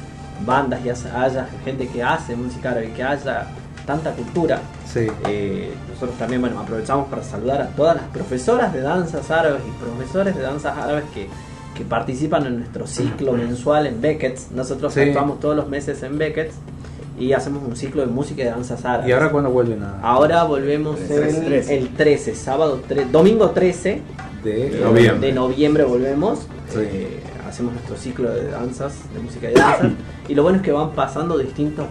bandas 0.47 0.81
y 0.85 0.89
haya 0.91 1.49
gente 1.65 1.89
que 1.89 2.03
hace 2.03 2.35
música 2.37 2.71
árabe, 2.71 2.93
que 2.93 3.03
haya 3.03 3.47
tanta 3.89 4.13
cultura. 4.13 4.61
Sí. 4.87 5.07
Eh, 5.29 5.73
nosotros 5.91 6.17
también 6.19 6.41
bueno, 6.43 6.61
aprovechamos 6.61 7.09
para 7.09 7.23
saludar 7.25 7.63
a 7.63 7.67
todas 7.69 7.97
las 7.97 8.05
profesoras 8.05 8.73
de 8.73 8.83
danzas 8.83 9.31
árabes 9.31 9.63
y 9.67 9.83
profesores 9.83 10.37
de 10.37 10.43
danzas 10.43 10.77
árabes 10.77 11.05
que, 11.15 11.27
que 11.75 11.85
participan 11.85 12.45
en 12.47 12.59
nuestro 12.59 12.87
ciclo 12.87 13.33
mensual 13.33 13.87
en 13.87 14.01
Beckett's. 14.01 14.51
Nosotros 14.53 14.93
Sí. 14.93 15.01
actuamos 15.01 15.41
todos 15.41 15.57
los 15.57 15.69
meses 15.69 16.03
en 16.03 16.19
Beckett's 16.19 16.55
y 17.19 17.33
hacemos 17.33 17.63
un 17.67 17.75
ciclo 17.77 18.03
de 18.03 18.09
música 18.09 18.43
y 18.43 18.45
de 18.45 18.51
danzas 18.51 18.85
árabes. 18.85 19.09
¿Y 19.09 19.13
ahora 19.13 19.31
cuándo 19.31 19.51
vuelven 19.51 19.83
a...? 19.83 20.01
Ahora 20.03 20.45
volvemos 20.45 21.01
El 21.11 21.23
el, 21.25 21.45
13. 21.47 21.79
el 21.79 21.89
13, 21.89 22.35
sábado 22.35 22.81
3, 22.87 23.11
domingo 23.11 23.51
13 23.51 24.03
De 24.45 24.67
eh, 24.69 24.81
noviembre. 24.85 25.27
de 25.29 25.33
noviembre 25.33 25.85
volvemos. 25.85 26.41
Sí. 26.69 26.79
eh, 26.81 27.21
hacemos 27.49 27.73
nuestro 27.73 27.97
ciclo 27.97 28.31
de 28.31 28.51
danzas, 28.51 28.93
de 29.15 29.21
música 29.21 29.51
y 29.51 29.55
danzas. 29.55 29.93
y 30.29 30.35
lo 30.35 30.43
bueno 30.43 30.59
es 30.59 30.63
que 30.63 30.71
van 30.73 30.91
pasando 30.91 31.39
distintos, 31.39 31.87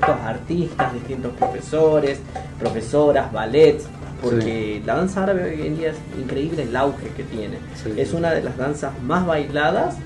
distintos 0.00 0.26
artistas, 0.26 0.92
distintos 0.94 1.32
profesores, 1.34 2.20
profesoras, 2.58 3.32
ballets. 3.32 3.84
Porque 4.22 4.82
la 4.84 4.96
danza 4.96 5.22
árabe 5.22 5.44
hoy 5.44 5.66
en 5.66 5.78
día 5.78 5.90
es 5.90 5.96
increíble 6.22 6.62
el 6.64 6.76
auge 6.76 7.08
que 7.16 7.22
tiene. 7.24 7.56
Sí. 7.82 7.92
Es 7.96 8.12
una 8.12 8.30
de 8.32 8.42
las 8.42 8.56
danzas 8.56 8.92
más 9.02 9.26
bailadas. 9.26 9.96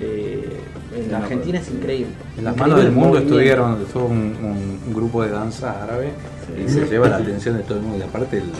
eh, 0.00 0.58
en 0.96 1.12
la- 1.12 1.18
Argentina 1.18 1.58
es 1.60 1.68
increíble. 1.70 2.12
En 2.36 2.44
las 2.44 2.54
Increíble 2.54 2.60
manos 2.60 2.76
del 2.78 2.86
el 2.86 2.92
mundo 2.92 3.08
movimiento. 3.10 3.34
estuvieron 3.38 3.82
estuvo 3.82 4.06
un, 4.06 4.78
grupo 4.92 5.22
de 5.22 5.30
danza 5.30 5.82
árabe 5.82 6.10
y 6.58 6.68
se 6.68 6.86
lleva 6.86 7.08
la 7.08 7.16
atención 7.18 7.56
de 7.56 7.62
todo 7.62 7.78
el 7.78 7.84
mundo. 7.84 7.98
Y 8.04 8.08
aparte 8.08 8.38
el 8.38 8.50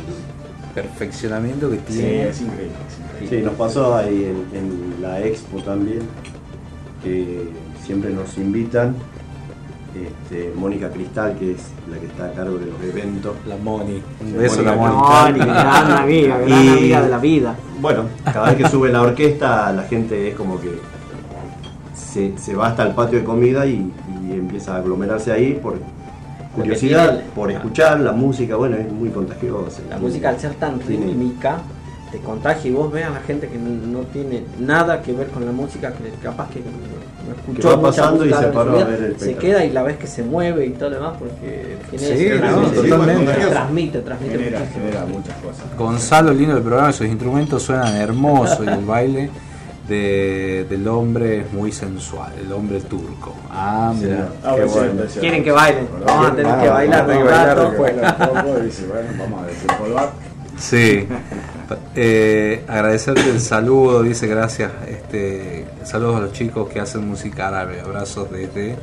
perfeccionamiento 0.74 1.68
que 1.70 1.76
tiene. 1.78 2.32
Sí, 2.32 3.36
nos 3.42 3.54
pasó 3.54 3.96
ahí 3.96 4.24
en, 4.52 4.56
en 4.58 5.02
la 5.02 5.20
expo 5.20 5.60
también, 5.62 6.00
que 7.02 7.48
siempre 7.84 8.10
nos 8.10 8.38
invitan. 8.38 8.94
Este, 9.94 10.52
Mónica 10.56 10.90
Cristal, 10.90 11.36
que 11.38 11.52
es 11.52 11.68
la 11.90 11.98
que 11.98 12.06
está 12.06 12.26
a 12.26 12.32
cargo 12.32 12.56
de 12.56 12.66
los 12.66 12.82
eventos. 12.82 13.36
La 13.46 13.56
Moni. 13.56 14.02
Un 14.22 14.38
beso 14.38 14.60
a 14.60 14.62
la 14.62 14.74
Mónica 14.74 15.22
Moni. 15.22 15.38
Gran 15.38 15.90
amiga, 15.98 16.38
gran 16.38 16.68
amiga 16.68 17.02
de 17.02 17.08
la 17.10 17.18
vida. 17.18 17.56
Bueno, 17.80 18.04
cada 18.24 18.48
vez 18.48 18.56
que 18.56 18.68
sube 18.68 18.90
la 18.90 19.02
orquesta, 19.02 19.70
la 19.72 19.82
gente 19.82 20.28
es 20.28 20.34
como 20.34 20.58
que 20.58 20.78
se, 21.94 22.38
se 22.38 22.54
va 22.54 22.68
hasta 22.68 22.84
el 22.84 22.94
patio 22.94 23.18
de 23.18 23.24
comida 23.24 23.66
y, 23.66 23.92
y 24.26 24.32
empieza 24.32 24.74
a 24.74 24.78
aglomerarse 24.78 25.30
ahí 25.30 25.58
por 25.62 25.76
curiosidad, 26.54 27.22
por 27.34 27.50
escuchar 27.50 28.00
la 28.00 28.12
música. 28.12 28.56
Bueno, 28.56 28.76
es 28.76 28.90
muy 28.90 29.10
contagiosa. 29.10 29.82
La 29.90 29.98
música 29.98 30.30
al 30.30 30.40
ser 30.40 30.54
tan 30.54 30.80
rítmica 30.80 31.58
te 32.12 32.18
contagia 32.18 32.70
y 32.70 32.74
vos 32.74 32.92
ves 32.92 33.06
a 33.06 33.10
la 33.10 33.20
gente 33.20 33.48
que 33.48 33.56
no 33.58 34.00
tiene 34.12 34.44
nada 34.60 35.00
que 35.02 35.12
ver 35.12 35.28
con 35.28 35.44
la 35.46 35.52
música, 35.52 35.92
que 35.92 36.10
capaz 36.22 36.50
que 36.50 36.60
no, 36.60 36.66
no 37.26 37.34
escuchó 37.34 37.70
va 37.70 37.76
mucha 37.76 37.88
pasando 38.02 38.26
y 38.26 38.32
se 38.34 38.46
paró 38.48 38.78
a 38.78 38.84
ver 38.84 39.02
el 39.02 39.18
se 39.18 39.34
queda 39.36 39.64
y 39.64 39.70
la 39.70 39.82
ves 39.82 39.96
que 39.96 40.06
se 40.06 40.22
mueve 40.22 40.66
y 40.66 40.70
todo 40.70 40.90
lo 40.90 40.96
demás 40.96 41.14
porque 41.18 41.76
tiene 41.90 42.04
Sí, 42.16 42.26
ese- 42.26 42.38
no, 42.38 42.62
totalmente. 42.70 43.32
transmite, 43.46 43.98
transmite 44.00 44.38
Genera, 44.38 44.60
genera 44.66 45.06
muchas 45.06 45.36
cosas. 45.38 45.64
Gonzalo, 45.78 46.32
lindo 46.34 46.54
del 46.54 46.62
programa, 46.62 46.92
sus 46.92 47.06
instrumentos 47.06 47.62
suenan 47.62 47.96
hermosos 47.96 48.60
y 48.66 48.68
el 48.68 48.84
baile 48.84 49.30
de- 49.88 50.66
del 50.68 50.86
hombre 50.88 51.40
es 51.40 51.52
muy 51.52 51.72
sensual, 51.72 52.32
el 52.44 52.52
hombre 52.52 52.80
turco. 52.80 53.34
Ah, 53.50 53.92
Sí, 53.98 54.04
mira, 54.04 54.28
ah, 54.44 54.52
qué 54.54 54.64
bueno, 54.64 55.02
Quieren 55.18 55.42
que 55.44 55.50
bailen, 55.50 55.88
vamos 56.06 56.26
a 56.26 56.30
tener 56.36 56.44
que 56.60 56.68
Ah, 56.68 56.72
bailar 56.72 57.06
vamos 57.06 57.22
a 57.28 57.32
bailar 57.32 57.78
bueno, 57.78 58.02
vamos 59.18 59.40
a. 59.96 60.10
Sí. 60.58 61.08
Eh, 61.96 62.64
agradecerte 62.68 63.28
el 63.30 63.40
saludo, 63.40 64.02
dice 64.02 64.26
gracias. 64.26 64.70
Este, 64.88 65.64
saludos 65.84 66.16
a 66.16 66.20
los 66.20 66.32
chicos 66.32 66.68
que 66.68 66.80
hacen 66.80 67.06
música 67.06 67.48
árabe. 67.48 67.80
Abrazos 67.80 68.30
desde 68.30 68.76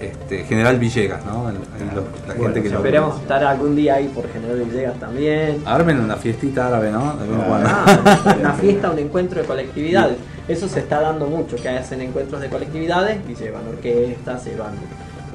este, 0.00 0.44
General 0.44 0.78
Villegas, 0.78 1.24
¿no? 1.24 1.48
El- 1.48 1.54
los- 1.94 2.04
la 2.26 2.34
Bueno, 2.34 2.42
gente 2.54 2.62
que 2.62 2.68
lo- 2.70 2.76
esperemos 2.78 3.20
estar 3.20 3.44
algún 3.44 3.76
día 3.76 3.94
ahí 3.94 4.08
por 4.08 4.28
General 4.32 4.60
Villegas 4.60 4.98
también. 4.98 5.62
Armen 5.64 6.00
una 6.00 6.16
fiestita 6.16 6.66
árabe, 6.68 6.90
¿no? 6.90 7.14
De. 7.16 7.26
Ah, 7.64 8.34
una 8.40 8.52
fiesta, 8.54 8.90
un 8.90 8.98
encuentro 8.98 9.40
de 9.40 9.46
colectividades. 9.46 10.16
Eso 10.48 10.68
se 10.68 10.80
está 10.80 11.00
dando 11.00 11.26
mucho, 11.28 11.54
que 11.56 11.68
hacen 11.68 12.00
encuentros 12.00 12.40
de 12.40 12.48
colectividades 12.48 13.18
y 13.28 13.34
llevan 13.36 13.62
orquestas, 13.68 14.44
llevan 14.44 14.72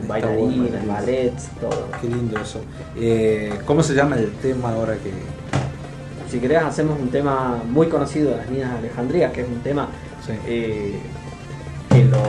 bailarines, 0.05 0.69
bueno. 0.71 0.93
ballets, 0.93 1.47
todo. 1.61 1.87
Qué 2.01 2.07
lindo 2.07 2.39
eso. 2.39 2.59
Eh, 2.97 3.57
¿Cómo 3.65 3.81
se 3.83 3.93
llama 3.95 4.17
el 4.17 4.31
tema 4.33 4.71
ahora 4.73 4.95
que.? 4.95 5.11
Si 6.30 6.38
querés 6.38 6.62
hacemos 6.62 6.98
un 6.98 7.08
tema 7.08 7.62
muy 7.68 7.88
conocido 7.88 8.30
de 8.30 8.36
las 8.38 8.50
niñas 8.50 8.70
de 8.72 8.78
Alejandría, 8.78 9.32
que 9.32 9.42
es 9.42 9.48
un 9.48 9.60
tema 9.60 9.88
eh, 10.46 10.98
que 11.90 12.04
los 12.04 12.28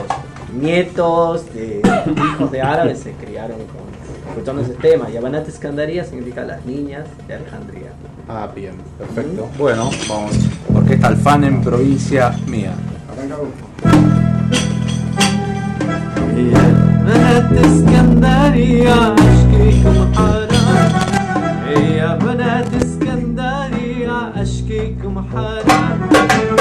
nietos 0.60 1.52
de 1.54 1.80
hijos 2.16 2.52
de 2.52 2.60
árabes 2.60 3.00
se 3.00 3.12
criaron 3.12 3.58
con, 3.58 3.84
escuchando 4.28 4.62
ese 4.62 4.74
tema. 4.74 5.08
Y 5.10 5.16
Abanat 5.16 5.48
Escandaría 5.48 6.04
significa 6.04 6.44
las 6.44 6.64
niñas 6.66 7.06
de 7.26 7.34
Alejandría. 7.34 7.92
Ah, 8.28 8.48
bien, 8.54 8.74
perfecto. 8.98 9.48
Bueno, 9.58 9.90
vamos. 10.08 10.32
Orquesta 10.74 11.08
Alfán 11.08 11.44
en 11.44 11.62
provincia 11.62 12.36
mía. 12.46 12.74
بنات 17.04 17.52
اسكندرية 17.52 19.14
اشكيكم 19.14 20.14
حرام 20.14 20.48
يا 21.96 22.14
بنات 22.14 22.74
عليكم 24.79 25.21
حرام 25.31 26.58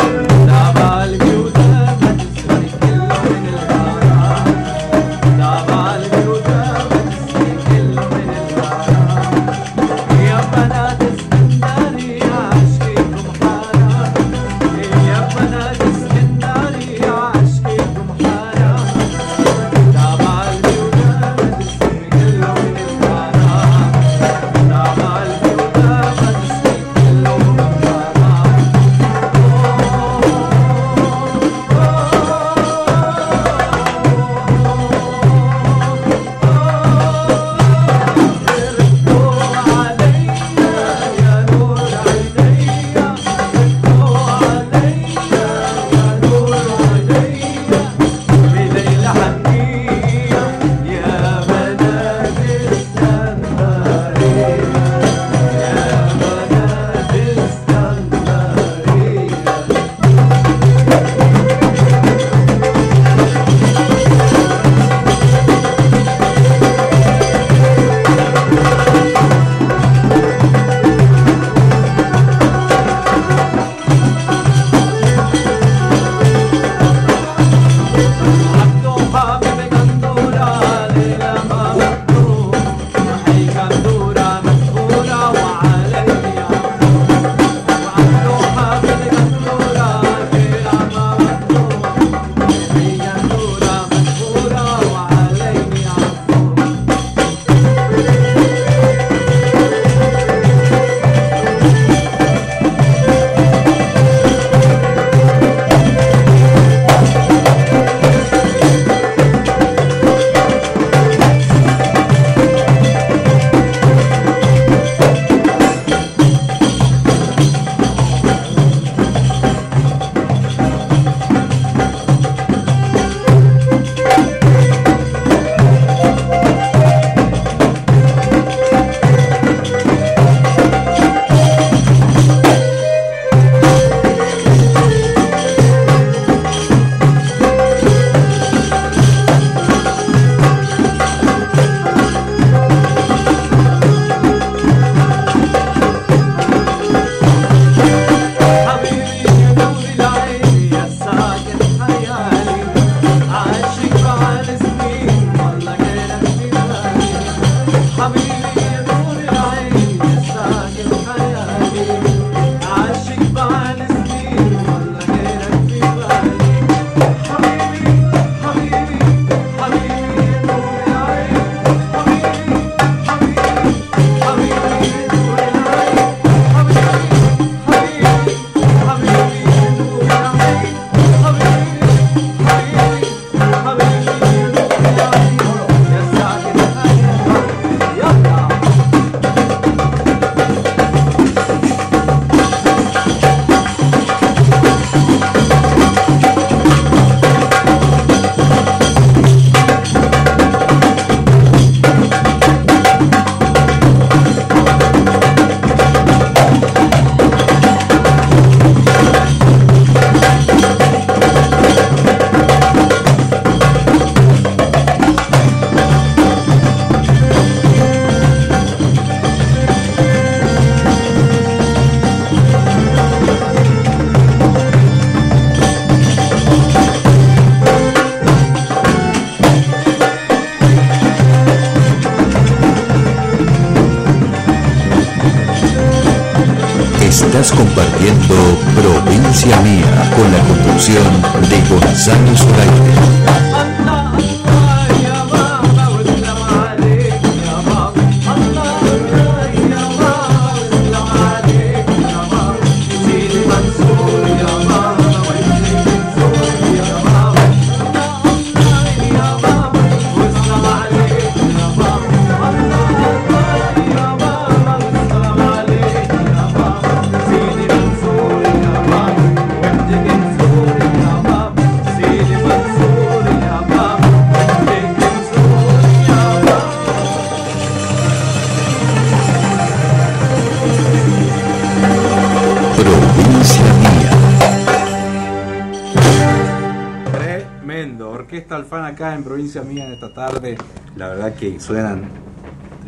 provincia 289.49 289.63
mía 289.63 289.87
en 289.87 289.93
esta 289.95 290.09
tarde. 290.13 290.57
La 290.97 291.09
verdad 291.09 291.35
que 291.35 291.59
suenan. 291.61 292.03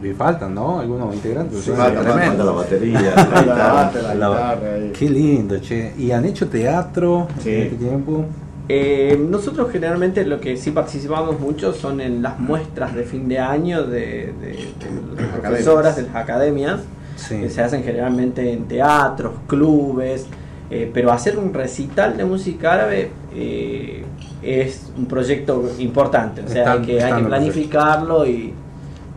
Me 0.02 0.14
faltan, 0.14 0.54
¿no? 0.54 0.80
Algunos 0.80 1.14
integrantes. 1.14 1.58
Sí, 1.58 1.64
suenan 1.66 1.94
falta- 1.94 2.02
tremendo. 2.02 2.26
falta 2.36 2.44
la 2.44 2.52
batería, 2.52 3.00
la 3.00 3.40
guitarra, 3.42 3.90
la 4.02 4.14
guitarra 4.14 4.74
ahí. 4.74 4.92
Qué 4.98 5.10
lindo, 5.10 5.58
che. 5.60 5.92
¿Y 5.98 6.10
han 6.10 6.24
hecho 6.24 6.48
teatro 6.48 7.28
Sí. 7.42 7.50
en 7.50 7.62
este 7.62 7.76
tiempo? 7.76 8.24
Eh, 8.68 9.22
nosotros 9.28 9.70
generalmente 9.72 10.24
lo 10.24 10.40
que 10.40 10.56
sí 10.56 10.70
participamos 10.70 11.38
mucho 11.40 11.74
son 11.74 12.00
en 12.00 12.22
las 12.22 12.38
muestras 12.38 12.94
de 12.94 13.02
fin 13.02 13.28
de 13.28 13.38
año 13.40 13.82
de, 13.82 14.32
de- 14.40 14.68
de 15.16 15.22
las 15.22 15.40
profesoras, 15.40 15.96
de 15.96 16.02
las 16.04 16.14
academias, 16.14 16.80
que 17.28 17.50
se 17.50 17.60
hacen 17.62 17.82
generalmente 17.82 18.50
en 18.52 18.64
teatros, 18.68 19.32
clubes, 19.48 20.26
eh, 20.70 20.88
pero 20.94 21.10
hacer 21.12 21.36
un 21.36 21.52
recital 21.52 22.16
de 22.16 22.24
música 22.24 22.72
árabe 22.74 23.10
eh, 23.34 24.04
es 24.42 24.79
proyecto 25.10 25.70
importante, 25.78 26.42
o 26.42 26.48
sea, 26.48 26.60
Están- 26.62 26.80
hay 26.80 26.86
que, 26.86 27.02
hay 27.02 27.22
que 27.22 27.28
planificarlo 27.28 28.26
y, 28.26 28.54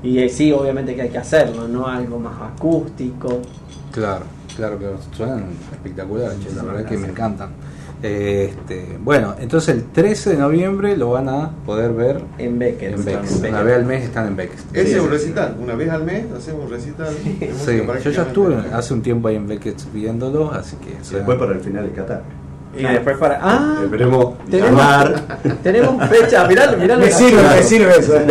y 0.04 0.20
eh, 0.20 0.28
sí, 0.30 0.52
obviamente 0.52 0.96
que 0.96 1.04
hay 1.04 1.10
que 1.10 1.20
hacerlo, 1.20 1.68
no 1.68 1.88
algo 1.88 2.20
más 2.20 2.34
acústico. 2.42 3.40
Claro, 3.92 4.26
claro 4.58 4.80
que 4.80 4.88
suenan 5.16 5.46
espectaculares, 5.72 6.38
la 6.56 6.64
verdad 6.64 6.86
que 6.86 6.98
me 6.98 7.08
encantan. 7.08 7.50
Este, 8.02 8.98
bueno, 9.02 9.34
entonces 9.40 9.76
el 9.76 9.86
13 9.86 10.32
de 10.32 10.38
noviembre 10.38 10.98
lo 10.98 11.12
van 11.12 11.30
a 11.30 11.52
poder 11.66 11.94
ver 11.94 12.22
en 12.38 12.60
Beckett. 12.60 12.96
En 12.96 13.06
Beckett. 13.06 13.32
en 13.46 13.50
Una 13.54 13.64
vez 13.64 13.76
al 13.78 13.86
mes 13.86 14.04
están 14.04 14.28
en 14.28 14.36
Beckett. 14.36 14.60
Ese 14.76 14.98
es 14.98 15.02
un 15.02 15.10
recital, 15.10 15.56
una 15.62 15.74
vez 15.76 15.90
al 15.90 16.04
mes 16.04 16.26
hacemos 16.36 16.66
un 16.66 16.70
recital. 16.72 17.14
Sí, 17.14 17.82
yo 18.04 18.10
ya 18.12 18.24
estuve 18.24 18.56
hace 18.74 18.94
un 18.94 19.02
tiempo 19.02 19.30
ahí 19.30 19.38
en 19.38 19.48
Beckett 19.48 19.82
viéndolo, 19.94 20.52
así 20.52 20.76
que... 20.78 20.90
Y 20.90 21.14
después 21.16 21.38
para 21.38 21.54
el 21.54 21.62
final 21.62 21.86
de 21.86 21.92
Qatar. 21.94 22.24
Y 22.76 22.82
después 22.84 23.18
para. 23.18 23.40
¡Ah! 23.42 23.82
Esperemos 23.84 24.34
Tenemos, 24.50 24.72
ganar. 24.78 25.40
tenemos 25.64 26.10
fecha, 26.10 26.48
mirá, 26.48 26.72
mirá 26.72 26.96
lo 26.96 27.02
Me 27.02 27.08
gracioso. 27.08 27.30
sirve, 27.38 27.56
me 27.56 27.64
sirve 27.64 27.92
eso, 28.00 28.18
eh. 28.18 28.26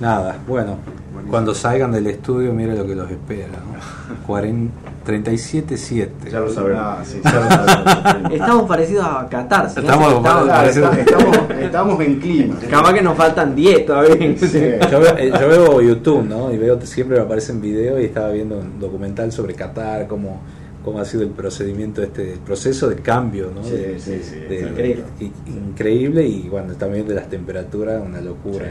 nada, 0.00 0.38
bueno, 0.46 0.78
cuando 1.28 1.52
salgan 1.54 1.90
del 1.92 2.06
estudio, 2.06 2.52
mire 2.54 2.74
lo 2.76 2.86
que 2.86 2.94
los 2.94 3.10
espera. 3.10 3.48
¿no? 3.48 4.16
40 4.26 4.72
37-7. 5.06 6.08
Ya 6.32 6.40
lo 6.40 6.50
sabrán. 6.50 6.78
Ah, 6.80 6.98
sí, 7.04 7.20
ya 7.22 8.24
lo. 8.28 8.28
Estamos 8.34 8.68
parecidos 8.68 9.04
a 9.06 9.28
Qatar. 9.28 9.70
¿sí? 9.70 9.78
Estamos- 9.78 10.14
Estamos- 10.14 10.48
parecidos- 10.48 10.96
Estamos, 10.98 11.36
estamos 11.60 12.00
en 12.00 12.20
clima. 12.20 12.54
Capaz 12.70 12.92
que 12.92 13.02
nos 13.02 13.16
faltan 13.16 13.54
10 13.54 13.86
todavía. 13.86 14.16
Yo 14.90 15.00
veo, 15.00 15.16
eh, 15.16 15.32
yo 15.40 15.48
veo 15.48 15.80
YouTube, 15.80 16.24
¿no? 16.28 16.52
Y 16.52 16.58
veo 16.58 16.80
siempre 16.82 17.18
me 17.18 17.22
aparecen 17.24 17.60
videos 17.60 18.00
y 18.00 18.04
estaba 18.06 18.30
viendo 18.30 18.58
un 18.58 18.80
documental 18.80 19.30
sobre 19.30 19.54
Qatar, 19.54 20.08
cómo, 20.08 20.40
cómo 20.86 21.00
ha 21.00 21.04
sido 21.04 21.24
el 21.24 21.30
procedimiento, 21.30 22.00
este 22.00 22.34
el 22.34 22.38
proceso 22.38 22.88
de 22.88 22.94
cambio, 22.96 23.50
¿no? 23.52 23.64
Sí, 23.64 23.72
De- 23.72 23.98
sí, 23.98 24.20
sí, 24.22 24.36
de- 24.36 24.60
increíble. 24.70 25.02
y 26.28 26.48
bueno, 26.48 26.74
también 26.74 27.08
de 27.08 27.14
las 27.16 27.28
temperaturas, 27.28 28.00
una 28.06 28.20
locura. 28.20 28.66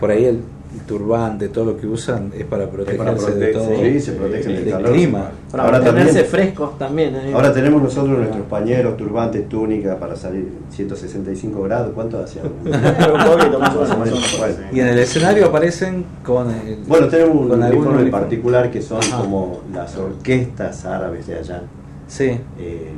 Por 0.00 0.10
ahí 0.10 0.24
el, 0.24 0.40
el 0.74 0.80
turbante, 0.82 1.48
todo 1.48 1.64
lo 1.64 1.76
que 1.78 1.86
usan 1.86 2.30
es 2.36 2.44
para 2.44 2.68
protegerse 2.70 3.32
de 3.34 3.52
prote- 3.52 3.52
todo. 3.52 3.82
sí, 3.82 4.00
se 4.00 4.12
protegen 4.12 4.54
del 4.56 4.70
calor. 4.70 4.92
clima. 4.92 5.30
Para 5.50 5.62
Ahora 5.64 5.78
mantenerse 5.78 6.06
también- 6.08 6.26
frescos 6.30 6.78
también. 6.78 7.14
¿eh? 7.16 7.32
Ahora 7.34 7.52
tenemos 7.54 7.82
nosotros 7.82 8.18
nuestros 8.18 8.46
pañeros, 8.46 8.96
turbantes, 8.98 9.48
túnica 9.48 9.98
para 9.98 10.14
salir 10.14 10.46
165 10.70 11.62
grados. 11.62 11.92
¿Cuánto 11.94 12.18
hacía? 12.22 12.42
Un 12.64 13.38
poquito 13.38 13.58
más 13.58 13.74
o 13.76 13.98
menos. 13.98 14.36
Bueno. 14.38 14.54
Y 14.72 14.80
en 14.80 14.86
el 14.88 14.98
escenario 14.98 15.46
aparecen 15.46 16.04
con 16.24 16.50
el, 16.50 16.78
Bueno, 16.86 17.08
tenemos 17.08 17.34
un 17.36 17.50
uniforme 17.52 17.78
uniforme. 17.78 18.10
particular 18.10 18.70
que 18.70 18.82
son 18.82 18.98
Ajá. 19.02 19.20
como 19.22 19.60
las 19.72 19.96
orquestas 19.96 20.84
árabes 20.84 21.26
de 21.26 21.38
allá. 21.38 21.62
Sí, 22.06 22.38
Eh, 22.58 22.90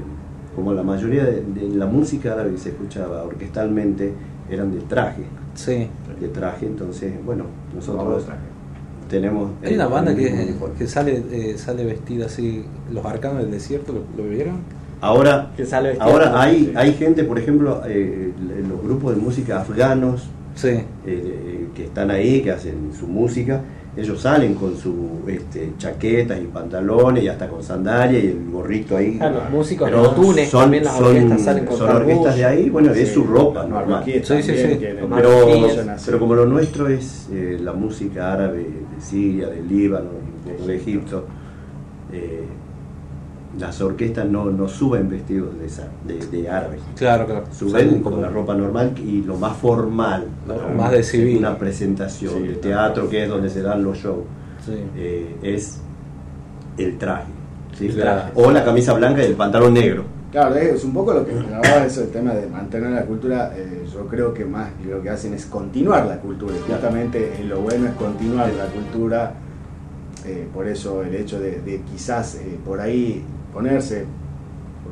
como 0.56 0.72
la 0.74 0.82
mayoría 0.82 1.24
de, 1.24 1.42
de 1.42 1.68
la 1.76 1.86
música 1.86 2.32
árabe 2.32 2.50
que 2.52 2.58
se 2.58 2.68
escuchaba 2.70 3.22
orquestalmente 3.22 4.12
eran 4.50 4.72
de 4.72 4.80
traje. 4.80 5.22
Sí. 5.54 5.88
De 6.20 6.28
traje, 6.28 6.66
entonces, 6.66 7.12
bueno, 7.24 7.44
nosotros 7.74 8.24
traje. 8.26 8.40
tenemos. 9.08 9.50
Hay 9.64 9.74
una 9.74 9.86
banda 9.88 10.14
que, 10.14 10.54
que 10.78 10.86
sale 10.86 11.22
eh, 11.30 11.58
sale 11.58 11.84
vestida 11.84 12.26
así, 12.26 12.64
los 12.92 13.04
arcanos 13.04 13.42
del 13.42 13.50
desierto, 13.50 13.92
¿lo, 13.92 14.22
lo 14.22 14.28
vieron? 14.28 14.56
Ahora, 15.00 15.50
Que 15.56 15.64
sale 15.64 15.90
vestido 15.90 16.10
ahora 16.10 16.40
hay, 16.42 16.66
sí. 16.66 16.72
hay 16.76 16.92
gente, 16.92 17.24
por 17.24 17.38
ejemplo, 17.38 17.82
eh, 17.86 18.32
en 18.58 18.68
los 18.68 18.82
grupos 18.82 19.14
de 19.16 19.20
música 19.22 19.60
afganos 19.62 20.28
Sí. 20.54 20.68
eh, 20.68 20.84
eh, 21.06 21.68
que 21.74 21.84
están 21.84 22.10
ahí, 22.10 22.42
que 22.42 22.50
hacen 22.50 22.90
su 22.98 23.06
música, 23.06 23.62
ellos 23.96 24.20
salen 24.20 24.54
con 24.54 24.76
su 24.76 25.20
este, 25.26 25.72
chaquetas 25.76 26.40
y 26.40 26.44
pantalones 26.44 27.24
y 27.24 27.28
hasta 27.28 27.48
con 27.48 27.62
sandalias 27.62 28.22
y 28.22 28.26
el 28.28 28.50
gorrito 28.50 28.96
ahí. 28.96 29.18
Ah, 29.20 29.30
los 29.30 29.50
músicos 29.50 29.88
Pero 29.90 30.32
de 30.34 30.46
son- 30.46 30.60
también 30.62 30.84
las 30.84 30.96
son- 30.96 31.06
orquestas 31.06 31.42
salen 31.42 31.64
con 31.66 31.76
Son 31.76 31.88
orquestas 31.96 32.36
de 32.36 32.44
ahí, 32.44 32.70
bueno, 32.70 32.92
es 32.92 33.08
su 33.12 33.24
ropa 33.24 33.64
normal. 33.66 34.02
Sí, 34.04 34.12
sí, 34.22 34.42
sí. 34.42 34.78
Pero, 34.80 35.68
pero 36.06 36.18
como 36.18 36.34
lo 36.34 36.46
nuestro 36.46 36.88
es 36.88 37.28
eh, 37.32 37.58
la 37.60 37.72
música 37.72 38.32
árabe 38.32 38.58
de 38.58 39.00
Siria, 39.00 39.48
del 39.48 39.66
Líbano, 39.68 40.10
poco 40.46 40.66
de 40.68 40.76
Egipto, 40.76 41.24
eh, 42.12 42.44
las 43.58 43.80
orquestas 43.80 44.26
no, 44.28 44.44
no 44.46 44.68
suben 44.68 45.08
vestidos 45.08 45.58
de, 45.58 45.66
esa, 45.66 45.88
de, 46.06 46.14
de. 46.26 46.42
Claro, 46.96 47.26
claro. 47.26 47.44
Suben 47.52 47.72
Salen 47.72 48.02
con 48.02 48.12
como- 48.12 48.22
la 48.22 48.28
ropa 48.28 48.54
normal 48.54 48.92
y 48.98 49.22
lo 49.22 49.36
más 49.36 49.56
formal. 49.56 50.24
Lo 50.46 50.68
más 50.76 50.92
de 50.92 51.02
civil. 51.02 51.38
Una 51.38 51.58
presentación 51.58 52.34
Sí, 52.34 52.46
de 52.48 52.54
teatro 52.54 53.08
que 53.08 53.24
es 53.24 53.28
donde 53.28 53.50
se 53.50 53.62
dan 53.62 53.82
los 53.82 53.98
shows. 53.98 54.24
Sí. 54.64 54.74
eh, 54.96 55.36
es 55.42 55.80
el 56.78 56.96
traje. 56.98 57.24
¿sí? 57.76 57.86
El 57.88 57.96
traje. 57.96 58.32
O 58.36 58.50
la 58.50 58.64
camisa 58.64 58.92
blanca 58.92 59.22
y 59.22 59.26
el 59.26 59.34
pantalón 59.34 59.74
negro. 59.74 60.04
Claro, 60.30 60.54
es 60.54 60.84
un 60.84 60.92
poco 60.94 61.12
lo 61.12 61.26
que 61.26 61.32
hablaba 61.32 61.84
eso, 61.84 62.02
el 62.02 62.10
tema 62.10 62.32
de 62.34 62.46
mantener 62.46 62.90
la 62.90 63.04
cultura. 63.04 63.52
eh, 63.56 63.84
yo 63.92 64.06
creo 64.06 64.32
que 64.32 64.44
más 64.44 64.68
lo 64.88 65.02
que 65.02 65.10
hacen 65.10 65.34
es 65.34 65.44
continuar 65.46 66.06
la 66.06 66.18
cultura. 66.20 66.54
Justamente 66.68 67.32
eh, 67.40 67.44
lo 67.44 67.60
bueno 67.62 67.86
es 67.88 67.94
continuar 67.94 68.48
la 68.52 68.66
cultura. 68.66 69.32
eh, 70.24 70.46
por 70.54 70.68
eso 70.68 71.02
el 71.02 71.14
hecho 71.16 71.40
de, 71.40 71.60
de 71.62 71.80
quizás 71.90 72.36
eh, 72.36 72.58
por 72.64 72.78
ahí 72.80 73.24
ponerse 73.52 74.04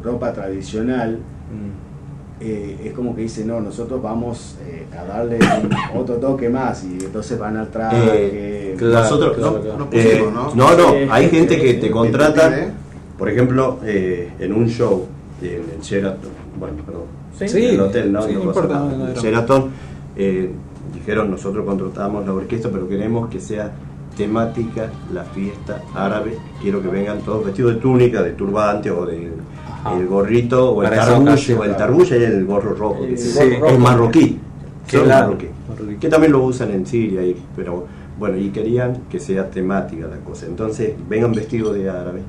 ropa 0.02 0.32
tradicional, 0.32 1.18
Mm. 1.50 2.42
eh, 2.42 2.76
es 2.84 2.92
como 2.92 3.16
que 3.16 3.22
dice, 3.22 3.44
no, 3.44 3.58
nosotros 3.60 4.02
vamos 4.02 4.56
eh, 4.66 4.84
a 4.96 5.04
darle 5.04 5.38
otro 5.96 6.16
toque 6.16 6.48
más 6.50 6.84
y 6.84 7.04
entonces 7.04 7.38
van 7.38 7.56
al 7.56 7.68
traje. 7.68 7.96
Eh, 8.72 8.76
nosotros 8.80 9.38
no, 9.38 9.52
no, 9.78 9.88
eh, 9.92 10.22
no, 10.54 10.76
no, 10.76 11.12
hay 11.12 11.28
gente 11.30 11.58
que 11.58 11.74
te 11.74 11.90
contrata, 11.90 12.56
¿eh? 12.58 12.70
por 13.16 13.28
ejemplo, 13.30 13.78
eh, 13.82 14.30
en 14.38 14.52
un 14.52 14.68
show 14.68 15.06
en 15.42 15.64
el 15.74 15.80
Sheraton, 15.80 16.30
bueno, 16.58 16.76
perdón, 16.84 17.02
Sí. 17.48 17.64
en 17.66 17.74
el 17.74 17.80
hotel, 17.80 18.12
no, 18.12 18.22
Sí, 18.22 18.32
No 18.34 18.38
no 18.40 18.44
importa, 18.44 18.74
no, 18.78 18.88
no, 18.90 19.06
no. 19.08 19.14
Sheraton 19.14 19.70
eh, 20.16 20.50
dijeron 20.94 21.30
nosotros 21.30 21.64
contratamos 21.64 22.26
la 22.26 22.32
orquesta, 22.34 22.68
pero 22.70 22.88
queremos 22.88 23.28
que 23.30 23.40
sea 23.40 23.72
temática 24.18 24.90
la 25.14 25.24
fiesta 25.24 25.80
árabe. 25.94 26.36
Quiero 26.60 26.82
que 26.82 26.88
vengan 26.88 27.20
todos 27.20 27.46
vestidos 27.46 27.74
de 27.76 27.80
túnica, 27.80 28.20
de 28.22 28.32
turbante 28.32 28.90
o 28.90 29.06
de 29.06 29.30
el 29.96 30.06
gorrito 30.06 30.72
o 30.72 30.82
el 30.82 30.90
tarbush, 30.90 31.52
o 31.52 31.64
el 31.64 31.76
tarbush 31.76 32.12
es 32.12 32.22
el 32.30 32.44
gorro 32.44 32.74
rojo, 32.74 33.00
que 33.00 33.06
El 33.08 33.14
es, 33.14 33.36
es 33.36 33.60
rojo. 33.60 33.78
marroquí. 33.78 34.38
Claro. 34.86 35.36
marroquí. 35.68 35.96
Que 36.00 36.08
también 36.08 36.32
lo 36.32 36.42
usan 36.42 36.70
en 36.72 36.84
Siria, 36.86 37.22
y- 37.22 37.36
pero 37.56 37.86
bueno, 38.18 38.36
y 38.36 38.50
querían 38.50 39.02
que 39.08 39.20
sea 39.20 39.48
temática 39.48 40.06
la 40.08 40.16
cosa. 40.18 40.46
Entonces, 40.46 40.92
vengan 41.08 41.32
vestidos 41.32 41.74
de 41.76 41.88
árabe. 41.88 42.20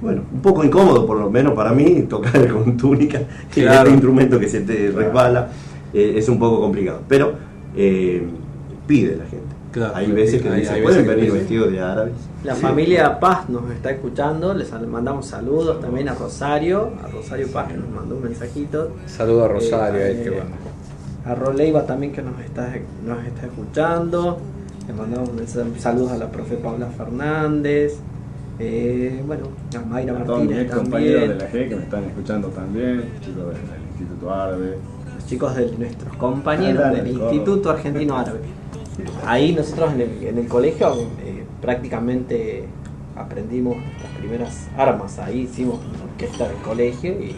Bueno, 0.00 0.22
un 0.32 0.40
poco 0.40 0.64
incómodo 0.64 1.06
por 1.06 1.18
lo 1.18 1.30
menos 1.30 1.52
para 1.54 1.72
mí 1.72 2.02
tocar 2.08 2.48
con 2.52 2.76
túnica, 2.76 3.20
que 3.52 3.62
Claro. 3.62 3.80
este 3.80 3.90
instrumento 3.90 4.40
que 4.40 4.48
se 4.48 4.62
te 4.62 4.90
resbala, 4.90 5.50
eh, 5.92 6.14
es 6.16 6.28
un 6.28 6.38
poco 6.38 6.60
complicado. 6.60 7.00
Pero 7.06 7.34
eh, 7.76 8.26
pide 8.86 9.16
la 9.16 9.24
gente. 9.26 9.53
Claro, 9.74 9.96
hay 9.96 10.10
veces 10.12 10.40
que 10.40 10.48
hay- 10.48 10.60
dicen, 10.60 10.74
hay 10.76 10.82
pueden 10.82 10.98
veces 11.04 11.16
venir 11.16 11.24
piden". 11.32 11.38
vestidos 11.40 11.72
de 11.72 11.80
árabes. 11.80 12.12
La 12.44 12.54
Sí. 12.54 12.62
familia 12.62 13.18
Paz 13.18 13.48
nos 13.48 13.68
está 13.72 13.90
escuchando, 13.90 14.54
les 14.54 14.70
mandamos 14.86 15.26
saludos 15.26 15.80
también 15.80 16.08
a 16.08 16.14
Rosario, 16.14 16.92
a 17.04 17.08
Rosario 17.08 17.48
Paz 17.48 17.68
que 17.68 17.74
nos 17.76 17.88
mandó 17.90 18.16
un 18.16 18.22
mensajito. 18.22 18.92
Saludo 19.06 19.44
a 19.46 19.48
Rosario, 19.48 20.00
Eh, 20.00 20.20
qué 20.22 20.30
bueno. 20.30 20.44
A 21.26 21.34
Roleiva 21.34 21.84
también 21.86 22.12
que 22.12 22.22
nos 22.22 22.38
está, 22.40 22.72
nos 23.04 23.24
está 23.26 23.46
escuchando. 23.46 24.38
Le 24.86 24.92
mandamos 24.94 25.30
un 25.30 25.36
mensaje- 25.36 25.70
saludos 25.78 26.12
a 26.12 26.18
la 26.18 26.30
profe 26.30 26.56
Paula 26.56 26.86
Fernández. 26.86 27.94
Eh, 28.60 29.20
bueno, 29.26 29.44
a 29.76 29.80
Mayra 29.84 30.12
A 30.20 30.24
todos 30.24 30.40
mis 30.42 30.50
Martínez 30.50 30.72
compañeros 30.76 31.28
de 31.30 31.34
la 31.34 31.50
G 31.50 31.68
que 31.68 31.74
me 31.76 31.82
están 31.82 32.04
escuchando 32.04 32.48
también, 32.48 33.02
chicos 33.24 33.46
del 33.48 33.82
Instituto 33.90 34.32
Árabe. 34.32 34.76
Los 35.16 35.26
chicos 35.26 35.56
de 35.56 35.70
nuestros 35.78 36.16
compañeros 36.16 36.82
Ah, 36.86 36.90
del 36.90 37.08
Instituto 37.08 37.70
Argentino 37.70 38.16
Árabe. 38.16 38.38
Ahí 39.26 39.52
nosotros 39.54 39.92
en 39.94 40.00
el, 40.02 40.26
en 40.26 40.38
el 40.38 40.46
colegio 40.48 40.92
eh, 41.24 41.44
prácticamente 41.60 42.64
aprendimos 43.16 43.76
nuestras 43.76 44.12
primeras 44.18 44.66
armas. 44.76 45.18
Ahí 45.18 45.40
hicimos 45.50 45.78
una 45.78 46.04
orquesta 46.04 46.48
del 46.48 46.56
colegio 46.58 47.12
y, 47.12 47.34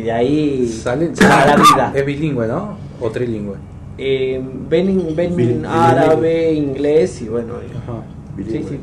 y 0.00 0.02
de 0.04 0.12
ahí 0.12 0.66
Salen- 0.68 1.14
a 1.22 1.46
la 1.46 1.56
vida. 1.56 1.92
Es 1.94 2.04
bilingüe, 2.06 2.46
¿no? 2.46 2.76
O 3.00 3.10
trilingüe. 3.10 3.56
Eh, 3.96 4.40
ven 4.68 5.14
ven 5.16 5.36
Bil- 5.36 5.64
árabe, 5.66 6.52
inglés 6.52 7.20
y 7.22 7.28
bueno. 7.28 7.54
Ajá. 7.54 8.02
sí, 8.36 8.64
sí. 8.68 8.78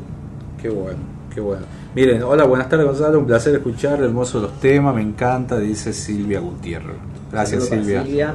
Qué 0.60 0.68
bueno, 0.68 0.98
qué 1.34 1.40
bueno. 1.40 1.64
Miren, 1.94 2.22
hola, 2.22 2.44
buenas 2.44 2.68
tardes 2.68 2.86
Gonzalo, 2.86 3.18
un 3.20 3.26
placer 3.26 3.54
escuchar, 3.54 4.02
hermosos 4.02 4.42
los 4.42 4.60
temas, 4.60 4.94
me 4.94 5.00
encanta, 5.00 5.58
dice 5.58 5.92
Silvia 5.94 6.40
Gutiérrez. 6.40 6.96
Gracias 7.32 7.64
Silvia. 7.64 8.02
Silvia. 8.04 8.34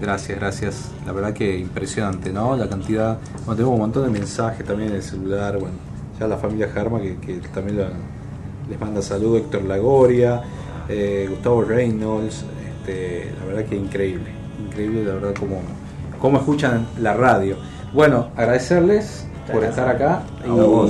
Gracias, 0.00 0.38
gracias. 0.38 0.90
La 1.06 1.12
verdad 1.12 1.32
que 1.32 1.58
impresionante, 1.58 2.30
¿no? 2.32 2.56
La 2.56 2.68
cantidad, 2.68 3.18
bueno, 3.46 3.54
tenemos 3.54 3.74
un 3.74 3.80
montón 3.80 4.04
de 4.04 4.10
mensajes 4.18 4.64
también 4.66 4.90
en 4.90 4.96
el 4.96 5.02
celular, 5.02 5.54
bueno, 5.58 5.74
ya 6.20 6.26
la 6.26 6.36
familia 6.36 6.68
Germa 6.72 7.00
que, 7.00 7.16
que 7.16 7.38
también 7.54 7.78
la- 7.78 7.88
les 8.68 8.78
manda 8.80 9.00
saludos, 9.00 9.40
Héctor 9.42 9.62
Lagoria, 9.64 10.42
eh, 10.88 11.26
Gustavo 11.30 11.62
Reynolds, 11.62 12.44
este, 12.80 13.32
la 13.40 13.46
verdad 13.46 13.64
que 13.64 13.76
increíble, 13.76 14.30
increíble 14.66 15.04
la 15.04 15.14
verdad 15.14 15.34
como, 15.38 15.60
como 16.20 16.38
escuchan 16.38 16.86
la 17.00 17.14
radio. 17.14 17.56
Bueno, 17.94 18.28
agradecerles 18.36 19.26
por 19.50 19.62
estar 19.64 19.88
acá 19.88 20.22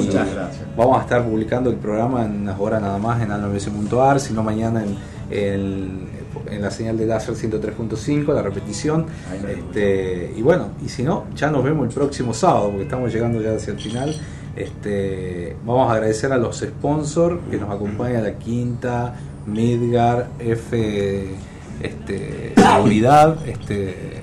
muchas 0.08 0.34
gracias. 0.34 0.64
Vamos 0.76 0.98
a 0.98 1.02
estar 1.02 1.22
publicando 1.24 1.70
el 1.70 1.76
programa 1.76 2.24
en 2.24 2.40
unas 2.42 2.58
horas 2.58 2.80
nada 2.82 2.98
más 2.98 3.20
en 3.22 3.30
alnobs.ar, 3.30 4.18
si 4.18 4.32
no 4.32 4.42
mañana 4.42 4.82
en, 4.82 4.96
en, 5.30 6.08
en 6.50 6.62
la 6.62 6.70
señal 6.70 6.96
de 6.98 7.06
láser 7.06 7.34
103.5, 7.34 8.34
la 8.34 8.42
repetición. 8.42 9.06
Este, 9.48 10.32
y 10.36 10.42
bueno, 10.42 10.70
y 10.84 10.88
si 10.88 11.02
no, 11.02 11.24
ya 11.34 11.50
nos 11.50 11.64
vemos 11.64 11.88
el 11.88 11.94
próximo 11.94 12.34
sábado, 12.34 12.68
porque 12.68 12.84
estamos 12.84 13.12
llegando 13.12 13.40
ya 13.40 13.54
hacia 13.54 13.72
el 13.72 13.80
final. 13.80 14.16
Este, 14.54 15.56
vamos 15.64 15.90
a 15.90 15.94
agradecer 15.94 16.32
a 16.32 16.38
los 16.38 16.58
sponsors 16.60 17.38
que 17.50 17.58
nos 17.58 17.70
acompañan, 17.70 18.24
la 18.24 18.34
Quinta, 18.34 19.14
Midgar, 19.46 20.28
F 20.38 21.34
este, 21.82 22.54
Seguridad, 22.56 23.36
este, 23.46 24.22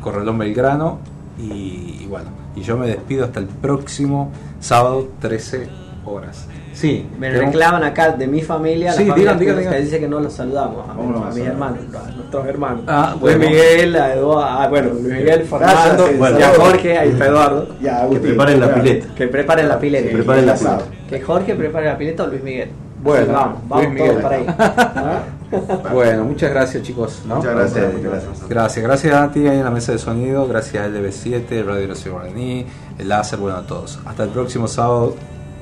Corralón 0.00 0.38
Belgrano 0.38 0.98
y, 1.38 1.98
y 2.00 2.06
bueno, 2.08 2.30
y 2.56 2.62
yo 2.62 2.76
me 2.76 2.86
despido 2.88 3.24
hasta 3.24 3.40
el 3.40 3.46
próximo 3.46 4.32
sábado 4.60 5.10
13 5.20 5.68
horas. 6.04 6.46
Sí, 6.72 7.06
Me 7.18 7.30
reclaman 7.30 7.84
acá 7.84 8.12
de 8.12 8.26
mi 8.26 8.40
familia, 8.40 8.92
Sí, 8.92 9.04
digan, 9.04 9.38
digan, 9.38 9.56
que 9.56 9.60
digan. 9.60 9.82
dice 9.82 10.00
que 10.00 10.08
no 10.08 10.20
los 10.20 10.32
saludamos, 10.32 10.88
a, 10.88 10.94
¿Cómo 10.94 11.12
no 11.18 11.24
a 11.24 11.30
mis 11.30 11.44
hermanos, 11.44 11.78
a 11.94 12.10
nuestros 12.12 12.46
hermanos. 12.46 12.82
Ah, 12.86 13.10
Luis 13.10 13.20
bueno. 13.20 13.38
Miguel, 13.50 13.96
a 13.96 14.14
Eduardo, 14.14 14.42
ah, 14.42 14.68
bueno, 14.68 14.88
Luis 14.94 15.04
Miguel, 15.04 15.42
Fernando, 15.42 16.06
sí, 16.06 16.14
y 16.38 16.42
a. 16.42 16.48
Jorge, 16.54 16.98
ahí 16.98 17.08
está 17.10 17.26
Eduardo. 17.26 17.68
Y 17.80 17.88
a 17.88 18.08
Que 18.08 18.16
preparen 18.18 18.60
la 18.60 18.74
pileta. 18.74 19.06
Que 19.14 19.26
preparen 19.28 19.68
la 19.68 19.78
pileta. 19.78 20.08
Que 20.08 20.14
preparen 20.14 20.46
la 20.46 20.54
pileta. 20.54 20.78
Que 21.08 21.20
Jorge 21.20 21.54
prepare 21.54 21.86
la 21.86 21.98
pileta 21.98 22.22
o 22.22 22.26
Luis 22.28 22.42
Miguel. 22.42 22.70
Bueno, 23.02 23.26
Sí, 23.26 23.32
vamos, 23.32 23.58
vamos 23.68 23.86
Luis 23.86 23.98
todos 23.98 24.16
Miguel. 24.16 24.22
para 24.22 24.36
ahí. 24.36 25.22
Bueno, 25.92 26.24
muchas 26.24 26.50
gracias 26.50 26.82
chicos. 26.82 27.22
¿no? 27.26 27.36
Muchas 27.36 27.54
gracias. 27.54 27.84
Gracias, 27.84 28.02
gracias. 28.02 28.48
Gracias, 28.48 28.84
gracias 28.86 29.14
a 29.14 29.30
ti 29.30 29.46
ahí 29.46 29.58
en 29.58 29.64
la 29.64 29.70
mesa 29.70 29.92
de 29.92 29.98
sonido, 29.98 30.48
gracias 30.48 30.82
a 30.82 30.88
LB7, 30.88 31.62
Radio 31.66 31.88
Nacional 31.88 32.20
Guaraní, 32.22 32.64
el 32.98 33.08
láser, 33.08 33.38
bueno 33.38 33.58
a 33.58 33.66
todos. 33.66 33.98
Hasta 34.06 34.22
el 34.22 34.30
próximo 34.30 34.66
sábado, 34.66 35.14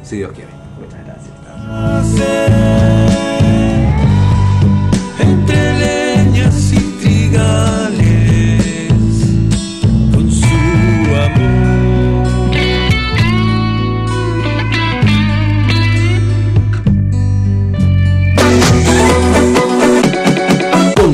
si 0.05 0.19
Dios 0.19 0.31
quiere. 0.31 0.60
Entre 5.18 5.60
leñas 5.78 6.72
y 6.72 6.80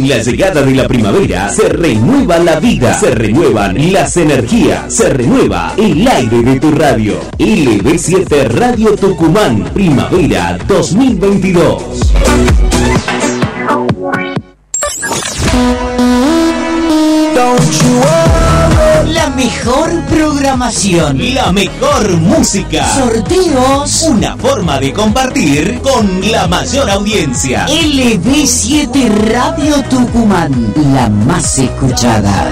La 0.06 0.18
llegada 0.18 0.62
de 0.62 0.72
la 0.72 0.86
primavera 0.86 1.48
se 1.48 1.68
renueva 1.68 2.38
la 2.38 2.60
vida, 2.60 2.96
se 2.96 3.10
renuevan 3.10 3.92
las 3.92 4.16
energías, 4.16 4.94
se 4.94 5.08
renueva 5.08 5.74
el 5.76 6.06
aire 6.06 6.42
de 6.42 6.60
tu 6.60 6.70
radio. 6.70 7.18
LB7 7.38 8.46
Radio 8.50 8.94
Tucumán, 8.94 9.64
primavera 9.74 10.58
2022. 10.68 12.12
Programación. 20.56 21.34
La 21.34 21.52
mejor 21.52 22.16
música. 22.16 22.86
Sorteos. 22.94 24.02
Una 24.08 24.36
forma 24.36 24.78
de 24.78 24.92
compartir 24.92 25.80
con 25.82 26.30
la 26.30 26.46
mayor 26.46 26.88
audiencia. 26.88 27.66
LB7 27.66 29.08
Radio 29.28 29.82
Tucumán. 29.90 30.72
La 30.94 31.08
más 31.10 31.58
escuchada. 31.58 32.50